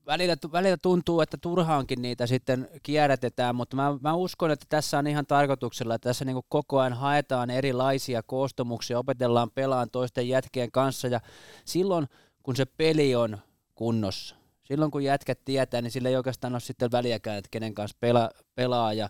välillä, 0.07 0.37
välillä 0.53 0.77
tuntuu, 0.77 1.21
että 1.21 1.37
turhaankin 1.37 2.03
niitä 2.03 2.27
sitten 2.27 2.69
kierrätetään, 2.83 3.55
mutta 3.57 3.77
mä, 3.77 3.99
mä 4.01 4.15
uskon, 4.15 4.51
että 4.51 4.67
tässä 4.69 4.99
on 4.99 5.07
ihan 5.07 5.27
tarkoituksella, 5.27 5.95
että 5.95 6.09
tässä 6.09 6.25
niin 6.25 6.41
koko 6.49 6.79
ajan 6.79 6.93
haetaan 6.93 7.51
erilaisia 7.51 8.23
koostumuksia, 8.23 8.99
opetellaan 8.99 9.51
pelaan 9.51 9.91
toisten 9.91 10.29
jätkien 10.29 10.73
kanssa 10.73 11.09
ja 11.09 11.21
silloin 11.65 12.09
kun 12.43 12.57
se 12.57 12.65
peli 12.65 13.15
on 13.15 13.39
kunnossa, 13.75 14.37
silloin 14.65 14.91
kun 14.91 15.05
jätkät 15.05 15.45
tietää, 15.45 15.83
niin 15.83 15.91
sillä 15.91 16.09
ei 16.09 16.17
oikeastaan 16.17 16.53
ole 16.53 16.61
sitten 16.61 16.93
väliäkään, 16.93 17.39
että 17.39 17.49
kenen 17.51 17.75
kanssa 17.75 17.97
pela, 18.01 18.31
pelaa 18.55 18.93
ja 18.93 19.09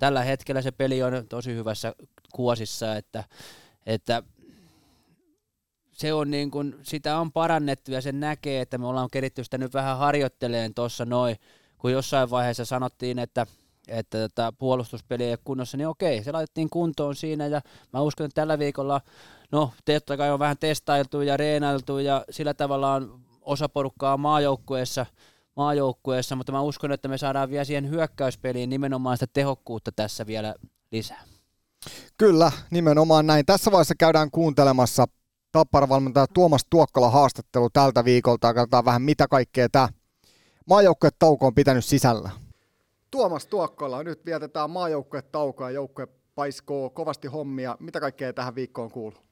tällä 0.00 0.22
hetkellä 0.22 0.62
se 0.62 0.70
peli 0.70 1.02
on 1.02 1.12
tosi 1.28 1.54
hyvässä 1.54 1.94
kuosissa, 2.32 2.96
että, 2.96 3.24
että 3.86 4.22
se 5.92 6.12
on 6.12 6.30
niin 6.30 6.50
kuin, 6.50 6.74
sitä 6.82 7.18
on 7.18 7.32
parannettu 7.32 7.92
ja 7.92 8.00
sen 8.00 8.20
näkee, 8.20 8.60
että 8.60 8.78
me 8.78 8.86
ollaan 8.86 9.10
keritty 9.12 9.44
sitä 9.44 9.58
nyt 9.58 9.74
vähän 9.74 9.98
harjoitteleen 9.98 10.74
tuossa 10.74 11.04
noin, 11.04 11.36
kun 11.78 11.92
jossain 11.92 12.30
vaiheessa 12.30 12.64
sanottiin, 12.64 13.18
että 13.18 13.46
että 13.88 14.28
tota, 14.28 14.52
puolustuspeli 14.58 15.24
ei 15.24 15.30
ole 15.30 15.38
kunnossa, 15.44 15.76
niin 15.76 15.88
okei, 15.88 16.24
se 16.24 16.32
laitettiin 16.32 16.70
kuntoon 16.70 17.16
siinä 17.16 17.46
ja 17.46 17.60
mä 17.92 18.00
uskon, 18.00 18.24
että 18.24 18.40
tällä 18.40 18.58
viikolla, 18.58 19.00
no 19.52 19.72
totta 19.84 20.16
kai 20.16 20.30
on 20.30 20.38
vähän 20.38 20.58
testailtu 20.58 21.20
ja 21.20 21.36
reenailtu 21.36 21.98
ja 21.98 22.24
sillä 22.30 22.54
tavalla 22.54 22.94
on 22.94 23.20
osa 23.42 23.68
porukkaa 23.68 24.16
maajoukkueessa, 24.16 25.06
maajoukkueessa, 25.60 26.36
mutta 26.36 26.52
mä 26.52 26.62
uskon, 26.62 26.92
että 26.92 27.08
me 27.08 27.18
saadaan 27.18 27.50
vielä 27.50 27.64
siihen 27.64 27.90
hyökkäyspeliin 27.90 28.70
nimenomaan 28.70 29.16
sitä 29.16 29.26
tehokkuutta 29.32 29.92
tässä 29.92 30.26
vielä 30.26 30.54
lisää. 30.92 31.22
Kyllä, 32.16 32.52
nimenomaan 32.70 33.26
näin. 33.26 33.46
Tässä 33.46 33.70
vaiheessa 33.72 33.94
käydään 33.98 34.30
kuuntelemassa 34.30 35.06
Tappara-valmentaja 35.52 36.26
Tuomas 36.34 36.66
Tuokkala 36.70 37.10
haastattelu 37.10 37.70
tältä 37.70 38.04
viikolta. 38.04 38.54
Katsotaan 38.54 38.84
vähän 38.84 39.02
mitä 39.02 39.28
kaikkea 39.28 39.68
tämä 39.68 39.88
tauko 41.18 41.46
on 41.46 41.54
pitänyt 41.54 41.84
sisällä. 41.84 42.30
Tuomas 43.10 43.46
Tuokkala, 43.46 44.02
nyt 44.02 44.26
vietetään 44.26 44.70
taukoa 45.32 45.70
ja 45.70 45.74
joukkue 45.74 46.08
paiskoo 46.34 46.90
kovasti 46.90 47.28
hommia. 47.28 47.76
Mitä 47.80 48.00
kaikkea 48.00 48.32
tähän 48.32 48.54
viikkoon 48.54 48.90
kuuluu? 48.90 49.29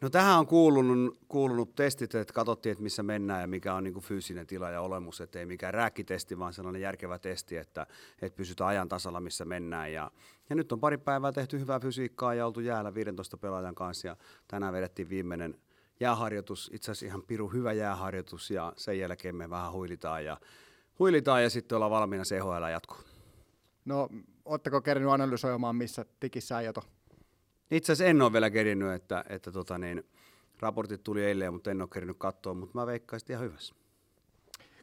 No 0.00 0.10
tähän 0.10 0.38
on 0.38 0.46
kuulunut, 0.46 1.18
kuulunut 1.28 1.74
testit, 1.74 2.14
että 2.14 2.34
katsottiin, 2.34 2.70
että 2.70 2.82
missä 2.82 3.02
mennään 3.02 3.40
ja 3.40 3.46
mikä 3.46 3.74
on 3.74 3.84
niin 3.84 3.94
kuin 3.94 4.04
fyysinen 4.04 4.46
tila 4.46 4.70
ja 4.70 4.80
olemus, 4.80 5.20
että 5.20 5.38
ei 5.38 5.46
mikään 5.46 5.74
rääkkitesti, 5.74 6.38
vaan 6.38 6.52
sellainen 6.52 6.82
järkevä 6.82 7.18
testi, 7.18 7.56
että, 7.56 7.86
että 8.22 8.36
pysytään 8.36 8.70
ajan 8.70 8.88
tasalla, 8.88 9.20
missä 9.20 9.44
mennään. 9.44 9.92
Ja, 9.92 10.10
ja 10.50 10.56
nyt 10.56 10.72
on 10.72 10.80
pari 10.80 10.98
päivää 10.98 11.32
tehty 11.32 11.60
hyvää 11.60 11.80
fysiikkaa 11.80 12.34
ja 12.34 12.46
oltu 12.46 12.60
jäällä 12.60 12.94
15 12.94 13.36
pelaajan 13.36 13.74
kanssa 13.74 14.06
ja 14.06 14.16
tänään 14.48 14.72
vedettiin 14.72 15.08
viimeinen 15.08 15.58
jääharjoitus, 16.00 16.70
itse 16.72 16.90
asiassa 16.90 17.06
ihan 17.06 17.22
piru 17.22 17.48
hyvä 17.48 17.72
jääharjoitus 17.72 18.50
ja 18.50 18.72
sen 18.76 18.98
jälkeen 18.98 19.36
me 19.36 19.50
vähän 19.50 19.72
huilitaan 19.72 20.24
ja, 20.24 20.36
huilitaan 20.98 21.42
ja 21.42 21.50
sitten 21.50 21.76
ollaan 21.76 21.90
valmiina 21.90 22.24
CHL 22.24 22.68
jatkoon. 22.72 23.04
No, 23.84 24.08
ootteko 24.44 24.80
kerinyt 24.80 25.10
analysoimaan, 25.10 25.76
missä 25.76 26.04
tikissä 26.20 26.56
äijät 26.56 26.76
on? 26.76 26.84
Itse 27.70 27.92
asiassa 27.92 28.10
en 28.10 28.22
ole 28.22 28.32
vielä 28.32 28.50
kerinyt, 28.50 28.92
että, 28.92 29.24
että 29.28 29.52
tota 29.52 29.78
niin, 29.78 30.04
raportit 30.60 31.04
tuli 31.04 31.24
eilen, 31.24 31.52
mutta 31.52 31.70
en 31.70 31.82
ole 31.82 31.88
kerinyt 31.92 32.16
katsoa, 32.18 32.54
mutta 32.54 32.78
mä 32.78 32.86
veikkaisin 32.86 33.32
ihan 33.32 33.44
hyvässä. 33.44 33.74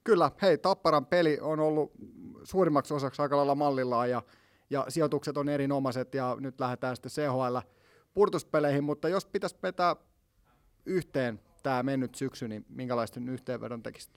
Kyllä, 0.04 0.32
hei, 0.42 0.58
Tapparan 0.58 1.06
peli 1.06 1.38
on 1.42 1.60
ollut 1.60 1.92
suurimmaksi 2.44 2.94
osaksi 2.94 3.22
aika 3.22 3.38
lailla 3.38 3.56
mallillaan 3.56 4.10
ja, 4.10 4.22
ja 4.70 4.86
sijoitukset 4.90 5.38
on 5.38 5.50
erinomaiset 5.50 6.14
ja 6.14 6.38
nyt 6.40 6.60
lähdetään 6.60 6.96
sitten 6.96 7.12
CHL 7.12 7.58
purtuspeleihin, 8.14 8.84
mutta 8.84 9.10
jos 9.10 9.26
pitäisi 9.26 9.56
vetää 9.64 9.96
yhteen 10.86 11.40
tämä 11.64 11.84
mennyt 11.84 12.16
syksy, 12.16 12.48
niin 12.48 12.66
minkälaisten 12.70 13.30
yhteenvedon 13.30 13.84
tekisit? 13.84 14.14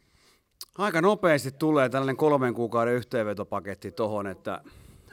Aika 0.79 1.01
nopeasti 1.01 1.51
tulee 1.51 1.89
tällainen 1.89 2.17
kolmen 2.17 2.55
kuukauden 2.55 2.95
yhteenvetopaketti 2.95 3.93
tuohon, 3.93 4.27
että 4.27 4.61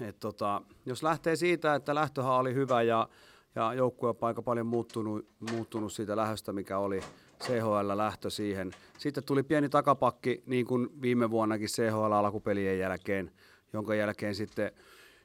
et 0.02 0.20
tota, 0.20 0.62
jos 0.86 1.04
lähtee 1.04 1.36
siitä, 1.36 1.76
että 1.76 1.96
lähtöhän 1.96 2.34
oli 2.34 2.54
hyvä 2.54 2.82
ja 2.82 3.10
ja 3.58 3.74
joukkue 3.74 4.10
on 4.10 4.16
aika 4.22 4.42
paljon 4.42 4.66
muuttunut, 4.66 5.26
muuttunut 5.52 5.94
siitä 5.94 6.16
lähöstä, 6.16 6.54
mikä 6.54 6.78
oli 6.78 7.00
CHL-lähtö 7.44 8.30
siihen. 8.30 8.72
Sitten 8.98 9.24
tuli 9.24 9.44
pieni 9.44 9.70
takapakki, 9.70 10.44
niin 10.46 10.66
kuin 10.66 11.02
viime 11.02 11.32
vuonnakin 11.32 11.68
CHL-alkupelien 11.68 12.80
jälkeen, 12.80 13.32
jonka 13.74 13.96
jälkeen 13.96 14.36
sitten 14.36 14.72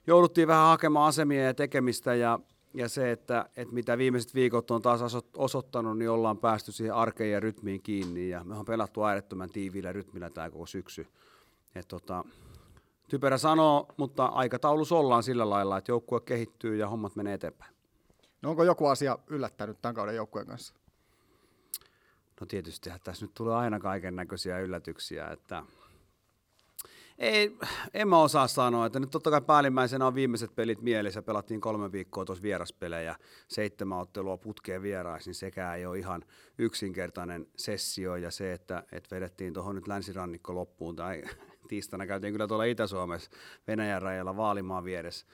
jouduttiin 0.06 0.48
vähän 0.48 0.66
hakemaan 0.66 1.08
asemia 1.08 1.44
ja 1.44 1.54
tekemistä 1.54 2.14
ja, 2.14 2.38
ja 2.74 2.88
se, 2.88 3.10
että, 3.10 3.48
että 3.56 3.74
mitä 3.74 3.98
viimeiset 3.98 4.34
viikot 4.34 4.70
on 4.70 4.82
taas 4.82 5.16
osoittanut, 5.36 5.98
niin 5.98 6.10
ollaan 6.10 6.38
päästy 6.38 6.72
siihen 6.72 6.94
arkeen 6.94 7.32
ja 7.32 7.40
rytmiin 7.40 7.82
kiinni 7.82 8.28
ja 8.28 8.44
me 8.44 8.58
on 8.58 8.64
pelattu 8.64 9.04
äärettömän 9.04 9.50
tiiviillä 9.50 9.92
rytmillä 9.92 10.30
tämä 10.30 10.50
koko 10.50 10.66
syksy. 10.66 11.06
Et 11.74 11.88
tota, 11.88 12.24
typerä 13.08 13.38
sanoo, 13.38 13.86
mutta 13.96 14.26
aikataulussa 14.26 14.96
ollaan 14.96 15.22
sillä 15.22 15.50
lailla, 15.50 15.78
että 15.78 15.92
joukkue 15.92 16.20
kehittyy 16.20 16.76
ja 16.76 16.88
hommat 16.88 17.16
menee 17.16 17.34
eteenpäin. 17.34 17.71
No 18.42 18.50
onko 18.50 18.64
joku 18.64 18.86
asia 18.86 19.18
yllättänyt 19.26 19.82
tämän 19.82 19.94
kauden 19.94 20.16
joukkueen 20.16 20.46
kanssa? 20.46 20.74
No 22.40 22.46
tietysti 22.46 22.90
tässä 23.04 23.24
nyt 23.24 23.34
tulee 23.34 23.56
aina 23.56 23.80
kaiken 23.80 24.16
näköisiä 24.16 24.58
yllätyksiä, 24.58 25.28
että 25.28 25.62
ei, 27.18 27.56
en 27.94 28.08
mä 28.08 28.18
osaa 28.18 28.48
sanoa, 28.48 28.86
että 28.86 29.00
nyt 29.00 29.10
totta 29.10 29.30
kai 29.30 29.40
päällimmäisenä 29.40 30.06
on 30.06 30.14
viimeiset 30.14 30.54
pelit 30.54 30.82
mielessä. 30.82 31.22
Pelattiin 31.22 31.60
kolme 31.60 31.92
viikkoa 31.92 32.24
tuossa 32.24 32.42
vieraspelejä, 32.42 33.16
seitsemän 33.48 33.98
ottelua 33.98 34.36
putkeen 34.36 34.82
vieraisin, 34.82 35.30
niin 35.30 35.34
sekään 35.34 35.78
ei 35.78 35.86
ole 35.86 35.98
ihan 35.98 36.24
yksinkertainen 36.58 37.46
sessio. 37.56 38.16
Ja 38.16 38.30
se, 38.30 38.52
että, 38.52 38.84
että 38.92 39.16
vedettiin 39.16 39.54
tuohon 39.54 39.74
nyt 39.74 39.88
länsirannikko 39.88 40.54
loppuun, 40.54 40.96
tai 40.96 41.22
tiistaina 41.68 42.06
käytiin 42.06 42.32
kyllä 42.34 42.48
tuolla 42.48 42.64
Itä-Suomessa 42.64 43.30
Venäjän 43.66 44.02
rajalla 44.02 44.36
Vaalimaan 44.36 44.84
vieressä, 44.84 45.26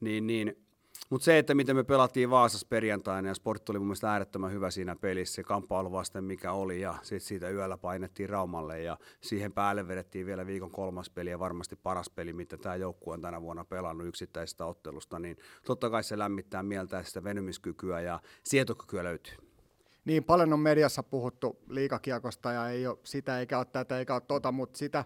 niin, 0.00 0.26
niin 0.26 0.65
mutta 1.10 1.24
se, 1.24 1.38
että 1.38 1.54
miten 1.54 1.76
me 1.76 1.84
pelattiin 1.84 2.30
Vaasassa 2.30 2.66
perjantaina 2.70 3.28
ja 3.28 3.34
sportti 3.34 3.72
oli 3.72 3.78
mun 3.78 3.86
mielestä 3.86 4.12
äärettömän 4.12 4.52
hyvä 4.52 4.70
siinä 4.70 4.96
pelissä, 4.96 5.34
se 5.34 5.42
kamppailu 5.42 5.92
vasten 5.92 6.24
mikä 6.24 6.52
oli 6.52 6.80
ja 6.80 6.94
sitten 7.02 7.20
siitä 7.20 7.50
yöllä 7.50 7.78
painettiin 7.78 8.28
Raumalle 8.28 8.80
ja 8.82 8.98
siihen 9.20 9.52
päälle 9.52 9.88
vedettiin 9.88 10.26
vielä 10.26 10.46
viikon 10.46 10.70
kolmas 10.70 11.10
peli 11.10 11.30
ja 11.30 11.38
varmasti 11.38 11.76
paras 11.76 12.10
peli, 12.10 12.32
mitä 12.32 12.56
tämä 12.56 12.76
joukkue 12.76 13.14
on 13.14 13.22
tänä 13.22 13.42
vuonna 13.42 13.64
pelannut 13.64 14.06
yksittäisestä 14.06 14.66
ottelusta, 14.66 15.18
niin 15.18 15.36
totta 15.66 15.90
kai 15.90 16.04
se 16.04 16.18
lämmittää 16.18 16.62
mieltä 16.62 17.02
sitä 17.02 17.24
venymiskykyä 17.24 18.00
ja 18.00 18.20
sietokykyä 18.44 19.04
löytyy. 19.04 19.34
Niin, 20.04 20.24
paljon 20.24 20.52
on 20.52 20.60
mediassa 20.60 21.02
puhuttu 21.02 21.58
liikakiekosta 21.68 22.52
ja 22.52 22.68
ei 22.68 22.86
ole 22.86 22.98
sitä 23.04 23.40
eikä 23.40 23.58
ole 23.58 23.66
tätä 23.72 23.98
eikä 23.98 24.14
ole 24.14 24.22
tota, 24.28 24.52
mutta 24.52 24.78
sitä 24.78 25.04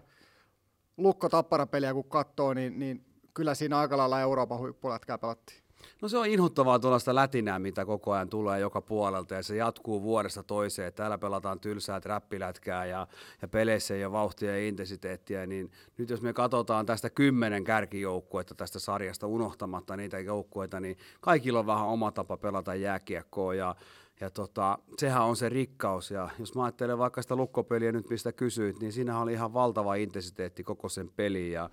lukko 0.97 1.29
peliä 1.71 1.93
kun 1.93 2.09
katsoo, 2.09 2.53
niin, 2.53 2.79
niin 2.79 3.05
kyllä 3.33 3.55
siinä 3.55 3.79
aika 3.79 3.97
lailla 3.97 4.21
Euroopan 4.21 4.59
huippulätkää 4.59 5.17
pelattiin. 5.17 5.70
No 6.01 6.07
se 6.07 6.17
on 6.17 6.27
inhottavaa 6.27 6.79
tuollaista 6.79 7.15
lätinää, 7.15 7.59
mitä 7.59 7.85
koko 7.85 8.11
ajan 8.11 8.29
tulee 8.29 8.59
joka 8.59 8.81
puolelta 8.81 9.35
ja 9.35 9.43
se 9.43 9.55
jatkuu 9.55 10.01
vuodesta 10.01 10.43
toiseen. 10.43 10.93
Täällä 10.93 11.17
pelataan 11.17 11.59
tylsää 11.59 12.01
trappilätkää 12.01 12.85
ja, 12.85 13.07
ja 13.41 13.47
peleissä 13.47 13.95
ei 13.95 14.05
ole 14.05 14.11
vauhtia 14.11 14.51
ja 14.51 14.67
intensiteettiä, 14.67 15.45
niin 15.45 15.71
nyt 15.97 16.09
jos 16.09 16.21
me 16.21 16.33
katsotaan 16.33 16.85
tästä 16.85 17.09
kymmenen 17.09 17.63
kärkijoukkuetta 17.63 18.55
tästä 18.55 18.79
sarjasta 18.79 19.27
unohtamatta 19.27 19.97
niitä 19.97 20.19
joukkueita, 20.19 20.79
niin 20.79 20.97
kaikilla 21.21 21.59
on 21.59 21.67
vähän 21.67 21.87
oma 21.87 22.11
tapa 22.11 22.37
pelata 22.37 22.75
jääkiekkoa 22.75 23.53
ja 23.53 23.75
ja 24.21 24.29
tota, 24.29 24.79
sehän 24.97 25.23
on 25.23 25.35
se 25.35 25.49
rikkaus. 25.49 26.11
Ja 26.11 26.29
jos 26.39 26.55
mä 26.55 26.63
ajattelen 26.63 26.97
vaikka 26.97 27.21
sitä 27.21 27.35
lukkopeliä 27.35 27.91
nyt, 27.91 28.09
mistä 28.09 28.31
kysyit, 28.31 28.79
niin 28.79 28.93
siinä 28.93 29.19
oli 29.19 29.33
ihan 29.33 29.53
valtava 29.53 29.95
intensiteetti 29.95 30.63
koko 30.63 30.89
sen 30.89 31.09
peliin. 31.15 31.51
Ja 31.51 31.69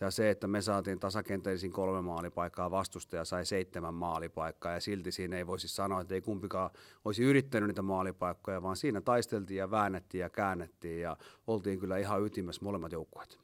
ja 0.00 0.10
se, 0.10 0.30
että 0.30 0.46
me 0.46 0.62
saatiin 0.62 1.00
tasakenteisiin 1.00 1.72
kolme 1.72 2.02
maalipaikkaa, 2.02 2.70
vastustaja 2.70 3.24
sai 3.24 3.46
seitsemän 3.46 3.94
maalipaikkaa 3.94 4.72
ja 4.72 4.80
silti 4.80 5.12
siinä 5.12 5.36
ei 5.36 5.46
voisi 5.46 5.68
sanoa, 5.68 6.00
että 6.00 6.14
ei 6.14 6.20
kumpikaan 6.20 6.70
olisi 7.04 7.22
yrittänyt 7.22 7.66
niitä 7.66 7.82
maalipaikkoja, 7.82 8.62
vaan 8.62 8.76
siinä 8.76 9.00
taisteltiin 9.00 9.58
ja 9.58 9.70
väännettiin 9.70 10.20
ja 10.20 10.30
käännettiin 10.30 11.00
ja 11.00 11.16
oltiin 11.46 11.80
kyllä 11.80 11.98
ihan 11.98 12.22
ytimessä 12.22 12.64
molemmat 12.64 12.92
joukkueet. 12.92 13.38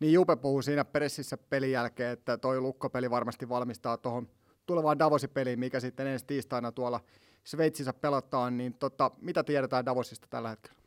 Niin 0.00 0.12
Jupe 0.12 0.36
puhuu 0.36 0.62
siinä 0.62 0.84
pressissä 0.84 1.36
pelin 1.36 1.70
jälkeen, 1.70 2.12
että 2.12 2.38
toi 2.38 2.60
lukkopeli 2.60 3.10
varmasti 3.10 3.48
valmistaa 3.48 3.96
tuohon 3.96 4.28
tulevaan 4.66 4.98
Davosi-peliin, 4.98 5.58
mikä 5.58 5.80
sitten 5.80 6.06
ensi 6.06 6.26
tiistaina 6.26 6.72
tuolla 6.72 7.00
Sveitsissä 7.44 7.92
pelataan, 7.92 8.56
niin 8.56 8.74
tota, 8.74 9.10
mitä 9.20 9.44
tiedetään 9.44 9.86
Davosista 9.86 10.26
tällä 10.30 10.48
hetkellä? 10.48 10.81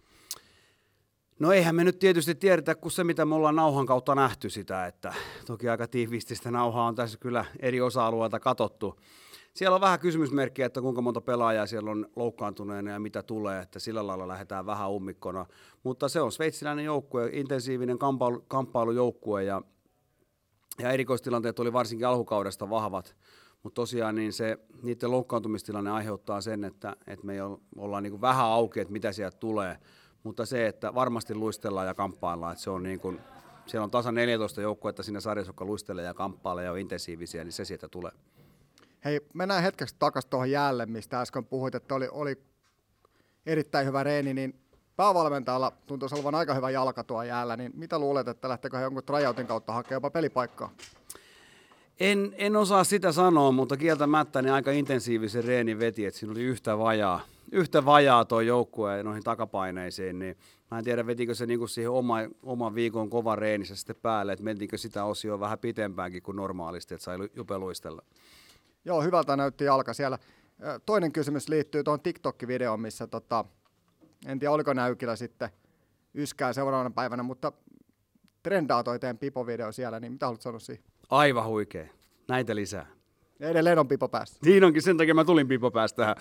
No 1.40 1.52
eihän 1.52 1.76
me 1.76 1.84
nyt 1.84 2.00
tietysti 2.00 2.36
tiedetä 2.36 2.76
kuin 2.76 2.92
se, 2.92 3.04
mitä 3.04 3.26
me 3.26 3.36
ollaan 3.36 3.56
nauhan 3.56 3.86
kautta 3.86 4.16
nähty 4.16 4.50
sitä, 4.50 4.86
että 4.86 5.14
toki 5.46 5.70
aika 5.70 5.88
tiiviisti 5.88 6.36
sitä 6.36 6.52
nauhaa 6.52 6.88
on 6.88 6.96
tässä 6.96 7.18
kyllä 7.18 7.46
eri 7.60 7.82
osa-alueilta 7.82 8.40
katottu. 8.40 9.00
siellä 9.54 9.76
on 9.76 9.82
vähän 9.82 10.00
kysymysmerkkiä, 10.00 10.66
että 10.66 10.82
kuinka 10.82 11.02
monta 11.02 11.22
pelaajaa 11.22 11.66
siellä 11.66 11.92
on 11.92 12.08
loukkaantuneena 12.16 12.92
ja 12.92 13.00
mitä 13.00 13.24
tulee, 13.24 13.62
että 13.62 13.80
sillä 13.80 14.08
lailla 14.08 14.28
lähdetään 14.28 14.66
vähän 14.66 14.92
ummikkona. 14.92 15.46
Mutta 15.84 16.10
se 16.10 16.22
on 16.22 16.32
sveitsiläinen 16.32 16.86
joukkue, 16.86 17.30
intensiivinen 17.34 17.98
kamppailu, 17.98 18.46
kamppailujoukkue 18.48 19.44
ja, 19.44 19.62
ja 20.80 20.92
erikoistilanteet 20.92 21.60
oli 21.60 21.74
varsinkin 21.74 22.08
alkukaudesta 22.08 22.70
vahvat. 22.70 23.16
Mutta 23.64 23.82
tosiaan 23.82 24.16
niin 24.16 24.34
se, 24.34 24.58
niiden 24.84 25.12
loukkaantumistilanne 25.12 25.92
aiheuttaa 25.92 26.42
sen, 26.42 26.64
että, 26.64 26.96
että 27.08 27.26
me 27.26 27.34
ollaan 27.76 28.04
niin 28.04 28.22
vähän 28.22 28.46
auki, 28.46 28.80
että 28.80 28.92
mitä 28.92 29.12
sieltä 29.12 29.38
tulee. 29.38 29.78
Mutta 30.26 30.46
se, 30.46 30.68
että 30.68 30.96
varmasti 30.96 31.36
luistellaan 31.36 31.88
ja 31.88 31.94
kamppaillaan, 31.94 32.52
että 32.52 32.64
se 32.64 32.70
on 32.70 32.84
niin 32.84 33.00
kuin, 33.00 33.22
siellä 33.66 33.84
on 33.84 33.92
tasan 33.92 34.16
14 34.16 34.62
joukkuetta 34.62 35.04
siinä 35.04 35.20
sarjassa, 35.20 35.50
jotka 35.50 35.66
luistelee 35.66 36.06
ja 36.06 36.14
kamppailee 36.14 36.66
ja 36.66 36.72
on 36.72 36.80
intensiivisiä, 36.80 37.44
niin 37.44 37.52
se 37.52 37.66
sieltä 37.66 37.88
tulee. 37.88 38.12
Hei, 39.06 39.22
mennään 39.34 39.64
hetkeksi 39.64 39.96
takaisin 40.00 40.30
tuohon 40.30 40.52
jäälle, 40.52 40.86
mistä 40.86 41.22
äsken 41.22 41.46
puhuit, 41.46 41.76
että 41.76 41.96
oli, 41.96 42.08
oli 42.12 42.42
erittäin 43.46 43.88
hyvä 43.88 44.04
reeni, 44.04 44.34
niin 44.34 44.60
päävalmentajalla 44.96 45.72
tuntuisi 45.86 46.16
olevan 46.16 46.36
aika 46.36 46.54
hyvä 46.54 46.70
jalka 46.70 47.04
tuo 47.04 47.24
jäällä, 47.24 47.58
niin 47.58 47.72
mitä 47.76 48.00
luulet, 48.00 48.28
että 48.28 48.50
lähteekö 48.50 48.78
he 48.78 48.84
jonkun 48.84 49.04
tryoutin 49.04 49.48
kautta 49.48 49.74
hakemaan 49.74 49.96
jopa 49.96 50.10
pelipaikkaa? 50.10 50.72
En, 52.00 52.36
en 52.38 52.56
osaa 52.56 52.84
sitä 52.84 53.12
sanoa, 53.12 53.52
mutta 53.52 53.78
kieltämättä 53.78 54.42
niin 54.42 54.54
aika 54.54 54.72
intensiivisen 54.72 55.44
reenin 55.44 55.80
veti, 55.80 56.06
että 56.06 56.20
siinä 56.20 56.32
oli 56.32 56.44
yhtä 56.44 56.78
vajaa, 56.78 57.22
yhtä 57.52 57.86
vajaa 57.86 58.26
tuo 58.26 58.42
joukkue 58.42 59.04
noihin 59.04 59.24
takapaineisiin, 59.24 60.20
niin 60.20 60.38
mä 60.72 60.78
en 60.78 60.84
tiedä 60.84 61.06
vetikö 61.06 61.36
se 61.36 61.46
niinku 61.46 61.68
siihen 61.68 61.92
oma, 61.92 62.18
oman 62.44 62.76
viikon 62.76 63.10
kova 63.10 63.36
reenissä 63.36 63.76
sitten 63.76 63.96
päälle, 64.02 64.34
että 64.34 64.44
mentikö 64.44 64.78
sitä 64.78 65.06
osioa 65.06 65.40
vähän 65.40 65.60
pitempäänkin 65.60 66.24
kuin 66.24 66.38
normaalisti, 66.38 66.94
että 66.94 67.06
sai 67.06 67.18
jupeluistella. 67.36 68.02
Joo, 68.86 69.02
hyvältä 69.02 69.36
näytti 69.36 69.64
jalka 69.64 69.94
siellä. 69.94 70.20
Toinen 70.86 71.12
kysymys 71.12 71.50
liittyy 71.50 71.84
tuohon 71.84 72.02
TikTok-videoon, 72.02 72.80
missä 72.80 73.08
tota, 73.08 73.46
en 74.26 74.40
tiedä 74.40 74.52
oliko 74.52 74.74
näykillä 74.74 75.16
sitten 75.16 75.50
yskää 76.16 76.54
seuraavana 76.54 76.90
päivänä, 76.90 77.24
mutta 77.24 77.52
trendaa 78.44 78.84
toi 78.84 79.00
teidän 79.00 79.18
pipo-video 79.18 79.72
siellä, 79.72 80.00
niin 80.00 80.12
mitä 80.12 80.26
haluat 80.26 80.42
sanoa 80.42 80.60
siihen? 80.60 80.86
Aivan 81.10 81.46
huikea. 81.46 81.88
Näitä 82.28 82.56
lisää. 82.56 82.95
Ja 83.40 83.50
edelleen 83.50 83.80
on 83.80 83.88
pipo 83.88 84.10
päästä. 84.10 84.38
Niin 84.46 84.64
onkin, 84.64 84.82
sen 84.82 84.98
takia 84.98 85.14
mä 85.14 85.26
tulin 85.26 85.48
pipo 85.48 85.72
päästä 85.72 85.96
tähän. 85.96 86.16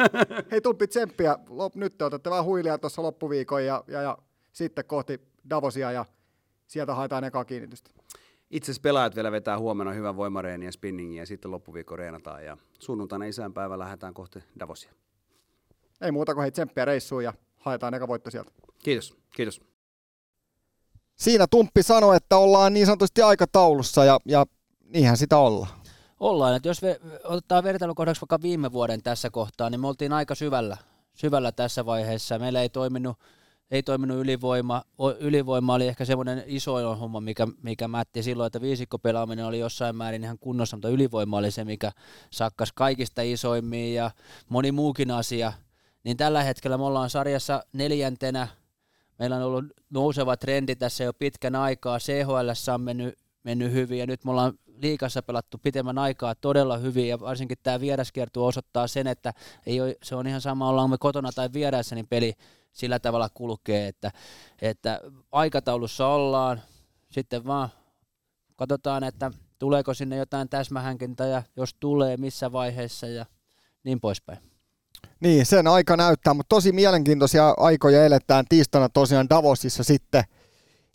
Hei 0.50 0.60
Tulppi 0.60 0.86
tsemppiä, 0.86 1.38
Lop, 1.48 1.74
nyt 1.74 1.98
te 1.98 2.04
otatte 2.04 2.30
vähän 2.30 2.44
huilia 2.44 2.78
tuossa 2.78 3.02
loppuviikon 3.02 3.64
ja, 3.64 3.84
ja, 3.86 4.02
ja, 4.02 4.18
sitten 4.52 4.84
kohti 4.84 5.20
Davosia 5.50 5.92
ja 5.92 6.04
sieltä 6.66 6.94
haetaan 6.94 7.24
ekaa 7.24 7.44
kiinnitystä. 7.44 7.90
Itse 8.50 8.64
asiassa 8.66 8.82
pelaajat 8.82 9.14
vielä 9.16 9.32
vetää 9.32 9.58
huomenna 9.58 9.92
hyvän 9.92 10.16
voimareenin 10.16 10.66
ja 10.66 10.72
spinningin 10.72 11.18
ja 11.18 11.26
sitten 11.26 11.50
loppuviikko 11.50 11.96
reenataan 11.96 12.44
ja 12.44 12.56
sunnuntaina 12.78 13.24
isänpäivä 13.24 13.78
lähdetään 13.78 14.14
kohti 14.14 14.38
Davosia. 14.58 14.92
Ei 16.00 16.12
muuta 16.12 16.34
kuin 16.34 16.42
hei 16.42 16.50
tsemppiä 16.50 16.84
reissuun 16.84 17.24
ja 17.24 17.32
haetaan 17.56 17.94
eka 17.94 18.08
voitto 18.08 18.30
sieltä. 18.30 18.52
Kiitos, 18.78 19.16
kiitos. 19.36 19.60
Siinä 21.16 21.46
Tumppi 21.50 21.82
sanoi, 21.82 22.16
että 22.16 22.36
ollaan 22.36 22.72
niin 22.72 22.86
sanotusti 22.86 23.22
aikataulussa 23.22 24.04
ja, 24.04 24.18
ja 24.24 24.46
niinhän 24.84 25.16
sitä 25.16 25.38
ollaan. 25.38 25.79
Ollaan, 26.20 26.56
että 26.56 26.68
jos 26.68 26.82
me 26.82 27.00
otetaan 27.24 27.64
vertailukohdaksi 27.64 28.20
vaikka 28.20 28.42
viime 28.42 28.72
vuoden 28.72 29.02
tässä 29.02 29.30
kohtaa, 29.30 29.70
niin 29.70 29.80
me 29.80 29.86
oltiin 29.86 30.12
aika 30.12 30.34
syvällä, 30.34 30.76
syvällä 31.14 31.52
tässä 31.52 31.86
vaiheessa. 31.86 32.38
Meillä 32.38 32.62
ei 32.62 32.68
toiminut, 32.68 33.18
ei 33.70 33.82
toiminut 33.82 34.18
ylivoima. 34.18 34.82
Ylivoima 35.18 35.74
oli 35.74 35.88
ehkä 35.88 36.04
semmoinen 36.04 36.42
isoin 36.46 36.98
homma, 36.98 37.20
mikä, 37.20 37.46
mikä 37.62 37.88
mätti 37.88 38.22
silloin, 38.22 38.46
että 38.46 38.60
viisikkopelaaminen 38.60 39.46
oli 39.46 39.58
jossain 39.58 39.96
määrin 39.96 40.24
ihan 40.24 40.38
kunnossa, 40.38 40.76
mutta 40.76 40.88
ylivoima 40.88 41.36
oli 41.36 41.50
se, 41.50 41.64
mikä 41.64 41.92
sakkas 42.30 42.72
kaikista 42.72 43.22
isoimmin 43.22 43.94
ja 43.94 44.10
moni 44.48 44.72
muukin 44.72 45.10
asia. 45.10 45.52
Niin 46.04 46.16
tällä 46.16 46.42
hetkellä 46.42 46.78
me 46.78 46.84
ollaan 46.84 47.10
sarjassa 47.10 47.64
neljäntenä. 47.72 48.48
Meillä 49.18 49.36
on 49.36 49.42
ollut 49.42 49.64
nouseva 49.90 50.36
trendi 50.36 50.76
tässä 50.76 51.04
jo 51.04 51.12
pitkän 51.12 51.54
aikaa. 51.54 51.98
CHL 51.98 52.72
on 52.74 52.80
mennyt, 52.80 53.18
mennyt 53.42 53.72
hyvin 53.72 53.98
ja 53.98 54.06
nyt 54.06 54.24
me 54.24 54.30
ollaan 54.30 54.52
liikassa 54.82 55.22
pelattu 55.22 55.58
pitemmän 55.58 55.98
aikaa 55.98 56.34
todella 56.34 56.76
hyvin 56.76 57.08
ja 57.08 57.20
varsinkin 57.20 57.58
tämä 57.62 57.80
vieraskiertu 57.80 58.46
osoittaa 58.46 58.86
sen, 58.86 59.06
että 59.06 59.32
ei 59.66 59.80
ole, 59.80 59.96
se 60.02 60.14
on 60.14 60.26
ihan 60.26 60.40
sama, 60.40 60.68
ollaan 60.68 60.90
me 60.90 60.98
kotona 60.98 61.30
tai 61.34 61.48
vieraissa, 61.52 61.94
niin 61.94 62.06
peli 62.08 62.34
sillä 62.72 62.98
tavalla 62.98 63.28
kulkee, 63.34 63.88
että, 63.88 64.10
että 64.62 65.00
aikataulussa 65.32 66.06
ollaan, 66.06 66.60
sitten 67.10 67.46
vaan 67.46 67.68
katsotaan, 68.56 69.04
että 69.04 69.30
tuleeko 69.58 69.94
sinne 69.94 70.16
jotain 70.16 70.48
täsmähänkintä 70.48 71.26
ja 71.26 71.42
jos 71.56 71.74
tulee, 71.80 72.16
missä 72.16 72.52
vaiheessa 72.52 73.06
ja 73.06 73.26
niin 73.84 74.00
poispäin. 74.00 74.38
Niin, 75.20 75.46
sen 75.46 75.66
aika 75.66 75.96
näyttää, 75.96 76.34
mutta 76.34 76.54
tosi 76.54 76.72
mielenkiintoisia 76.72 77.54
aikoja 77.56 78.04
eletään 78.04 78.44
tiistaina 78.48 78.88
tosiaan 78.88 79.28
Davosissa 79.30 79.84
sitten. 79.84 80.24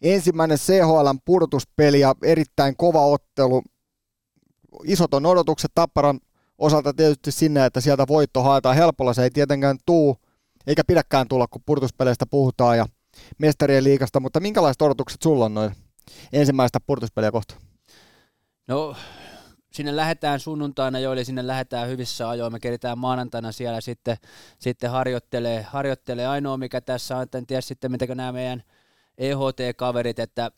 Ensimmäinen 0.02 0.58
CHLn 0.58 1.20
pudotuspeli 1.26 2.00
ja 2.00 2.16
erittäin 2.24 2.76
kova 2.78 3.06
ottelu 3.06 3.64
isot 4.84 5.14
on 5.14 5.26
odotukset 5.26 5.72
Tapparan 5.76 6.20
osalta 6.58 6.94
tietysti 6.94 7.32
sinne, 7.32 7.66
että 7.66 7.82
sieltä 7.82 8.08
voitto 8.08 8.44
haetaan 8.44 8.76
helpolla. 8.76 9.14
Se 9.14 9.24
ei 9.24 9.30
tietenkään 9.30 9.78
tuu, 9.86 10.18
eikä 10.68 10.84
pidäkään 10.88 11.28
tulla, 11.28 11.48
kun 11.48 11.62
purtuspeleistä 11.66 12.26
puhutaan 12.26 12.78
ja 12.78 12.86
mestarien 13.38 13.84
liikasta, 13.84 14.20
mutta 14.20 14.40
minkälaiset 14.40 14.82
odotukset 14.82 15.22
sulla 15.22 15.46
on 15.46 15.54
noin 15.54 15.72
ensimmäistä 16.34 16.80
purtuspeliä 16.80 17.32
kohta? 17.32 17.56
No, 18.68 18.96
sinne 19.72 19.96
lähdetään 19.96 20.40
sunnuntaina 20.40 21.00
jo, 21.00 21.14
eli 21.14 21.26
sinne 21.26 21.48
lähdetään 21.48 21.90
hyvissä 21.90 22.30
ajoin. 22.30 22.54
Me 22.54 22.60
keritään 22.60 22.98
maanantaina 22.98 23.52
siellä 23.52 23.82
sitten, 23.82 24.18
sitten 24.60 24.92
harjoittelee, 24.92 25.62
harjoittelee. 25.62 26.28
Ainoa, 26.28 26.58
mikä 26.58 26.82
tässä 26.82 27.18
on, 27.18 27.24
että 27.24 27.38
en 27.38 27.46
tiedä 27.46 27.62
sitten, 27.62 27.92
mitä 27.92 28.16
nämä 28.16 28.32
meidän 28.32 28.64
EHT-kaverit, 29.18 30.20
että 30.20 30.52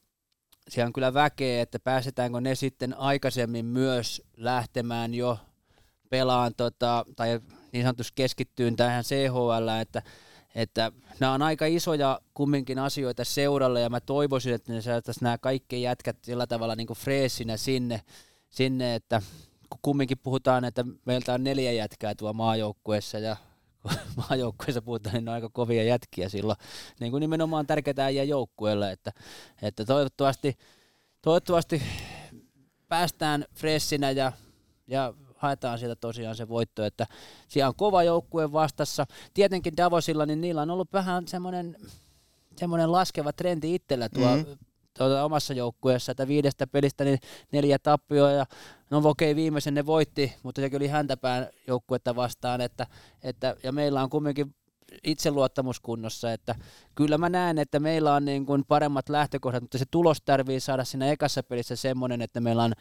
siellä 0.70 0.88
on 0.88 0.94
kyllä 0.94 1.14
väkeä, 1.14 1.62
että 1.62 1.80
pääsetäänkö 1.80 2.42
ne 2.42 2.56
sitten 2.56 2.98
aikaisemmin 2.98 3.66
myös 3.66 4.22
lähtemään 4.38 5.14
jo 5.14 5.38
pelaan 6.10 6.52
tota, 6.58 7.06
tai 7.16 7.40
niin 7.72 7.84
sanotusti 7.84 8.14
keskittyyn 8.16 8.76
tähän 8.76 9.04
CHL, 9.04 9.68
että, 9.82 10.02
että 10.56 10.92
nämä 11.20 11.34
on 11.34 11.42
aika 11.42 11.66
isoja 11.66 12.20
kumminkin 12.34 12.80
asioita 12.80 13.24
seuralle 13.24 13.82
ja 13.82 13.90
mä 13.90 14.00
toivoisin, 14.00 14.54
että 14.54 14.74
ne 14.74 14.82
saataisiin 14.82 15.24
nämä 15.24 15.38
kaikki 15.38 15.82
jätkät 15.82 16.18
sillä 16.22 16.48
tavalla 16.48 16.76
niin 16.76 16.88
kuin 16.88 16.98
freesinä 16.98 17.58
sinne, 17.58 18.02
sinne, 18.50 18.96
että 18.96 19.22
kun 19.70 19.80
kumminkin 19.82 20.18
puhutaan, 20.18 20.66
että 20.66 20.86
meiltä 21.06 21.34
on 21.34 21.44
neljä 21.44 21.72
jätkää 21.72 22.16
tuo 22.16 22.34
maajoukkueessa 22.34 23.20
ja 23.20 23.36
maajoukkueessa 24.30 24.82
puhutaan, 24.82 25.14
niin 25.14 25.26
ne 25.26 25.32
on 25.32 25.36
aika 25.36 25.50
kovia 25.50 25.84
jätkiä 25.84 26.30
silloin. 26.30 26.58
Niin 27.00 27.12
kuin 27.12 27.22
nimenomaan 27.22 27.68
tärkeää 27.68 28.06
äijä 28.06 28.24
joukkueelle, 28.24 28.92
että, 28.92 29.12
että 29.62 29.86
toivottavasti, 29.86 30.58
toivottavasti 31.22 31.82
päästään 32.88 33.46
fressinä 33.54 34.12
ja, 34.12 34.32
ja 34.88 35.14
haetaan 35.36 35.80
sieltä 35.80 35.96
tosiaan 35.96 36.36
se 36.36 36.50
voitto, 36.50 36.86
että 36.86 37.08
siellä 37.48 37.68
on 37.68 37.76
kova 37.76 38.04
joukkue 38.04 38.52
vastassa. 38.52 39.06
Tietenkin 39.34 39.78
Davosilla, 39.78 40.26
niin 40.26 40.42
niillä 40.42 40.62
on 40.62 40.70
ollut 40.70 40.94
vähän 40.94 41.28
semmoinen 41.28 41.78
semmoinen 42.56 42.92
laskeva 42.92 43.34
trendi 43.34 43.76
itsellä 43.76 44.10
tuo 44.10 44.36
mm-hmm 44.36 44.58
tuota, 44.98 45.24
omassa 45.24 45.54
joukkueessa, 45.54 46.12
että 46.12 46.28
viidestä 46.28 46.68
pelistä 46.68 47.04
niin 47.04 47.20
neljä 47.52 47.80
tappioa 47.80 48.32
ja 48.32 48.46
no 48.90 49.02
okei, 49.04 49.36
viimeisen 49.36 49.74
ne 49.74 49.86
voitti, 49.86 50.34
mutta 50.44 50.62
sekin 50.62 50.78
oli 50.78 50.88
häntäpään 50.88 51.48
joukkuetta 51.68 52.16
vastaan, 52.16 52.62
että, 52.62 52.88
että, 53.24 53.56
ja 53.64 53.72
meillä 53.72 54.04
on 54.04 54.10
kumminkin 54.10 54.56
itseluottamus 55.04 55.80
kunnossa, 55.80 56.34
että 56.34 56.56
kyllä 56.96 57.18
mä 57.18 57.30
näen, 57.30 57.58
että 57.58 57.80
meillä 57.80 58.14
on 58.14 58.26
niin 58.26 58.46
kuin 58.46 58.66
paremmat 58.68 59.10
lähtökohdat, 59.10 59.64
mutta 59.64 59.78
se 59.78 59.86
tulos 59.92 60.22
tarvii 60.22 60.60
saada 60.60 60.86
siinä 60.86 61.12
ekassa 61.12 61.44
pelissä 61.44 61.76
semmoinen, 61.76 62.22
että 62.22 62.40
meillä 62.40 62.64
on 62.64 62.74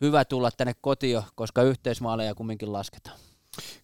hyvä 0.00 0.24
tulla 0.24 0.50
tänne 0.50 0.72
kotio, 0.80 1.24
koska 1.34 1.62
yhteismaaleja 1.62 2.34
kumminkin 2.34 2.72
lasketaan. 2.72 3.18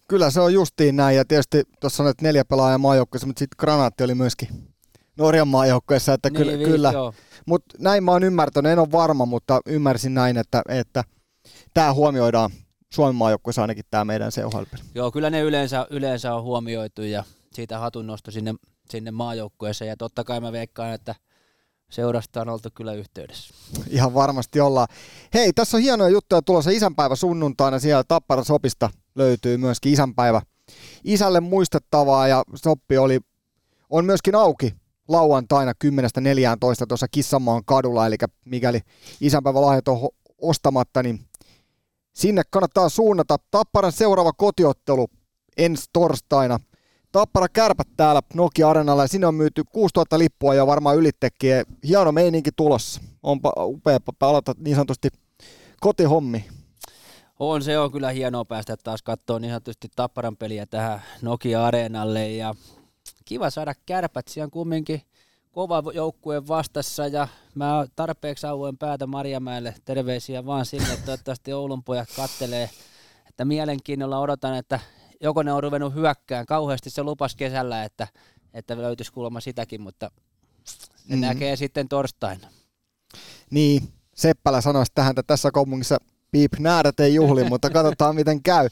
Kyllä 0.07 0.31
se 0.31 0.41
on 0.41 0.53
justiin 0.53 0.95
näin, 0.95 1.17
ja 1.17 1.25
tietysti 1.25 1.63
tuossa 1.79 1.97
sanoit 1.97 2.21
neljä 2.21 2.45
pelaajaa 2.45 2.77
maajoukkueessa, 2.77 3.27
mutta 3.27 3.39
sitten 3.39 3.57
granaatti 3.59 4.03
oli 4.03 4.15
myöskin 4.15 4.73
Norjan 5.17 5.47
maajoukkueessa, 5.47 6.13
että 6.13 6.29
niin, 6.29 6.37
kyllä, 6.37 6.57
kyllä. 6.57 6.93
Mutta 7.47 7.77
näin 7.79 8.03
mä 8.03 8.11
oon 8.11 8.23
ymmärtänyt, 8.23 8.71
en 8.71 8.79
ole 8.79 8.91
varma, 8.91 9.25
mutta 9.25 9.61
ymmärsin 9.65 10.13
näin, 10.13 10.37
että, 10.37 10.61
että 10.69 11.03
tämä 11.73 11.93
huomioidaan 11.93 12.51
Suomen 12.93 13.15
maajoukkueessa 13.15 13.61
ainakin 13.61 13.85
tämä 13.91 14.05
meidän 14.05 14.31
CHL. 14.31 14.63
Joo, 14.95 15.11
kyllä 15.11 15.29
ne 15.29 15.41
yleensä, 15.41 15.87
yleensä 15.89 16.35
on 16.35 16.43
huomioitu 16.43 17.01
ja 17.01 17.23
siitä 17.53 17.79
hatunnosto 17.79 18.31
sinne, 18.31 18.53
sinne 18.89 19.11
maajoukkueeseen 19.11 19.89
ja 19.89 19.97
totta 19.97 20.23
kai 20.23 20.39
mä 20.39 20.51
veikkaan, 20.51 20.93
että 20.93 21.15
seurasta 21.89 22.41
on 22.41 22.49
oltu 22.49 22.69
kyllä 22.75 22.93
yhteydessä. 22.93 23.53
Ihan 23.89 24.13
varmasti 24.13 24.59
ollaan. 24.59 24.87
Hei, 25.33 25.53
tässä 25.53 25.77
on 25.77 25.83
hienoja 25.83 26.09
juttuja 26.09 26.41
tulossa 26.41 26.71
isänpäivä 26.71 27.15
sunnuntaina, 27.15 27.79
siellä 27.79 28.03
Tappara 28.03 28.43
Sopista 28.43 28.89
löytyy 29.15 29.57
myöskin 29.57 29.93
isänpäivä. 29.93 30.41
Isälle 31.03 31.39
muistettavaa 31.39 32.27
ja 32.27 32.43
soppi 32.55 32.97
oli, 32.97 33.19
on 33.89 34.05
myöskin 34.05 34.35
auki 34.35 34.73
lauantaina 35.07 35.71
10.14 35.85 36.87
tuossa 36.87 37.07
Kissamaan 37.07 37.65
kadulla, 37.65 38.07
eli 38.07 38.15
mikäli 38.45 38.81
isänpäivälahjat 39.21 39.87
on 39.87 40.09
ostamatta, 40.41 41.03
niin 41.03 41.19
Sinne 42.13 42.41
kannattaa 42.49 42.89
suunnata 42.89 43.37
Tapparan 43.51 43.91
seuraava 43.91 44.31
kotiottelu 44.33 45.07
ensi 45.57 45.89
torstaina. 45.93 46.59
Tappara 47.11 47.47
kärpät 47.49 47.87
täällä 47.97 48.21
Nokia 48.33 48.69
Arenalla 48.69 49.03
ja 49.03 49.07
sinne 49.07 49.27
on 49.27 49.35
myyty 49.35 49.63
6000 49.71 50.19
lippua 50.19 50.55
ja 50.55 50.67
varmaan 50.67 50.97
ylittekin. 50.97 51.51
Hieno 51.87 52.11
meininki 52.11 52.49
tulossa. 52.55 53.01
Onpa 53.23 53.53
upea 53.57 53.99
palata 54.19 54.53
niin 54.57 54.75
sanotusti 54.75 55.09
kotihommi. 55.79 56.45
On, 57.39 57.63
se 57.63 57.79
on 57.79 57.91
kyllä 57.91 58.09
hienoa 58.09 58.45
päästä 58.45 58.77
taas 58.83 59.01
katsoa 59.01 59.39
niin 59.39 59.51
sanotusti 59.51 59.87
Tapparan 59.95 60.37
peliä 60.37 60.65
tähän 60.65 61.01
Nokia-areenalle 61.21 62.29
ja 62.29 62.55
kiva 63.25 63.49
saada 63.49 63.73
kärpät 63.85 64.27
siellä 64.27 64.49
kumminkin 64.49 65.01
kova 65.51 65.83
joukkue 65.93 66.47
vastassa 66.47 67.07
ja 67.07 67.27
mä 67.55 67.85
tarpeeksi 67.95 68.47
auoin 68.47 68.77
päätä 68.77 69.07
Marjamäelle. 69.07 69.75
Terveisiä 69.85 70.45
vaan 70.45 70.65
sinne, 70.65 70.97
toivottavasti 71.05 71.53
Oulun 71.53 71.83
pojat 71.83 72.09
kattelee, 72.15 72.69
että 73.29 73.45
mielenkiinnolla 73.45 74.19
odotan, 74.19 74.57
että 74.57 74.79
joko 75.21 75.43
ne 75.43 75.53
on 75.53 75.63
ruvennut 75.63 75.93
hyökkään. 75.93 76.45
Kauheasti 76.45 76.89
se 76.89 77.03
lupas 77.03 77.35
kesällä, 77.35 77.83
että, 77.83 78.07
että 78.53 78.77
löytyisi 78.77 79.13
kuulemma 79.13 79.39
sitäkin, 79.39 79.81
mutta 79.81 80.11
ne 81.07 81.15
mm. 81.15 81.21
näkee 81.21 81.55
sitten 81.55 81.89
torstaina. 81.89 82.47
Niin, 83.49 83.93
Seppälä 84.15 84.61
sanoisi 84.61 84.91
tähän, 84.95 85.09
että 85.09 85.23
tässä 85.23 85.51
kaupungissa 85.51 85.97
piip 86.31 86.53
näädät 86.59 86.99
ei 86.99 87.15
juhli, 87.15 87.43
mutta 87.49 87.69
katsotaan 87.69 88.15
miten 88.15 88.43
käy. 88.43 88.69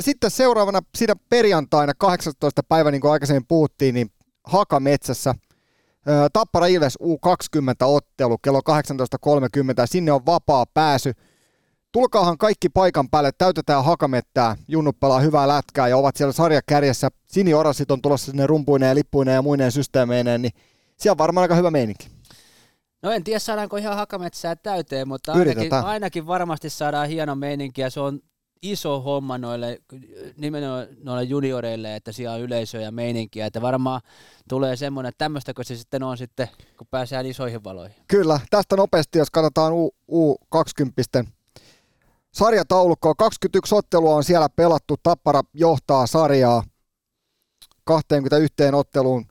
Sitten 0.00 0.30
seuraavana 0.30 0.80
siinä 0.96 1.14
perjantaina 1.28 1.92
18. 1.98 2.62
päivä, 2.62 2.90
niin 2.90 3.00
kuin 3.00 3.12
aikaisemmin 3.12 3.46
puhuttiin, 3.48 3.94
niin 3.94 4.10
Hakametsässä 4.44 5.34
Tappara 6.32 6.66
Ilves 6.66 6.98
U20-ottelu 7.02 8.38
kello 8.42 8.60
18.30. 8.60 8.66
Sinne 9.84 10.12
on 10.12 10.26
vapaa 10.26 10.66
pääsy. 10.74 11.12
Tulkaahan 11.92 12.38
kaikki 12.38 12.68
paikan 12.68 13.10
päälle, 13.10 13.30
täytetään 13.38 13.84
hakamettää, 13.84 14.56
junnut 14.68 15.00
pelaa 15.00 15.20
hyvää 15.20 15.48
lätkää 15.48 15.88
ja 15.88 15.96
ovat 15.96 16.16
siellä 16.16 16.32
sarjakärjessä. 16.32 17.08
Sini-orasit 17.28 17.90
on 17.90 18.02
tulossa 18.02 18.30
sinne 18.30 18.46
rumpuineen 18.46 18.88
ja 18.88 18.94
lippuineen 18.94 19.34
ja 19.34 19.42
muineen 19.42 19.72
systeemeineen, 19.72 20.42
niin 20.42 20.52
siellä 20.96 21.12
on 21.12 21.18
varmaan 21.18 21.42
aika 21.42 21.54
hyvä 21.54 21.70
meininki. 21.70 22.08
No 23.02 23.10
en 23.10 23.24
tiedä 23.24 23.38
saadaanko 23.38 23.76
ihan 23.76 23.96
hakametsää 23.96 24.56
täyteen, 24.56 25.08
mutta 25.08 25.32
ainakin, 25.32 25.72
ainakin 25.72 26.26
varmasti 26.26 26.70
saadaan 26.70 27.08
hieno 27.08 27.34
meininki 27.34 27.80
ja 27.80 27.90
se 27.90 28.00
on 28.00 28.20
iso 28.62 29.00
homma 29.00 29.38
noille, 29.38 29.78
nimenomaan 30.36 30.86
noille 31.02 31.22
junioreille, 31.22 31.96
että 31.96 32.12
siellä 32.12 32.34
on 32.34 32.40
yleisö 32.40 32.80
ja 32.80 32.90
meininkiä, 32.90 33.46
että 33.46 33.62
varmaan 33.62 34.00
tulee 34.48 34.76
semmoinen, 34.76 35.08
että 35.08 35.24
tämmöistä 35.24 35.52
se 35.62 35.76
sitten 35.76 36.02
on 36.02 36.18
sitten, 36.18 36.48
kun 36.78 36.86
pääsee 36.90 37.28
isoihin 37.28 37.64
valoihin. 37.64 37.96
Kyllä, 38.08 38.40
tästä 38.50 38.76
nopeasti, 38.76 39.18
jos 39.18 39.30
katsotaan 39.30 39.72
U, 39.72 39.90
U20 40.12 41.26
sarjataulukkoa, 42.32 43.14
21 43.14 43.74
ottelua 43.74 44.14
on 44.14 44.24
siellä 44.24 44.48
pelattu, 44.48 44.96
Tappara 45.02 45.42
johtaa 45.54 46.06
sarjaa 46.06 46.62
21 47.84 48.54
otteluun, 48.72 49.26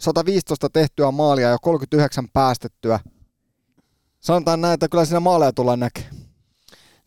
115 0.00 0.68
tehtyä 0.70 1.10
maalia 1.10 1.48
ja 1.48 1.58
39 1.58 2.28
päästettyä. 2.32 3.00
Sanotaan 4.20 4.60
näin, 4.60 4.74
että 4.74 4.88
kyllä 4.88 5.04
siinä 5.04 5.20
maaleja 5.20 5.52
tullaan 5.52 5.80
näkemään. 5.80 6.25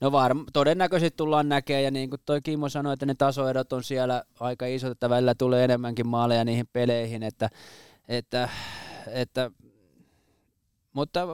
No 0.01 0.11
varm, 0.11 0.45
todennäköisesti 0.53 1.17
tullaan 1.17 1.49
näkemään, 1.49 1.83
ja 1.83 1.91
niin 1.91 2.09
kuin 2.09 2.21
toi 2.25 2.41
Kimmo 2.41 2.69
sanoi, 2.69 2.93
että 2.93 3.05
ne 3.05 3.15
tasoerot 3.15 3.73
on 3.73 3.83
siellä 3.83 4.23
aika 4.39 4.65
isot, 4.65 4.91
että 4.91 5.09
välillä 5.09 5.35
tulee 5.35 5.63
enemmänkin 5.63 6.07
maaleja 6.07 6.45
niihin 6.45 6.67
peleihin, 6.73 7.23
että, 7.23 7.49
että, 8.07 8.49
että 9.07 9.51
mutta 10.93 11.27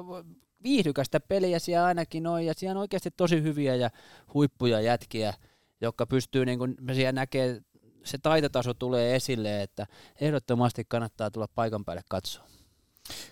viihdykästä 0.63 1.19
peliä 1.19 1.59
siellä 1.59 1.85
ainakin 1.85 2.27
on, 2.27 2.45
ja 2.45 2.53
siellä 2.57 2.77
on 2.77 2.81
oikeasti 2.81 3.11
tosi 3.17 3.43
hyviä 3.43 3.75
ja 3.75 3.89
huippuja 4.33 4.81
jätkiä, 4.81 5.33
jotka 5.81 6.05
pystyy, 6.05 6.45
niin 6.45 6.59
kuin 6.59 6.75
siellä 6.93 7.11
näkee, 7.11 7.61
se 8.03 8.17
taitotaso 8.17 8.73
tulee 8.73 9.15
esille, 9.15 9.61
että 9.61 9.87
ehdottomasti 10.21 10.85
kannattaa 10.87 11.31
tulla 11.31 11.47
paikan 11.55 11.85
päälle 11.85 12.03
katsoa. 12.09 12.47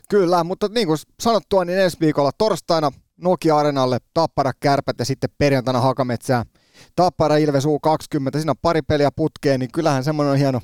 Kyllä, 0.10 0.44
mutta 0.44 0.68
niin 0.68 0.88
kuin 0.88 0.98
sanottua, 1.20 1.66
niin 1.66 1.80
ensi 1.80 1.98
viikolla 2.00 2.32
torstaina 2.38 2.92
Nokia-arenalle 3.18 3.98
Tappara 4.14 4.52
Kärpät 4.60 5.00
ja 5.00 5.06
sitten 5.06 5.30
perjantaina 5.38 5.82
Hakametsää 5.82 6.44
Tappara 6.96 7.38
Ilves 7.38 7.66
U20. 7.66 8.40
Siinä 8.40 8.52
on 8.52 8.56
pari 8.62 8.82
peliä 8.82 9.10
putkeen, 9.16 9.60
niin 9.60 9.72
kyllähän 9.72 10.04
semmoinen 10.04 10.32
on 10.32 10.38
hieno. 10.38 10.62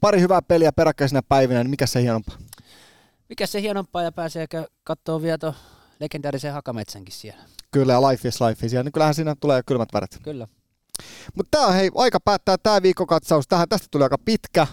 Pari 0.00 0.20
hyvää 0.20 0.42
peliä 0.42 0.72
peräkkäisinä 0.72 1.22
päivinä, 1.28 1.62
niin 1.62 1.70
mikä 1.70 1.86
se 1.86 2.02
hienompaa? 2.02 2.36
Mikä 3.28 3.46
se 3.46 3.60
hienompaa 3.60 4.02
ja 4.02 4.12
pääsee 4.12 4.46
katsoa 4.84 5.22
vielä 5.22 5.38
tuon 5.38 5.54
legendaarisen 6.00 6.52
Hakametsänkin 6.52 7.14
siellä. 7.14 7.42
Kyllä, 7.70 7.92
ja 7.92 8.08
Life 8.08 8.28
is 8.28 8.40
Life 8.40 8.68
siellä, 8.68 8.84
niin 8.84 8.92
kyllähän 8.92 9.14
siinä 9.14 9.34
tulee 9.40 9.62
kylmät 9.66 9.88
väret. 9.92 10.18
Kyllä. 10.22 10.48
Mutta 11.34 11.58
tämä 11.58 11.72
hei, 11.72 11.90
aika 11.94 12.20
päättää 12.20 12.56
tämä 12.62 12.82
viikkokatsaus. 12.82 13.48
Tähän 13.48 13.68
tästä 13.68 13.88
tuli 13.90 14.02
aika 14.02 14.18
pitkä 14.24 14.66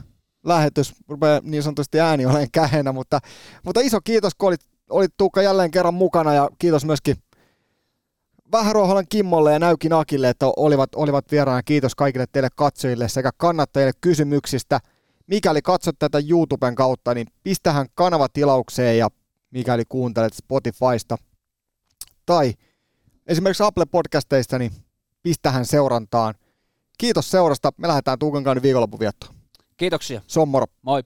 lähetys, 0.45 0.93
rupeaa 1.07 1.39
niin 1.43 1.63
sanotusti 1.63 1.99
ääni 1.99 2.25
olen 2.25 2.51
kähenä, 2.51 2.91
mutta, 2.91 3.19
mutta 3.63 3.81
iso 3.81 4.01
kiitos, 4.01 4.35
kun 4.35 4.47
olit 4.47 4.61
olit 4.89 5.13
Tuukka 5.17 5.41
jälleen 5.41 5.71
kerran 5.71 5.93
mukana 5.93 6.33
ja 6.33 6.49
kiitos 6.59 6.85
myöskin 6.85 7.15
Vähäruoholan 8.51 9.05
Kimmolle 9.09 9.53
ja 9.53 9.59
Näykin 9.59 9.93
Akille, 9.93 10.29
että 10.29 10.45
olivat, 10.57 10.95
olivat 10.95 11.31
vieraana. 11.31 11.63
Kiitos 11.63 11.95
kaikille 11.95 12.25
teille 12.31 12.49
katsojille 12.55 13.09
sekä 13.09 13.31
kannattajille 13.37 13.91
kysymyksistä. 14.01 14.79
Mikäli 15.27 15.61
katsot 15.61 15.95
tätä 15.99 16.21
YouTuben 16.29 16.75
kautta, 16.75 17.13
niin 17.13 17.27
pistähän 17.43 17.87
kanava 17.95 18.27
tilaukseen 18.29 18.97
ja 18.97 19.09
mikäli 19.51 19.83
kuuntelet 19.89 20.33
Spotifysta 20.33 21.17
tai 22.25 22.53
esimerkiksi 23.27 23.63
Apple 23.63 23.85
Podcasteista, 23.85 24.59
niin 24.59 24.71
pistähän 25.23 25.65
seurantaan. 25.65 26.35
Kiitos 26.97 27.31
seurasta. 27.31 27.71
Me 27.77 27.87
lähdetään 27.87 28.19
Tuukan 28.19 28.61
viikonloppuviettoon. 28.61 29.34
Kiitoksia. 29.77 30.21
Se 30.27 30.39
on 30.39 30.49
moro. 30.49 30.65
Moi. 30.81 31.03